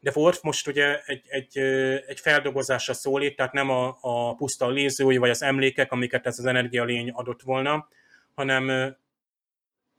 De 0.00 0.12
Worf 0.14 0.42
most 0.42 0.66
ugye 0.66 1.00
egy, 1.06 1.22
egy, 1.28 1.58
egy 2.06 2.20
feldolgozásra 2.20 2.92
szólít, 2.92 3.36
tehát 3.36 3.52
nem 3.52 3.70
a, 3.70 3.98
a 4.00 4.34
puszta 4.34 4.68
lézői 4.68 5.16
vagy 5.16 5.30
az 5.30 5.42
emlékek, 5.42 5.92
amiket 5.92 6.26
ez 6.26 6.38
az 6.38 6.44
energialény 6.44 7.10
adott 7.10 7.42
volna, 7.42 7.88
hanem 8.34 8.68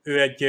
ő 0.02 0.20
egy 0.20 0.46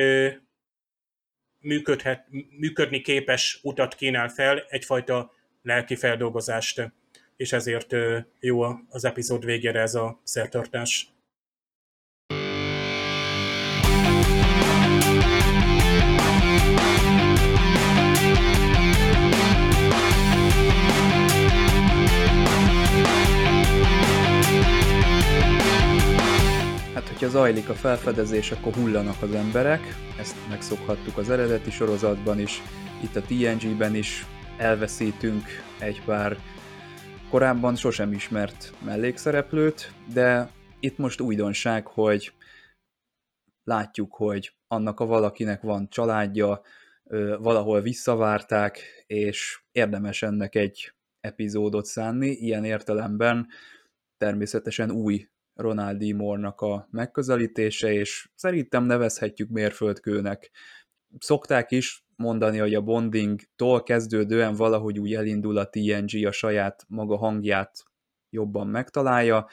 működhet, 1.60 2.28
működni 2.58 3.02
képes 3.02 3.60
utat 3.64 3.96
kínál 3.96 4.30
fel, 4.30 4.66
egyfajta 4.70 5.34
lelki 5.62 5.96
feldolgozást, 5.96 6.92
és 7.36 7.54
ezért 7.54 7.96
jó 8.40 8.62
az 8.90 9.06
epizód 9.06 9.46
végére 9.46 9.80
ez 9.80 9.96
a 9.96 10.20
szertartás. 10.24 11.16
hogyha 27.20 27.38
zajlik 27.38 27.70
a 27.70 27.74
felfedezés, 27.74 28.52
akkor 28.52 28.74
hullanak 28.74 29.22
az 29.22 29.34
emberek, 29.34 29.96
ezt 30.20 30.36
megszokhattuk 30.50 31.18
az 31.18 31.30
eredeti 31.30 31.72
sorozatban 31.72 32.40
is, 32.40 32.62
itt 33.04 33.16
a 33.16 33.22
TNG-ben 33.22 33.96
is 33.96 34.26
elveszítünk 34.58 35.44
egy 35.80 36.02
pár 36.06 36.38
korábban 37.36 37.76
sosem 37.76 38.14
ismert 38.14 38.74
mellékszereplőt, 38.86 39.92
de 40.14 40.50
itt 40.80 40.98
most 40.98 41.22
újdonság, 41.22 41.88
hogy 41.88 42.34
látjuk, 43.64 44.14
hogy 44.14 44.56
annak 44.68 45.00
a 45.00 45.06
valakinek 45.06 45.62
van 45.62 45.90
családja, 45.90 46.62
valahol 47.38 47.82
visszavárták, 47.82 49.04
és 49.08 49.64
érdemes 49.72 50.22
ennek 50.22 50.56
egy 50.56 50.94
epizódot 51.20 51.86
szánni, 51.86 52.30
ilyen 52.30 52.64
értelemben 52.64 53.48
természetesen 54.18 54.92
új 54.92 55.30
Ronald 55.54 55.98
D. 56.04 56.16
Moore-nak 56.16 56.62
a 56.62 56.88
megközelítése, 56.92 57.94
és 57.94 58.30
szerintem 58.36 58.84
nevezhetjük 58.84 59.50
mérföldkőnek. 59.50 60.52
Szokták 61.20 61.72
is 61.72 62.05
mondani, 62.16 62.58
hogy 62.58 62.74
a 62.74 62.82
bondingtól 62.82 63.84
kezdődően 63.84 64.54
valahogy 64.54 65.00
úgy 65.00 65.14
elindul 65.14 65.58
a 65.58 65.70
TNG 65.70 66.26
a 66.26 66.32
saját 66.32 66.86
maga 66.88 67.18
hangját 67.18 67.84
jobban 68.30 68.68
megtalálja. 68.68 69.48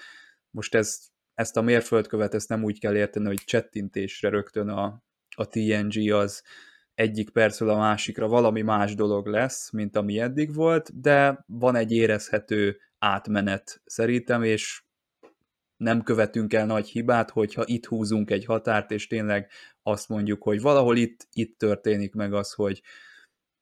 Most 0.51 0.75
ez, 0.75 0.99
ezt 1.35 1.57
a 1.57 1.63
mérföldkövet 1.63 2.35
ezt 2.35 2.49
nem 2.49 2.65
úgy 2.65 2.81
kell 2.81 2.97
érteni, 2.97 3.27
hogy 3.27 3.41
csettintésre 3.45 4.29
rögtön 4.29 4.69
a, 4.69 5.03
a 5.37 5.49
TNG 5.49 6.13
az 6.13 6.43
egyik 6.95 7.31
percről 7.31 7.71
a 7.71 7.79
másikra 7.79 8.29
valami 8.29 8.63
más 8.63 8.95
dolog 8.95 9.27
lesz, 9.27 9.71
mint 9.71 9.97
ami 9.97 10.21
eddig 10.21 10.55
volt, 10.55 11.01
de 11.01 11.45
van 11.47 11.77
egy 11.77 11.93
érezhető 11.93 12.79
átmenet 12.99 13.83
szerintem, 13.85 14.43
és 14.43 14.83
nem 15.83 16.03
követünk 16.03 16.55
el 16.55 16.67
nagy 16.67 16.89
hibát, 16.89 17.31
hogyha 17.31 17.63
itt 17.67 17.87
húzunk 17.87 18.31
egy 18.31 18.45
határt, 18.45 18.91
és 18.91 19.07
tényleg 19.07 19.51
azt 19.83 20.09
mondjuk, 20.09 20.43
hogy 20.43 20.61
valahol 20.61 20.97
itt, 20.97 21.27
itt 21.33 21.59
történik 21.59 22.15
meg 22.15 22.33
az, 22.33 22.53
hogy 22.53 22.83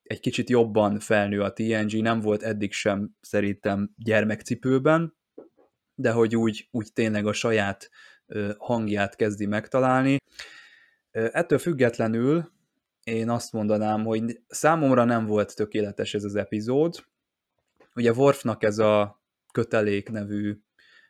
egy 0.02 0.20
kicsit 0.20 0.50
jobban 0.50 0.98
felnő 0.98 1.42
a 1.42 1.52
TNG, 1.52 2.02
nem 2.02 2.20
volt 2.20 2.42
eddig 2.42 2.72
sem 2.72 3.16
szerintem 3.20 3.94
gyermekcipőben, 3.96 5.16
de 5.94 6.10
hogy 6.10 6.36
úgy, 6.36 6.68
úgy 6.70 6.92
tényleg 6.92 7.26
a 7.26 7.32
saját 7.32 7.90
hangját 8.58 9.16
kezdi 9.16 9.46
megtalálni. 9.46 10.16
Ettől 11.10 11.58
függetlenül 11.58 12.52
én 13.04 13.30
azt 13.30 13.52
mondanám, 13.52 14.04
hogy 14.04 14.40
számomra 14.48 15.04
nem 15.04 15.26
volt 15.26 15.56
tökéletes 15.56 16.14
ez 16.14 16.24
az 16.24 16.34
epizód. 16.34 17.04
Ugye 17.94 18.12
Worfnak 18.12 18.62
ez 18.62 18.78
a 18.78 19.22
kötelék 19.52 20.10
nevű 20.10 20.58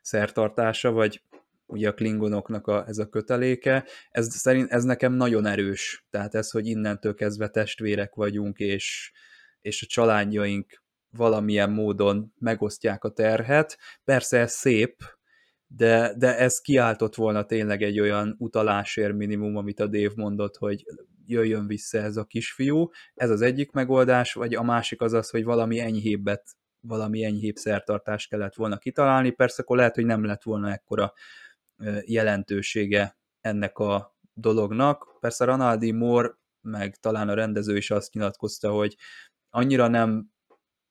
szertartása, 0.00 0.90
vagy 0.90 1.22
ugye 1.66 1.88
a 1.88 1.94
klingonoknak 1.94 2.66
a, 2.66 2.84
ez 2.86 2.98
a 2.98 3.08
köteléke, 3.08 3.84
ez, 4.10 4.34
szerint, 4.34 4.70
ez 4.70 4.84
nekem 4.84 5.12
nagyon 5.12 5.46
erős. 5.46 6.06
Tehát 6.10 6.34
ez, 6.34 6.50
hogy 6.50 6.66
innentől 6.66 7.14
kezdve 7.14 7.48
testvérek 7.48 8.14
vagyunk, 8.14 8.58
és, 8.58 9.12
és 9.60 9.82
a 9.82 9.86
családjaink 9.86 10.82
valamilyen 11.10 11.70
módon 11.70 12.32
megosztják 12.38 13.04
a 13.04 13.10
terhet. 13.10 13.78
Persze 14.04 14.38
ez 14.38 14.52
szép, 14.52 15.02
de, 15.66 16.14
de 16.16 16.38
ez 16.38 16.60
kiáltott 16.60 17.14
volna 17.14 17.44
tényleg 17.44 17.82
egy 17.82 18.00
olyan 18.00 18.34
utalásért 18.38 19.14
minimum, 19.14 19.56
amit 19.56 19.80
a 19.80 19.86
Dave 19.86 20.12
mondott, 20.14 20.56
hogy 20.56 20.84
jöjjön 21.26 21.66
vissza 21.66 21.98
ez 21.98 22.16
a 22.16 22.24
kisfiú. 22.24 22.90
Ez 23.14 23.30
az 23.30 23.40
egyik 23.40 23.70
megoldás, 23.70 24.32
vagy 24.32 24.54
a 24.54 24.62
másik 24.62 25.00
az 25.00 25.12
az, 25.12 25.30
hogy 25.30 25.44
valami 25.44 25.80
enyhébbet 25.80 26.44
valami 26.80 27.24
enyhébb 27.24 27.56
szertartást 27.56 28.28
kellett 28.28 28.54
volna 28.54 28.78
kitalálni, 28.78 29.30
persze 29.30 29.62
akkor 29.62 29.76
lehet, 29.76 29.94
hogy 29.94 30.04
nem 30.04 30.24
lett 30.24 30.42
volna 30.42 30.72
ekkora 30.72 31.12
jelentősége 32.04 33.18
ennek 33.40 33.78
a 33.78 34.16
dolognak. 34.32 35.16
Persze 35.20 35.44
Ronaldi 35.44 35.90
Moore, 35.90 36.38
meg 36.60 36.96
talán 36.96 37.28
a 37.28 37.34
rendező 37.34 37.76
is 37.76 37.90
azt 37.90 38.12
nyilatkozta, 38.12 38.70
hogy 38.70 38.96
annyira 39.50 39.88
nem 39.88 40.30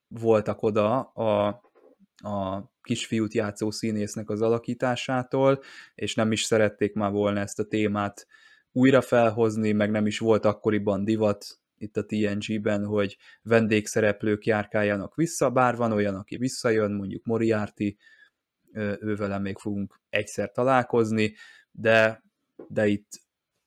voltak 0.07 0.61
oda 0.61 0.99
a, 0.99 1.47
a 2.15 2.63
kisfiút 2.81 3.33
játszó 3.33 3.71
színésznek 3.71 4.29
az 4.29 4.41
alakításától, 4.41 5.59
és 5.95 6.15
nem 6.15 6.31
is 6.31 6.43
szerették 6.43 6.93
már 6.93 7.11
volna 7.11 7.39
ezt 7.39 7.59
a 7.59 7.63
témát 7.63 8.27
újra 8.71 9.01
felhozni, 9.01 9.71
meg 9.71 9.91
nem 9.91 10.05
is 10.05 10.19
volt 10.19 10.45
akkoriban 10.45 11.03
divat 11.03 11.59
itt 11.81 11.97
a 11.97 12.05
TNG-ben, 12.05 12.85
hogy 12.85 13.17
vendégszereplők 13.41 14.45
járkáljanak 14.45 15.15
vissza, 15.15 15.49
bár 15.49 15.75
van 15.75 15.91
olyan, 15.91 16.15
aki 16.15 16.37
visszajön, 16.37 16.91
mondjuk 16.91 17.25
Moriarty, 17.25 17.97
ővele 18.99 19.39
még 19.39 19.57
fogunk 19.57 19.99
egyszer 20.09 20.51
találkozni, 20.51 21.35
de, 21.71 22.23
de 22.67 22.87
itt 22.87 23.21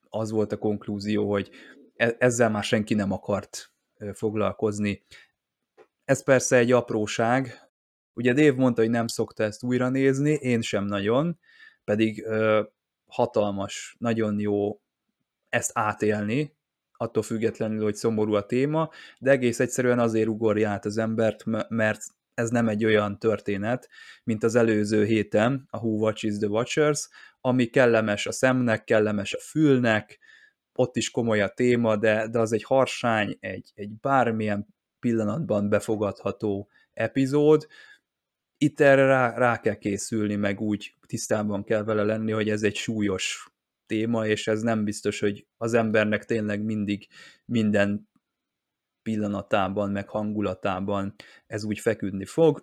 az 0.09 0.31
volt 0.31 0.53
a 0.53 0.59
konklúzió, 0.59 1.31
hogy 1.31 1.51
e, 1.97 2.17
ezzel 2.19 2.51
már 2.51 2.65
senki 2.65 2.95
nem 2.95 3.13
akart 3.13 3.73
foglalkozni. 4.13 5.05
Ez 6.05 6.25
persze 6.25 6.57
egy 6.57 6.73
apróság. 6.73 7.71
Ugye 8.15 8.33
Dave 8.33 8.57
mondta, 8.57 8.81
hogy 8.81 8.91
nem 8.91 9.07
szokta 9.07 9.43
ezt 9.43 9.63
újra 9.63 9.89
nézni, 9.89 10.33
én 10.33 10.61
sem 10.61 10.85
nagyon, 10.85 11.39
pedig 11.85 12.25
ö, 12.25 12.63
hatalmas, 13.07 13.97
nagyon 13.99 14.41
jó 14.41 14.81
ezt 15.49 15.71
átélni, 15.75 16.57
attól 17.03 17.23
függetlenül, 17.23 17.83
hogy 17.83 17.95
szomorú 17.95 18.35
a 18.35 18.47
téma, 18.47 18.91
de 19.19 19.31
egész 19.31 19.61
egyszerűen 19.61 19.99
azért 19.99 20.29
ugorja 20.29 20.71
át 20.71 20.85
az 20.85 20.99
embert, 20.99 21.45
mert 21.69 22.01
ez 22.35 22.51
nem 22.51 22.69
egy 22.69 22.85
olyan 22.85 23.19
történet, 23.19 23.89
mint 24.25 24.43
az 24.43 24.55
előző 24.55 25.05
héten, 25.05 25.67
a 25.71 25.79
Who 25.79 25.89
Watches 25.89 26.37
the 26.37 26.49
Watchers, 26.49 27.09
ami 27.41 27.67
kellemes 27.67 28.27
a 28.27 28.33
szemnek, 28.33 28.85
kellemes 28.85 29.35
a 29.35 29.41
fülnek, 29.41 30.19
ott 30.75 30.97
is 30.97 31.11
komoly 31.11 31.41
a 31.41 31.49
téma, 31.49 31.97
de, 31.97 32.29
de 32.29 32.39
az 32.39 32.53
egy 32.53 32.63
harsány, 32.63 33.37
egy, 33.41 33.71
egy 33.75 33.91
bármilyen 34.01 34.67
pillanatban 34.99 35.69
befogadható 35.69 36.69
epizód. 36.93 37.67
Itt 38.57 38.81
erre 38.81 39.07
rá, 39.07 39.35
rá 39.39 39.61
kell 39.61 39.75
készülni, 39.75 40.35
meg 40.35 40.61
úgy 40.61 40.95
tisztában 41.07 41.65
kell 41.65 41.85
vele 41.85 42.03
lenni, 42.03 42.33
hogy 42.33 42.51
ez 42.51 42.63
egy 42.63 42.75
súlyos 42.75 43.52
téma, 43.93 44.27
és 44.27 44.47
ez 44.47 44.63
nem 44.63 44.85
biztos, 44.85 45.21
hogy 45.21 45.47
az 45.57 45.75
embernek 45.75 46.25
tényleg 46.25 46.63
mindig 46.63 47.09
minden 47.45 48.09
pillanatában, 49.03 49.91
meg 49.91 50.09
hangulatában 50.09 51.15
ez 51.47 51.65
úgy 51.65 51.79
feküdni 51.79 52.25
fog. 52.25 52.63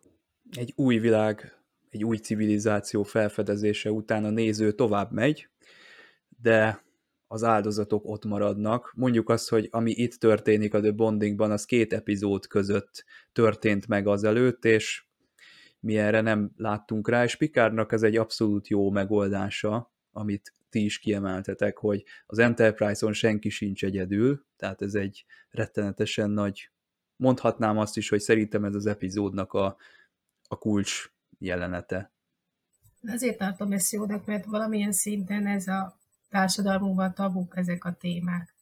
Egy 0.51 0.73
új 0.75 0.97
világ, 0.97 1.61
egy 1.89 2.03
új 2.03 2.17
civilizáció 2.17 3.03
felfedezése 3.03 3.91
után 3.91 4.25
a 4.25 4.29
néző 4.29 4.71
tovább 4.71 5.11
megy, 5.11 5.49
de 6.41 6.83
az 7.27 7.43
áldozatok 7.43 8.05
ott 8.05 8.25
maradnak. 8.25 8.93
Mondjuk 8.95 9.29
azt, 9.29 9.49
hogy 9.49 9.67
ami 9.71 9.91
itt 9.91 10.13
történik 10.13 10.73
a 10.73 10.79
The 10.79 10.91
Bondingban, 10.91 11.51
az 11.51 11.65
két 11.65 11.93
epizód 11.93 12.47
között 12.47 13.05
történt 13.31 13.87
meg 13.87 14.07
azelőtt, 14.07 14.65
és 14.65 15.03
mi 15.79 15.97
erre 15.97 16.21
nem 16.21 16.51
láttunk 16.55 17.09
rá, 17.09 17.23
és 17.23 17.35
Pikárnak 17.35 17.91
ez 17.91 18.03
egy 18.03 18.17
abszolút 18.17 18.67
jó 18.67 18.91
megoldása, 18.91 19.97
amit 20.11 20.53
ti 20.69 20.83
is 20.83 20.99
kiemeltetek, 20.99 21.77
hogy 21.77 22.03
az 22.25 22.37
Enterprise-on 22.37 23.13
senki 23.13 23.49
sincs 23.49 23.83
egyedül, 23.83 24.45
tehát 24.57 24.81
ez 24.81 24.93
egy 24.93 25.25
rettenetesen 25.49 26.29
nagy, 26.29 26.69
mondhatnám 27.15 27.77
azt 27.77 27.97
is, 27.97 28.09
hogy 28.09 28.19
szerintem 28.19 28.63
ez 28.63 28.75
az 28.75 28.85
epizódnak 28.85 29.53
a, 29.53 29.77
a 30.47 30.57
kulcs 30.57 31.11
jelenete. 31.37 32.11
Azért 33.07 33.37
tartom 33.37 33.71
ezt 33.71 33.91
jónak, 33.91 34.25
mert 34.25 34.45
valamilyen 34.45 34.91
szinten 34.91 35.47
ez 35.47 35.67
a 35.67 35.97
társadalmunkban 36.29 37.13
tabuk 37.13 37.57
ezek 37.57 37.85
a 37.85 37.93
témák. 37.93 38.53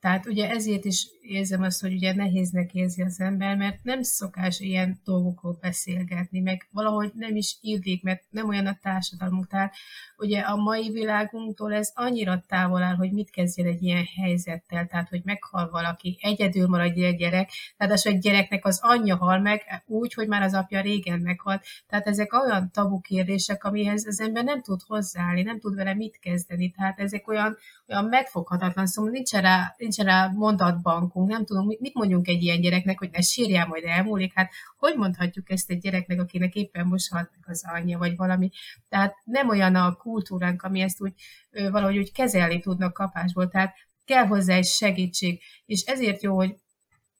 Tehát 0.00 0.26
ugye 0.26 0.50
ezért 0.50 0.84
is 0.84 1.06
érzem 1.20 1.62
azt, 1.62 1.80
hogy 1.80 1.92
ugye 1.92 2.14
nehéznek 2.14 2.74
érzi 2.74 3.02
az 3.02 3.20
ember, 3.20 3.56
mert 3.56 3.82
nem 3.82 4.02
szokás 4.02 4.60
ilyen 4.60 5.00
dolgokról 5.04 5.58
beszélgetni, 5.60 6.40
meg 6.40 6.68
valahogy 6.70 7.10
nem 7.14 7.36
is 7.36 7.58
illik, 7.60 8.02
mert 8.02 8.22
nem 8.30 8.48
olyan 8.48 8.66
a 8.66 8.78
társadalmunk. 8.82 9.46
Tehát 9.48 9.74
ugye 10.16 10.40
a 10.40 10.56
mai 10.56 10.90
világunktól 10.90 11.74
ez 11.74 11.90
annyira 11.94 12.44
távol 12.48 12.82
áll, 12.82 12.94
hogy 12.94 13.12
mit 13.12 13.30
kezdjen 13.30 13.66
egy 13.66 13.82
ilyen 13.82 14.04
helyzettel, 14.16 14.86
tehát 14.86 15.08
hogy 15.08 15.20
meghal 15.24 15.70
valaki, 15.70 16.18
egyedül 16.20 16.66
marad 16.66 16.98
egy 16.98 17.16
gyerek, 17.16 17.50
tehát 17.76 17.92
az, 17.92 18.06
egy 18.06 18.18
gyereknek 18.18 18.64
az 18.64 18.78
anyja 18.82 19.16
hal 19.16 19.38
meg 19.38 19.82
úgy, 19.86 20.14
hogy 20.14 20.28
már 20.28 20.42
az 20.42 20.54
apja 20.54 20.80
régen 20.80 21.18
meghalt. 21.18 21.64
Tehát 21.88 22.06
ezek 22.06 22.32
olyan 22.32 22.70
tabu 22.72 23.00
kérdések, 23.00 23.64
amihez 23.64 24.06
az 24.06 24.20
ember 24.20 24.44
nem 24.44 24.62
tud 24.62 24.80
hozzáállni, 24.86 25.42
nem 25.42 25.58
tud 25.58 25.74
vele 25.74 25.94
mit 25.94 26.18
kezdeni. 26.18 26.70
Tehát 26.70 26.98
ezek 26.98 27.28
olyan, 27.28 27.56
olyan 27.88 28.04
megfoghatatlan, 28.04 28.86
szóval 28.86 29.10
nincs 29.10 29.32
rá, 29.32 29.74
nincs 29.86 30.08
rá 30.08 30.30
mondatbankunk, 30.34 31.28
nem 31.28 31.44
tudunk, 31.44 31.80
mit 31.80 31.94
mondjunk 31.94 32.28
egy 32.28 32.42
ilyen 32.42 32.60
gyereknek, 32.60 32.98
hogy 32.98 33.10
ne 33.12 33.20
sírjál, 33.20 33.66
majd 33.66 33.84
elmúlik. 33.84 34.32
Hát 34.34 34.50
hogy 34.76 34.96
mondhatjuk 34.96 35.50
ezt 35.50 35.70
egy 35.70 35.78
gyereknek, 35.78 36.20
akinek 36.20 36.54
éppen 36.54 36.86
most 36.86 37.10
halt 37.10 37.30
meg 37.32 37.44
az 37.46 37.64
anyja, 37.74 37.98
vagy 37.98 38.16
valami. 38.16 38.50
Tehát 38.88 39.14
nem 39.24 39.48
olyan 39.48 39.74
a 39.74 39.94
kultúránk, 39.94 40.62
ami 40.62 40.80
ezt 40.80 41.00
úgy 41.00 41.12
valahogy 41.50 41.98
úgy 41.98 42.12
kezelni 42.12 42.60
tudnak 42.60 42.92
kapásból. 42.92 43.48
Tehát 43.48 43.74
kell 44.04 44.26
hozzá 44.26 44.54
egy 44.54 44.66
segítség. 44.66 45.42
És 45.66 45.82
ezért 45.82 46.22
jó, 46.22 46.34
hogy 46.34 46.54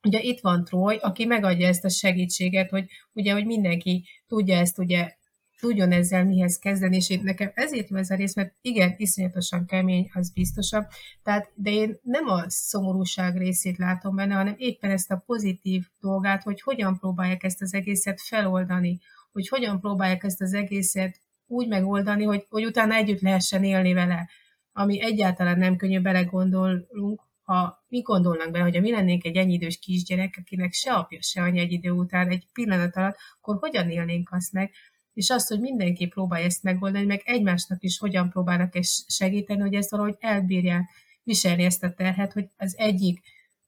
ugye 0.02 0.20
itt 0.20 0.40
van 0.40 0.64
Troy, 0.64 0.96
aki 0.96 1.24
megadja 1.24 1.66
ezt 1.68 1.84
a 1.84 1.88
segítséget, 1.88 2.70
hogy 2.70 2.86
ugye, 3.12 3.32
hogy 3.32 3.46
mindenki 3.46 4.08
tudja 4.26 4.56
ezt 4.56 4.78
ugye 4.78 5.14
tudjon 5.60 5.92
ezzel 5.92 6.24
mihez 6.24 6.58
kezdeni, 6.58 6.96
és 6.96 7.10
én 7.10 7.20
nekem 7.22 7.50
ezért 7.54 7.88
jó 7.88 7.96
ez 7.96 8.10
a 8.10 8.14
rész, 8.14 8.34
mert 8.34 8.54
igen, 8.60 8.94
iszonyatosan 8.96 9.66
kemény, 9.66 10.10
az 10.12 10.32
biztosabb, 10.32 10.86
tehát, 11.22 11.50
de 11.54 11.70
én 11.70 11.98
nem 12.02 12.26
a 12.26 12.44
szomorúság 12.46 13.36
részét 13.36 13.76
látom 13.76 14.16
benne, 14.16 14.34
hanem 14.34 14.54
éppen 14.56 14.90
ezt 14.90 15.10
a 15.10 15.22
pozitív 15.26 15.84
dolgát, 16.00 16.42
hogy 16.42 16.60
hogyan 16.60 16.98
próbálják 16.98 17.42
ezt 17.42 17.62
az 17.62 17.74
egészet 17.74 18.20
feloldani, 18.20 19.00
hogy 19.32 19.48
hogyan 19.48 19.80
próbálják 19.80 20.24
ezt 20.24 20.40
az 20.40 20.52
egészet 20.52 21.20
úgy 21.46 21.68
megoldani, 21.68 22.24
hogy, 22.24 22.46
hogy 22.48 22.64
utána 22.64 22.94
együtt 22.94 23.20
lehessen 23.20 23.64
élni 23.64 23.92
vele, 23.92 24.28
ami 24.72 25.00
egyáltalán 25.00 25.58
nem 25.58 25.76
könnyű 25.76 26.00
belegondolunk, 26.00 27.24
ha 27.42 27.84
mi 27.88 28.00
gondolnánk 28.00 28.50
bele, 28.50 28.64
hogy 28.64 28.74
ha 28.74 28.80
mi 28.80 28.90
lennénk 28.90 29.24
egy 29.24 29.36
ennyi 29.36 29.52
idős 29.52 29.78
kisgyerek, 29.78 30.36
akinek 30.40 30.72
se 30.72 30.92
apja, 30.92 31.22
se 31.22 31.42
anya 31.42 31.60
egy 31.60 31.72
idő 31.72 31.90
után, 31.90 32.28
egy 32.28 32.46
pillanat 32.52 32.96
alatt, 32.96 33.16
akkor 33.40 33.56
hogyan 33.58 33.90
élnénk 33.90 34.32
azt 34.32 34.52
meg? 34.52 34.70
És 35.16 35.30
azt, 35.30 35.48
hogy 35.48 35.60
mindenki 35.60 36.06
próbálja 36.06 36.44
ezt 36.44 36.62
megoldani, 36.62 37.04
meg 37.04 37.22
egymásnak 37.24 37.82
is 37.82 37.98
hogyan 37.98 38.30
próbálnak 38.30 38.74
ezt 38.74 39.10
segíteni, 39.10 39.60
hogy 39.60 39.74
ezt 39.74 39.90
valahogy 39.90 40.16
elbírják 40.18 40.90
viselni 41.22 41.64
ezt 41.64 41.82
a 41.82 41.94
terhet, 41.94 42.32
hogy 42.32 42.48
az 42.56 42.74
egyik, 42.78 43.20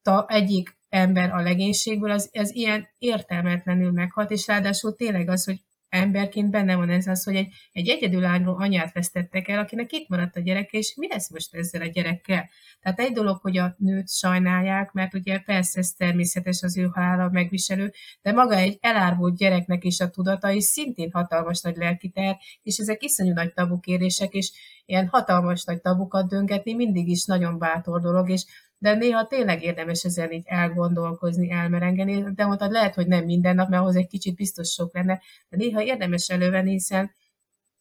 ta, 0.02 0.26
egyik 0.28 0.76
ember 0.88 1.30
a 1.30 1.40
legénységből, 1.40 2.10
az, 2.10 2.30
az 2.32 2.54
ilyen 2.54 2.88
értelmetlenül 2.98 3.90
meghalt, 3.90 4.30
és 4.30 4.46
ráadásul 4.46 4.96
tényleg 4.96 5.28
az, 5.28 5.44
hogy 5.44 5.60
emberként 5.88 6.50
benne 6.50 6.76
van 6.76 6.90
ez 6.90 7.06
az, 7.06 7.24
hogy 7.24 7.36
egy, 7.36 7.52
egy 7.72 7.88
egyedülálló 7.88 8.56
anyát 8.56 8.92
vesztettek 8.92 9.48
el, 9.48 9.58
akinek 9.58 9.92
itt 9.92 10.08
maradt 10.08 10.36
a 10.36 10.40
gyereke, 10.40 10.78
és 10.78 10.94
mi 10.96 11.08
lesz 11.08 11.30
most 11.30 11.54
ezzel 11.54 11.80
a 11.80 11.86
gyerekkel? 11.86 12.48
Tehát 12.80 13.00
egy 13.00 13.12
dolog, 13.12 13.40
hogy 13.40 13.56
a 13.56 13.74
nőt 13.78 14.10
sajnálják, 14.10 14.92
mert 14.92 15.14
ugye 15.14 15.38
persze 15.38 15.78
ez 15.78 15.90
természetes 15.90 16.62
az 16.62 16.76
ő 16.76 16.84
halála 16.92 17.28
megviselő, 17.30 17.92
de 18.22 18.32
maga 18.32 18.54
egy 18.54 18.78
elárvult 18.80 19.36
gyereknek 19.36 19.84
is 19.84 20.00
a 20.00 20.10
tudata 20.10 20.50
is 20.50 20.64
szintén 20.64 21.10
hatalmas 21.12 21.60
nagy 21.60 21.76
lelki 21.76 22.08
ter, 22.08 22.36
és 22.62 22.76
ezek 22.76 23.02
iszonyú 23.02 23.32
nagy 23.32 23.52
tabukérések, 23.52 24.32
és 24.32 24.52
ilyen 24.86 25.08
hatalmas 25.08 25.64
nagy 25.64 25.80
tabukat 25.80 26.28
döngetni 26.28 26.74
mindig 26.74 27.08
is 27.08 27.24
nagyon 27.24 27.58
bátor 27.58 28.00
dolog, 28.00 28.30
és 28.30 28.44
de 28.78 28.94
néha 28.94 29.26
tényleg 29.26 29.62
érdemes 29.62 30.04
ezen 30.04 30.32
így 30.32 30.44
elgondolkozni, 30.46 31.50
elmerengeni, 31.50 32.24
de 32.34 32.46
mondtad, 32.46 32.70
lehet, 32.70 32.94
hogy 32.94 33.06
nem 33.06 33.24
minden 33.24 33.54
nap, 33.54 33.68
mert 33.68 33.82
ahhoz 33.82 33.96
egy 33.96 34.06
kicsit 34.06 34.34
biztos 34.34 34.68
sok 34.68 34.94
lenne, 34.94 35.20
de 35.48 35.56
néha 35.56 35.82
érdemes 35.82 36.28
elővenni, 36.28 36.70
hiszen 36.70 37.10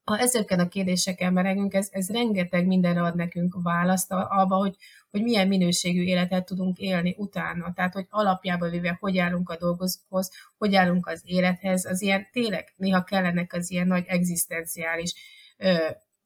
ha 0.08 0.18
ezeken 0.18 0.60
a 0.60 0.68
kérdéseken 0.68 1.34
merengünk, 1.34 1.74
ez, 1.74 1.88
ez 1.92 2.10
rengeteg 2.10 2.66
mindenre 2.66 3.02
ad 3.02 3.16
nekünk 3.16 3.58
választ 3.64 4.12
abba, 4.12 4.56
hogy, 4.56 4.76
hogy 5.10 5.22
milyen 5.22 5.48
minőségű 5.48 6.02
életet 6.02 6.46
tudunk 6.46 6.78
élni 6.78 7.16
utána. 7.18 7.74
Tehát, 7.74 7.94
hogy 7.94 8.06
alapjában 8.10 8.70
véve, 8.70 8.98
hogy 9.00 9.18
állunk 9.18 9.50
a 9.50 9.58
dolgozóhoz, 9.58 10.32
hogy 10.58 10.76
állunk 10.76 11.08
az 11.08 11.22
élethez, 11.26 11.86
az 11.86 12.02
ilyen 12.02 12.28
tényleg 12.32 12.74
néha 12.76 13.04
kellenek 13.04 13.54
az 13.54 13.72
ilyen 13.72 13.88
nagy 13.88 14.06
egzisztenciális 14.08 15.14
ö, 15.58 15.76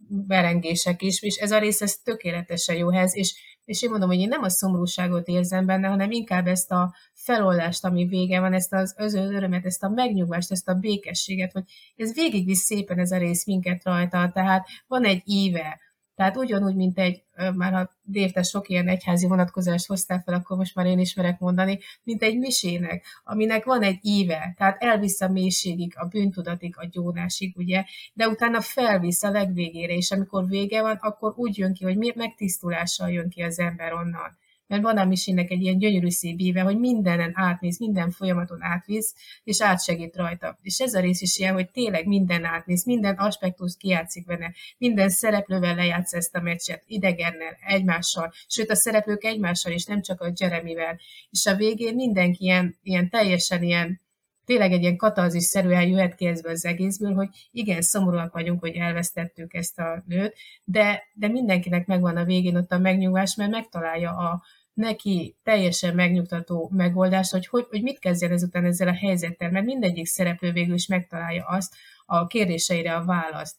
berengések 0.07 1.01
is, 1.01 1.21
és 1.21 1.35
ez 1.35 1.51
a 1.51 1.59
rész 1.59 1.81
ez 1.81 1.95
tökéletesen 1.95 2.75
jó 2.75 2.91
hez, 2.91 3.15
és 3.15 3.59
és 3.65 3.81
én 3.81 3.89
mondom, 3.89 4.09
hogy 4.09 4.19
én 4.19 4.27
nem 4.27 4.43
a 4.43 4.49
szomorúságot 4.49 5.27
érzem 5.27 5.65
benne, 5.65 5.87
hanem 5.87 6.11
inkább 6.11 6.47
ezt 6.47 6.71
a 6.71 6.95
feloldást, 7.13 7.85
ami 7.85 8.05
vége 8.05 8.39
van, 8.39 8.53
ezt 8.53 8.73
az 8.73 8.95
öző 8.97 9.19
örömet, 9.19 9.65
ezt 9.65 9.83
a 9.83 9.89
megnyugvást, 9.89 10.51
ezt 10.51 10.67
a 10.67 10.73
békességet, 10.73 11.51
hogy 11.51 11.63
ez 11.95 12.13
végigvisz 12.13 12.63
szépen 12.63 12.99
ez 12.99 13.11
a 13.11 13.17
rész 13.17 13.45
minket 13.45 13.83
rajta, 13.83 14.31
tehát 14.33 14.67
van 14.87 15.03
egy 15.03 15.21
íve, 15.25 15.79
Tehát 16.21 16.37
ugyanúgy, 16.37 16.75
mint 16.75 16.99
egy, 16.99 17.23
már 17.55 17.73
ha 17.73 17.89
Dave, 18.05 18.43
sok 18.43 18.69
ilyen 18.69 18.87
egyházi 18.87 19.27
vonatkozást 19.27 19.87
hoztál 19.87 20.21
fel, 20.25 20.33
akkor 20.33 20.57
most 20.57 20.75
már 20.75 20.85
én 20.85 20.99
ismerek 20.99 21.39
mondani, 21.39 21.79
mint 22.03 22.23
egy 22.23 22.37
misének, 22.37 23.05
aminek 23.23 23.65
van 23.65 23.81
egy 23.81 23.99
íve, 24.01 24.53
tehát 24.57 24.83
elvisz 24.83 25.21
a 25.21 25.29
mélységig, 25.29 25.93
a 25.97 26.05
bűntudatig, 26.05 26.75
a 26.77 26.87
gyónásig, 26.91 27.57
ugye, 27.57 27.83
de 28.13 28.27
utána 28.27 28.61
felvisz 28.61 29.23
a 29.23 29.31
legvégére, 29.31 29.93
és 29.93 30.11
amikor 30.11 30.47
vége 30.47 30.81
van, 30.81 30.97
akkor 30.99 31.33
úgy 31.35 31.57
jön 31.57 31.73
ki, 31.73 31.83
hogy 31.83 32.15
megtisztulással 32.15 33.11
jön 33.11 33.29
ki 33.29 33.41
az 33.41 33.59
ember 33.59 33.93
onnan 33.93 34.37
mert 34.71 34.83
van 34.83 34.97
a 34.97 35.05
misének 35.05 35.49
egy 35.49 35.61
ilyen 35.61 35.77
gyönyörű 35.77 36.09
szép 36.09 36.39
íve, 36.39 36.61
hogy 36.61 36.79
mindenen 36.79 37.31
átnéz, 37.33 37.79
minden 37.79 38.11
folyamaton 38.11 38.61
átvisz, 38.61 39.13
és 39.43 39.61
átsegít 39.61 40.15
rajta. 40.15 40.57
És 40.61 40.79
ez 40.79 40.93
a 40.93 40.99
rész 40.99 41.21
is 41.21 41.37
ilyen, 41.37 41.53
hogy 41.53 41.69
tényleg 41.69 42.05
minden 42.05 42.43
átnéz, 42.43 42.85
minden 42.85 43.15
aspektus 43.15 43.75
kiátszik 43.77 44.25
benne, 44.25 44.53
minden 44.77 45.09
szereplővel 45.09 45.75
lejátsz 45.75 46.13
ezt 46.13 46.35
a 46.35 46.41
meccset, 46.41 46.83
idegennel, 46.85 47.57
egymással, 47.67 48.33
sőt 48.47 48.69
a 48.69 48.75
szereplők 48.75 49.23
egymással 49.23 49.71
is, 49.71 49.85
nem 49.85 50.01
csak 50.01 50.21
a 50.21 50.31
Jeremivel. 50.35 50.99
És 51.29 51.45
a 51.45 51.55
végén 51.55 51.95
mindenki 51.95 52.43
ilyen, 52.43 52.77
ilyen 52.83 53.09
teljesen 53.09 53.63
ilyen 53.63 53.99
tényleg 54.45 54.71
egy 54.71 54.81
ilyen 54.81 54.97
katalzis 54.97 55.43
szerűen 55.43 55.87
jöhet 55.87 56.15
ki 56.15 56.25
ezből 56.25 56.51
az 56.51 56.65
egészből, 56.65 57.13
hogy 57.13 57.29
igen, 57.51 57.81
szomorúak 57.81 58.33
vagyunk, 58.33 58.59
hogy 58.59 58.75
elvesztettük 58.75 59.53
ezt 59.53 59.79
a 59.79 60.03
nőt, 60.07 60.35
de, 60.63 61.03
de 61.13 61.27
mindenkinek 61.27 61.85
megvan 61.85 62.17
a 62.17 62.23
végén 62.23 62.55
ott 62.55 62.71
a 62.71 62.77
megnyugvás, 62.77 63.35
mert 63.35 63.51
megtalálja 63.51 64.11
a, 64.11 64.41
neki 64.73 65.35
teljesen 65.43 65.95
megnyugtató 65.95 66.69
megoldás, 66.73 67.31
hogy, 67.31 67.47
hogy, 67.47 67.65
hogy 67.69 67.81
mit 67.81 67.99
kezdjen 67.99 68.31
ezután 68.31 68.65
ezzel 68.65 68.87
a 68.87 68.95
helyzettel, 68.95 69.51
mert 69.51 69.65
mindegyik 69.65 70.05
szereplő 70.05 70.51
végül 70.51 70.73
is 70.73 70.87
megtalálja 70.87 71.45
azt, 71.45 71.75
a 72.05 72.27
kérdéseire 72.27 72.95
a 72.95 73.05
választ. 73.05 73.55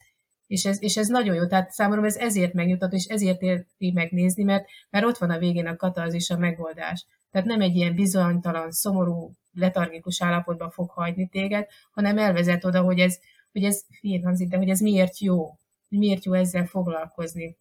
És 0.47 0.65
ez, 0.65 0.83
és 0.83 0.97
ez 0.97 1.09
nagyon 1.09 1.35
jó, 1.35 1.47
tehát 1.47 1.71
számomra 1.71 2.07
ez 2.07 2.17
ezért 2.17 2.53
megnyugtató, 2.53 2.97
és 2.97 3.05
ezért 3.05 3.43
érti 3.43 3.93
megnézni, 3.93 4.43
mert, 4.43 4.69
mert 4.91 5.05
ott 5.05 5.19
van 5.19 5.31
a 5.31 5.39
végén 5.39 5.67
a 5.67 5.77
katarzis, 5.77 6.31
a 6.31 6.39
megoldás. 6.39 7.07
Tehát 7.31 7.47
nem 7.47 7.61
egy 7.61 7.77
ilyen 7.77 7.95
bizonytalan, 7.95 8.71
szomorú, 8.71 9.33
letargikus 9.53 10.23
állapotban 10.23 10.71
fog 10.71 10.91
hagyni 10.91 11.29
téged, 11.29 11.67
hanem 11.93 12.19
elvezet 12.19 12.65
oda, 12.65 12.83
hogy 12.83 12.99
ez, 12.99 13.19
hogy 13.53 13.65
ez 13.65 13.85
hangzik, 14.23 14.49
de 14.49 14.57
hogy 14.57 14.69
ez 14.69 14.81
miért 14.81 15.19
jó, 15.19 15.59
miért 15.89 16.25
jó 16.25 16.33
ezzel 16.33 16.67
foglalkozni. 16.67 17.57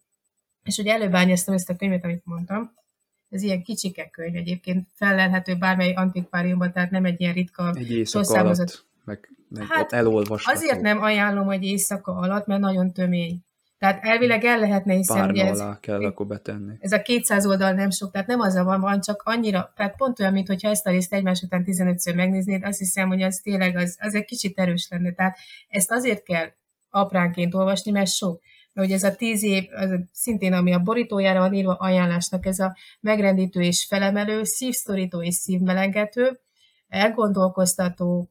És 0.62 0.76
hogy 0.76 0.86
előbb 0.86 1.14
ezt 1.14 1.70
a 1.70 1.76
könyvet, 1.76 2.04
amit 2.04 2.24
mondtam, 2.24 2.72
ez 3.32 3.42
ilyen 3.42 3.62
kicsike 3.62 4.08
könyv 4.08 4.36
egyébként, 4.36 4.88
fellelhető 4.94 5.56
bármely 5.56 5.92
antikváriumban, 5.92 6.72
tehát 6.72 6.90
nem 6.90 7.04
egy 7.04 7.20
ilyen 7.20 7.34
ritka 7.34 7.72
Egy 7.74 8.08
alatt, 8.12 8.86
meg, 9.04 9.28
meg 9.48 9.66
hát 9.68 9.92
elolvasható. 9.92 10.58
Azért 10.58 10.80
nem 10.80 11.02
ajánlom, 11.02 11.44
hogy 11.44 11.64
éjszaka 11.64 12.12
alatt, 12.12 12.46
mert 12.46 12.60
nagyon 12.60 12.92
tömény. 12.92 13.44
Tehát 13.78 14.04
elvileg 14.04 14.44
el 14.44 14.58
lehetne, 14.58 14.94
hiszen 14.94 15.16
Párna 15.16 15.32
ugye 15.32 15.44
ez, 15.44 15.60
alá 15.60 15.78
kell 15.80 16.04
akkor 16.04 16.26
betenni. 16.26 16.74
Ez 16.80 16.92
a 16.92 17.02
200 17.02 17.46
oldal 17.46 17.72
nem 17.72 17.90
sok, 17.90 18.10
tehát 18.10 18.26
nem 18.26 18.40
az 18.40 18.54
van, 18.54 18.80
van, 18.80 19.00
csak 19.00 19.22
annyira, 19.24 19.72
tehát 19.76 19.96
pont 19.96 20.20
olyan, 20.20 20.32
mint 20.32 20.46
hogyha 20.46 20.68
ezt 20.68 20.86
a 20.86 20.90
részt 20.90 21.12
egymás 21.12 21.42
után 21.42 21.64
15-ször 21.66 22.14
megnéznéd, 22.14 22.64
azt 22.64 22.78
hiszem, 22.78 23.08
hogy 23.08 23.22
az 23.22 23.40
tényleg 23.42 23.76
az, 23.76 23.96
az 24.00 24.14
egy 24.14 24.24
kicsit 24.24 24.58
erős 24.58 24.88
lenne. 24.90 25.12
Tehát 25.12 25.38
ezt 25.68 25.90
azért 25.90 26.22
kell 26.22 26.46
apránként 26.90 27.54
olvasni, 27.54 27.90
mert 27.90 28.10
sok 28.10 28.40
hogy 28.74 28.92
ez 28.92 29.02
a 29.02 29.14
tíz 29.14 29.42
év, 29.42 29.64
az 29.74 29.90
szintén 30.12 30.52
ami 30.52 30.72
a 30.72 30.78
borítójára 30.78 31.38
van 31.38 31.54
írva 31.54 31.74
ajánlásnak, 31.74 32.46
ez 32.46 32.58
a 32.58 32.76
megrendítő 33.00 33.60
és 33.60 33.86
felemelő, 33.88 34.40
szívszorító 34.44 35.22
és 35.22 35.34
szívmelengető, 35.34 36.40
elgondolkoztató 36.88 38.30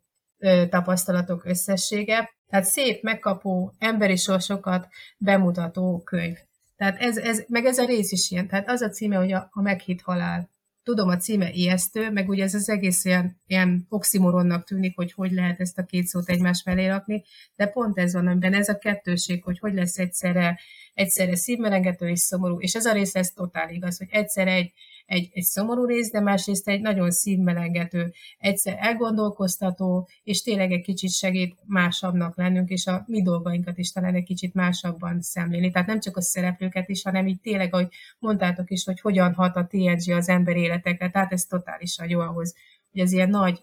tapasztalatok 0.69 1.45
összessége, 1.45 2.30
tehát 2.47 2.65
szép, 2.65 3.03
megkapó, 3.03 3.73
emberi 3.80 4.15
sorsokat 4.15 4.88
bemutató 5.18 6.01
könyv. 6.03 6.38
Tehát 6.76 7.01
ez, 7.01 7.18
ez, 7.18 7.43
meg 7.47 7.65
ez 7.65 7.77
a 7.77 7.85
rész 7.85 8.11
is 8.11 8.31
ilyen. 8.31 8.47
Tehát 8.47 8.69
az 8.69 8.81
a 8.81 8.89
címe, 8.89 9.15
hogy 9.15 9.31
a, 9.31 9.47
a 9.51 9.61
meghitt 9.61 10.01
halál 10.01 10.49
tudom, 10.84 11.10
a 11.10 11.18
címe 11.18 11.52
ijesztő, 11.52 12.12
meg 12.12 12.30
ugye 12.30 12.44
ez 12.44 12.53
az 12.53 12.70
egész 12.70 13.06
ilyen, 13.06 13.41
ilyen 13.48 13.86
oximoronnak 13.90 14.66
tűnik, 14.66 14.95
hogy 14.95 15.12
hogy 15.12 15.32
lehet 15.32 15.60
ezt 15.60 15.78
a 15.78 15.86
két 15.86 16.06
szót 16.06 16.30
egymás 16.30 16.64
mellé 16.64 16.88
rakni, 16.88 17.24
de 17.56 17.68
pont 17.68 17.98
ez 17.98 18.14
van, 18.14 18.28
amiben 18.28 18.53
ez 18.53 18.70
a 18.70 18.78
kettőség, 18.78 19.44
hogy 19.44 19.60
hogy 19.60 19.74
lesz 19.74 19.98
egyszerre, 19.98 20.60
egyszerre 20.94 21.36
szívmelengető 21.36 22.08
és 22.08 22.20
szomorú, 22.20 22.60
és 22.60 22.76
ez 22.76 22.86
a 22.86 22.94
rész, 22.94 23.16
ez 23.16 23.32
totál 23.32 23.70
igaz, 23.70 23.98
hogy 23.98 24.08
egyszerre 24.12 24.52
egy, 24.52 24.74
egy, 25.11 25.29
egy 25.33 25.43
szomorú 25.43 25.85
rész, 25.85 26.11
de 26.11 26.19
másrészt 26.19 26.67
egy 26.67 26.81
nagyon 26.81 27.11
szívmelengető, 27.11 28.13
egyszer 28.38 28.77
elgondolkoztató, 28.79 30.07
és 30.23 30.41
tényleg 30.41 30.71
egy 30.71 30.81
kicsit 30.81 31.11
segít 31.11 31.55
másabbnak 31.65 32.38
lennünk, 32.38 32.69
és 32.69 32.85
a 32.85 33.03
mi 33.07 33.21
dolgainkat 33.21 33.77
is 33.77 33.91
talán 33.91 34.15
egy 34.15 34.23
kicsit 34.23 34.53
másabban 34.53 35.21
szemlélni. 35.21 35.71
Tehát 35.71 35.88
nem 35.88 35.99
csak 35.99 36.17
a 36.17 36.21
szereplőket 36.21 36.89
is, 36.89 37.03
hanem 37.03 37.27
így 37.27 37.41
tényleg, 37.41 37.73
ahogy 37.73 37.88
mondtátok 38.19 38.69
is, 38.69 38.85
hogy 38.85 39.01
hogyan 39.01 39.33
hat 39.33 39.55
a 39.55 39.67
TNG 39.67 40.11
az 40.11 40.29
ember 40.29 40.55
életekre, 40.55 41.09
tehát 41.09 41.31
ez 41.31 41.43
totálisan 41.43 42.09
jó 42.09 42.19
ahhoz, 42.19 42.55
hogy 42.91 43.01
ez 43.01 43.11
ilyen 43.11 43.29
nagy 43.29 43.61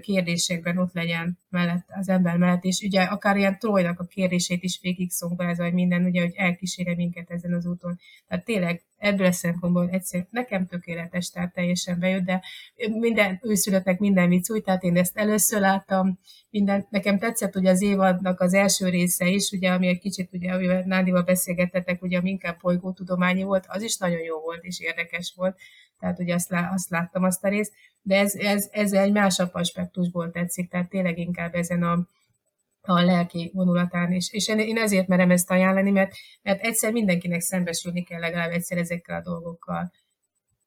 kérdésekben 0.00 0.78
ott 0.78 0.92
legyen 0.92 1.38
mellett, 1.48 1.86
az 1.88 2.08
ember 2.08 2.36
mellett, 2.36 2.64
és 2.64 2.80
ugye 2.80 3.02
akár 3.02 3.36
ilyen 3.36 3.58
Trojnak 3.58 4.00
a 4.00 4.04
kérdését 4.04 4.62
is 4.62 4.78
végig 4.82 5.10
ez 5.36 5.58
vagy 5.58 5.72
minden, 5.72 6.04
ugye, 6.04 6.20
hogy 6.20 6.34
elkísére 6.36 6.94
minket 6.94 7.30
ezen 7.30 7.52
az 7.52 7.66
úton. 7.66 7.98
Tehát 8.28 8.44
tényleg 8.44 8.82
ebből 8.96 9.26
a 9.26 9.32
szempontból 9.32 9.88
egyszer 9.90 10.26
nekem 10.30 10.66
tökéletes, 10.66 11.30
tehát 11.30 11.52
teljesen 11.52 11.98
bejött, 11.98 12.24
de 12.24 12.42
minden 12.88 13.40
őszülöttek 13.42 13.98
minden 13.98 14.28
vicc 14.28 14.50
új, 14.50 14.60
tehát 14.60 14.82
én 14.82 14.96
ezt 14.96 15.16
először 15.16 15.60
láttam, 15.60 16.18
minden, 16.50 16.86
nekem 16.90 17.18
tetszett 17.18 17.56
ugye 17.56 17.70
az 17.70 17.82
évadnak 17.82 18.40
az 18.40 18.54
első 18.54 18.88
része 18.88 19.26
is, 19.26 19.50
ugye, 19.50 19.70
ami 19.70 19.86
egy 19.86 19.98
kicsit, 19.98 20.28
ugye, 20.32 20.52
amivel 20.52 20.82
Nándival 20.86 21.22
beszélgettetek, 21.22 22.02
ugye, 22.02 22.18
ami 22.18 22.30
inkább 22.30 22.60
bolygótudományi 22.60 23.42
volt, 23.42 23.64
az 23.68 23.82
is 23.82 23.96
nagyon 23.96 24.20
jó 24.20 24.40
volt 24.40 24.64
és 24.64 24.80
érdekes 24.80 25.32
volt, 25.36 25.56
tehát 25.98 26.18
ugye 26.18 26.34
azt, 26.34 26.50
lá, 26.50 26.70
azt 26.72 26.90
láttam 26.90 27.22
azt 27.22 27.44
a 27.44 27.48
részt, 27.48 27.72
de 28.08 28.16
ez, 28.18 28.34
ez, 28.34 28.68
ez 28.70 28.92
egy 28.92 29.12
másabb 29.12 29.54
aspektusból 29.54 30.30
tetszik, 30.30 30.70
tehát 30.70 30.88
tényleg 30.88 31.18
inkább 31.18 31.54
ezen 31.54 31.82
a, 31.82 32.06
a 32.80 33.00
lelki 33.02 33.50
vonulatán, 33.54 34.12
és, 34.12 34.32
és 34.32 34.48
én 34.48 34.76
ezért 34.76 35.06
merem 35.06 35.30
ezt 35.30 35.50
ajánlani, 35.50 35.90
mert, 35.90 36.12
mert 36.42 36.60
egyszer 36.60 36.92
mindenkinek 36.92 37.40
szembesülni 37.40 38.02
kell 38.02 38.20
legalább 38.20 38.50
egyszer 38.50 38.78
ezekkel 38.78 39.18
a 39.18 39.22
dolgokkal. 39.22 39.92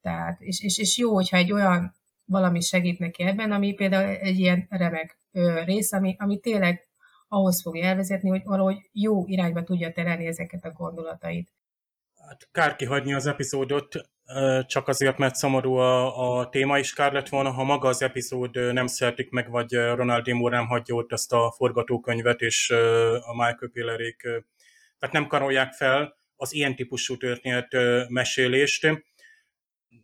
Tehát, 0.02 0.42
és, 0.42 0.64
és, 0.64 0.78
és 0.78 0.98
jó, 0.98 1.14
hogyha 1.14 1.38
egy 1.38 1.52
olyan 1.52 1.94
valami 2.26 2.62
segít 2.62 3.00
neki 3.00 3.24
ebben, 3.24 3.52
ami 3.52 3.74
például 3.74 4.10
egy 4.10 4.40
ilyen 4.40 4.66
remek 4.70 5.18
ö, 5.32 5.64
rész, 5.64 5.94
ami, 5.94 6.16
ami 6.20 6.40
tényleg 6.40 6.88
ahhoz 7.28 7.62
fogja 7.62 7.86
elvezetni, 7.86 8.30
hogy 8.30 8.44
valahogy 8.44 8.90
jó 8.92 9.26
irányba 9.28 9.64
tudja 9.64 9.92
terelni 9.92 10.26
ezeket 10.26 10.66
a 10.66 10.72
gondolatait. 10.72 11.52
Hát 12.28 12.48
kár 12.52 12.76
kihagyni 12.76 13.14
az 13.14 13.26
epizódot, 13.26 13.96
csak 14.66 14.88
azért, 14.88 15.18
mert 15.18 15.36
szomorú 15.36 15.74
a, 15.74 16.40
a 16.40 16.50
téma 16.50 16.80
is 16.80 16.94
kár 16.94 17.14
lett 17.14 17.30
volna, 17.30 17.52
ha 17.52 17.64
maga 17.64 17.88
az 17.88 18.02
epizód 18.02 18.74
nem 18.74 18.88
szeretik 18.88 19.30
meg, 19.30 19.50
vagy 19.50 19.74
Ronaldinho 19.74 20.50
nem 20.50 20.68
hagyja 20.68 20.96
ott 20.96 21.12
azt 21.12 21.34
a 21.34 21.54
forgatókönyvet, 21.58 22.42
és 22.42 22.70
a 23.22 23.36
Michael 23.36 23.70
Pillerék, 23.74 24.22
tehát 25.00 25.16
nem 25.16 25.28
karolják 25.28 25.74
fel 25.74 26.16
az 26.36 26.54
ilyen 26.54 26.76
típusú 26.76 27.18
történet 27.18 27.68
mesélést. 28.08 29.04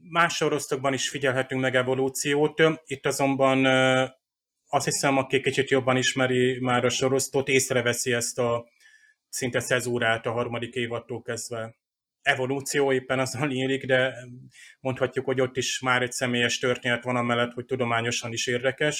Más 0.09 0.35
sorosztokban 0.35 0.93
is 0.93 1.09
figyelhetünk 1.09 1.61
meg 1.61 1.75
evolúciót, 1.75 2.61
itt 2.85 3.05
azonban 3.05 3.65
azt 4.67 4.85
hiszem, 4.85 5.17
aki 5.17 5.41
kicsit 5.41 5.69
jobban 5.69 5.97
ismeri 5.97 6.59
már 6.59 6.85
a 6.85 6.89
sorosztot, 6.89 7.47
észreveszi 7.47 8.13
ezt 8.13 8.39
a 8.39 8.65
szinte 9.29 9.59
szezúrát 9.59 10.25
a 10.25 10.31
harmadik 10.31 10.73
évattól 10.73 11.21
kezdve 11.21 11.75
evolúció 12.27 12.91
éppen 12.91 13.19
azon 13.19 13.51
érik, 13.51 13.85
de 13.85 14.15
mondhatjuk, 14.79 15.25
hogy 15.25 15.41
ott 15.41 15.57
is 15.57 15.79
már 15.79 16.01
egy 16.01 16.11
személyes 16.11 16.57
történet 16.57 17.03
van 17.03 17.15
amellett, 17.15 17.53
hogy 17.53 17.65
tudományosan 17.65 18.31
is 18.31 18.47
érdekes. 18.47 18.99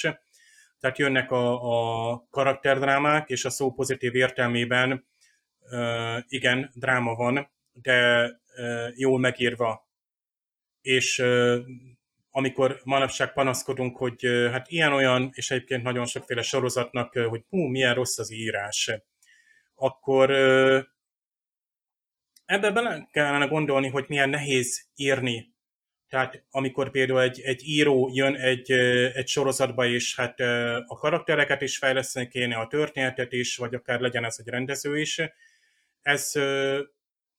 Tehát 0.80 0.98
jönnek 0.98 1.30
a, 1.30 2.12
a 2.12 2.26
karakterdrámák, 2.30 3.28
és 3.28 3.44
a 3.44 3.50
szó 3.50 3.72
pozitív 3.72 4.14
értelmében 4.14 5.06
igen, 6.28 6.70
dráma 6.74 7.14
van, 7.14 7.50
de 7.72 8.30
jól 8.94 9.18
megírva. 9.18 9.88
És 10.80 11.22
amikor 12.30 12.80
manapság 12.84 13.32
panaszkodunk, 13.32 13.96
hogy 13.96 14.26
hát 14.50 14.70
ilyen-olyan, 14.70 15.30
és 15.32 15.50
egyébként 15.50 15.82
nagyon 15.82 16.06
sokféle 16.06 16.42
sorozatnak, 16.42 17.12
hogy 17.12 17.44
hú, 17.48 17.58
milyen 17.58 17.94
rossz 17.94 18.18
az 18.18 18.32
írás, 18.32 18.90
akkor 19.74 20.30
ebbe 22.48 22.70
bele 22.70 23.08
kellene 23.10 23.46
gondolni, 23.46 23.88
hogy 23.88 24.04
milyen 24.08 24.28
nehéz 24.28 24.88
írni. 24.94 25.54
Tehát 26.08 26.44
amikor 26.50 26.90
például 26.90 27.20
egy, 27.20 27.40
egy 27.40 27.62
író 27.64 28.10
jön 28.12 28.34
egy, 28.34 28.70
egy 29.14 29.28
sorozatba, 29.28 29.86
és 29.86 30.16
hát 30.16 30.40
a 30.86 30.96
karaktereket 30.98 31.60
is 31.60 31.78
fejleszteni 31.78 32.28
kéne, 32.28 32.56
a 32.56 32.66
történetet 32.66 33.32
is, 33.32 33.56
vagy 33.56 33.74
akár 33.74 34.00
legyen 34.00 34.24
ez 34.24 34.36
egy 34.38 34.48
rendező 34.48 35.00
is, 35.00 35.20
ez 36.02 36.32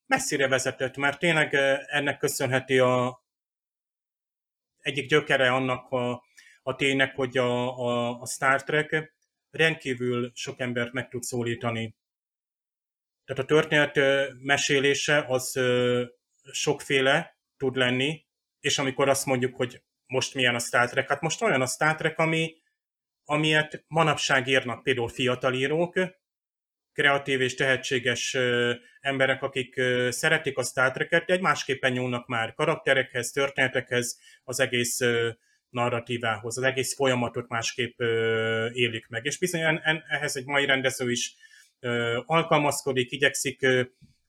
messzire 0.06 0.48
vezetett, 0.48 0.98
mert 0.98 1.20
tényleg 1.20 1.54
ennek 1.88 2.18
köszönheti 2.18 2.80
a 2.80 3.24
egyik 4.80 5.08
gyökere 5.08 5.52
annak 5.52 5.92
a, 5.92 6.24
a 6.64 6.76
ténynek, 6.76 7.16
hogy 7.16 7.38
a, 7.38 7.80
a, 7.80 8.20
a 8.22 8.26
Star 8.26 8.64
Trek 8.64 9.14
rendkívül 9.52 10.32
sok 10.34 10.60
embert 10.60 10.94
meg 10.94 11.08
tud 11.08 11.24
szólítani 11.24 11.96
Tehát 13.30 13.44
a 13.44 13.48
történet 13.48 14.00
mesélése 14.40 15.26
az 15.28 15.60
sokféle 16.52 17.38
tud 17.58 17.76
lenni, 17.76 18.26
és 18.60 18.78
amikor 18.78 19.10
azt 19.10 19.26
mondjuk, 19.26 19.56
hogy 19.56 19.82
most 20.06 20.34
milyen 20.34 20.56
a 20.56 20.60
Star 20.60 20.90
Trek, 20.90 21.10
hát 21.10 21.22
most 21.22 21.42
olyan 21.42 21.62
a 21.62 21.66
Star 21.66 21.96
Trek, 21.96 22.20
ami, 22.20 22.56
amilyet 23.24 23.84
manapság 23.88 24.48
írnak 24.48 24.84
például 24.84 25.10
fiatal 25.10 25.54
írók, 25.54 26.00
kreatív 26.94 27.42
és 27.42 27.56
tehetséges 27.56 28.38
emberek, 29.00 29.42
akik 29.42 29.82
szeretik 30.10 30.58
a 30.58 30.64
Star 30.64 30.92
Trek-et, 30.92 31.26
de 31.26 31.34
egy 31.34 31.42
másképpen 31.42 31.92
nyúlnak 31.92 32.28
már 32.28 32.54
karakterekhez, 32.54 33.32
történetekhez, 33.32 34.20
az 34.44 34.60
egész 34.60 35.00
narratívához, 35.70 36.58
az 36.58 36.64
egész 36.64 36.96
folyamatot 36.96 37.50
másképp 37.50 38.00
élik 38.72 39.08
meg. 39.08 39.26
És 39.26 39.38
bizony 39.38 39.82
ehhez 40.08 40.36
egy 40.36 40.46
mai 40.46 40.66
rendező 40.66 41.12
is 41.12 41.36
alkalmazkodik, 42.26 43.12
igyekszik 43.12 43.68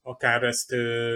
akár 0.02 0.43
ezt 0.43 0.74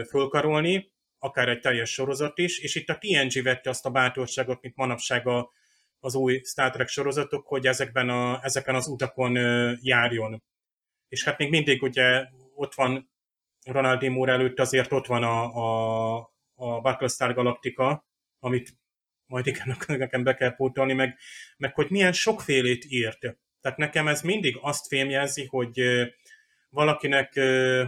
fölkarolni, 0.09 0.93
akár 1.19 1.49
egy 1.49 1.61
teljes 1.61 1.91
sorozat 1.93 2.39
is, 2.39 2.59
és 2.59 2.75
itt 2.75 2.89
a 2.89 2.99
TNG 2.99 3.43
vette 3.43 3.71
azt 3.71 3.87
a 3.87 3.91
bátorságot, 3.91 4.63
mint 4.63 4.77
manapság 4.77 5.27
a, 5.27 5.51
az 6.01 6.15
új 6.15 6.41
Star 6.45 6.71
Trek 6.71 6.89
sorozatok, 6.89 7.47
hogy 7.47 7.67
ezekben 7.67 8.09
a, 8.09 8.41
ezeken 8.43 8.75
az 8.75 8.87
utakon 8.87 9.37
járjon. 9.81 10.43
És 11.09 11.25
hát 11.25 11.39
még 11.39 11.51
mindig 11.51 11.83
ugye 11.83 12.27
ott 12.55 12.75
van 12.75 13.11
Ronald 13.65 13.99
D. 13.99 14.09
Moore 14.09 14.33
előtt 14.33 14.61
azért 14.61 14.93
ott 14.93 15.07
van 15.07 15.23
a, 15.23 15.55
a, 15.55 16.17
a 16.55 16.81
Battlestar 16.81 17.35
Galactica, 17.35 18.07
amit 18.39 18.77
majd 19.27 19.47
igen, 19.47 19.77
nekem 19.87 20.23
be 20.23 20.35
kell 20.35 20.55
pótolni, 20.55 20.93
meg, 20.93 21.19
meg 21.57 21.75
hogy 21.75 21.91
milyen 21.91 22.13
sokfélét 22.13 22.85
írt. 22.89 23.19
Tehát 23.61 23.79
nekem 23.79 24.09
ez 24.09 24.23
mindig 24.23 24.59
azt 24.61 24.87
fémjelzi, 24.87 25.47
hogy 25.47 25.81
valakinek 26.75 27.35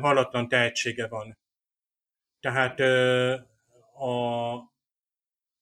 hallatlan 0.00 0.48
tehetsége 0.48 1.06
van. 1.08 1.38
Tehát 2.40 2.80
a, 3.94 4.54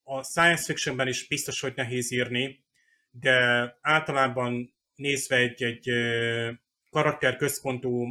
a 0.03 0.23
science 0.23 0.63
fictionben 0.65 1.09
is 1.09 1.27
biztos, 1.27 1.61
hogy 1.61 1.73
nehéz 1.77 2.13
írni, 2.13 2.65
de 3.11 3.35
általában 3.81 4.75
nézve 4.95 5.37
egy, 5.37 5.63
egy 5.63 5.91
karakterközpontú 6.91 8.07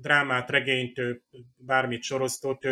drámát, 0.00 0.50
regényt, 0.50 1.00
bármit 1.56 2.02
sorosztot 2.02 2.66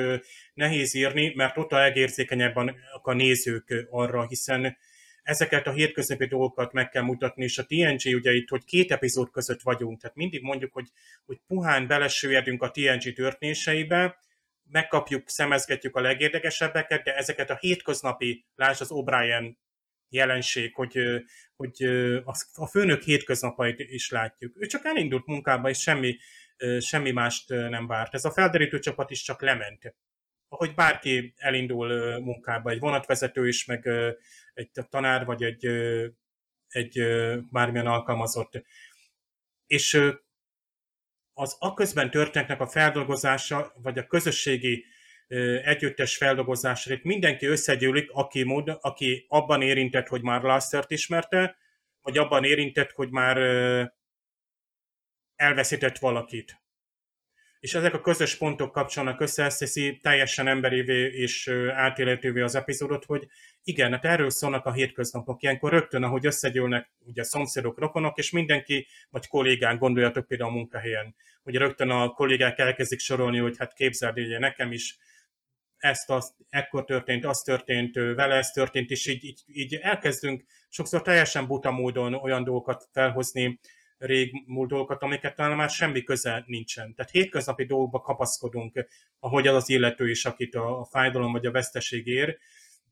nehéz 0.54 0.94
írni, 0.94 1.32
mert 1.34 1.56
ott 1.56 1.72
a 1.72 1.78
legérzékenyebben 1.78 2.74
a 3.02 3.12
nézők 3.12 3.86
arra, 3.90 4.26
hiszen 4.26 4.76
ezeket 5.24 5.66
a 5.66 5.72
hétköznapi 5.72 6.26
dolgokat 6.26 6.72
meg 6.72 6.88
kell 6.88 7.02
mutatni, 7.02 7.44
és 7.44 7.58
a 7.58 7.64
TNG 7.64 8.14
ugye 8.14 8.32
itt, 8.32 8.48
hogy 8.48 8.64
két 8.64 8.92
epizód 8.92 9.30
között 9.30 9.62
vagyunk, 9.62 10.00
tehát 10.00 10.16
mindig 10.16 10.42
mondjuk, 10.42 10.72
hogy, 10.72 10.88
hogy 11.26 11.40
puhán 11.46 11.86
belesüljedünk 11.86 12.62
a 12.62 12.70
TNG 12.70 13.12
történéseibe, 13.12 14.18
megkapjuk, 14.70 15.28
szemezgetjük 15.28 15.96
a 15.96 16.00
legérdekesebbeket, 16.00 17.02
de 17.02 17.16
ezeket 17.16 17.50
a 17.50 17.56
hétköznapi, 17.60 18.46
lásd 18.54 18.80
az 18.80 18.90
O'Brien 18.90 19.54
jelenség, 20.08 20.74
hogy, 20.74 20.98
hogy 21.56 21.84
a 22.54 22.66
főnök 22.66 23.02
hétköznapait 23.02 23.78
is 23.78 24.10
látjuk. 24.10 24.56
Ő 24.62 24.66
csak 24.66 24.84
elindult 24.84 25.26
munkába, 25.26 25.68
és 25.68 25.80
semmi, 25.80 26.16
semmi 26.80 27.10
mást 27.10 27.48
nem 27.48 27.86
várt. 27.86 28.14
Ez 28.14 28.24
a 28.24 28.32
felderítő 28.32 28.78
csapat 28.78 29.10
is 29.10 29.22
csak 29.22 29.42
lement. 29.42 29.94
Ahogy 30.54 30.74
bárki 30.74 31.34
elindul 31.36 32.18
munkába, 32.20 32.70
egy 32.70 32.78
vonatvezető 32.78 33.48
is, 33.48 33.64
meg 33.64 33.86
egy 34.54 34.70
tanár, 34.88 35.24
vagy 35.24 35.42
egy, 35.42 35.66
egy 36.68 37.02
bármilyen 37.50 37.86
alkalmazott. 37.86 38.62
És 39.66 40.00
az 41.32 41.56
aközben 41.58 42.10
történetnek 42.10 42.60
a 42.60 42.66
feldolgozása, 42.66 43.72
vagy 43.82 43.98
a 43.98 44.06
közösségi 44.06 44.84
együttes 45.62 46.16
feldolgozásra 46.16 46.94
itt 46.94 47.02
mindenki 47.02 47.46
összegyűlik, 47.46 48.10
aki, 48.10 48.42
mód, 48.42 48.78
aki 48.80 49.24
abban 49.28 49.62
érintett, 49.62 50.08
hogy 50.08 50.22
már 50.22 50.42
Lastert 50.42 50.90
ismerte, 50.90 51.56
vagy 52.02 52.18
abban 52.18 52.44
érintett, 52.44 52.90
hogy 52.90 53.10
már 53.10 53.36
elveszített 55.36 55.98
valakit. 55.98 56.63
És 57.64 57.74
ezek 57.74 57.94
a 57.94 58.00
közös 58.00 58.36
pontok 58.36 58.72
kapcsolnak 58.72 59.20
össze, 59.20 59.44
ezt 59.44 59.58
teszi 59.58 59.98
teljesen 60.02 60.46
emberévé 60.46 61.06
és 61.06 61.48
átélhetővé 61.74 62.40
az 62.40 62.54
epizódot, 62.54 63.04
hogy 63.04 63.26
igen, 63.62 63.92
hát 63.92 64.04
erről 64.04 64.30
szólnak 64.30 64.64
a 64.64 64.72
hétköznapok. 64.72 65.42
Ilyenkor 65.42 65.72
rögtön, 65.72 66.02
ahogy 66.02 66.26
összegyűlnek 66.26 66.90
ugye 66.98 67.22
szomszédok, 67.22 67.78
rokonok, 67.78 68.18
és 68.18 68.30
mindenki, 68.30 68.86
vagy 69.10 69.26
kollégán, 69.26 69.78
gondoljatok 69.78 70.26
például 70.26 70.50
a 70.50 70.52
munkahelyen, 70.52 71.14
hogy 71.42 71.56
rögtön 71.56 71.90
a 71.90 72.08
kollégák 72.08 72.58
elkezdik 72.58 73.00
sorolni, 73.00 73.38
hogy 73.38 73.56
hát 73.58 73.72
képzeld, 73.72 74.18
ugye 74.18 74.38
nekem 74.38 74.72
is 74.72 74.98
ezt, 75.76 76.10
azt, 76.10 76.32
ekkor 76.48 76.84
történt, 76.84 77.24
az 77.24 77.40
történt, 77.40 77.94
vele 77.94 78.34
ez 78.34 78.50
történt, 78.50 78.90
és 78.90 79.06
így, 79.06 79.24
így, 79.24 79.42
így 79.46 79.74
elkezdünk 79.74 80.44
sokszor 80.68 81.02
teljesen 81.02 81.46
buta 81.46 81.70
módon 81.70 82.14
olyan 82.14 82.44
dolgokat 82.44 82.88
felhozni, 82.92 83.60
régmúlt 84.06 84.68
dolgokat, 84.68 85.02
amiket 85.02 85.34
talán 85.34 85.56
már 85.56 85.70
semmi 85.70 86.02
köze 86.02 86.44
nincsen. 86.46 86.94
Tehát 86.94 87.10
hétköznapi 87.10 87.64
dolgokba 87.64 88.00
kapaszkodunk, 88.00 88.86
ahogy 89.18 89.46
az 89.46 89.54
az 89.54 89.68
illető 89.68 90.10
is, 90.10 90.24
akit 90.24 90.54
a, 90.54 90.86
fájdalom 90.90 91.32
vagy 91.32 91.46
a 91.46 91.50
veszteség 91.50 92.06
ér, 92.06 92.38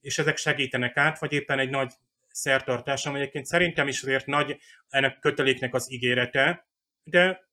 és 0.01 0.18
ezek 0.18 0.36
segítenek 0.36 0.97
át, 0.97 1.18
vagy 1.18 1.32
éppen 1.32 1.59
egy 1.59 1.70
nagy 1.70 1.93
szertartás, 2.28 3.06
ami 3.06 3.18
egyébként 3.18 3.47
szerintem 3.47 3.89
is 3.89 4.02
azért 4.02 4.26
nagy 4.26 4.56
ennek 4.89 5.18
köteléknek 5.18 5.74
az 5.74 5.93
ígérete, 5.93 6.66
de 7.05 7.51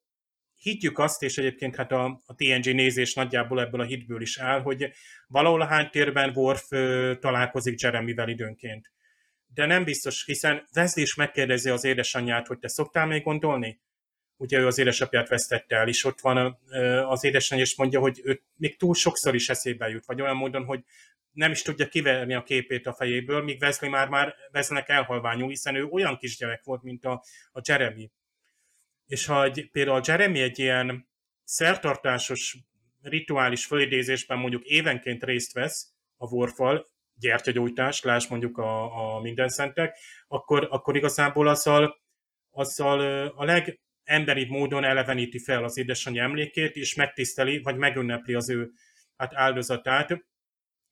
higgyük 0.56 1.00
azt, 1.00 1.24
és 1.24 1.38
egyébként 1.38 1.76
hát 1.76 1.92
a, 1.92 2.22
a 2.26 2.36
TNG 2.36 2.76
nézés 2.76 3.14
nagyjából 3.14 3.62
ebből 3.62 3.82
a 3.82 3.86
hitből 3.86 4.22
is 4.22 4.40
áll, 4.40 4.62
hogy 4.62 4.92
valahol 5.28 5.62
a 5.62 5.66
háttérben 5.66 6.32
Worf 6.36 6.68
találkozik 7.20 7.80
Jeremyvel 7.82 8.30
időnként. 8.30 8.92
De 9.54 9.66
nem 9.66 9.84
biztos, 9.84 10.26
hiszen 10.26 10.68
Wesley 10.76 11.04
is 11.04 11.16
megkérdezi 11.16 11.70
az 11.70 11.84
édesanyját, 11.84 12.48
hogy 12.48 12.60
te 12.60 12.68
szoktál 12.68 13.06
még 13.06 13.24
gondolni? 13.24 13.82
Ugye 14.38 14.60
ő 14.60 14.68
az 14.68 14.78
édesapját 14.78 15.30
vesztette 15.30 15.76
el, 15.76 15.88
és 15.88 16.04
ott 16.04 16.20
van 16.20 16.60
az 17.08 17.24
édesanyja, 17.24 17.64
és 17.64 17.78
mondja, 17.78 18.00
hogy 18.00 18.22
ő 18.24 18.42
még 18.56 18.78
túl 18.78 18.94
sokszor 18.94 19.36
is 19.36 19.50
eszébe 19.50 19.90
jut, 19.90 20.06
vagy 20.06 20.22
olyan 20.22 20.36
módon, 20.36 20.66
hogy 20.66 20.84
nem 21.32 21.52
is 21.52 21.62
tudja 21.62 21.88
kiverni 21.88 22.34
a 22.34 22.44
képét 22.44 22.88
a 22.88 22.94
fejéből, 22.94 23.44
míg 23.44 23.62
Wesley 23.62 23.90
már, 23.90 24.08
már 24.08 24.36
Wesleynek 24.54 24.90
elhalványul, 24.90 25.50
hiszen 25.50 25.76
ő 25.76 25.84
olyan 25.84 26.18
kisgyerek 26.18 26.64
volt, 26.64 26.84
mint 26.84 27.06
a, 27.06 27.24
a 27.52 27.62
Jeremy 27.68 28.12
és 29.10 29.26
ha 29.26 29.44
egy, 29.44 29.70
például 29.72 29.98
a 29.98 30.04
Jeremy 30.06 30.42
egy 30.42 30.60
ilyen 30.60 31.10
szertartásos 31.44 32.58
rituális 33.02 33.66
fölidézésben 33.66 34.38
mondjuk 34.38 34.64
évenként 34.64 35.24
részt 35.24 35.54
vesz 35.54 35.94
a 36.18 36.28
vorfal, 36.28 36.88
gyertyagyújtás, 37.20 38.02
láss 38.02 38.28
mondjuk 38.28 38.58
a, 38.58 39.16
a 39.16 39.22
minden 39.22 39.50
szentek, 39.50 39.98
akkor, 40.28 40.68
akkor 40.72 40.96
igazából 40.96 41.48
azzal, 41.48 42.02
azzal 42.52 43.28
a 43.28 43.44
legemberibb 43.44 44.50
módon 44.50 44.84
eleveníti 44.84 45.40
fel 45.40 45.64
az 45.64 45.78
édesanyja 45.78 46.24
emlékét, 46.24 46.76
és 46.76 46.96
megtiszteli, 46.96 47.62
vagy 47.62 47.78
megünnepli 47.78 48.34
az 48.34 48.50
ő 48.50 48.72
hát 49.18 49.36
áldozatát. 49.36 50.28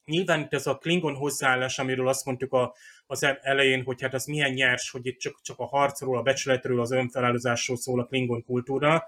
Nyilván 0.06 0.40
itt 0.40 0.54
ez 0.54 0.68
a 0.68 0.78
Klingon 0.78 1.16
hozzáállás, 1.16 1.80
amiről 1.80 2.08
azt 2.08 2.26
mondtuk 2.26 2.54
a, 2.54 2.76
az 3.06 3.24
e- 3.24 3.40
elején, 3.42 3.84
hogy 3.84 4.02
hát 4.02 4.14
az 4.14 4.26
milyen 4.26 4.52
nyers, 4.52 4.90
hogy 4.90 5.06
itt 5.06 5.20
csak, 5.20 5.42
csak 5.42 5.60
a 5.60 5.66
harcról, 5.66 6.18
a 6.18 6.22
becsületről, 6.22 6.82
az 6.82 6.92
önfeláldozásról 6.92 7.78
szól 7.78 8.00
a 8.00 8.06
Klingon 8.06 8.44
kultúra, 8.44 9.04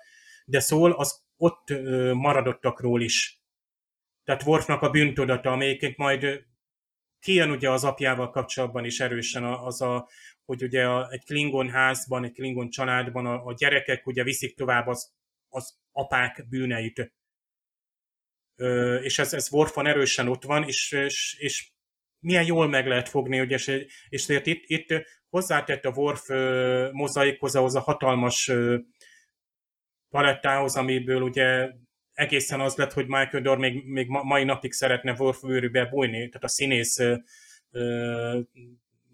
de 0.45 0.59
szól 0.59 0.91
az 0.91 1.23
ott 1.37 1.69
maradottakról 2.13 3.01
is. 3.01 3.39
Tehát 4.23 4.43
Worfnak 4.43 4.81
a 4.81 4.89
bűntudata, 4.89 5.51
amelyiként 5.51 5.97
majd 5.97 6.47
kijön 7.19 7.51
ugye 7.51 7.69
az 7.69 7.83
apjával 7.83 8.29
kapcsolatban 8.29 8.85
is 8.85 8.99
erősen 8.99 9.43
az 9.43 9.81
a, 9.81 10.09
hogy 10.45 10.63
ugye 10.63 11.07
egy 11.09 11.23
Klingon 11.23 11.69
házban, 11.69 12.23
egy 12.23 12.33
Klingon 12.33 12.69
családban 12.69 13.25
a, 13.25 13.45
a 13.45 13.53
gyerekek 13.53 14.07
ugye 14.07 14.23
viszik 14.23 14.55
tovább 14.55 14.87
az, 14.87 15.13
az 15.49 15.79
apák 15.91 16.45
bűneit. 16.49 17.13
És 19.01 19.19
ez, 19.19 19.33
ez 19.33 19.51
Worfon 19.51 19.87
erősen 19.87 20.27
ott 20.27 20.43
van, 20.43 20.63
és, 20.63 20.91
és, 20.91 21.35
és 21.39 21.71
milyen 22.19 22.45
jól 22.45 22.67
meg 22.67 22.87
lehet 22.87 23.09
fogni, 23.09 23.39
ugye, 23.39 23.55
és, 23.55 23.87
és 24.09 24.27
itt, 24.27 24.63
itt 24.65 25.05
hozzátett 25.29 25.85
a 25.85 25.91
Worf 25.95 26.27
mozaikhoz, 26.91 27.55
ahhoz 27.55 27.75
a 27.75 27.79
hatalmas 27.79 28.51
palettához, 30.09 30.75
amiből 30.75 31.21
ugye 31.21 31.69
egészen 32.19 32.59
az 32.59 32.75
lett, 32.75 32.93
hogy 32.93 33.07
Michael 33.07 33.43
Dorr 33.43 33.57
még, 33.57 33.85
még 33.85 34.07
mai 34.07 34.43
napig 34.43 34.73
szeretne 34.73 35.15
Worf 35.17 35.41
bőrűbe 35.41 35.85
bújni, 35.85 36.17
tehát 36.17 36.43
a 36.43 36.47
színész 36.47 36.99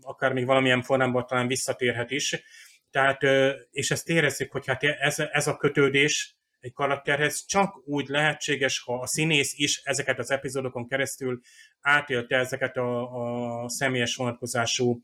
akár 0.01 0.33
még 0.33 0.45
valamilyen 0.45 0.81
formában 0.81 1.27
talán 1.27 1.47
visszatérhet 1.47 2.11
is. 2.11 2.43
Tehát, 2.91 3.23
és 3.71 3.91
ezt 3.91 4.09
érezzük, 4.09 4.51
hogy 4.51 4.67
hát 4.67 4.83
ez, 4.83 5.19
ez 5.19 5.47
a 5.47 5.57
kötődés, 5.57 6.35
egy 6.59 6.73
karakterhez 6.73 7.45
csak 7.45 7.87
úgy 7.87 8.07
lehetséges, 8.07 8.79
ha 8.79 8.99
a 8.99 9.07
színész 9.07 9.53
is 9.57 9.81
ezeket 9.83 10.19
az 10.19 10.31
epizódokon 10.31 10.87
keresztül 10.87 11.41
átélte 11.81 12.37
ezeket 12.37 12.77
a, 12.77 13.63
a 13.63 13.69
személyes 13.69 14.15
vonatkozású 14.15 15.03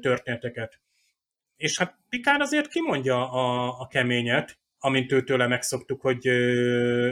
történeteket. 0.00 0.80
És 1.56 1.78
hát 1.78 1.98
Pikár 2.08 2.40
azért 2.40 2.68
kimondja 2.68 3.30
a, 3.30 3.78
a 3.80 3.86
keményet, 3.86 4.58
amint 4.82 5.12
őtőle 5.12 5.46
megszoktuk, 5.46 6.00
hogy 6.00 6.24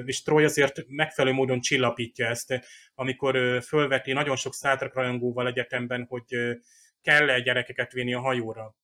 és 0.04 0.22
Troy 0.22 0.44
azért 0.44 0.84
megfelelő 0.86 1.34
módon 1.34 1.60
csillapítja 1.60 2.26
ezt, 2.26 2.60
amikor 2.94 3.62
fölveti 3.62 4.12
nagyon 4.12 4.36
sok 4.36 4.54
Star 4.54 4.90
rajongóval 4.94 5.46
egyetemben, 5.46 6.06
hogy 6.08 6.58
kell-e 7.02 7.40
gyerekeket 7.40 7.92
vinni 7.92 8.14
a 8.14 8.20
hajóra. 8.20 8.76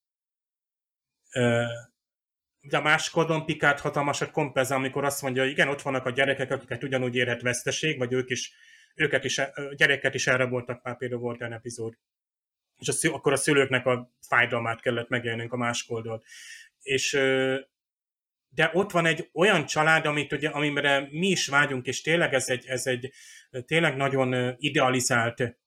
De 2.60 2.76
a 2.76 2.82
másik 2.82 3.16
oldalon 3.16 3.44
Pikát 3.44 3.80
hatalmasat 3.80 4.30
kompenzál, 4.30 4.78
amikor 4.78 5.04
azt 5.04 5.22
mondja, 5.22 5.42
hogy 5.42 5.50
igen, 5.50 5.68
ott 5.68 5.82
vannak 5.82 6.06
a 6.06 6.10
gyerekek, 6.10 6.50
akiket 6.50 6.82
ugyanúgy 6.82 7.14
érhet 7.14 7.42
veszteség, 7.42 7.98
vagy 7.98 8.12
ők 8.12 8.30
is, 8.30 8.52
őket 8.94 9.24
is, 9.24 9.40
gyereket 9.76 10.14
is 10.14 10.26
elraboltak, 10.26 10.82
már 10.82 10.96
például 10.96 11.20
volt 11.20 11.42
egy 11.42 11.52
epizód. 11.52 11.94
És 12.78 12.88
a, 12.88 13.12
akkor 13.14 13.32
a 13.32 13.36
szülőknek 13.36 13.86
a 13.86 14.10
fájdalmát 14.28 14.80
kellett 14.80 15.08
megélnünk 15.08 15.52
a 15.52 15.56
másik 15.56 15.90
oldalt. 15.90 16.24
És 16.80 17.18
de 18.54 18.70
ott 18.72 18.90
van 18.90 19.06
egy 19.06 19.30
olyan 19.32 19.66
család, 19.66 20.06
amit 20.06 20.32
ugye, 20.32 20.48
amire 20.48 21.08
mi 21.10 21.26
is 21.26 21.46
vágyunk, 21.46 21.86
és 21.86 22.00
tényleg 22.00 22.34
ez 22.34 22.48
egy, 22.48 22.66
ez 22.66 22.86
egy 22.86 23.12
tényleg 23.66 23.96
nagyon 23.96 24.56
idealizált, 24.58 25.58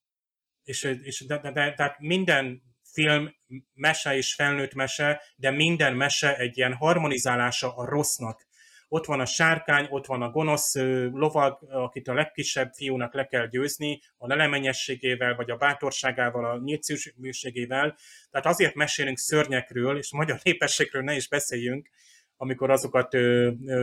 és, 0.64 0.84
és 1.04 1.26
de, 1.28 1.38
de, 1.38 1.52
de, 1.52 1.74
tehát 1.74 2.00
minden 2.00 2.62
film 2.92 3.36
mese 3.74 4.16
és 4.16 4.34
felnőtt 4.34 4.74
mese, 4.74 5.22
de 5.36 5.52
minden 5.52 5.96
mese 5.96 6.38
egy 6.38 6.58
ilyen 6.58 6.74
harmonizálása 6.74 7.76
a 7.76 7.86
rossznak. 7.86 8.46
Ott 8.90 9.06
van 9.06 9.20
a 9.20 9.26
sárkány, 9.26 9.88
ott 9.90 10.06
van 10.06 10.22
a 10.22 10.30
gonosz 10.30 10.76
lovag, 11.12 11.58
akit 11.70 12.08
a 12.08 12.14
legkisebb 12.14 12.72
fiúnak 12.74 13.14
le 13.14 13.26
kell 13.26 13.48
győzni, 13.48 14.02
a 14.18 14.28
lelemenyességével, 14.28 15.36
vagy 15.36 15.52
a 15.52 15.56
bátorságával, 15.56 16.46
a 16.46 16.60
nyílcűségével. 16.64 17.98
Tehát 18.30 18.46
azért 18.46 18.76
mesélünk 18.76 19.18
szörnyekről, 19.18 19.98
és 19.98 20.12
magyar 20.12 20.40
népességről 20.44 21.02
ne 21.02 21.16
is 21.16 21.28
beszéljünk, 21.28 21.90
amikor 22.38 22.70
azokat 22.70 23.12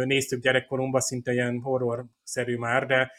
néztük 0.05 0.43
gyerekkorunkban, 0.43 1.01
szinte 1.01 1.33
ilyen 1.33 1.61
horror-szerű 1.61 2.57
már, 2.57 2.87
de, 2.87 3.13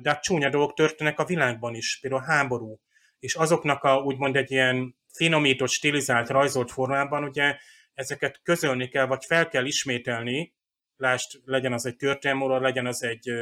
de 0.00 0.10
hát 0.10 0.22
csúnya 0.22 0.50
dolgok 0.50 0.74
történnek 0.74 1.18
a 1.18 1.24
világban 1.24 1.74
is, 1.74 1.98
például 2.00 2.22
a 2.22 2.24
háború, 2.24 2.80
és 3.18 3.34
azoknak 3.34 3.82
a 3.82 3.96
úgymond 3.96 4.36
egy 4.36 4.50
ilyen 4.50 4.96
finomított, 5.12 5.68
stilizált, 5.68 6.28
rajzolt 6.28 6.70
formában, 6.70 7.24
ugye 7.24 7.56
ezeket 7.94 8.40
közölni 8.42 8.88
kell, 8.88 9.06
vagy 9.06 9.24
fel 9.24 9.48
kell 9.48 9.64
ismételni, 9.64 10.54
lást, 10.96 11.40
legyen 11.44 11.72
az 11.72 11.86
egy 11.86 11.96
történelmóra, 11.96 12.60
legyen 12.60 12.86
az 12.86 13.02
egy 13.02 13.32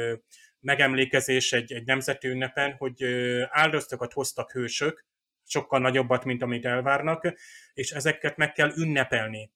megemlékezés 0.59 1.53
egy, 1.53 1.73
egy 1.73 1.85
nemzeti 1.85 2.27
ünnepen, 2.27 2.75
hogy 2.77 3.03
áldozatokat 3.49 4.13
hoztak 4.13 4.51
hősök, 4.51 5.05
sokkal 5.45 5.79
nagyobbat, 5.79 6.25
mint 6.25 6.41
amit 6.41 6.65
elvárnak, 6.65 7.33
és 7.73 7.91
ezeket 7.91 8.37
meg 8.37 8.51
kell 8.51 8.71
ünnepelni. 8.77 9.51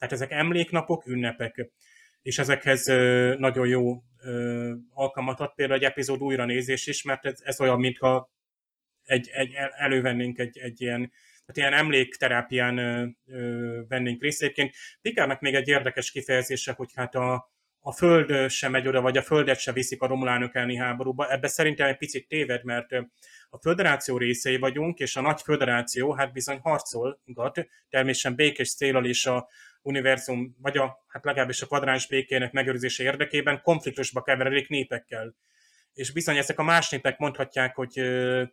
Tehát 0.00 0.14
ezek 0.14 0.30
emléknapok, 0.30 1.06
ünnepek, 1.06 1.70
és 2.22 2.38
ezekhez 2.38 2.84
nagyon 3.38 3.66
jó 3.66 4.02
alkalmat 4.92 5.40
ad 5.40 5.54
például 5.54 5.78
egy 5.78 5.84
epizód 5.84 6.20
újranézés 6.20 6.86
is, 6.86 7.02
mert 7.02 7.26
ez, 7.26 7.40
ez 7.42 7.60
olyan, 7.60 7.80
mintha 7.80 8.30
egy, 9.04 9.28
egy, 9.32 9.54
elővennénk 9.76 10.38
egy, 10.38 10.58
egy 10.58 10.80
ilyen, 10.80 11.12
tehát 11.46 11.70
ilyen 11.70 11.84
emlékterápián 11.84 12.78
ö, 12.78 13.06
ö, 13.26 13.80
vennénk 13.88 14.22
részt. 14.22 14.42
Egyébként 14.42 14.74
Pikárnak 15.00 15.40
még 15.40 15.54
egy 15.54 15.68
érdekes 15.68 16.10
kifejezése, 16.10 16.72
hogy 16.72 16.90
hát 16.94 17.14
a, 17.14 17.52
a 17.80 17.92
föld 17.92 18.50
sem 18.50 18.70
megy 18.70 18.88
oda, 18.88 19.00
vagy 19.00 19.16
a 19.16 19.22
földet 19.22 19.58
sem 19.58 19.74
viszik 19.74 20.02
a 20.02 20.06
romulánok 20.06 20.54
elleni 20.54 20.76
háborúba. 20.76 21.32
Ebbe 21.32 21.48
szerintem 21.48 21.88
egy 21.88 21.96
picit 21.96 22.28
téved, 22.28 22.64
mert 22.64 22.92
a 23.50 23.58
föderáció 23.58 24.16
részei 24.16 24.56
vagyunk, 24.56 24.98
és 24.98 25.16
a 25.16 25.20
nagy 25.20 25.40
föderáció 25.40 26.12
hát 26.12 26.32
bizony 26.32 26.58
harcolgat, 26.58 27.68
természetesen 27.88 28.34
békés 28.34 28.74
célal 28.74 29.04
is 29.04 29.26
a, 29.26 29.48
univerzum, 29.82 30.56
vagy 30.58 30.76
a, 30.76 31.04
hát 31.08 31.24
legalábbis 31.24 31.62
a 31.62 31.66
kvadráns 31.66 32.06
békének 32.06 32.52
megőrzése 32.52 33.02
érdekében 33.02 33.62
konfliktusba 33.62 34.22
keveredik 34.22 34.68
népekkel. 34.68 35.34
És 35.92 36.12
bizony 36.12 36.36
ezek 36.36 36.58
a 36.58 36.62
más 36.62 36.90
népek 36.90 37.18
mondhatják, 37.18 37.74
hogy 37.74 37.92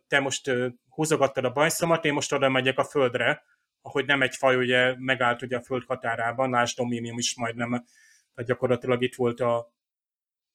te 0.08 0.20
most 0.20 0.50
húzogattad 0.88 1.44
a 1.44 1.52
bajszomat, 1.52 2.04
én 2.04 2.12
most 2.12 2.32
oda 2.32 2.48
megyek 2.48 2.78
a 2.78 2.84
földre, 2.84 3.42
ahogy 3.82 4.06
nem 4.06 4.22
egy 4.22 4.36
faj 4.36 4.56
ugye 4.56 4.94
megállt 4.98 5.42
ugye 5.42 5.56
a 5.56 5.62
föld 5.62 5.84
határában, 5.86 6.50
Lásd 6.50 6.76
Dominium 6.76 7.18
is 7.18 7.36
majdnem, 7.36 7.70
tehát 7.70 8.50
gyakorlatilag 8.50 9.02
itt 9.02 9.14
volt 9.14 9.40
a, 9.40 9.74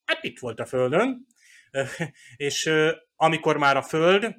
hát 0.05 0.23
itt 0.23 0.39
volt 0.39 0.59
a 0.59 0.65
földön, 0.65 1.27
és 2.35 2.71
amikor 3.15 3.57
már 3.57 3.77
a 3.77 3.81
föld, 3.81 4.35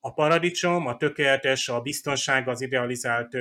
a 0.00 0.12
paradicsom, 0.12 0.86
a 0.86 0.96
tökéletes, 0.96 1.68
a 1.68 1.80
biztonság, 1.80 2.48
az 2.48 2.60
idealizált 2.60 3.36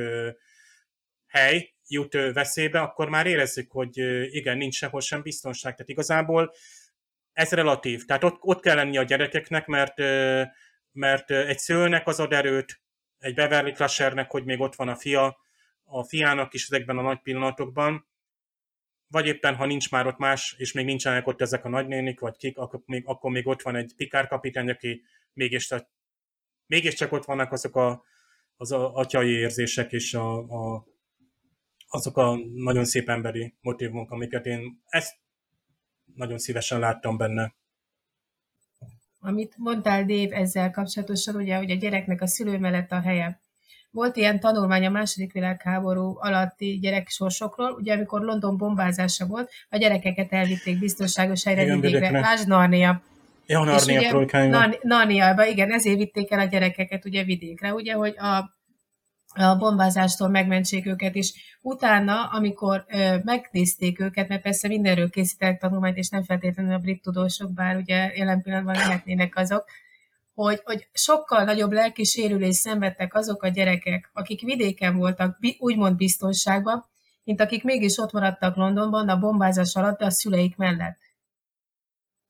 hely 1.28 1.75
jut 1.88 2.14
veszélybe, 2.14 2.82
akkor 2.82 3.10
már 3.10 3.26
érezzük, 3.26 3.72
hogy 3.72 3.98
igen, 4.36 4.58
nincs 4.58 4.76
sehol 4.76 5.02
sem 5.02 5.22
biztonság. 5.22 5.72
Tehát 5.72 5.90
igazából 5.90 6.54
ez 7.34 7.52
relatív. 7.52 8.06
Tehát 8.06 8.24
ott, 8.24 8.38
ott 8.40 8.62
kell 8.62 8.76
lenni 8.76 8.98
a 8.98 9.04
gyerekeknek, 9.04 9.66
mert, 9.66 9.98
mert 10.92 11.32
egy 11.32 11.60
szülőnek 11.60 12.08
az 12.08 12.20
ad 12.20 12.34
erőt, 12.34 12.82
egy 13.20 13.34
Beverly 13.34 13.72
Crushernek, 13.72 14.32
hogy 14.32 14.46
még 14.46 14.60
ott 14.60 14.76
van 14.76 14.88
a 14.88 14.96
fia, 14.96 15.38
a 15.84 16.04
fiának 16.04 16.54
is 16.54 16.64
ezekben 16.64 16.98
a 16.98 17.02
nagy 17.02 17.22
pillanatokban, 17.22 18.08
vagy 19.08 19.28
éppen, 19.28 19.56
ha 19.56 19.66
nincs 19.66 19.92
már 19.92 20.08
ott 20.08 20.18
más, 20.18 20.56
és 20.58 20.72
még 20.72 20.86
nincsenek 20.86 21.28
ott 21.28 21.42
ezek 21.42 21.66
a 21.66 21.70
nagynénik, 21.70 22.20
vagy 22.20 22.38
kik, 22.38 22.58
akkor 22.58 22.82
még, 22.86 23.04
akkor 23.06 23.32
még 23.32 23.48
ott 23.48 23.62
van 23.62 23.76
egy 23.76 23.94
Pikár 23.96 24.28
kapitány, 24.28 24.70
aki 24.70 25.04
mégis, 25.34 25.74
mégiscsak 26.68 27.12
ott 27.12 27.26
vannak 27.26 27.52
azok 27.52 27.76
a, 27.76 28.04
az 28.58 28.72
a 28.72 28.94
atyai 28.94 29.32
érzések 29.32 29.92
és 29.92 30.14
a, 30.14 30.38
a 30.38 30.86
azok 31.90 32.18
a 32.18 32.38
nagyon 32.56 32.86
szép 32.86 33.10
emberi 33.10 33.54
motivumok, 33.62 34.12
amiket 34.12 34.46
én 34.46 34.82
ezt 34.88 35.16
nagyon 36.16 36.38
szívesen 36.38 36.80
láttam 36.80 37.18
benne. 37.18 37.54
Amit 39.20 39.54
mondtál, 39.58 40.06
Dave, 40.06 40.36
ezzel 40.36 40.72
kapcsolatosan, 40.72 41.36
ugye, 41.36 41.58
hogy 41.58 41.72
a 41.72 41.76
gyereknek 41.76 42.22
a 42.22 42.28
szülő 42.28 42.58
mellett 42.58 42.92
a 42.92 43.02
helye. 43.02 43.40
Volt 43.92 44.16
ilyen 44.16 44.40
tanulmány 44.40 44.86
a 44.86 44.90
második 44.90 45.32
világháború 45.32 46.16
alatti 46.20 46.80
gyereksorsokról, 46.80 47.72
ugye 47.72 47.94
amikor 47.94 48.22
London 48.22 48.58
bombázása 48.58 49.26
volt, 49.26 49.52
a 49.70 49.78
gyerekeket 49.78 50.32
elvitték 50.32 50.80
biztonságos 50.80 51.44
helyre 51.44 51.76
vidékre. 51.76 52.20
Lásd 52.20 52.48
Narnia. 52.48 53.02
Ja, 53.46 53.64
Narnia 53.64 54.78
Narnia, 54.82 55.46
igen, 55.46 55.72
ezért 55.72 55.98
vitték 55.98 56.32
el 56.32 56.40
a 56.40 56.46
gyerekeket 56.46 57.06
ugye 57.06 57.24
vidékre, 57.24 57.74
ugye, 57.74 57.94
hogy 57.94 58.18
a 58.18 58.55
a 59.36 59.56
bombázástól 59.56 60.28
megmentsék 60.28 60.86
őket, 60.86 61.16
és 61.16 61.34
utána, 61.62 62.24
amikor 62.24 62.86
ö, 62.88 63.16
megnézték 63.24 64.00
őket, 64.00 64.28
mert 64.28 64.42
persze 64.42 64.68
mindenről 64.68 65.10
készítettek 65.10 65.60
tanulmányt, 65.60 65.98
és 65.98 66.10
nem 66.10 66.24
feltétlenül 66.24 66.74
a 66.74 66.78
brit 66.78 67.02
tudósok, 67.02 67.54
bár 67.54 67.76
ugye 67.76 68.12
jelen 68.16 68.42
pillanatban 68.42 68.76
lehetnének 68.76 69.38
azok, 69.38 69.66
hogy, 70.34 70.62
hogy 70.64 70.88
sokkal 70.94 71.44
nagyobb 71.44 71.72
lelki 71.72 72.04
sérülés 72.04 72.56
szenvedtek 72.56 73.16
azok 73.16 73.44
a 73.44 73.48
gyerekek, 73.48 74.10
akik 74.14 74.42
vidéken 74.42 74.96
voltak, 74.98 75.38
úgymond 75.60 75.96
biztonságban, 75.96 76.86
mint 77.24 77.42
akik 77.42 77.64
mégis 77.64 77.98
ott 77.98 78.12
maradtak 78.12 78.56
Londonban 78.56 79.10
a 79.10 79.20
bombázás 79.20 79.76
alatt, 79.76 80.00
de 80.00 80.06
a 80.06 80.12
szüleik 80.12 80.56
mellett. 80.56 80.98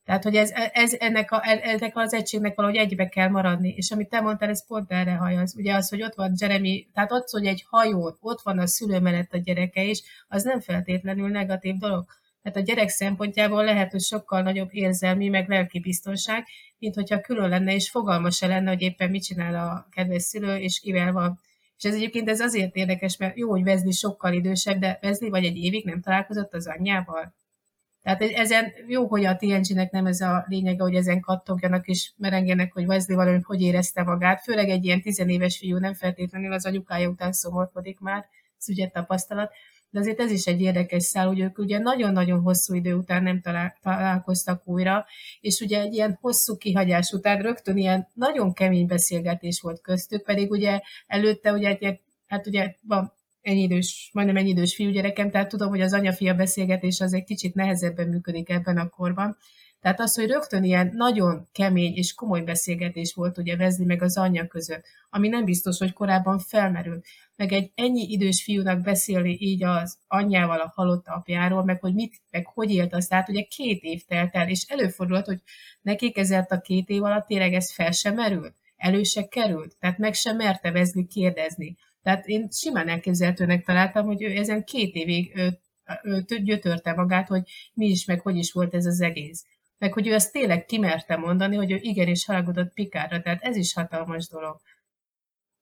Tehát, 0.05 0.23
hogy 0.23 0.35
ez, 0.35 0.51
ez, 0.73 0.93
ennek, 0.99 1.31
a, 1.31 1.41
ennek 1.43 1.97
az 1.97 2.13
egységnek 2.13 2.55
valahogy 2.55 2.77
egybe 2.77 3.07
kell 3.07 3.29
maradni. 3.29 3.69
És 3.69 3.91
amit 3.91 4.09
te 4.09 4.21
mondtál, 4.21 4.49
ez 4.49 4.67
pont 4.67 4.91
erre 4.91 5.13
hajaz. 5.15 5.55
Ugye 5.57 5.75
az, 5.75 5.89
hogy 5.89 6.03
ott 6.03 6.15
van 6.15 6.33
Jeremy, 6.39 6.87
tehát 6.93 7.11
ott, 7.11 7.29
hogy 7.29 7.45
egy 7.45 7.65
hajón, 7.69 8.17
ott 8.19 8.41
van 8.41 8.59
a 8.59 8.67
szülő 8.67 8.99
mellett 8.99 9.33
a 9.33 9.37
gyereke 9.37 9.83
is, 9.83 10.01
az 10.27 10.43
nem 10.43 10.59
feltétlenül 10.59 11.29
negatív 11.29 11.75
dolog. 11.75 12.05
Tehát 12.41 12.57
a 12.57 12.61
gyerek 12.61 12.89
szempontjából 12.89 13.63
lehet, 13.63 13.91
hogy 13.91 14.01
sokkal 14.01 14.41
nagyobb 14.41 14.69
érzelmi, 14.71 15.27
meg 15.27 15.49
lelki 15.49 15.79
biztonság, 15.79 16.45
mint 16.77 16.95
hogyha 16.95 17.21
külön 17.21 17.49
lenne, 17.49 17.73
és 17.73 17.89
fogalma 17.89 18.31
se 18.31 18.47
lenne, 18.47 18.69
hogy 18.69 18.81
éppen 18.81 19.09
mit 19.09 19.23
csinál 19.23 19.55
a 19.55 19.87
kedves 19.91 20.21
szülő, 20.21 20.55
és 20.55 20.79
kivel 20.79 21.11
van. 21.11 21.39
És 21.77 21.83
ez 21.83 21.95
egyébként 21.95 22.29
ez 22.29 22.39
azért 22.39 22.75
érdekes, 22.75 23.17
mert 23.17 23.37
jó, 23.37 23.49
hogy 23.49 23.63
Vezli 23.63 23.91
sokkal 23.91 24.33
idősebb, 24.33 24.79
de 24.79 24.97
Vezli 25.01 25.29
vagy 25.29 25.45
egy 25.45 25.57
évig 25.57 25.85
nem 25.85 26.01
találkozott 26.01 26.53
az 26.53 26.67
anyjával. 26.67 27.33
Tehát 28.05 28.21
ezen 28.21 28.73
jó, 28.87 29.07
hogy 29.07 29.25
a 29.25 29.35
TNG-nek 29.35 29.91
nem 29.91 30.05
ez 30.05 30.21
a 30.21 30.45
lényege, 30.47 30.83
hogy 30.83 30.95
ezen 30.95 31.19
kattogjanak 31.19 31.87
és 31.87 32.11
merengenek, 32.17 32.73
hogy 32.73 32.85
Wesley 32.85 33.17
valami 33.17 33.39
hogy 33.43 33.61
érezte 33.61 34.03
magát. 34.03 34.41
Főleg 34.43 34.69
egy 34.69 34.85
ilyen 34.85 35.01
tizenéves 35.01 35.57
fiú 35.57 35.77
nem 35.77 35.93
feltétlenül 35.93 36.53
az 36.53 36.65
anyukája 36.65 37.09
után 37.09 37.31
szomorkodik 37.31 37.99
már, 37.99 38.25
ez 38.59 38.69
ugye 38.69 38.87
tapasztalat. 38.87 39.51
De 39.89 39.99
azért 39.99 40.19
ez 40.19 40.31
is 40.31 40.45
egy 40.45 40.61
érdekes 40.61 41.03
szál, 41.03 41.27
hogy 41.27 41.39
ők 41.39 41.57
ugye 41.57 41.79
nagyon-nagyon 41.79 42.41
hosszú 42.41 42.73
idő 42.73 42.93
után 42.93 43.23
nem 43.23 43.41
talál, 43.41 43.77
találkoztak 43.81 44.67
újra, 44.67 45.05
és 45.41 45.59
ugye 45.59 45.79
egy 45.79 45.93
ilyen 45.93 46.17
hosszú 46.21 46.57
kihagyás 46.57 47.11
után 47.11 47.41
rögtön 47.41 47.77
ilyen 47.77 48.07
nagyon 48.13 48.53
kemény 48.53 48.87
beszélgetés 48.87 49.61
volt 49.61 49.81
köztük, 49.81 50.23
pedig 50.23 50.51
ugye 50.51 50.79
előtte 51.07 51.51
ugye, 51.51 51.77
hát 52.27 52.47
ugye 52.47 52.75
van 52.81 53.13
ennyi 53.45 53.61
idős, 53.61 54.09
majdnem 54.13 54.37
ennyi 54.37 54.49
idős 54.49 54.75
fiúgyerekem, 54.75 55.31
tehát 55.31 55.49
tudom, 55.49 55.69
hogy 55.69 55.81
az 55.81 55.93
anya-fia 55.93 56.33
beszélgetés 56.33 56.99
az 56.99 57.13
egy 57.13 57.23
kicsit 57.23 57.53
nehezebben 57.53 58.07
működik 58.07 58.49
ebben 58.49 58.77
a 58.77 58.89
korban, 58.89 59.37
Tehát 59.79 59.99
az, 59.99 60.15
hogy 60.15 60.27
rögtön 60.27 60.63
ilyen 60.63 60.91
nagyon 60.93 61.47
kemény 61.51 61.93
és 61.95 62.13
komoly 62.13 62.41
beszélgetés 62.41 63.13
volt 63.13 63.37
ugye 63.37 63.55
Vezli 63.57 63.85
meg 63.85 64.01
az 64.01 64.17
anyja 64.17 64.47
között, 64.47 64.85
ami 65.09 65.27
nem 65.27 65.45
biztos, 65.45 65.77
hogy 65.77 65.93
korábban 65.93 66.39
felmerül. 66.39 67.01
Meg 67.35 67.51
egy 67.51 67.71
ennyi 67.75 68.01
idős 68.01 68.43
fiúnak 68.43 68.81
beszélni 68.81 69.37
így 69.39 69.63
az 69.63 69.97
anyjával, 70.07 70.59
a 70.59 70.71
halott 70.75 71.07
apjáról, 71.07 71.63
meg 71.63 71.79
hogy 71.79 71.93
mit, 71.93 72.21
meg 72.31 72.45
hogy 72.45 72.71
élt 72.71 72.93
azt 72.93 73.13
át, 73.13 73.29
ugye 73.29 73.41
két 73.41 73.81
év 73.81 74.01
telt 74.07 74.35
el, 74.35 74.49
és 74.49 74.65
előfordulhat, 74.67 75.25
hogy 75.25 75.41
nekik 75.81 76.17
ezért 76.17 76.51
a 76.51 76.61
két 76.61 76.89
év 76.89 77.03
alatt 77.03 77.27
tényleg 77.27 77.53
ez 77.53 77.73
fel 77.73 77.91
sem 77.91 78.15
merült, 78.15 78.55
elő 78.75 79.03
se 79.03 79.27
került, 79.27 79.75
tehát 79.79 79.97
meg 79.97 80.13
sem 80.13 80.35
merte 80.35 80.71
Vezli 80.71 81.05
kérdezni. 81.05 81.77
Tehát 82.05 82.27
én 82.27 82.47
simán 82.51 82.87
elképzelhetőnek 82.87 83.65
találtam, 83.65 84.05
hogy 84.05 84.23
ő 84.23 84.37
ezen 84.37 84.63
két 84.63 84.95
évig 84.95 85.35
ő, 85.35 85.59
ő 86.03 86.39
gyötörte 86.39 86.93
magát, 86.93 87.27
hogy 87.27 87.41
mi 87.73 87.85
is, 87.85 88.05
meg 88.05 88.21
hogy 88.21 88.35
is 88.35 88.51
volt 88.51 88.73
ez 88.73 88.85
az 88.85 89.01
egész 89.01 89.45
meg 89.77 89.93
hogy 89.93 90.07
ő 90.07 90.13
ezt 90.13 90.31
tényleg 90.31 90.65
kimerte 90.65 91.15
mondani, 91.15 91.55
hogy 91.55 91.71
ő 91.71 91.77
igenis 91.81 92.25
haragudott 92.25 92.73
Pikárra, 92.73 93.21
tehát 93.21 93.43
ez 93.43 93.55
is 93.55 93.73
hatalmas 93.73 94.27
dolog. 94.27 94.59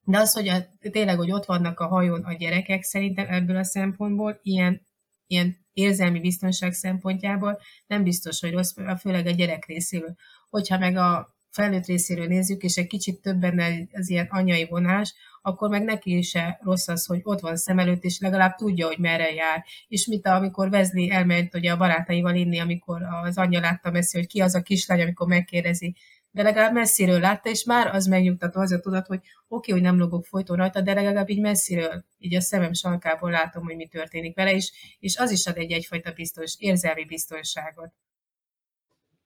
De 0.04 0.18
az, 0.18 0.32
hogy 0.32 0.48
a, 0.48 0.56
tényleg, 0.90 1.16
hogy 1.16 1.32
ott 1.32 1.44
vannak 1.44 1.80
a 1.80 1.86
hajón 1.86 2.24
a 2.24 2.32
gyerekek, 2.32 2.82
szerintem 2.82 3.26
ebből 3.28 3.56
a 3.56 3.64
szempontból 3.64 4.38
ilyen, 4.42 4.86
ilyen 5.26 5.56
érzelmi 5.72 6.20
biztonság 6.20 6.72
szempontjából 6.72 7.60
nem 7.86 8.02
biztos, 8.02 8.40
hogy 8.40 8.52
rossz, 8.52 8.74
főleg 8.98 9.26
a 9.26 9.30
gyerek 9.30 9.64
részéről. 9.66 10.14
Hogyha 10.50 10.78
meg 10.78 10.96
a 10.96 11.33
felnőtt 11.54 11.86
részéről 11.86 12.26
nézzük, 12.26 12.62
és 12.62 12.76
egy 12.76 12.86
kicsit 12.86 13.20
többen 13.20 13.88
az 13.92 14.10
ilyen 14.10 14.26
anyai 14.30 14.66
vonás, 14.70 15.14
akkor 15.42 15.68
meg 15.68 15.84
neki 15.84 16.16
is 16.16 16.36
rossz 16.60 16.88
az, 16.88 17.06
hogy 17.06 17.20
ott 17.22 17.40
van 17.40 17.56
szem 17.56 17.78
előtt, 17.78 18.02
és 18.04 18.20
legalább 18.20 18.54
tudja, 18.54 18.86
hogy 18.86 18.98
merre 18.98 19.32
jár. 19.32 19.64
És 19.88 20.06
mit 20.06 20.26
amikor 20.26 20.70
Vezli 20.70 21.10
elment 21.10 21.54
ugye 21.54 21.72
a 21.72 21.76
barátaival 21.76 22.34
inni, 22.34 22.58
amikor 22.58 23.02
az 23.02 23.38
anyja 23.38 23.60
látta 23.60 23.90
messzi, 23.90 24.18
hogy 24.18 24.26
ki 24.26 24.40
az 24.40 24.54
a 24.54 24.62
kislány, 24.62 25.00
amikor 25.02 25.26
megkérdezi, 25.26 25.94
de 26.30 26.42
legalább 26.42 26.72
messziről 26.72 27.20
látta, 27.20 27.50
és 27.50 27.64
már 27.64 27.94
az 27.94 28.06
megnyugtató 28.06 28.60
az 28.60 28.72
a 28.72 28.80
tudat, 28.80 29.06
hogy 29.06 29.18
oké, 29.18 29.32
okay, 29.48 29.72
hogy 29.72 29.82
nem 29.82 29.98
logok 29.98 30.24
folyton 30.24 30.56
rajta, 30.56 30.80
de 30.80 30.94
legalább 30.94 31.28
így 31.28 31.40
messziről, 31.40 32.04
így 32.18 32.34
a 32.34 32.40
szemem 32.40 32.72
salkából 32.72 33.30
látom, 33.30 33.64
hogy 33.64 33.76
mi 33.76 33.86
történik 33.86 34.34
vele, 34.34 34.52
és, 34.52 34.72
és 35.00 35.16
az 35.16 35.30
is 35.30 35.46
ad 35.46 35.56
egy 35.56 35.72
egyfajta 35.72 36.12
biztos, 36.12 36.56
érzelmi 36.58 37.04
biztonságot. 37.04 37.92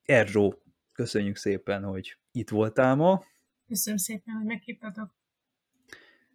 Erzsó, 0.04 0.62
köszönjük 0.98 1.36
szépen, 1.36 1.84
hogy 1.84 2.16
itt 2.32 2.48
voltál 2.48 2.94
ma. 2.94 3.24
Köszönöm 3.66 3.98
szépen, 3.98 4.34
hogy 4.34 4.46
meghívtatok. 4.46 5.14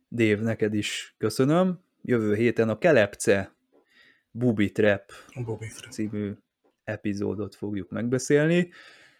Dév, 0.07 0.40
neked 0.40 0.73
is 0.73 1.15
köszönöm. 1.18 1.80
Jövő 2.02 2.35
héten 2.35 2.69
a 2.69 2.77
Kelepce 2.77 3.56
Bubi 4.31 4.72
Trap 4.72 5.11
című 5.90 6.34
epizódot 6.84 7.56
fogjuk 7.56 7.90
megbeszélni. 7.90 8.69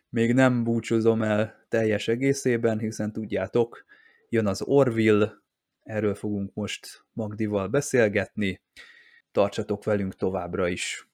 Még 0.10 0.34
nem 0.34 0.64
búcsúzom 0.64 1.22
el 1.22 1.66
teljes 1.70 2.08
egészében, 2.08 2.80
hiszen 2.80 3.12
tudjátok, 3.12 3.86
jön 4.30 4.48
az 4.48 4.62
Orville, 4.62 5.42
erről 5.84 6.16
fogunk 6.16 6.54
most 6.54 7.06
Magdival 7.14 7.68
beszélgetni. 7.68 8.62
Tartsatok 9.32 9.84
velünk 9.84 10.16
továbbra 10.16 10.68
is! 10.68 11.13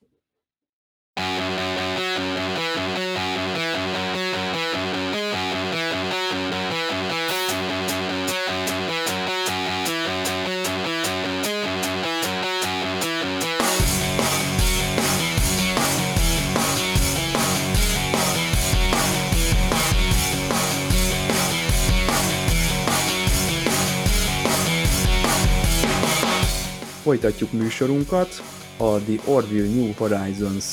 Folytatjuk 27.10 27.52
műsorunkat, 27.52 28.30
a 28.78 28.98
The 28.98 29.32
Orville 29.32 29.76
New 29.76 29.94
Horizons 29.94 30.66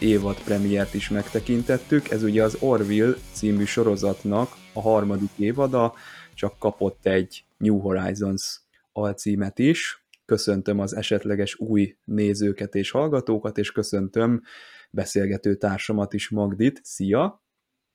évad 0.00 0.42
premiért 0.42 0.94
is 0.94 1.08
megtekintettük, 1.08 2.10
ez 2.10 2.22
ugye 2.22 2.42
az 2.42 2.56
Orville 2.60 3.14
című 3.32 3.64
sorozatnak 3.64 4.56
a 4.72 4.80
harmadik 4.80 5.30
évada, 5.36 5.94
csak 6.34 6.58
kapott 6.58 7.06
egy 7.06 7.44
New 7.56 7.78
Horizons 7.78 8.60
alcímet 8.92 9.58
is. 9.58 10.06
Köszöntöm 10.24 10.78
az 10.78 10.96
esetleges 10.96 11.58
új 11.58 11.96
nézőket 12.04 12.74
és 12.74 12.90
hallgatókat, 12.90 13.58
és 13.58 13.72
köszöntöm 13.72 14.42
beszélgető 14.90 15.54
társamat 15.54 16.12
is, 16.12 16.28
Magdit. 16.28 16.80
Szia! 16.82 17.42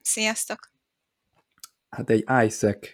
Sziasztok! 0.02 0.72
Hát 1.90 2.10
egy 2.10 2.24
Isaac 2.46 2.88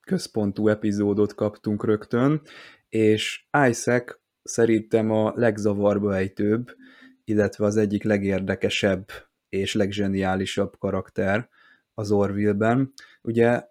központú 0.00 0.68
epizódot 0.68 1.34
kaptunk 1.34 1.84
rögtön, 1.84 2.42
és 2.88 3.46
Isaac 3.68 4.24
szerintem 4.46 5.10
a 5.10 5.32
legzavarba 5.34 6.16
ejtőbb, 6.16 6.76
illetve 7.24 7.64
az 7.64 7.76
egyik 7.76 8.02
legérdekesebb 8.02 9.08
és 9.48 9.74
legzseniálisabb 9.74 10.78
karakter 10.78 11.48
az 11.94 12.10
Orville-ben. 12.10 12.92
Ugye 13.22 13.62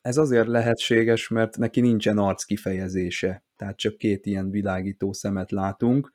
ez 0.00 0.16
azért 0.16 0.46
lehetséges, 0.46 1.28
mert 1.28 1.56
neki 1.56 1.80
nincsen 1.80 2.18
arc 2.18 2.44
kifejezése, 2.44 3.44
tehát 3.56 3.76
csak 3.76 3.96
két 3.96 4.26
ilyen 4.26 4.50
világító 4.50 5.12
szemet 5.12 5.50
látunk, 5.50 6.12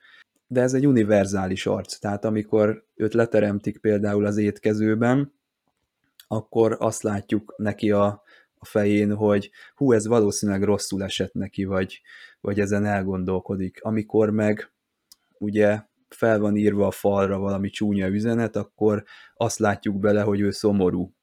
de 0.48 0.62
ez 0.62 0.74
egy 0.74 0.88
univerzális 0.88 1.66
arc, 1.66 1.98
tehát 1.98 2.26
amikor 2.26 2.86
őt 2.95 3.14
leteremtik 3.14 3.78
például 3.78 4.26
az 4.26 4.38
étkezőben, 4.38 5.34
akkor 6.28 6.76
azt 6.80 7.03
látjuk 7.03 7.53
neki 7.57 7.91
a, 7.91 8.24
fején, 8.66 9.14
hogy 9.14 9.52
hú, 9.76 9.92
ez 9.92 10.08
valószínűleg 10.08 10.64
rosszul 10.64 11.04
esett 11.04 11.34
neki, 11.34 11.64
vagy, 11.64 12.02
vagy 12.42 12.60
ezen 12.60 12.86
elgondolkodik. 12.86 13.80
Amikor 13.82 14.30
meg 14.30 14.72
ugye 15.38 15.82
fel 16.10 16.40
van 16.40 16.56
írva 16.56 16.88
a 16.88 16.92
falra 16.92 17.38
valami 17.38 17.70
csúnya 17.70 18.08
üzenet, 18.08 18.56
akkor 18.56 19.04
azt 19.36 19.60
látjuk 19.60 20.00
bele, 20.00 20.22
hogy 20.22 20.40
ő 20.40 20.52
szomorú. 20.52 21.14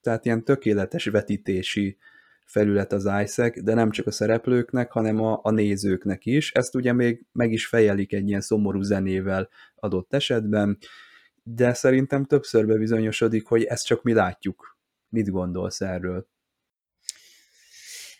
Tehát 0.00 0.24
ilyen 0.24 0.44
tökéletes 0.44 1.04
vetítési 1.04 1.98
felület 2.44 2.92
az 2.92 3.08
Isaac, 3.22 3.62
de 3.62 3.74
nem 3.74 3.90
csak 3.90 4.06
a 4.06 4.10
szereplőknek, 4.10 4.92
hanem 4.92 5.20
a, 5.20 5.40
a 5.42 5.50
nézőknek 5.50 6.26
is. 6.26 6.52
Ezt 6.52 6.74
ugye 6.74 6.92
még 6.92 7.26
meg 7.32 7.52
is 7.52 7.66
fejelik 7.66 8.12
egy 8.12 8.28
ilyen 8.28 8.40
szomorú 8.40 8.82
zenével 8.82 9.48
adott 9.74 10.14
esetben, 10.14 10.78
de 11.42 11.74
szerintem 11.74 12.24
többször 12.24 12.66
bebizonyosodik, 12.66 13.46
hogy 13.46 13.62
ezt 13.62 13.86
csak 13.86 14.02
mi 14.02 14.12
látjuk. 14.12 14.78
Mit 15.08 15.30
gondolsz 15.30 15.80
erről? 15.80 16.26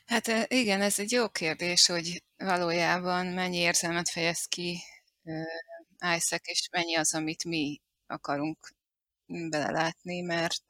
Hát 0.04 0.26
igen, 0.48 0.80
ez 0.80 0.98
egy 0.98 1.10
jó 1.12 1.28
kérdés, 1.28 1.86
hogy 1.86 2.22
valójában 2.36 3.26
mennyi 3.26 3.56
érzelmet 3.56 4.08
fejez 4.08 4.44
ki 4.44 4.78
Isaac, 6.16 6.48
és 6.48 6.68
mennyi 6.70 6.96
az, 6.96 7.14
amit 7.14 7.44
mi 7.44 7.80
akarunk 8.06 8.74
belelátni, 9.26 10.20
mert 10.20 10.64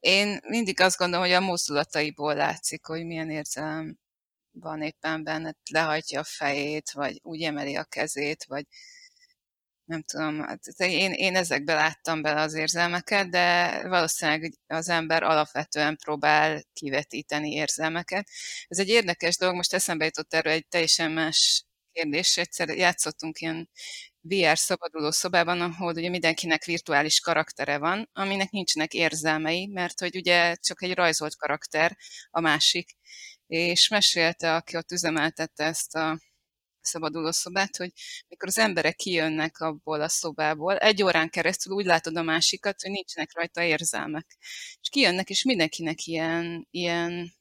én 0.00 0.40
mindig 0.42 0.80
azt 0.80 0.96
gondolom, 0.96 1.24
hogy 1.24 1.34
a 1.34 1.40
mozdulataiból 1.40 2.34
látszik, 2.34 2.86
hogy 2.86 3.04
milyen 3.04 3.30
érzelem 3.30 3.98
van 4.50 4.82
éppen 4.82 5.24
benne, 5.24 5.54
lehajtja 5.70 6.20
a 6.20 6.24
fejét, 6.24 6.90
vagy 6.90 7.20
úgy 7.22 7.42
emeli 7.42 7.76
a 7.76 7.84
kezét, 7.84 8.44
vagy 8.44 8.66
nem 9.90 10.02
tudom, 10.02 10.40
hát 10.40 10.60
én, 10.78 11.12
én 11.12 11.36
ezekbe 11.36 11.74
láttam 11.74 12.22
bele 12.22 12.40
az 12.40 12.54
érzelmeket, 12.54 13.30
de 13.30 13.78
valószínűleg 13.88 14.52
az 14.66 14.88
ember 14.88 15.22
alapvetően 15.22 15.96
próbál 15.96 16.62
kivetíteni 16.72 17.50
érzelmeket. 17.50 18.28
Ez 18.68 18.78
egy 18.78 18.88
érdekes 18.88 19.36
dolog, 19.36 19.54
most 19.54 19.72
eszembe 19.72 20.04
jutott 20.04 20.34
erről 20.34 20.52
egy 20.52 20.66
teljesen 20.68 21.10
más 21.10 21.64
kérdés. 21.92 22.36
Egyszer 22.36 22.68
játszottunk 22.68 23.40
ilyen 23.40 23.70
VR 24.20 24.58
szabaduló 24.58 25.10
szobában, 25.10 25.60
ahol 25.60 25.94
ugye 25.94 26.08
mindenkinek 26.08 26.64
virtuális 26.64 27.20
karaktere 27.20 27.78
van, 27.78 28.08
aminek 28.12 28.50
nincsenek 28.50 28.94
érzelmei, 28.94 29.66
mert 29.66 30.00
hogy 30.00 30.16
ugye 30.16 30.54
csak 30.54 30.82
egy 30.82 30.94
rajzolt 30.94 31.36
karakter 31.36 31.96
a 32.30 32.40
másik. 32.40 32.96
És 33.46 33.88
mesélte, 33.88 34.54
aki 34.54 34.76
ott 34.76 34.90
üzemeltette 34.92 35.64
ezt 35.64 35.94
a 35.94 36.18
szabaduló 36.82 37.30
szobát, 37.30 37.76
hogy 37.76 37.92
mikor 38.28 38.48
az 38.48 38.58
emberek 38.58 38.96
kijönnek 38.96 39.60
abból 39.60 40.00
a 40.00 40.08
szobából, 40.08 40.76
egy 40.76 41.02
órán 41.02 41.30
keresztül 41.30 41.74
úgy 41.74 41.84
látod 41.84 42.16
a 42.16 42.22
másikat, 42.22 42.82
hogy 42.82 42.90
nincsenek 42.90 43.34
rajta 43.34 43.62
érzelmek. 43.62 44.36
És 44.80 44.88
kijönnek, 44.90 45.30
és 45.30 45.44
mindenkinek 45.44 46.06
ilyen, 46.06 46.66
ilyen, 46.70 47.32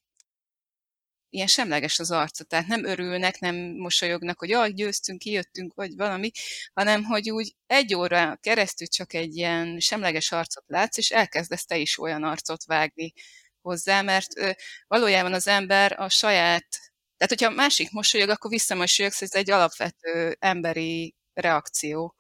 ilyen 1.30 1.48
semleges 1.48 2.00
az 2.00 2.12
arca, 2.12 2.44
tehát 2.44 2.68
nem 2.68 2.86
örülnek, 2.86 3.40
nem 3.40 3.56
mosolyognak, 3.56 4.40
hogy 4.40 4.50
jaj, 4.50 4.72
győztünk, 4.72 5.20
kijöttünk, 5.20 5.74
vagy 5.74 5.96
valami, 5.96 6.32
hanem 6.74 7.04
hogy 7.04 7.30
úgy 7.32 7.56
egy 7.68 7.96
óra 7.96 8.36
keresztül 8.42 8.88
csak 8.88 9.14
egy 9.14 9.36
ilyen 9.36 9.80
semleges 9.80 10.32
arcot 10.32 10.64
látsz, 10.68 10.98
és 10.98 11.12
elkezdesz 11.12 11.66
te 11.66 11.78
is 11.78 12.00
olyan 12.00 12.24
arcot 12.24 12.66
vágni 12.66 13.14
hozzá, 13.62 14.02
mert 14.02 14.28
valójában 14.88 15.34
az 15.34 15.48
ember 15.48 16.00
a 16.00 16.10
saját 16.10 16.89
tehát, 17.20 17.40
hogyha 17.40 17.52
a 17.52 17.56
másik 17.56 17.92
mosolyog, 17.92 18.30
akkor 18.30 18.52
visszamosolyogsz, 18.52 19.22
ez 19.22 19.34
egy 19.34 19.52
alapvető 19.52 20.36
emberi 20.40 21.16
reakció. 21.34 22.16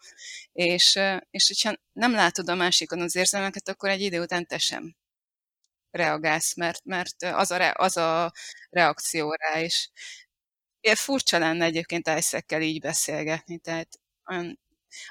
És, 0.51 0.99
és 1.29 1.47
hogyha 1.47 1.73
nem 1.93 2.11
látod 2.11 2.49
a 2.49 2.55
másikon 2.55 3.01
az 3.01 3.15
érzelmeket, 3.15 3.69
akkor 3.69 3.89
egy 3.89 4.01
idő 4.01 4.21
után 4.21 4.45
te 4.45 4.57
sem 4.57 4.95
reagálsz, 5.91 6.55
mert, 6.55 6.85
mert 6.85 7.23
az, 7.23 7.51
a 7.51 7.57
re, 7.57 7.73
az 7.77 7.97
a 7.97 8.31
reakció 8.69 9.33
rá 9.33 9.59
is. 9.61 9.91
Ilyen 10.81 10.95
furcsa 10.95 11.37
lenne 11.37 11.65
egyébként 11.65 12.07
Isaac-kel 12.17 12.61
így 12.61 12.79
beszélgetni, 12.79 13.57
tehát 13.57 13.99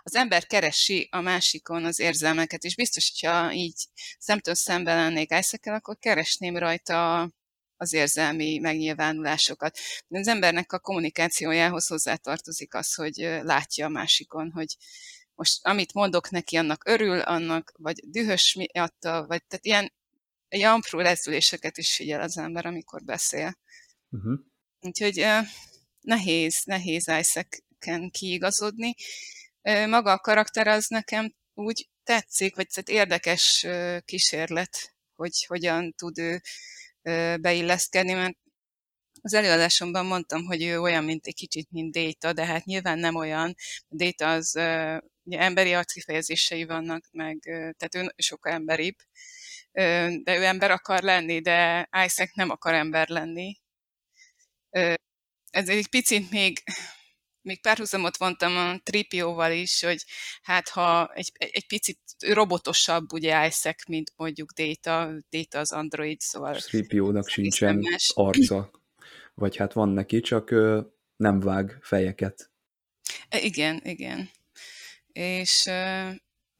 az 0.02 0.14
ember 0.14 0.46
keresi 0.46 1.08
a 1.10 1.20
másikon 1.20 1.84
az 1.84 1.98
érzelmeket, 1.98 2.64
és 2.64 2.74
biztos, 2.74 3.10
hogyha 3.10 3.52
így 3.52 3.86
szemtől 4.18 4.54
szemben 4.54 4.96
lennék 4.96 5.30
Isaac-kel, 5.30 5.74
akkor 5.74 5.98
keresném 5.98 6.56
rajta 6.56 7.30
az 7.80 7.92
érzelmi 7.92 8.58
megnyilvánulásokat. 8.58 9.78
De 10.08 10.18
az 10.18 10.28
embernek 10.28 10.72
a 10.72 10.78
kommunikációjához 10.78 11.86
hozzátartozik 11.86 12.74
az, 12.74 12.94
hogy 12.94 13.16
látja 13.42 13.86
a 13.86 13.88
másikon, 13.88 14.50
hogy 14.50 14.76
most 15.34 15.66
amit 15.66 15.92
mondok 15.92 16.30
neki, 16.30 16.56
annak 16.56 16.88
örül, 16.88 17.20
annak, 17.20 17.72
vagy 17.76 18.10
dühös 18.10 18.54
miatta, 18.54 19.26
vagy 19.26 19.44
tehát 19.44 19.64
ilyen, 19.64 19.92
ilyen 20.48 20.72
apró 20.72 21.00
lezüléseket 21.00 21.78
is 21.78 21.94
figyel 21.94 22.20
az 22.20 22.38
ember, 22.38 22.66
amikor 22.66 23.04
beszél. 23.04 23.58
Uh-huh. 24.10 24.38
Úgyhogy 24.80 25.26
nehéz, 26.00 26.62
nehéz 26.64 27.08
Isaac-ken 27.18 28.10
kiigazodni. 28.10 28.94
Maga 29.62 30.12
a 30.12 30.18
karakter 30.18 30.66
az 30.66 30.86
nekem 30.86 31.34
úgy 31.54 31.88
tetszik, 32.04 32.56
vagy 32.56 32.66
tehát 32.66 32.88
érdekes 32.88 33.66
kísérlet, 34.04 34.94
hogy 35.14 35.44
hogyan 35.46 35.92
tud 35.92 36.18
ő 36.18 36.42
beilleszkedni, 37.40 38.12
mert 38.12 38.36
az 39.20 39.34
előadásomban 39.34 40.06
mondtam, 40.06 40.44
hogy 40.44 40.62
ő 40.62 40.80
olyan, 40.80 41.04
mint 41.04 41.26
egy 41.26 41.34
kicsit, 41.34 41.70
mint 41.70 41.94
Data, 41.94 42.32
de 42.32 42.44
hát 42.44 42.64
nyilván 42.64 42.98
nem 42.98 43.14
olyan. 43.14 43.54
Data 43.88 44.30
az 44.30 44.54
ugye 45.22 45.38
emberi 45.38 45.72
arckifejezései 45.72 46.64
vannak, 46.64 47.08
meg 47.10 47.38
tehát 47.42 47.94
ő 47.94 48.12
sokkal 48.16 48.52
emberibb, 48.52 48.96
de 50.22 50.36
ő 50.36 50.44
ember 50.44 50.70
akar 50.70 51.02
lenni, 51.02 51.40
de 51.40 51.88
Isaac 52.04 52.34
nem 52.34 52.50
akar 52.50 52.74
ember 52.74 53.08
lenni. 53.08 53.60
Ez 55.50 55.68
egy 55.68 55.88
picit 55.88 56.30
még 56.30 56.62
még 57.48 57.60
párhuzamot 57.60 58.16
vontam 58.16 58.56
a 58.56 58.78
Tripióval 58.82 59.52
is, 59.52 59.82
hogy 59.82 60.04
hát 60.42 60.68
ha 60.68 61.12
egy, 61.14 61.32
egy 61.38 61.66
picit 61.66 61.98
robotosabb 62.18 63.12
ugye 63.12 63.46
Isaac, 63.46 63.88
mint 63.88 64.12
mondjuk 64.16 64.52
Data, 64.52 65.12
Data 65.30 65.58
az 65.58 65.72
Android, 65.72 66.20
szóval... 66.20 66.54
Tripiónak 66.54 67.28
sincsen 67.28 67.84
arca, 68.14 68.70
vagy 69.34 69.56
hát 69.56 69.72
van 69.72 69.88
neki, 69.88 70.20
csak 70.20 70.50
nem 71.16 71.40
vág 71.40 71.78
fejeket. 71.80 72.50
E, 73.28 73.38
igen, 73.40 73.80
igen. 73.84 74.30
És 75.12 75.70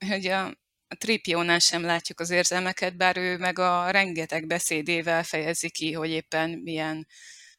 hogy 0.09 0.27
a, 0.27 0.47
a 0.89 0.97
Tripiónál 0.99 1.59
sem 1.59 1.83
látjuk 1.83 2.21
az 2.21 2.31
érzelmeket, 2.31 2.97
bár 2.97 3.17
ő 3.17 3.37
meg 3.37 3.59
a 3.59 3.91
rengeteg 3.91 4.47
beszédével 4.47 5.23
fejezi 5.23 5.71
ki, 5.71 5.93
hogy 5.93 6.11
éppen 6.11 6.51
milyen 6.51 7.07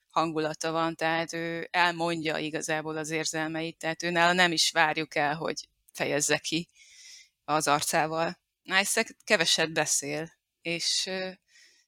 hangulata 0.10 0.72
van, 0.72 0.96
tehát 0.96 1.34
ő 1.34 1.68
elmondja 1.72 2.38
igazából 2.38 2.98
az 2.98 3.10
érzelmeit, 3.10 3.78
tehát 3.78 4.04
őnála 4.04 4.34
nem 4.34 4.52
is 4.52 4.72
várjuk 4.72 5.16
el, 5.16 5.36
hogy 5.36 5.68
fejezze 5.94 6.38
ki 6.38 6.68
az 7.44 7.68
arcával. 7.68 8.40
Isaac 8.64 9.10
keveset 9.24 9.74
beszél, 9.74 10.32
és, 10.62 11.10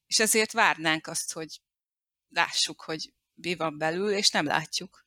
és 0.05 0.19
ezért 0.19 0.51
várnánk 0.51 1.07
azt, 1.07 1.33
hogy 1.33 1.61
lássuk, 2.29 2.81
hogy 2.81 3.13
mi 3.33 3.55
van 3.55 3.77
belül, 3.77 4.11
és 4.11 4.29
nem 4.29 4.45
látjuk. 4.45 5.05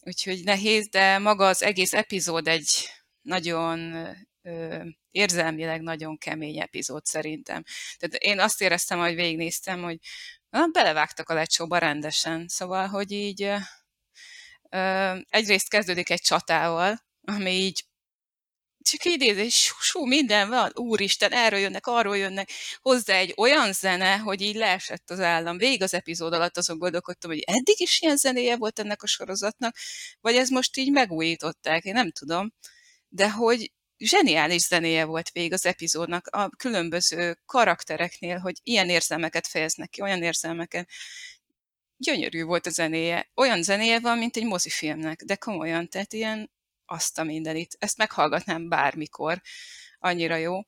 Úgyhogy 0.00 0.44
nehéz, 0.44 0.88
de 0.88 1.18
maga 1.18 1.46
az 1.46 1.62
egész 1.62 1.92
epizód 1.92 2.48
egy 2.48 2.68
nagyon 3.22 3.94
ö, 4.42 4.84
érzelmileg 5.10 5.80
nagyon 5.80 6.18
kemény 6.18 6.60
epizód 6.60 7.04
szerintem. 7.04 7.62
Tehát 7.96 8.14
én 8.14 8.40
azt 8.40 8.60
éreztem, 8.60 8.98
hogy 8.98 9.14
végignéztem, 9.14 9.82
hogy 9.82 9.98
belevágtak 10.50 11.28
a 11.28 11.34
lecsóba 11.34 11.78
rendesen, 11.78 12.48
szóval, 12.48 12.86
hogy 12.86 13.12
így 13.12 13.52
egyrészt 15.28 15.68
kezdődik 15.68 16.10
egy 16.10 16.20
csatával, 16.20 17.04
ami 17.22 17.50
így 17.50 17.86
csak 18.82 19.04
idéz, 19.04 19.36
és 19.36 19.74
sú, 19.80 20.04
minden 20.04 20.48
van, 20.48 20.70
úristen, 20.74 21.32
erről 21.32 21.58
jönnek, 21.58 21.86
arról 21.86 22.16
jönnek, 22.16 22.50
hozzá 22.80 23.14
egy 23.16 23.34
olyan 23.36 23.72
zene, 23.72 24.16
hogy 24.16 24.40
így 24.40 24.54
leesett 24.54 25.10
az 25.10 25.20
állam. 25.20 25.58
Végig 25.58 25.82
az 25.82 25.94
epizód 25.94 26.32
alatt 26.32 26.56
azon 26.56 26.78
gondolkodtam, 26.78 27.30
hogy 27.30 27.40
eddig 27.40 27.80
is 27.80 28.00
ilyen 28.00 28.16
zenéje 28.16 28.56
volt 28.56 28.78
ennek 28.78 29.02
a 29.02 29.06
sorozatnak, 29.06 29.76
vagy 30.20 30.36
ez 30.36 30.48
most 30.48 30.76
így 30.76 30.90
megújították, 30.90 31.84
én 31.84 31.92
nem 31.92 32.10
tudom. 32.10 32.52
De 33.08 33.30
hogy 33.30 33.72
zseniális 33.98 34.62
zenéje 34.62 35.04
volt 35.04 35.30
végig 35.30 35.52
az 35.52 35.66
epizódnak 35.66 36.26
a 36.26 36.48
különböző 36.48 37.38
karaktereknél, 37.46 38.38
hogy 38.38 38.60
ilyen 38.62 38.88
érzelmeket 38.88 39.46
fejeznek 39.46 39.88
ki, 39.88 40.02
olyan 40.02 40.22
érzelmeket. 40.22 40.88
Gyönyörű 41.96 42.42
volt 42.42 42.66
a 42.66 42.70
zenéje. 42.70 43.30
Olyan 43.34 43.62
zenéje 43.62 44.00
van, 44.00 44.18
mint 44.18 44.36
egy 44.36 44.44
mozifilmnek, 44.44 45.22
de 45.22 45.34
komolyan, 45.34 45.88
tehát 45.88 46.12
ilyen 46.12 46.50
azt 46.86 47.18
a 47.18 47.22
mindenit. 47.22 47.76
Ezt 47.78 47.96
meghallgatnám 47.96 48.68
bármikor. 48.68 49.40
Annyira 49.98 50.36
jó. 50.36 50.60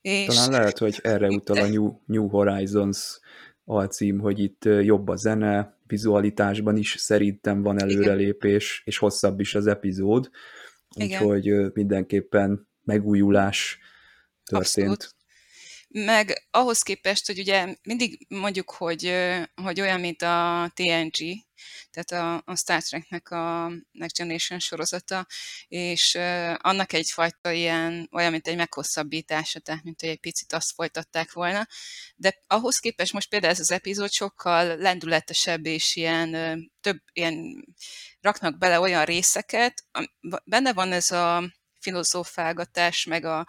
És... 0.00 0.26
Talán 0.26 0.50
lehet, 0.50 0.78
hogy 0.78 0.98
erre 1.02 1.28
utal 1.28 1.56
a 1.56 1.66
New, 1.66 2.00
New 2.06 2.28
Horizons 2.28 3.18
alcím, 3.64 4.18
hogy 4.18 4.38
itt 4.38 4.64
jobb 4.64 5.08
a 5.08 5.16
zene, 5.16 5.78
vizualitásban 5.86 6.76
is 6.76 6.94
szerintem 6.98 7.62
van 7.62 7.80
előrelépés, 7.80 8.82
és 8.84 8.98
hosszabb 8.98 9.40
is 9.40 9.54
az 9.54 9.66
epizód 9.66 10.30
úgyhogy 10.96 11.72
mindenképpen 11.72 12.68
megújulás 12.84 13.78
történt. 14.44 14.88
Abszolút. 14.88 15.14
Meg 15.92 16.46
ahhoz 16.50 16.82
képest, 16.82 17.26
hogy 17.26 17.38
ugye 17.38 17.74
mindig 17.82 18.26
mondjuk, 18.28 18.70
hogy, 18.70 19.14
hogy 19.54 19.80
olyan, 19.80 20.00
mint 20.00 20.22
a 20.22 20.70
TNG, 20.74 21.16
tehát 21.90 22.10
a, 22.10 22.42
a 22.52 22.56
Star 22.56 22.82
Treknek 22.82 23.30
a 23.30 23.72
Next 23.90 24.16
Generation 24.16 24.58
sorozata, 24.58 25.26
és 25.68 26.14
annak 26.56 26.92
egyfajta 26.92 27.50
ilyen, 27.50 28.08
olyan, 28.12 28.30
mint 28.30 28.46
egy 28.46 28.56
meghosszabbítása, 28.56 29.60
tehát 29.60 29.82
mint 29.82 30.00
hogy 30.00 30.08
egy 30.08 30.20
picit 30.20 30.52
azt 30.52 30.72
folytatták 30.72 31.32
volna, 31.32 31.66
de 32.16 32.42
ahhoz 32.46 32.78
képest 32.78 33.12
most 33.12 33.28
például 33.28 33.52
ez 33.52 33.60
az 33.60 33.70
epizód 33.70 34.10
sokkal 34.10 34.76
lendületesebb, 34.76 35.66
és 35.66 35.96
ilyen 35.96 36.70
több 36.80 36.98
ilyen 37.12 37.64
raknak 38.20 38.58
bele 38.58 38.80
olyan 38.80 39.04
részeket, 39.04 39.84
benne 40.44 40.72
van 40.72 40.92
ez 40.92 41.10
a 41.10 41.52
filozófálgatás, 41.80 43.04
meg 43.04 43.24
a, 43.24 43.46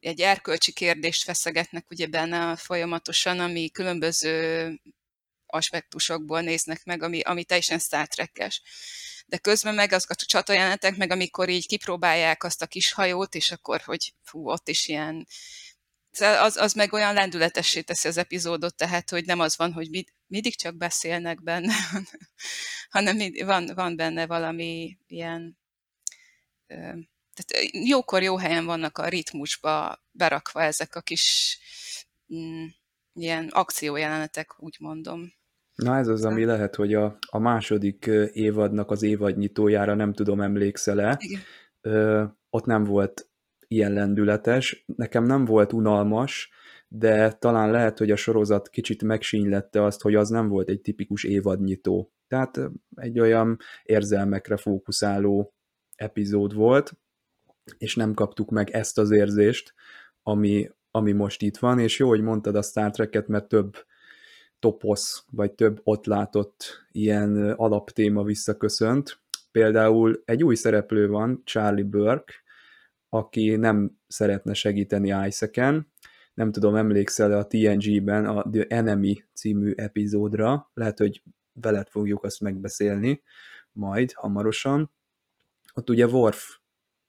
egy 0.00 0.20
erkölcsi 0.20 0.72
kérdést 0.72 1.22
feszegetnek 1.22 1.90
ugye 1.90 2.06
benne 2.06 2.56
folyamatosan, 2.56 3.40
ami 3.40 3.70
különböző 3.70 4.80
aspektusokból 5.46 6.40
néznek 6.40 6.84
meg, 6.84 7.02
ami, 7.02 7.20
ami 7.20 7.44
teljesen 7.44 7.78
Star. 7.78 8.08
De 9.26 9.38
közben 9.38 9.74
meg 9.74 9.92
az 9.92 10.06
a 10.08 10.14
csatajelenetek, 10.14 10.96
meg 10.96 11.10
amikor 11.10 11.48
így 11.48 11.66
kipróbálják 11.66 12.44
azt 12.44 12.62
a 12.62 12.66
kis 12.66 12.92
hajót, 12.92 13.34
és 13.34 13.50
akkor, 13.50 13.80
hogy 13.80 14.14
fú, 14.22 14.50
ott 14.50 14.68
is 14.68 14.88
ilyen 14.88 15.26
szóval 16.10 16.44
az, 16.44 16.56
az 16.56 16.72
meg 16.72 16.92
olyan 16.92 17.14
lendületessé 17.14 17.80
teszi 17.80 18.08
az 18.08 18.16
epizódot, 18.16 18.74
tehát, 18.74 19.10
hogy 19.10 19.24
nem 19.24 19.40
az 19.40 19.56
van, 19.56 19.72
hogy 19.72 19.90
mid, 19.90 20.08
mindig 20.26 20.56
csak 20.56 20.76
beszélnek 20.76 21.42
benne, 21.42 21.74
hanem 22.90 23.18
van, 23.44 23.70
van 23.74 23.96
benne 23.96 24.26
valami 24.26 24.98
ilyen 25.06 25.58
tehát 27.46 27.70
jókor 27.72 28.22
jó 28.22 28.36
helyen 28.36 28.64
vannak 28.64 28.98
a 28.98 29.08
ritmusba 29.08 30.02
berakva 30.10 30.62
ezek 30.62 30.94
a 30.94 31.00
kis 31.00 31.58
mm, 32.34 32.64
ilyen 33.12 33.48
akciójelenetek, 33.52 34.62
úgy 34.62 34.76
mondom. 34.78 35.32
Na 35.74 35.96
ez 35.96 36.08
az, 36.08 36.24
ami 36.24 36.44
lehet, 36.44 36.74
hogy 36.74 36.94
a, 36.94 37.18
a 37.26 37.38
második 37.38 38.10
évadnak 38.32 38.90
az 38.90 39.02
évadnyitójára 39.02 39.94
nem 39.94 40.12
tudom, 40.12 40.40
emlékszel-e. 40.40 41.20
Ö, 41.80 42.24
ott 42.50 42.64
nem 42.64 42.84
volt 42.84 43.30
ilyen 43.66 43.92
lendületes. 43.92 44.84
Nekem 44.96 45.24
nem 45.24 45.44
volt 45.44 45.72
unalmas, 45.72 46.50
de 46.88 47.32
talán 47.32 47.70
lehet, 47.70 47.98
hogy 47.98 48.10
a 48.10 48.16
sorozat 48.16 48.68
kicsit 48.68 49.02
megsínylette 49.02 49.84
azt, 49.84 50.02
hogy 50.02 50.14
az 50.14 50.28
nem 50.28 50.48
volt 50.48 50.68
egy 50.68 50.80
tipikus 50.80 51.24
évadnyitó. 51.24 52.12
Tehát 52.28 52.60
egy 52.94 53.20
olyan 53.20 53.58
érzelmekre 53.82 54.56
fókuszáló 54.56 55.54
epizód 55.94 56.54
volt, 56.54 56.92
és 57.78 57.94
nem 57.94 58.14
kaptuk 58.14 58.50
meg 58.50 58.70
ezt 58.70 58.98
az 58.98 59.10
érzést, 59.10 59.74
ami, 60.22 60.70
ami 60.90 61.12
most 61.12 61.42
itt 61.42 61.56
van, 61.56 61.78
és 61.78 61.98
jó, 61.98 62.08
hogy 62.08 62.20
mondtad 62.20 62.54
a 62.54 62.62
Star 62.62 62.90
Trek-et, 62.90 63.28
mert 63.28 63.48
több 63.48 63.76
toposz, 64.58 65.24
vagy 65.30 65.52
több 65.52 65.80
ott 65.82 66.06
látott 66.06 66.86
ilyen 66.92 67.50
alaptéma 67.50 68.22
visszaköszönt. 68.22 69.20
Például 69.50 70.22
egy 70.24 70.44
új 70.44 70.54
szereplő 70.54 71.08
van, 71.08 71.42
Charlie 71.44 71.82
Burke, 71.82 72.32
aki 73.08 73.56
nem 73.56 73.98
szeretne 74.06 74.54
segíteni 74.54 75.26
Isaac-en. 75.26 75.92
Nem 76.34 76.52
tudom, 76.52 76.74
emlékszel 76.74 77.32
a 77.32 77.46
TNG-ben 77.46 78.26
a 78.26 78.50
The 78.50 78.64
Enemy 78.68 79.24
című 79.34 79.72
epizódra, 79.76 80.70
lehet, 80.74 80.98
hogy 80.98 81.22
veled 81.52 81.88
fogjuk 81.88 82.24
azt 82.24 82.40
megbeszélni 82.40 83.22
majd 83.72 84.12
hamarosan. 84.12 84.90
ott 85.74 85.90
ugye 85.90 86.06
Worf 86.06 86.59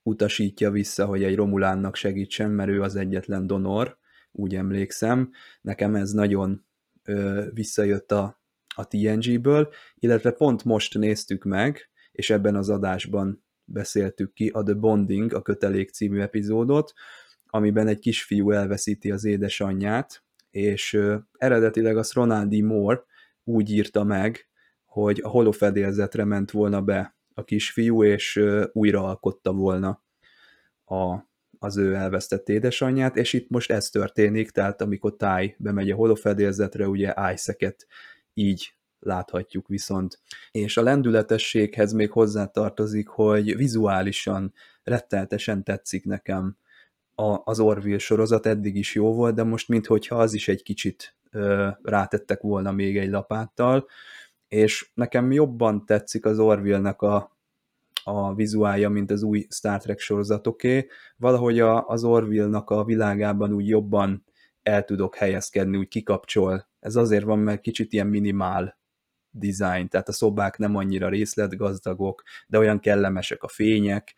utasítja 0.03 0.71
vissza, 0.71 1.05
hogy 1.05 1.23
egy 1.23 1.35
Romulánnak 1.35 1.95
segítsen, 1.95 2.51
mert 2.51 2.69
ő 2.69 2.81
az 2.81 2.95
egyetlen 2.95 3.47
donor, 3.47 3.97
úgy 4.31 4.55
emlékszem. 4.55 5.31
Nekem 5.61 5.95
ez 5.95 6.11
nagyon 6.11 6.65
ö, 7.03 7.45
visszajött 7.53 8.11
a, 8.11 8.41
a 8.75 8.87
TNG-ből, 8.87 9.69
illetve 9.95 10.31
pont 10.31 10.63
most 10.63 10.97
néztük 10.97 11.43
meg, 11.43 11.89
és 12.11 12.29
ebben 12.29 12.55
az 12.55 12.69
adásban 12.69 13.43
beszéltük 13.65 14.33
ki 14.33 14.47
a 14.47 14.63
The 14.63 14.73
Bonding, 14.73 15.33
a 15.33 15.41
Kötelék 15.41 15.89
című 15.89 16.19
epizódot, 16.19 16.93
amiben 17.45 17.87
egy 17.87 17.99
kisfiú 17.99 18.51
elveszíti 18.51 19.11
az 19.11 19.25
édesanyját, 19.25 20.23
és 20.49 20.93
ö, 20.93 21.17
eredetileg 21.37 21.97
azt 21.97 22.13
Ronald 22.13 22.55
D. 22.55 22.63
Moore 22.63 23.03
úgy 23.43 23.71
írta 23.71 24.03
meg, 24.03 24.49
hogy 24.85 25.21
a 25.23 25.27
holofedélzetre 25.27 26.23
ment 26.23 26.51
volna 26.51 26.81
be 26.81 27.15
a 27.41 27.43
kisfiú, 27.43 28.03
és 28.03 28.35
ö, 28.35 28.65
újra 28.71 29.03
alkotta 29.03 29.51
volna 29.51 30.03
a, 30.85 31.29
az 31.59 31.77
ő 31.77 31.93
elvesztett 31.93 32.49
édesanyját, 32.49 33.17
és 33.17 33.33
itt 33.33 33.49
most 33.49 33.71
ez 33.71 33.89
történik, 33.89 34.49
tehát 34.49 34.81
amikor 34.81 35.15
Táj 35.15 35.55
bemegy 35.57 35.91
a 35.91 35.95
holofedélzetre, 35.95 36.87
ugye 36.87 37.13
Isaac-et 37.33 37.87
így 38.33 38.73
láthatjuk 38.99 39.67
viszont. 39.67 40.19
És 40.51 40.77
a 40.77 40.81
lendületességhez 40.83 41.93
még 41.93 42.11
hozzátartozik, 42.11 43.07
hogy 43.07 43.55
vizuálisan 43.55 44.53
retteltesen 44.83 45.63
tetszik 45.63 46.05
nekem 46.05 46.57
a, 47.15 47.41
az 47.43 47.59
Orville 47.59 47.97
sorozat, 47.97 48.45
eddig 48.45 48.75
is 48.75 48.95
jó 48.95 49.13
volt, 49.13 49.35
de 49.35 49.43
most 49.43 49.67
minthogyha 49.67 50.15
az 50.15 50.33
is 50.33 50.47
egy 50.47 50.63
kicsit 50.63 51.15
ö, 51.31 51.67
rátettek 51.81 52.41
volna 52.41 52.71
még 52.71 52.97
egy 52.97 53.09
lapáttal, 53.09 53.87
és 54.51 54.89
nekem 54.93 55.31
jobban 55.31 55.85
tetszik 55.85 56.25
az 56.25 56.39
Orville-nek 56.39 57.01
a, 57.01 57.37
a 58.03 58.33
vizuálja, 58.33 58.89
mint 58.89 59.11
az 59.11 59.23
új 59.23 59.45
Star 59.49 59.79
Trek 59.79 59.99
sorozatoké. 59.99 60.87
Valahogy 61.17 61.59
a, 61.59 61.87
az 61.87 62.03
Orville-nak 62.03 62.69
a 62.69 62.83
világában 62.83 63.53
úgy 63.53 63.67
jobban 63.67 64.25
el 64.63 64.83
tudok 64.83 65.15
helyezkedni, 65.15 65.77
úgy 65.77 65.87
kikapcsol. 65.87 66.67
Ez 66.79 66.95
azért 66.95 67.23
van, 67.23 67.39
mert 67.39 67.61
kicsit 67.61 67.93
ilyen 67.93 68.07
minimál 68.07 68.77
design, 69.29 69.87
tehát 69.87 70.07
a 70.07 70.11
szobák 70.11 70.57
nem 70.57 70.75
annyira 70.75 71.09
részletgazdagok, 71.09 72.23
de 72.47 72.57
olyan 72.57 72.79
kellemesek 72.79 73.43
a 73.43 73.47
fények, 73.47 74.13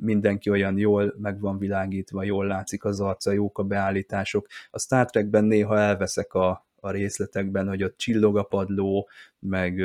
mindenki 0.00 0.50
olyan 0.50 0.78
jól 0.78 1.14
meg 1.18 1.40
van 1.40 1.58
világítva, 1.58 2.22
jól 2.22 2.46
látszik 2.46 2.84
az 2.84 3.00
arca, 3.00 3.32
jók 3.32 3.58
a 3.58 3.62
beállítások. 3.62 4.46
A 4.70 4.78
Star 4.78 5.10
Trekben 5.10 5.44
néha 5.44 5.78
elveszek 5.78 6.34
a, 6.34 6.66
a 6.84 6.90
részletekben, 6.90 7.68
hogy 7.68 7.82
ott 7.82 7.96
csillog 7.96 8.36
a 8.36 8.42
padló, 8.42 9.08
meg 9.38 9.82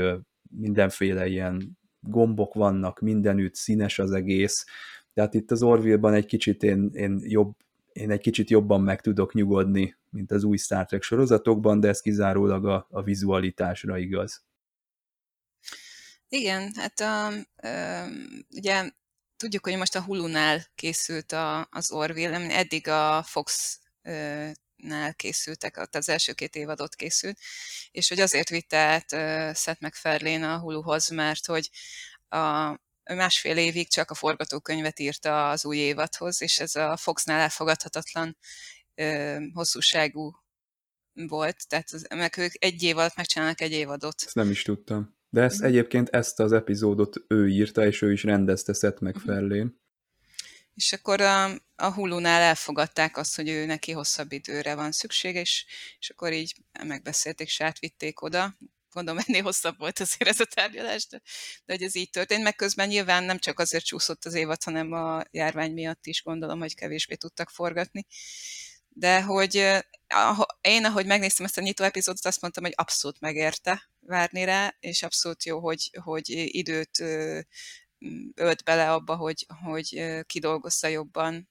mindenféle 0.49 1.27
ilyen 1.27 1.77
gombok 1.99 2.53
vannak, 2.53 2.99
mindenütt 2.99 3.55
színes 3.55 3.99
az 3.99 4.11
egész, 4.11 4.65
tehát 5.13 5.33
itt 5.33 5.51
az 5.51 5.63
Orville-ban 5.63 6.13
egy 6.13 6.25
kicsit 6.25 6.63
én, 6.63 6.89
én, 6.93 7.19
jobb, 7.23 7.55
én 7.91 8.11
egy 8.11 8.19
kicsit 8.19 8.49
jobban 8.49 8.81
meg 8.81 9.01
tudok 9.01 9.33
nyugodni, 9.33 9.97
mint 10.09 10.31
az 10.31 10.43
új 10.43 10.57
Star 10.57 10.85
Trek 10.85 11.01
sorozatokban, 11.01 11.79
de 11.79 11.87
ez 11.87 12.01
kizárólag 12.01 12.65
a, 12.65 12.87
a 12.89 13.03
vizualitásra 13.03 13.97
igaz. 13.97 14.43
Igen, 16.29 16.71
hát 16.75 16.99
a, 16.99 17.31
ugye 18.55 18.91
tudjuk, 19.37 19.63
hogy 19.63 19.77
most 19.77 19.95
a 19.95 20.01
Hulu-nál 20.01 20.65
készült 20.75 21.31
a, 21.31 21.67
az 21.71 21.91
Orville, 21.91 22.49
eddig 22.49 22.87
a 22.87 23.23
Fox 23.23 23.79
nál 24.81 25.13
készültek, 25.13 25.77
ott 25.77 25.95
az 25.95 26.09
első 26.09 26.33
két 26.33 26.55
évadot 26.55 26.95
készült, 26.95 27.37
és 27.91 28.09
hogy 28.09 28.19
azért 28.19 28.49
vitte 28.49 28.77
át 28.77 29.11
uh, 29.11 29.55
Seth 29.55 29.81
MacFarlane 29.81 30.53
a 30.53 30.59
Huluhoz, 30.59 31.09
mert 31.09 31.45
hogy 31.45 31.69
a, 32.29 32.77
másfél 33.15 33.57
évig 33.57 33.89
csak 33.89 34.11
a 34.11 34.15
forgatókönyvet 34.15 34.99
írta 34.99 35.49
az 35.49 35.65
új 35.65 35.77
évadhoz, 35.77 36.41
és 36.41 36.59
ez 36.59 36.75
a 36.75 36.97
Foxnál 36.97 37.39
elfogadhatatlan 37.39 38.37
hosszúságú 39.53 40.31
volt, 41.13 41.67
tehát 41.67 41.89
az, 41.91 42.07
meg 42.15 42.37
ők 42.37 42.51
egy 42.63 42.83
év 42.83 42.97
alatt 42.97 43.15
megcsinálnak 43.15 43.61
egy 43.61 43.71
évadot. 43.71 44.23
Ezt 44.25 44.35
nem 44.35 44.49
is 44.49 44.61
tudtam. 44.61 45.17
De 45.29 45.41
ezt, 45.41 45.61
mm. 45.61 45.65
egyébként 45.65 46.09
ezt 46.09 46.39
az 46.39 46.51
epizódot 46.51 47.15
ő 47.27 47.47
írta, 47.47 47.85
és 47.85 48.01
ő 48.01 48.11
is 48.11 48.23
rendezte 48.23 48.73
Seth 48.73 49.01
MacFarlane. 49.01 49.69
És 50.75 50.93
akkor 50.93 51.21
a, 51.21 51.45
a 51.75 51.93
Hulu-nál 51.93 52.41
elfogadták 52.41 53.17
azt, 53.17 53.35
hogy 53.35 53.49
ő 53.49 53.65
neki 53.65 53.91
hosszabb 53.91 54.31
időre 54.31 54.75
van 54.75 54.91
szüksége, 54.91 55.39
és, 55.39 55.65
és 55.99 56.09
akkor 56.09 56.33
így 56.33 56.55
megbeszélték, 56.83 57.47
és 57.47 57.61
átvitték 57.61 58.21
oda. 58.21 58.57
Gondolom, 58.91 59.23
ennél 59.27 59.43
hosszabb 59.43 59.77
volt 59.77 59.99
azért 59.99 60.29
ez 60.29 60.39
a 60.39 60.45
tárgyalás, 60.45 61.07
de, 61.07 61.21
de 61.65 61.73
hogy 61.73 61.83
ez 61.83 61.95
így 61.95 62.09
történt. 62.09 62.43
Meg 62.43 62.55
közben 62.55 62.87
nyilván 62.87 63.23
nem 63.23 63.39
csak 63.39 63.59
azért 63.59 63.85
csúszott 63.85 64.25
az 64.25 64.33
évad, 64.33 64.63
hanem 64.63 64.91
a 64.91 65.23
járvány 65.31 65.73
miatt 65.73 66.05
is 66.05 66.23
gondolom, 66.23 66.59
hogy 66.59 66.75
kevésbé 66.75 67.15
tudtak 67.15 67.49
forgatni. 67.49 68.05
De 68.89 69.21
hogy 69.21 69.55
én, 70.61 70.85
ahogy 70.85 71.05
megnéztem 71.05 71.45
ezt 71.45 71.57
a 71.57 71.61
nyitó 71.61 71.83
epizódot, 71.83 72.25
azt 72.25 72.41
mondtam, 72.41 72.63
hogy 72.63 72.73
abszolút 72.75 73.19
megérte 73.19 73.89
várni 73.99 74.43
rá, 74.43 74.75
és 74.79 75.03
abszolút 75.03 75.43
jó, 75.43 75.59
hogy, 75.59 75.91
hogy 76.03 76.29
időt 76.29 77.03
ölt 78.35 78.63
bele 78.63 78.91
abba, 78.91 79.15
hogy, 79.15 79.45
hogy 79.63 80.03
kidolgozza 80.25 80.87
jobban 80.87 81.49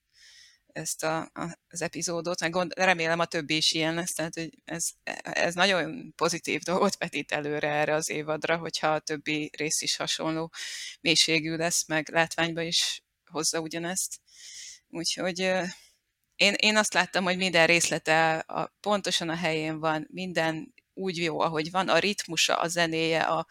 ezt 0.73 1.05
a, 1.05 1.31
a, 1.35 1.59
az 1.69 1.83
epizódot, 1.83 2.41
meg 2.41 2.51
gond, 2.51 2.73
remélem 2.77 3.19
a 3.19 3.25
többi 3.25 3.57
is 3.57 3.73
ilyen 3.73 3.95
lesz, 3.95 4.15
tehát 4.15 4.35
hogy 4.35 4.51
ez, 4.65 4.91
ez 5.23 5.55
nagyon 5.55 6.13
pozitív 6.17 6.61
dolgot 6.61 6.97
vetít 6.97 7.33
előre 7.33 7.69
erre 7.69 7.95
az 7.95 8.11
évadra, 8.11 8.57
hogyha 8.57 8.95
a 8.95 8.99
többi 8.99 9.51
rész 9.57 9.81
is 9.81 9.97
hasonló 9.97 10.53
mélységű 11.01 11.57
lesz, 11.57 11.87
meg 11.87 12.09
látványba 12.09 12.63
is 12.63 13.03
hozza 13.31 13.61
ugyanezt. 13.61 14.21
Úgyhogy 14.89 15.39
én, 16.37 16.55
én 16.57 16.77
azt 16.77 16.95
láttam, 16.95 17.25
hogy 17.25 17.37
minden 17.37 17.67
részlete 17.67 18.39
a, 18.39 18.73
pontosan 18.81 19.29
a 19.29 19.35
helyén 19.35 19.79
van, 19.79 20.07
minden 20.11 20.75
úgy 20.95 21.17
jó, 21.17 21.41
ahogy 21.41 21.71
van, 21.71 21.89
a 21.89 21.99
ritmusa, 21.99 22.57
a 22.57 22.69
zenéje, 22.69 23.23
a, 23.23 23.47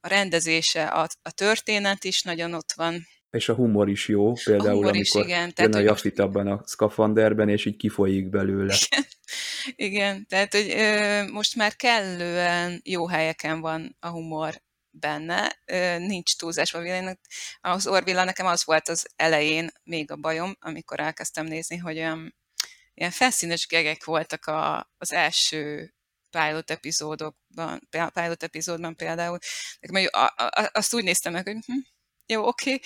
a 0.00 0.08
rendezése, 0.08 0.86
a, 0.86 1.08
a 1.22 1.30
történet 1.30 2.04
is 2.04 2.22
nagyon 2.22 2.54
ott 2.54 2.72
van. 2.72 3.06
És 3.30 3.48
a 3.48 3.54
humor 3.54 3.88
is 3.88 4.08
jó, 4.08 4.32
például 4.32 4.70
humor 4.70 4.94
amikor 4.94 5.00
is, 5.00 5.14
igen, 5.14 5.52
jön 5.56 5.74
a 5.74 5.78
Jafit 5.78 6.18
abban 6.18 6.46
a 6.46 6.62
szkafanderben, 6.64 7.48
és 7.48 7.64
így 7.64 7.76
kifolyik 7.76 8.28
belőle. 8.28 8.74
Igen, 8.74 9.06
igen 9.92 10.26
tehát 10.26 10.54
hogy 10.54 10.70
ö, 10.70 11.26
most 11.32 11.56
már 11.56 11.76
kellően 11.76 12.80
jó 12.84 13.08
helyeken 13.08 13.60
van 13.60 13.96
a 14.00 14.08
humor 14.08 14.62
benne, 14.90 15.60
ö, 15.64 15.98
nincs 15.98 16.36
túlzásban 16.36 16.82
véleménynek. 16.82 17.20
Az 17.60 17.86
Orvilla 17.86 18.24
nekem 18.24 18.46
az 18.46 18.64
volt 18.64 18.88
az 18.88 19.08
elején 19.16 19.70
még 19.82 20.10
a 20.10 20.16
bajom, 20.16 20.56
amikor 20.60 21.00
elkezdtem 21.00 21.46
nézni, 21.46 21.76
hogy 21.76 21.96
olyan 21.96 22.36
ilyen 22.94 23.10
felszínes 23.10 23.66
gegek 23.66 24.04
voltak 24.04 24.46
a, 24.46 24.90
az 24.98 25.12
első 25.12 25.92
pilot 26.30 26.70
epizódokban, 26.70 27.88
pilot 28.12 28.42
epizódban 28.42 28.96
például. 28.96 29.38
A, 30.10 30.52
azt 30.72 30.94
úgy 30.94 31.04
néztem 31.04 31.32
meg, 31.32 31.46
hogy 31.46 31.56
hm, 31.66 31.78
jó, 32.26 32.46
oké, 32.46 32.80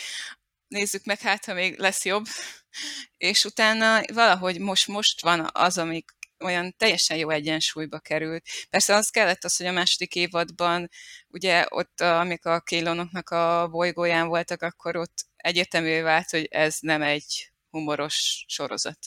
nézzük 0.68 1.04
meg, 1.04 1.20
hát 1.20 1.44
ha 1.44 1.54
még 1.54 1.78
lesz 1.78 2.04
jobb. 2.04 2.26
És 3.16 3.44
utána 3.44 4.02
valahogy 4.12 4.58
most, 4.58 4.86
most 4.86 5.22
van 5.22 5.48
az, 5.52 5.78
amik 5.78 6.10
olyan 6.42 6.74
teljesen 6.76 7.16
jó 7.16 7.30
egyensúlyba 7.30 7.98
került. 7.98 8.44
Persze 8.70 8.94
az 8.94 9.08
kellett 9.08 9.44
az, 9.44 9.56
hogy 9.56 9.66
a 9.66 9.72
második 9.72 10.14
évadban, 10.14 10.88
ugye 11.28 11.66
ott, 11.68 12.00
amik 12.00 12.44
a 12.44 12.60
Kélonoknak 12.60 13.30
a 13.30 13.68
bolygóján 13.70 14.28
voltak, 14.28 14.62
akkor 14.62 14.96
ott 14.96 15.26
egyértelművé 15.36 16.00
vált, 16.00 16.30
hogy 16.30 16.46
ez 16.50 16.76
nem 16.80 17.02
egy 17.02 17.52
humoros 17.70 18.44
sorozat. 18.48 18.98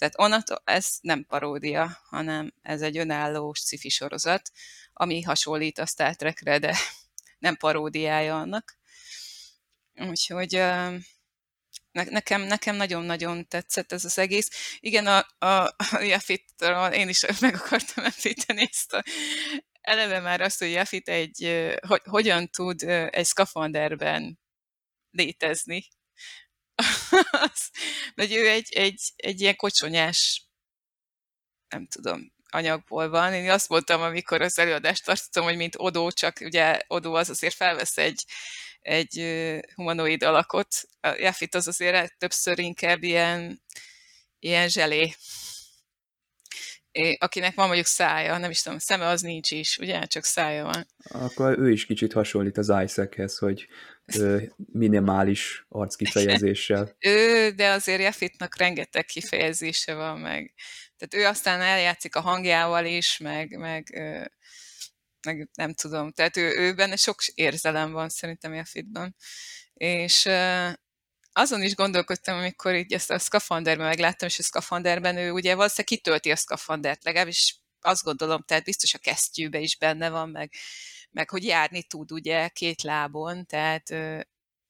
Tehát 0.00 0.18
onnantól 0.18 0.62
ez 0.64 0.96
nem 1.00 1.24
paródia, 1.24 1.98
hanem 2.08 2.54
ez 2.62 2.82
egy 2.82 2.98
önálló 2.98 3.52
sci 3.52 3.88
sorozat, 3.88 4.50
ami 4.92 5.22
hasonlít 5.22 5.78
a 5.78 5.86
Star 5.86 6.16
Trekre, 6.16 6.58
de 6.58 6.76
nem 7.38 7.56
paródiája 7.56 8.38
annak. 8.38 8.78
Úgyhogy 9.94 10.62
nekem, 11.92 12.42
nekem 12.42 12.76
nagyon-nagyon 12.76 13.48
tetszett 13.48 13.92
ez 13.92 14.04
az 14.04 14.18
egész. 14.18 14.78
Igen, 14.78 15.06
a, 15.06 15.26
a, 15.38 15.74
a 15.76 16.00
Jafitról 16.00 16.88
én 16.88 17.08
is 17.08 17.24
meg 17.40 17.54
akartam 17.54 18.04
említeni 18.04 18.68
ezt 18.70 18.92
a, 18.92 19.02
eleve 19.80 20.20
már 20.20 20.40
azt, 20.40 20.58
hogy 20.58 20.70
Jafit 20.70 21.08
egy, 21.08 21.68
hogy, 21.86 22.02
hogyan 22.04 22.48
tud 22.48 22.82
egy 23.10 23.24
szkafanderben 23.24 24.40
létezni, 25.10 25.88
hogy 28.14 28.34
ő 28.34 28.48
egy, 28.48 28.72
egy, 28.72 29.00
egy 29.16 29.40
ilyen 29.40 29.56
kocsonyás, 29.56 30.48
nem 31.68 31.86
tudom, 31.86 32.32
anyagból 32.50 33.08
van. 33.08 33.34
Én 33.34 33.50
azt 33.50 33.68
mondtam, 33.68 34.02
amikor 34.02 34.42
az 34.42 34.58
előadást 34.58 35.04
tartottam, 35.04 35.44
hogy 35.44 35.56
mint 35.56 35.74
Odó, 35.78 36.10
csak 36.10 36.36
ugye 36.40 36.80
Odó 36.86 37.14
az 37.14 37.30
azért 37.30 37.54
felvesz 37.54 37.98
egy, 37.98 38.24
egy 38.80 39.24
humanoid 39.74 40.22
alakot. 40.22 40.68
A 41.00 41.08
Jafit 41.08 41.54
az 41.54 41.68
azért 41.68 42.18
többször 42.18 42.58
inkább 42.58 43.02
ilyen, 43.02 43.62
ilyen 44.38 44.68
zselé. 44.68 45.14
Akinek 47.18 47.54
van 47.54 47.66
mondjuk 47.66 47.86
szája, 47.86 48.38
nem 48.38 48.50
is 48.50 48.62
tudom, 48.62 48.78
szeme 48.78 49.06
az 49.06 49.20
nincs 49.20 49.50
is, 49.50 49.78
ugye? 49.78 50.04
Csak 50.06 50.24
szája 50.24 50.64
van. 50.64 50.86
Akkor 51.02 51.58
ő 51.58 51.70
is 51.70 51.86
kicsit 51.86 52.12
hasonlít 52.12 52.58
az 52.58 52.72
Isaachez, 52.82 53.38
hogy 53.38 53.66
minimális 54.72 55.64
arckifejezéssel. 55.68 56.96
ő, 57.06 57.50
de 57.50 57.68
azért 57.68 58.00
Jeffitnak 58.00 58.56
rengeteg 58.56 59.04
kifejezése 59.04 59.94
van 59.94 60.18
meg. 60.18 60.54
Tehát 60.96 61.26
ő 61.26 61.30
aztán 61.30 61.60
eljátszik 61.60 62.16
a 62.16 62.20
hangjával 62.20 62.84
is, 62.84 63.18
meg, 63.18 63.58
meg, 63.58 64.02
meg 65.26 65.48
nem 65.54 65.74
tudom. 65.74 66.12
Tehát 66.12 66.36
ő, 66.36 66.56
ő 66.56 66.74
benne 66.74 66.96
sok 66.96 67.24
érzelem 67.34 67.92
van 67.92 68.08
szerintem 68.08 68.54
Jeffitban. 68.54 69.16
És 69.74 70.28
azon 71.32 71.62
is 71.62 71.74
gondolkodtam, 71.74 72.38
amikor 72.38 72.74
így 72.74 72.92
ezt 72.92 73.10
a 73.10 73.18
szkafanderben 73.18 73.86
megláttam, 73.86 74.28
és 74.28 74.38
a 74.38 74.42
szkafanderben 74.42 75.16
ő 75.16 75.30
ugye 75.30 75.54
valószínűleg 75.54 75.86
kitölti 75.86 76.30
a 76.30 76.36
szkafandert, 76.36 77.04
legalábbis 77.04 77.60
azt 77.80 78.04
gondolom, 78.04 78.42
tehát 78.42 78.64
biztos 78.64 78.94
a 78.94 78.98
kesztyűbe 78.98 79.58
is 79.58 79.76
benne 79.76 80.08
van, 80.08 80.28
meg, 80.28 80.52
meg 81.10 81.30
hogy 81.30 81.44
járni 81.44 81.82
tud 81.82 82.12
ugye 82.12 82.48
két 82.48 82.82
lábon, 82.82 83.46
tehát 83.46 83.90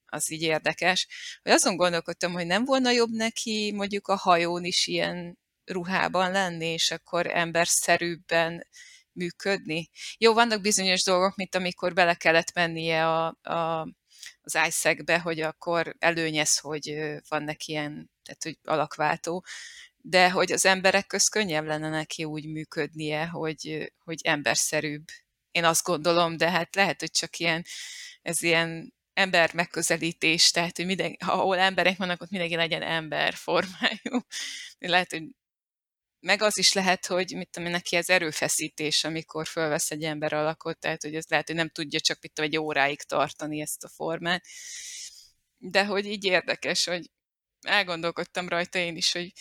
az 0.06 0.30
így 0.30 0.42
érdekes. 0.42 1.08
Hogy 1.42 1.52
azon 1.52 1.76
gondolkodtam, 1.76 2.32
hogy 2.32 2.46
nem 2.46 2.64
volna 2.64 2.90
jobb 2.90 3.10
neki 3.10 3.72
mondjuk 3.74 4.08
a 4.08 4.16
hajón 4.16 4.64
is 4.64 4.86
ilyen 4.86 5.38
ruhában 5.64 6.30
lenni, 6.30 6.66
és 6.66 6.90
akkor 6.90 7.26
emberszerűbben 7.26 8.66
működni. 9.12 9.88
Jó, 10.18 10.32
vannak 10.32 10.60
bizonyos 10.60 11.04
dolgok, 11.04 11.36
mint 11.36 11.54
amikor 11.54 11.92
bele 11.94 12.14
kellett 12.14 12.54
mennie 12.54 13.06
a, 13.06 13.26
a, 13.42 13.80
az 14.40 14.58
isaac 14.68 15.22
hogy 15.22 15.40
akkor 15.40 15.94
előnyez, 15.98 16.58
hogy 16.58 16.96
van 17.28 17.42
neki 17.42 17.72
ilyen, 17.72 18.10
tehát 18.22 18.42
hogy 18.42 18.58
alakváltó, 18.62 19.44
de 19.96 20.30
hogy 20.30 20.52
az 20.52 20.66
emberek 20.66 21.06
köz 21.06 21.28
könnyebb 21.28 21.64
lenne 21.64 21.88
neki 21.88 22.24
úgy 22.24 22.46
működnie, 22.46 23.26
hogy, 23.26 23.92
hogy 24.04 24.20
emberszerűbb. 24.22 25.04
Én 25.50 25.64
azt 25.64 25.84
gondolom, 25.84 26.36
de 26.36 26.50
hát 26.50 26.74
lehet, 26.74 27.00
hogy 27.00 27.10
csak 27.10 27.38
ilyen, 27.38 27.64
ez 28.22 28.42
ilyen 28.42 28.94
ember 29.12 29.54
megközelítés, 29.54 30.50
tehát 30.50 30.76
hogy 30.76 30.86
minden, 30.86 31.16
ha 31.24 31.32
ahol 31.32 31.58
emberek 31.58 31.96
vannak, 31.96 32.22
ott 32.22 32.30
mindenki 32.30 32.56
legyen 32.56 32.82
ember 32.82 33.34
formájú. 33.34 34.24
Lehet, 34.78 35.10
hogy 35.10 35.22
meg 36.20 36.42
az 36.42 36.58
is 36.58 36.72
lehet, 36.72 37.06
hogy 37.06 37.32
mit 37.36 37.50
tudom, 37.50 37.70
neki 37.70 37.96
ez 37.96 38.08
erőfeszítés, 38.08 39.04
amikor 39.04 39.46
fölvesz 39.46 39.90
egy 39.90 40.04
ember 40.04 40.32
alakot, 40.32 40.78
tehát 40.78 41.02
hogy 41.02 41.14
ez 41.14 41.24
lehet, 41.28 41.46
hogy 41.46 41.56
nem 41.56 41.68
tudja 41.68 42.00
csak 42.00 42.18
mit 42.20 42.32
tudom, 42.32 42.50
egy 42.50 42.58
óráig 42.58 43.02
tartani 43.02 43.60
ezt 43.60 43.84
a 43.84 43.88
formát. 43.88 44.44
De 45.58 45.84
hogy 45.84 46.06
így 46.06 46.24
érdekes, 46.24 46.84
hogy 46.84 47.10
elgondolkodtam 47.60 48.48
rajta 48.48 48.78
én 48.78 48.96
is, 48.96 49.12
hogy, 49.12 49.32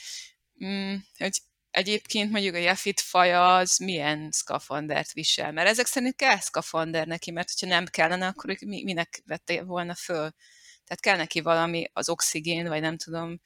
mm, 0.65 0.95
hogy 1.17 1.39
egyébként 1.71 2.31
mondjuk 2.31 2.55
a 2.55 2.57
Jafit 2.57 2.99
faja 2.99 3.55
az 3.55 3.77
milyen 3.77 4.31
szkafandert 4.31 5.11
visel, 5.11 5.51
mert 5.51 5.69
ezek 5.69 5.85
szerint 5.85 6.15
kell 6.15 6.39
szkafander 6.39 7.07
neki, 7.07 7.31
mert 7.31 7.49
hogyha 7.51 7.75
nem 7.75 7.85
kellene, 7.85 8.27
akkor 8.27 8.55
minek 8.65 9.21
vette 9.25 9.63
volna 9.63 9.95
föl. 9.95 10.31
Tehát 10.85 11.01
kell 11.01 11.17
neki 11.17 11.41
valami, 11.41 11.89
az 11.93 12.09
oxigén, 12.09 12.67
vagy 12.67 12.81
nem 12.81 12.97
tudom, 12.97 13.41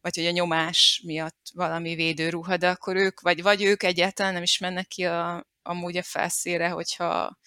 vagy 0.00 0.16
hogy 0.16 0.26
a 0.26 0.30
nyomás 0.30 1.00
miatt 1.04 1.50
valami 1.54 1.94
védőruha, 1.94 2.56
de 2.56 2.68
akkor 2.68 2.96
ők, 2.96 3.20
vagy, 3.20 3.42
vagy 3.42 3.62
ők 3.62 3.82
egyáltalán 3.82 4.32
nem 4.32 4.42
is 4.42 4.58
mennek 4.58 4.86
ki 4.86 5.04
a, 5.04 5.46
amúgy 5.62 5.96
a 5.96 6.02
felszére, 6.02 6.68
hogyha 6.68 7.38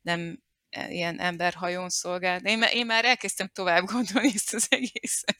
nem 0.00 0.42
e, 0.70 0.90
ilyen 0.90 1.20
emberhajón 1.20 1.88
szolgál. 1.88 2.40
Én, 2.40 2.62
én 2.62 2.86
már 2.86 3.04
elkezdtem 3.04 3.48
tovább 3.48 3.84
gondolni 3.92 4.30
ezt 4.34 4.54
az 4.54 4.66
egészet. 4.68 5.38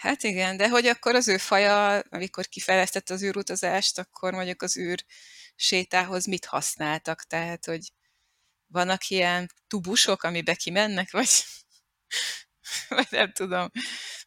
Hát 0.00 0.22
igen, 0.22 0.56
de 0.56 0.68
hogy 0.68 0.86
akkor 0.86 1.14
az 1.14 1.28
ő 1.28 1.38
faja, 1.38 1.98
amikor 1.98 2.46
kifejlesztett 2.46 3.10
az 3.10 3.22
űrutazást, 3.22 3.98
akkor 3.98 4.32
mondjuk 4.32 4.62
az 4.62 4.76
űr 4.76 5.04
sétához 5.54 6.26
mit 6.26 6.44
használtak? 6.44 7.22
Tehát, 7.22 7.64
hogy 7.64 7.92
vannak 8.66 9.08
ilyen 9.08 9.50
tubusok, 9.66 10.22
amibe 10.22 10.54
kimennek, 10.54 11.10
vagy, 11.10 11.28
vagy 12.88 13.06
nem 13.10 13.32
tudom, 13.32 13.70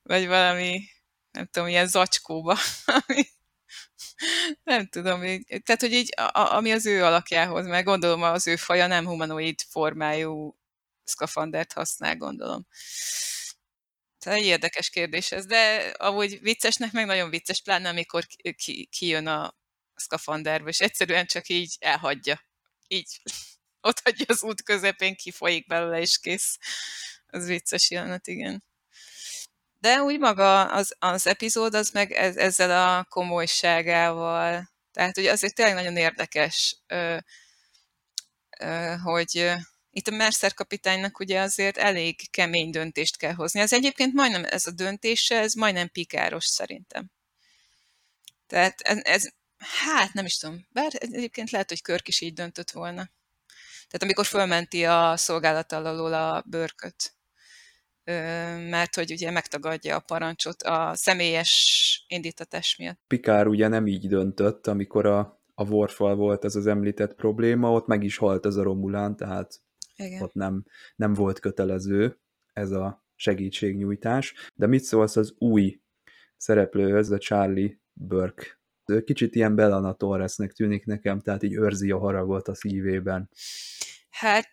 vagy 0.02 0.28
valami 0.28 0.90
nem 1.32 1.46
tudom, 1.46 1.68
ilyen 1.68 1.88
zacskóba. 1.88 2.58
nem 4.64 4.88
tudom, 4.88 5.22
tehát, 5.64 5.82
hogy 5.82 5.94
így, 5.94 6.14
a, 6.16 6.54
ami 6.56 6.72
az 6.72 6.86
ő 6.86 7.04
alakjához, 7.04 7.66
mert 7.66 7.86
gondolom 7.86 8.22
az 8.24 8.48
ő 8.48 8.56
faja 8.56 8.88
nem 8.88 9.06
humanoid 9.06 9.62
formájú 9.70 10.58
szkafandert 11.04 11.74
használ, 11.74 12.16
gondolom. 12.18 12.68
Tehát 14.24 14.40
egy 14.40 14.46
érdekes 14.46 14.90
kérdés 14.90 15.32
ez, 15.32 15.46
de 15.46 15.94
ahogy 15.98 16.42
viccesnek 16.42 16.92
meg 16.92 17.06
nagyon 17.06 17.30
vicces, 17.30 17.62
pláne 17.62 17.90
amikor 17.90 18.26
ki, 18.56 18.86
kijön 18.86 19.28
a 19.28 19.56
szkafanderbe, 19.96 20.70
és 20.70 20.80
egyszerűen 20.80 21.26
csak 21.26 21.50
így 21.50 21.76
elhagyja. 21.80 22.46
Így 22.88 23.22
ott 23.88 24.00
hagyja 24.04 24.26
az 24.28 24.44
út 24.44 24.64
közepén, 24.64 25.16
kifolyik 25.16 25.68
belőle, 25.68 26.00
és 26.00 26.20
kész. 26.20 26.58
Az 27.28 27.48
vicces 27.48 27.90
jelenet, 27.90 28.28
igen. 28.28 28.64
De 29.80 30.02
úgy 30.02 30.20
maga 30.20 30.66
az, 30.72 30.96
az 31.00 31.28
epizód, 31.28 31.74
az 31.74 31.90
meg 31.90 32.12
ez, 32.12 32.38
ezzel 32.38 32.98
a 32.98 33.04
komolyságával, 33.04 34.72
tehát 34.92 35.18
ugye 35.18 35.32
azért 35.32 35.56
tényleg 35.56 35.76
nagyon 35.76 35.98
érdekes, 35.98 36.78
ö, 36.88 37.18
ö, 38.60 38.96
hogy 39.04 39.54
itt 39.96 40.08
a 40.08 40.16
Mercer 40.16 40.54
kapitánynak 40.54 41.20
ugye 41.20 41.40
azért 41.40 41.78
elég 41.78 42.30
kemény 42.32 42.70
döntést 42.70 43.18
kell 43.18 43.34
hozni. 43.34 43.60
Ez 43.60 43.74
egyébként 43.74 44.14
majdnem 44.14 44.44
ez 44.44 44.68
a 44.68 44.72
döntése, 44.72 45.40
ez 45.40 45.54
majdnem 45.54 45.90
pikáros 45.90 46.46
szerintem. 46.46 47.12
Tehát 48.48 48.82
ez, 48.82 48.98
ez 49.04 49.24
hát 49.58 50.14
nem 50.14 50.26
is 50.26 50.38
tudom, 50.38 50.68
bár 50.70 50.92
egyébként 50.96 51.50
lehet, 51.52 51.70
hogy 51.70 51.82
Körk 51.82 52.08
is 52.08 52.22
így 52.22 52.34
döntött 52.34 52.72
volna. 52.72 53.10
Tehát 53.88 54.02
amikor 54.02 54.26
fölmenti 54.26 54.86
a 54.86 55.18
szolgálat 55.18 55.72
alól 55.72 56.14
a 56.14 56.44
bőrköt 56.46 57.16
mert 58.70 58.96
hogy 58.96 59.12
ugye 59.12 59.32
megtagadja 59.32 59.96
a 59.96 60.00
parancsot 60.00 60.64
a 60.64 60.92
személyes 60.94 62.06
indítatás 62.08 62.76
miatt. 62.78 63.00
Pikár 63.08 63.48
ugye 63.48 63.68
nem 63.68 63.88
így 63.88 64.08
döntött, 64.08 64.68
amikor 64.68 65.06
a, 65.06 65.42
a 65.54 65.64
Worfal 65.64 66.16
volt 66.16 66.46
ez 66.46 66.56
az 66.56 66.68
említett 66.68 67.16
probléma, 67.16 67.72
ott 67.72 67.88
meg 67.88 68.04
is 68.04 68.18
halt 68.18 68.46
ez 68.46 68.56
a 68.56 68.64
Romulán, 68.64 69.16
tehát 69.16 69.62
Igen. 69.96 70.22
ott 70.22 70.34
nem, 70.34 70.64
nem 70.96 71.14
volt 71.14 71.40
kötelező 71.40 72.20
ez 72.54 72.72
a 72.72 73.06
segítségnyújtás. 73.16 74.34
De 74.56 74.68
mit 74.68 74.84
szólsz 74.84 75.16
az 75.16 75.34
új 75.38 75.82
szereplőhöz, 76.38 77.12
a 77.12 77.18
Charlie 77.18 77.82
Burke? 77.94 78.46
Ő 78.86 79.02
kicsit 79.02 79.36
ilyen 79.36 79.56
Bellana 79.56 79.94
Torresnek 79.94 80.52
tűnik 80.52 80.86
nekem, 80.86 81.20
tehát 81.20 81.44
így 81.44 81.54
őrzi 81.54 81.92
a 81.92 81.98
haragot 81.98 82.48
a 82.48 82.56
szívében. 82.56 83.30
Hát 84.10 84.50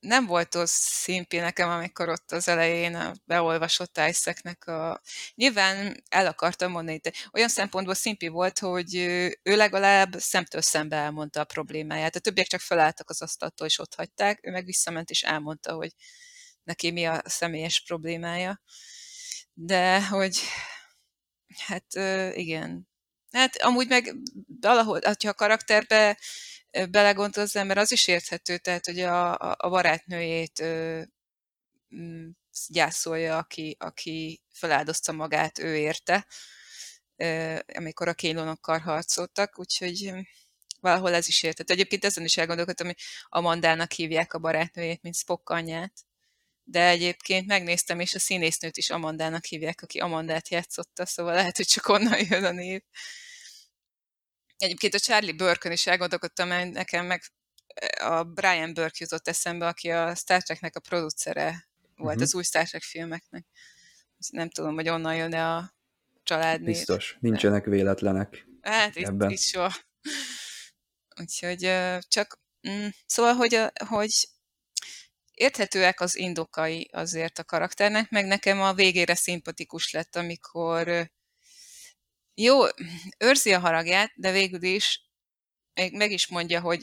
nem 0.00 0.26
volt 0.26 0.54
az 0.54 0.70
szimpi 0.70 1.36
nekem, 1.36 1.68
amikor 1.68 2.08
ott 2.08 2.32
az 2.32 2.48
elején 2.48 2.94
a 2.94 3.12
beolvasott 3.24 4.00
Isaac-nek 4.08 4.66
a... 4.66 5.00
Nyilván 5.34 6.02
el 6.08 6.26
akartam 6.26 6.70
mondani, 6.70 6.98
de 6.98 7.12
olyan 7.32 7.48
szempontból 7.48 7.94
szimpi 7.94 8.28
volt, 8.28 8.58
hogy 8.58 8.94
ő 9.42 9.56
legalább 9.56 10.14
szemtől 10.18 10.60
szembe 10.60 10.96
elmondta 10.96 11.40
a 11.40 11.44
problémáját. 11.44 12.16
A 12.16 12.20
többiek 12.20 12.46
csak 12.46 12.60
felálltak 12.60 13.10
az 13.10 13.22
asztaltól, 13.22 13.66
és 13.66 13.78
ott 13.78 13.94
hagyták, 13.94 14.38
ő 14.42 14.50
meg 14.50 14.64
visszament, 14.64 15.10
és 15.10 15.22
elmondta, 15.22 15.72
hogy 15.72 15.92
neki 16.62 16.90
mi 16.90 17.04
a 17.04 17.22
személyes 17.24 17.82
problémája. 17.82 18.60
De 19.52 20.06
hogy 20.06 20.40
hát 21.66 21.94
igen. 22.34 22.88
Hát 23.30 23.56
amúgy 23.56 23.88
meg 23.88 24.14
valahol, 24.60 25.00
ha 25.02 25.28
a 25.28 25.34
karakterbe 25.34 26.18
belegondol 26.90 27.42
az 27.42 27.56
ember, 27.56 27.78
az 27.78 27.92
is 27.92 28.06
érthető, 28.06 28.58
tehát 28.58 28.86
hogy 28.86 29.00
a, 29.00 29.32
a 29.38 29.68
barátnőjét 29.68 30.60
ö, 30.60 31.02
mm, 31.96 32.28
gyászolja, 32.68 33.38
aki, 33.38 33.76
aki 33.78 34.42
feláldozta 34.52 35.12
magát 35.12 35.58
ő 35.58 35.76
érte, 35.76 36.26
ö, 37.16 37.58
amikor 37.74 38.08
a 38.08 38.14
kélonokkal 38.14 38.78
harcoltak, 38.78 39.58
úgyhogy 39.58 40.12
valahol 40.80 41.14
ez 41.14 41.28
is 41.28 41.42
érthető. 41.42 41.72
Egyébként 41.72 42.04
ezen 42.04 42.24
is 42.24 42.36
elgondolkodtam, 42.36 42.86
hogy 42.86 42.98
Amandának 43.28 43.92
hívják 43.92 44.34
a 44.34 44.38
barátnőjét, 44.38 45.02
mint 45.02 45.16
Spock 45.16 45.50
anyját. 45.50 45.92
De 46.64 46.88
egyébként 46.88 47.46
megnéztem, 47.46 48.00
és 48.00 48.14
a 48.14 48.18
színésznőt 48.18 48.76
is 48.76 48.90
Amandának 48.90 49.44
hívják, 49.44 49.82
aki 49.82 49.98
Amandát 49.98 50.48
játszotta, 50.48 51.06
szóval 51.06 51.34
lehet, 51.34 51.56
hogy 51.56 51.66
csak 51.66 51.88
onnan 51.88 52.18
jön 52.28 52.44
a 52.44 52.50
név. 52.50 52.82
Egyébként 54.56 54.94
a 54.94 54.98
Charlie 54.98 55.32
Burke-on 55.32 55.74
is 55.74 55.86
elgondolkodtam, 55.86 56.48
mert 56.48 56.72
nekem 56.72 57.06
meg 57.06 57.22
a 58.00 58.22
Brian 58.22 58.74
Burke 58.74 58.96
jutott 58.98 59.28
eszembe, 59.28 59.66
aki 59.66 59.90
a 59.90 60.14
Star 60.14 60.42
Treknek 60.42 60.76
a 60.76 60.80
producere 60.80 61.68
volt 61.96 62.08
uh-huh. 62.08 62.22
az 62.22 62.34
új 62.34 62.42
Star 62.42 62.68
Trek 62.68 62.82
filmeknek. 62.82 63.46
Nem 64.30 64.50
tudom, 64.50 64.74
hogy 64.74 64.88
onnan 64.88 65.16
jön-e 65.16 65.54
a 65.54 65.74
család. 66.22 66.62
Biztos, 66.62 67.16
nincsenek 67.20 67.64
véletlenek. 67.64 68.46
Hát 68.60 68.96
ebben. 68.96 69.30
itt 69.30 69.40
soha. 69.40 69.74
Úgyhogy 71.20 71.72
csak, 72.08 72.40
mm, 72.68 72.86
szóval, 73.06 73.34
hogy, 73.34 73.62
hogy 73.86 74.28
érthetőek 75.34 76.00
az 76.00 76.16
indokai 76.16 76.88
azért 76.92 77.38
a 77.38 77.44
karakternek, 77.44 78.10
meg 78.10 78.26
nekem 78.26 78.60
a 78.60 78.74
végére 78.74 79.14
szimpatikus 79.14 79.92
lett, 79.92 80.16
amikor 80.16 81.10
jó, 82.36 82.60
őrzi 83.18 83.52
a 83.52 83.58
haragját, 83.58 84.12
de 84.14 84.32
végül 84.32 84.62
is 84.62 85.04
még 85.74 85.96
meg 85.96 86.10
is 86.10 86.28
mondja, 86.28 86.60
hogy 86.60 86.82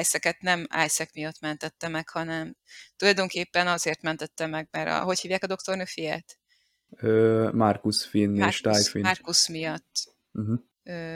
Isaac-et 0.00 0.40
nem 0.40 0.66
Isaac 0.84 1.14
miatt 1.14 1.40
mentette 1.40 1.88
meg, 1.88 2.08
hanem 2.08 2.56
tulajdonképpen 2.96 3.66
azért 3.66 4.02
mentette 4.02 4.46
meg, 4.46 4.68
mert 4.70 4.88
a, 4.88 5.02
hogy 5.02 5.20
hívják 5.20 5.42
a 5.42 5.46
doktornő 5.46 5.84
fiát? 5.84 6.38
Markus 7.52 8.04
Finn 8.04 8.38
Marcus, 8.38 8.76
és 8.76 8.84
Ty 8.84 8.90
Finn. 8.90 9.02
Markus 9.02 9.48
miatt 9.48 10.16
uh-huh. 10.32 10.58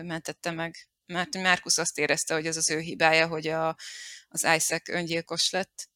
mentette 0.03 0.51
meg. 0.51 0.75
Mert 1.07 1.35
Markus 1.35 1.79
azt 1.79 1.99
érezte, 1.99 2.35
hogy 2.35 2.47
ez 2.47 2.57
az 2.57 2.71
ő 2.71 2.79
hibája, 2.79 3.27
hogy 3.27 3.47
a, 3.47 3.77
az 4.29 4.47
Isaac 4.57 4.89
öngyilkos 4.89 5.51
lett. 5.51 5.89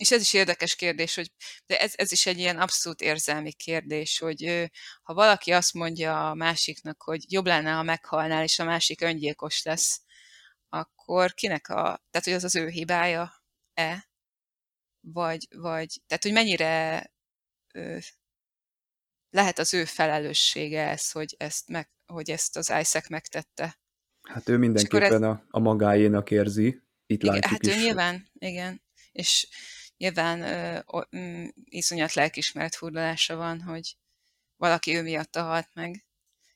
És 0.00 0.10
ez 0.10 0.20
is 0.20 0.32
érdekes 0.32 0.74
kérdés, 0.74 1.14
hogy, 1.14 1.32
de 1.66 1.80
ez, 1.80 1.92
ez 1.96 2.12
is 2.12 2.26
egy 2.26 2.38
ilyen 2.38 2.58
abszolút 2.58 3.00
érzelmi 3.00 3.52
kérdés, 3.52 4.18
hogy 4.18 4.70
ha 5.02 5.14
valaki 5.14 5.52
azt 5.52 5.74
mondja 5.74 6.30
a 6.30 6.34
másiknak, 6.34 7.02
hogy 7.02 7.32
jobb 7.32 7.46
lenne, 7.46 7.72
ha 7.72 7.82
meghalnál, 7.82 8.42
és 8.42 8.58
a 8.58 8.64
másik 8.64 9.00
öngyilkos 9.00 9.62
lesz, 9.62 10.02
akkor 10.68 11.34
kinek 11.34 11.68
a, 11.68 12.04
tehát 12.10 12.24
hogy 12.24 12.32
az 12.32 12.44
az 12.44 12.56
ő 12.56 12.68
hibája-e? 12.68 14.08
Vagy, 15.00 15.46
vagy, 15.50 16.00
tehát 16.06 16.22
hogy 16.22 16.32
mennyire 16.32 17.04
ö, 17.74 17.98
lehet 19.30 19.58
az 19.58 19.74
ő 19.74 19.84
felelőssége 19.84 20.88
ez, 20.88 21.10
hogy 21.10 21.34
ezt, 21.38 21.68
meg, 21.68 21.90
hogy 22.06 22.30
ezt 22.30 22.56
az 22.56 22.72
Isaac 22.80 23.08
megtette. 23.08 23.80
Hát 24.28 24.48
ő 24.48 24.56
mindenképpen 24.56 25.24
ez... 25.24 25.28
a, 25.28 25.44
a 25.48 25.58
magáénak 25.58 26.30
érzi, 26.30 26.82
itt 27.06 27.22
igen, 27.22 27.34
látjuk 27.34 27.52
hát 27.52 27.66
is. 27.66 27.74
ő 27.74 27.80
nyilván, 27.80 28.28
igen. 28.32 28.82
És 29.12 29.48
nyilván 29.98 30.42
ö, 30.42 30.78
ö, 30.92 31.18
mm, 31.18 31.48
iszonyat 31.64 32.14
lelkismeret 32.14 32.74
furdalása 32.74 33.36
van, 33.36 33.60
hogy 33.60 33.96
valaki 34.56 34.96
ő 34.96 35.02
miatt 35.02 35.36
halt 35.36 35.68
meg. 35.74 36.04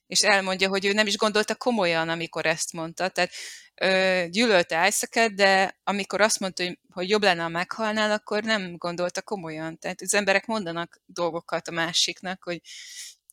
És 0.07 0.21
elmondja, 0.21 0.69
hogy 0.69 0.85
ő 0.85 0.93
nem 0.93 1.07
is 1.07 1.17
gondolta 1.17 1.55
komolyan, 1.55 2.09
amikor 2.09 2.45
ezt 2.45 2.73
mondta. 2.73 3.09
Tehát 3.09 3.31
ö, 3.75 4.25
gyűlölte 4.29 4.87
isaac 4.87 5.33
de 5.33 5.79
amikor 5.83 6.21
azt 6.21 6.39
mondta, 6.39 6.63
hogy, 6.63 6.79
hogy 6.89 7.09
jobb 7.09 7.23
lenne, 7.23 7.41
ha 7.41 7.49
meghalnál, 7.49 8.11
akkor 8.11 8.43
nem 8.43 8.77
gondolta 8.77 9.21
komolyan. 9.21 9.79
Tehát 9.79 10.01
az 10.01 10.13
emberek 10.13 10.45
mondanak 10.45 11.01
dolgokat 11.05 11.67
a 11.67 11.71
másiknak, 11.71 12.43
hogy 12.43 12.61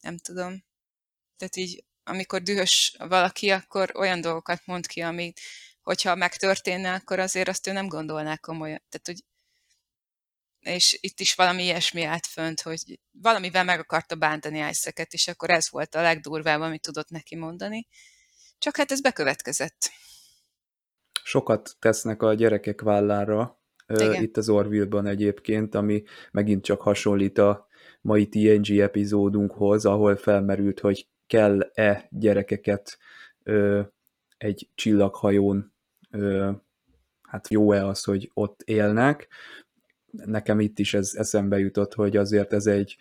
nem 0.01 0.17
tudom. 0.19 0.65
Tehát 1.37 1.57
így, 1.57 1.85
amikor 2.05 2.43
dühös 2.43 2.95
valaki, 2.99 3.51
akkor 3.51 3.93
olyan 3.95 4.21
dolgokat 4.21 4.63
mond 4.65 4.87
ki, 4.87 5.01
amit 5.01 5.41
hogyha 5.83 6.15
megtörténne, 6.15 6.93
akkor 6.93 7.19
azért 7.19 7.49
azt 7.49 7.67
ő 7.67 7.73
nem 7.73 7.89
gondolná 7.89 8.37
komolyan. 8.37 8.83
Tehát, 8.89 9.07
hogy 9.07 9.25
és 10.61 10.99
itt 11.01 11.21
is 11.21 11.35
valami 11.35 11.63
ilyesmi 11.63 12.03
állt 12.03 12.27
fönt, 12.27 12.61
hogy 12.61 13.01
valamivel 13.11 13.65
meg 13.65 13.79
akarta 13.79 14.15
bántani 14.15 14.59
isaac 14.59 15.13
és 15.13 15.29
akkor 15.29 15.51
ez 15.51 15.71
volt 15.71 15.95
a 15.95 16.03
legdurvább, 16.03 16.61
amit 16.61 16.83
tudott 16.83 17.11
neki 17.11 17.37
mondani. 17.37 17.87
Csak 18.59 18.77
hát 18.77 18.91
ez 18.91 19.01
bekövetkezett. 19.01 19.91
Sokat 21.23 21.77
tesznek 21.79 22.23
a 22.23 22.35
gyerekek 22.35 22.81
vállára, 22.81 23.61
Igen. 23.87 24.23
itt 24.23 24.37
az 24.37 24.49
Orville-ban 24.49 25.07
egyébként, 25.07 25.75
ami 25.75 26.03
megint 26.31 26.65
csak 26.65 26.81
hasonlít 26.81 27.39
a 27.39 27.69
mai 28.01 28.29
TNG 28.29 28.79
epizódunkhoz, 28.79 29.85
ahol 29.85 30.17
felmerült, 30.17 30.81
hogy 30.81 31.09
kell-e 31.27 32.07
gyerekeket 32.11 32.99
ö, 33.43 33.81
egy 34.39 34.69
csillaghajón, 34.75 35.73
ö, 36.11 36.51
hát 37.23 37.49
jó-e 37.49 37.87
az, 37.87 38.05
hogy 38.05 38.31
ott 38.35 38.63
élnek, 38.63 39.29
nekem 40.11 40.61
itt 40.61 40.79
is 40.79 40.95
ez 40.95 41.15
eszembe 41.15 41.59
jutott, 41.59 41.95
hogy 41.95 42.17
azért 42.17 42.53
ez 42.53 42.67
egy, 42.67 42.97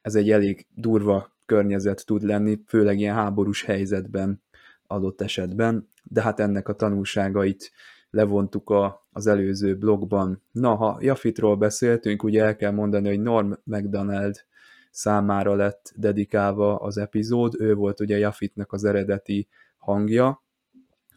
ez 0.00 0.14
egy 0.14 0.30
elég 0.30 0.66
durva 0.74 1.36
környezet 1.46 2.06
tud 2.06 2.22
lenni, 2.22 2.62
főleg 2.66 2.98
ilyen 2.98 3.14
háborús 3.14 3.62
helyzetben 3.62 4.42
adott 4.86 5.20
esetben, 5.20 5.88
de 6.02 6.22
hát 6.22 6.40
ennek 6.40 6.68
a 6.68 6.74
tanulságait 6.74 7.70
levontuk 8.10 8.70
a, 8.70 9.06
az 9.12 9.26
előző 9.26 9.76
blogban. 9.76 10.42
Na, 10.52 10.74
ha 10.74 10.98
Jafitról 11.00 11.56
beszéltünk, 11.56 12.22
ugye 12.22 12.44
el 12.44 12.56
kell 12.56 12.72
mondani, 12.72 13.08
hogy 13.08 13.20
Norm 13.20 13.52
MacDonald 13.64 14.44
számára 14.90 15.54
lett 15.54 15.92
dedikálva 15.96 16.76
az 16.76 16.98
epizód, 16.98 17.54
ő 17.60 17.74
volt 17.74 18.00
ugye 18.00 18.18
Jafitnek 18.18 18.72
az 18.72 18.84
eredeti 18.84 19.48
hangja, 19.76 20.44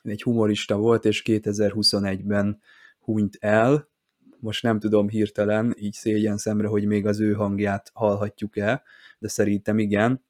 egy 0.03 0.23
humorista 0.23 0.77
volt, 0.77 1.05
és 1.05 1.23
2021-ben 1.25 2.61
hunyt 2.99 3.37
el, 3.39 3.89
most 4.39 4.63
nem 4.63 4.79
tudom 4.79 5.09
hirtelen, 5.09 5.75
így 5.77 5.93
szégyen 5.93 6.37
szemre, 6.37 6.67
hogy 6.67 6.85
még 6.85 7.05
az 7.05 7.19
ő 7.19 7.33
hangját 7.33 7.91
hallhatjuk-e, 7.93 8.83
de 9.19 9.27
szerintem 9.27 9.79
igen. 9.79 10.23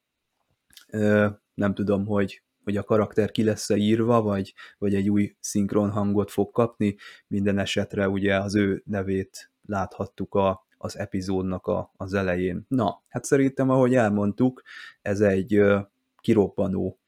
Nem 1.54 1.74
tudom, 1.74 2.06
hogy, 2.06 2.42
hogy 2.64 2.76
a 2.76 2.82
karakter 2.82 3.30
ki 3.30 3.44
lesz-e 3.44 3.76
írva, 3.76 4.22
vagy, 4.22 4.54
vagy 4.78 4.94
egy 4.94 5.10
új 5.10 5.36
szinkron 5.40 5.90
hangot 5.90 6.30
fog 6.30 6.50
kapni. 6.50 6.96
Minden 7.26 7.58
esetre 7.58 8.08
ugye 8.08 8.36
az 8.36 8.54
ő 8.54 8.82
nevét 8.86 9.50
láthattuk 9.66 10.34
a, 10.34 10.66
az 10.78 10.98
epizódnak 10.98 11.66
a, 11.66 11.92
az 11.96 12.14
elején. 12.14 12.64
Na, 12.68 13.02
hát 13.08 13.24
szerintem, 13.24 13.70
ahogy 13.70 13.94
elmondtuk, 13.94 14.62
ez 15.02 15.20
egy 15.20 15.62
kiroppanó 16.20 16.98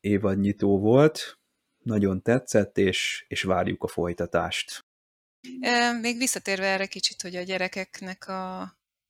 évadnyitó 0.00 0.78
volt, 0.78 1.38
nagyon 1.82 2.22
tetszett, 2.22 2.78
és, 2.78 3.24
és 3.28 3.42
várjuk 3.42 3.82
a 3.82 3.88
folytatást. 3.88 4.84
Még 6.00 6.16
visszatérve 6.16 6.66
erre 6.66 6.86
kicsit, 6.86 7.22
hogy 7.22 7.36
a 7.36 7.42
gyerekeknek 7.42 8.28
a, 8.28 8.60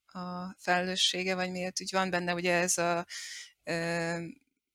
a 0.07 0.57
felelőssége, 0.59 1.35
vagy 1.35 1.51
miért 1.51 1.81
úgy 1.81 1.91
van 1.93 2.11
benne 2.11 2.35
ugye 2.35 2.55
ez 2.55 2.79
a 2.79 3.07
ö, 3.65 4.17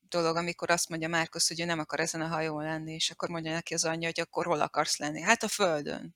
dolog, 0.10 0.36
amikor 0.36 0.70
azt 0.70 0.90
mondja 0.90 1.08
Márkusz, 1.08 1.48
hogy 1.48 1.62
ő 1.62 1.66
nem 1.66 1.80
akar 1.80 2.00
ezen 2.00 2.22
a 2.22 2.28
hajón 2.28 2.64
lenni, 2.64 2.94
és 2.94 3.10
akkor 3.10 3.30
mondja 3.30 3.52
neki 3.52 3.74
az 3.74 3.86
anyja, 3.86 4.08
hogy 4.08 4.20
akkor 4.20 4.46
hol 4.46 4.62
akarsz 4.62 4.98
lenni? 4.98 5.22
Hát 5.22 5.44
a 5.44 5.48
földön. 5.48 6.16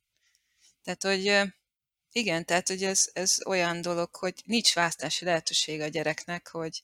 Tehát, 0.83 1.03
hogy 1.03 1.53
igen, 2.11 2.45
tehát, 2.45 2.67
hogy 2.67 2.83
ez, 2.83 3.09
ez 3.13 3.37
olyan 3.45 3.81
dolog, 3.81 4.15
hogy 4.15 4.41
nincs 4.45 4.73
választási 4.73 5.25
lehetőség 5.25 5.81
a 5.81 5.87
gyereknek, 5.87 6.47
hogy, 6.47 6.83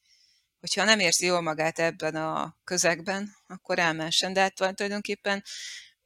hogyha 0.59 0.83
nem 0.83 0.99
érzi 0.99 1.25
jól 1.25 1.41
magát 1.41 1.79
ebben 1.79 2.15
a 2.15 2.57
közegben, 2.63 3.35
akkor 3.47 3.79
elmessen. 3.79 4.33
De 4.33 4.41
hát 4.41 4.55
tulajdonképpen 4.55 5.43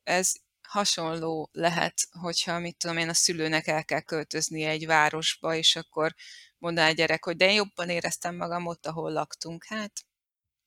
ez 0.04 0.34
hasonló 0.72 1.50
lehet, 1.52 2.08
hogyha, 2.22 2.60
mit 2.60 2.78
tudom 2.78 2.98
én, 2.98 3.10
a 3.10 3.14
szülőnek 3.14 3.68
el 3.68 3.86
kell 3.86 4.02
költözni 4.02 4.64
egy 4.64 4.86
városba, 4.86 5.56
és 5.56 5.76
akkor 5.76 6.16
mondaná 6.58 6.88
a 6.88 6.92
gyerek, 6.92 7.24
hogy 7.24 7.36
de 7.36 7.46
én 7.46 7.56
jobban 7.56 7.90
éreztem 7.90 8.36
magam 8.36 8.66
ott, 8.66 8.86
ahol 8.86 9.12
laktunk. 9.12 9.66
Hát 9.66 9.92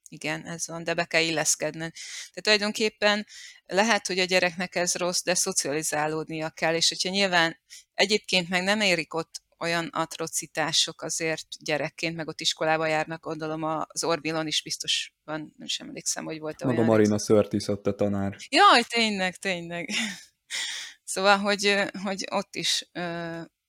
igen, 0.09 0.47
ez 0.47 0.67
van, 0.67 0.85
de 0.85 0.95
be 0.95 1.05
kell 1.05 1.23
illeszkedni. 1.23 1.79
Tehát 1.79 2.43
tulajdonképpen 2.43 3.27
lehet, 3.65 4.07
hogy 4.07 4.19
a 4.19 4.25
gyereknek 4.25 4.75
ez 4.75 4.95
rossz, 4.95 5.23
de 5.23 5.35
szocializálódnia 5.35 6.51
kell, 6.51 6.75
és 6.75 6.89
hogyha 6.89 7.09
nyilván 7.09 7.61
egyébként 7.95 8.49
meg 8.49 8.63
nem 8.63 8.81
érik 8.81 9.15
ott 9.15 9.43
olyan 9.59 9.89
atrocitások 9.93 11.03
azért 11.03 11.47
gyerekként, 11.59 12.17
meg 12.17 12.29
ott 12.29 12.41
iskolába 12.41 12.87
járnak, 12.87 13.25
gondolom 13.25 13.63
az 13.63 14.05
Orbilon 14.05 14.47
is 14.47 14.63
biztos 14.63 15.15
van, 15.25 15.55
nem 15.57 15.67
sem 15.67 15.87
emlékszem, 15.87 16.25
hogy 16.25 16.39
volt 16.39 16.63
olyan. 16.63 16.75
Maga 16.75 16.87
Marina 16.87 17.19
Sörtis 17.19 17.69
ott 17.69 17.87
a 17.87 17.95
tanár. 17.95 18.37
Jaj, 18.49 18.83
tényleg, 18.89 19.37
tényleg. 19.37 19.89
Szóval, 21.07 21.39
hogy, 21.39 21.83
hogy 22.03 22.25
ott 22.31 22.55
is 22.55 22.91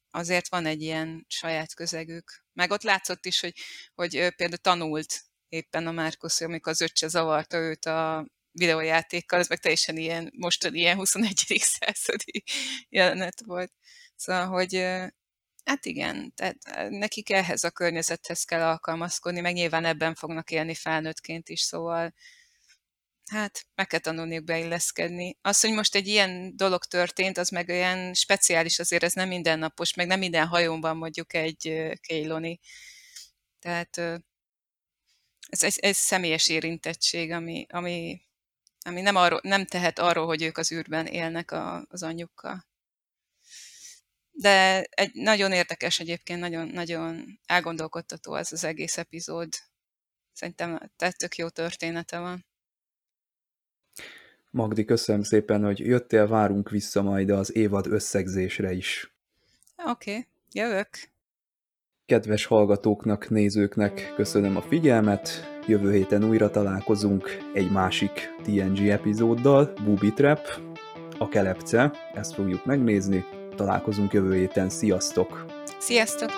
azért 0.10 0.50
van 0.50 0.66
egy 0.66 0.82
ilyen 0.82 1.26
saját 1.28 1.74
közegük. 1.74 2.46
Meg 2.54 2.72
ott 2.72 2.84
látszott 2.84 3.26
is, 3.26 3.40
hogy, 3.40 3.54
hogy 3.94 4.12
például 4.12 4.58
tanult 4.58 5.24
éppen 5.50 5.88
a 5.88 5.92
Márkusz, 5.92 6.42
amikor 6.42 6.72
az 6.72 6.82
öccse 6.82 7.08
zavarta 7.08 7.58
őt 7.58 7.86
a 7.86 8.28
videójátékkal, 8.52 9.40
ez 9.40 9.48
meg 9.48 9.60
teljesen 9.60 9.98
ilyen, 9.98 10.32
mostani 10.36 10.80
ilyen 10.80 10.96
21. 10.96 11.36
századi 11.80 12.44
jelenet 12.90 13.42
volt. 13.46 13.72
Szóval, 14.16 14.46
hogy 14.46 14.86
Hát 15.66 15.86
igen, 15.86 16.34
tehát 16.36 16.90
nekik 16.90 17.30
ehhez 17.30 17.64
a 17.64 17.72
környezethez 17.72 18.44
kell 18.44 18.62
alkalmazkodni, 18.62 19.40
meg 19.40 19.54
nyilván 19.54 19.86
ebben 19.86 20.16
fognak 20.16 20.52
élni 20.52 20.74
felnőttként 20.76 21.50
is, 21.50 21.62
szóval 21.62 22.14
hát 23.32 23.66
meg 23.76 23.88
kell 23.88 24.00
tanulniuk 24.00 24.44
beilleszkedni. 24.44 25.38
Az, 25.42 25.60
hogy 25.60 25.72
most 25.72 25.96
egy 25.96 26.08
ilyen 26.08 26.56
dolog 26.56 26.84
történt, 26.84 27.38
az 27.38 27.50
meg 27.50 27.70
olyan 27.70 28.14
speciális, 28.14 28.80
azért 28.80 29.04
ez 29.04 29.14
nem 29.14 29.28
mindennapos, 29.28 29.94
meg 29.94 30.08
nem 30.08 30.20
minden 30.20 30.48
hajónban 30.48 30.98
mondjuk 30.98 31.34
egy 31.34 31.92
Keiloni. 32.02 32.60
Tehát 33.60 33.98
ez 35.50 35.64
egy, 35.64 35.78
egy 35.80 35.96
személyes 35.96 36.50
érintettség, 36.50 37.32
ami, 37.32 37.66
ami, 37.70 38.22
ami 38.80 39.02
nem, 39.02 39.16
arról, 39.16 39.40
nem 39.44 39.66
tehet 39.66 40.00
arról, 40.00 40.26
hogy 40.26 40.44
ők 40.44 40.58
az 40.58 40.72
űrben 40.72 41.06
élnek 41.06 41.52
a, 41.52 41.86
az 41.90 42.04
anyjukkal 42.04 42.66
de 44.38 44.82
egy 44.82 45.12
nagyon 45.14 45.52
érdekes 45.52 46.00
egyébként, 46.00 46.40
nagyon, 46.40 46.68
nagyon 46.68 47.40
elgondolkodtató 47.46 48.36
ez 48.36 48.52
az 48.52 48.64
egész 48.64 48.98
epizód. 48.98 49.50
Szerintem 50.34 50.80
tök 51.18 51.36
jó 51.36 51.50
története 51.50 52.20
van. 52.20 52.46
Magdi, 54.50 54.86
köszönöm 54.86 55.24
szépen, 55.24 55.64
hogy 55.64 55.80
jöttél, 55.80 56.28
várunk 56.28 56.70
vissza 56.70 57.02
majd 57.02 57.30
az 57.30 57.56
évad 57.56 57.88
összegzésre 57.88 58.72
is. 58.72 59.14
Oké, 59.86 60.12
okay, 60.12 60.28
jövök. 60.52 60.90
Kedves 62.06 62.46
hallgatóknak, 62.46 63.30
nézőknek 63.30 64.14
köszönöm 64.16 64.58
a 64.58 64.62
figyelmet, 64.62 65.54
Jövő 65.68 65.92
héten 65.92 66.24
újra 66.24 66.50
találkozunk 66.50 67.38
egy 67.54 67.72
másik 67.72 68.36
TNG 68.44 68.88
epizóddal, 68.88 69.74
Booby 69.86 70.14
Trap, 70.14 70.48
a 71.18 71.28
kelepce, 71.28 71.92
ezt 72.14 72.34
fogjuk 72.34 72.66
megnézni. 72.66 73.26
Találkozunk 73.56 74.14
jövő 74.14 74.36
héten, 74.36 74.70
sziasztok! 74.70 75.46
Sziasztok! 75.78 76.32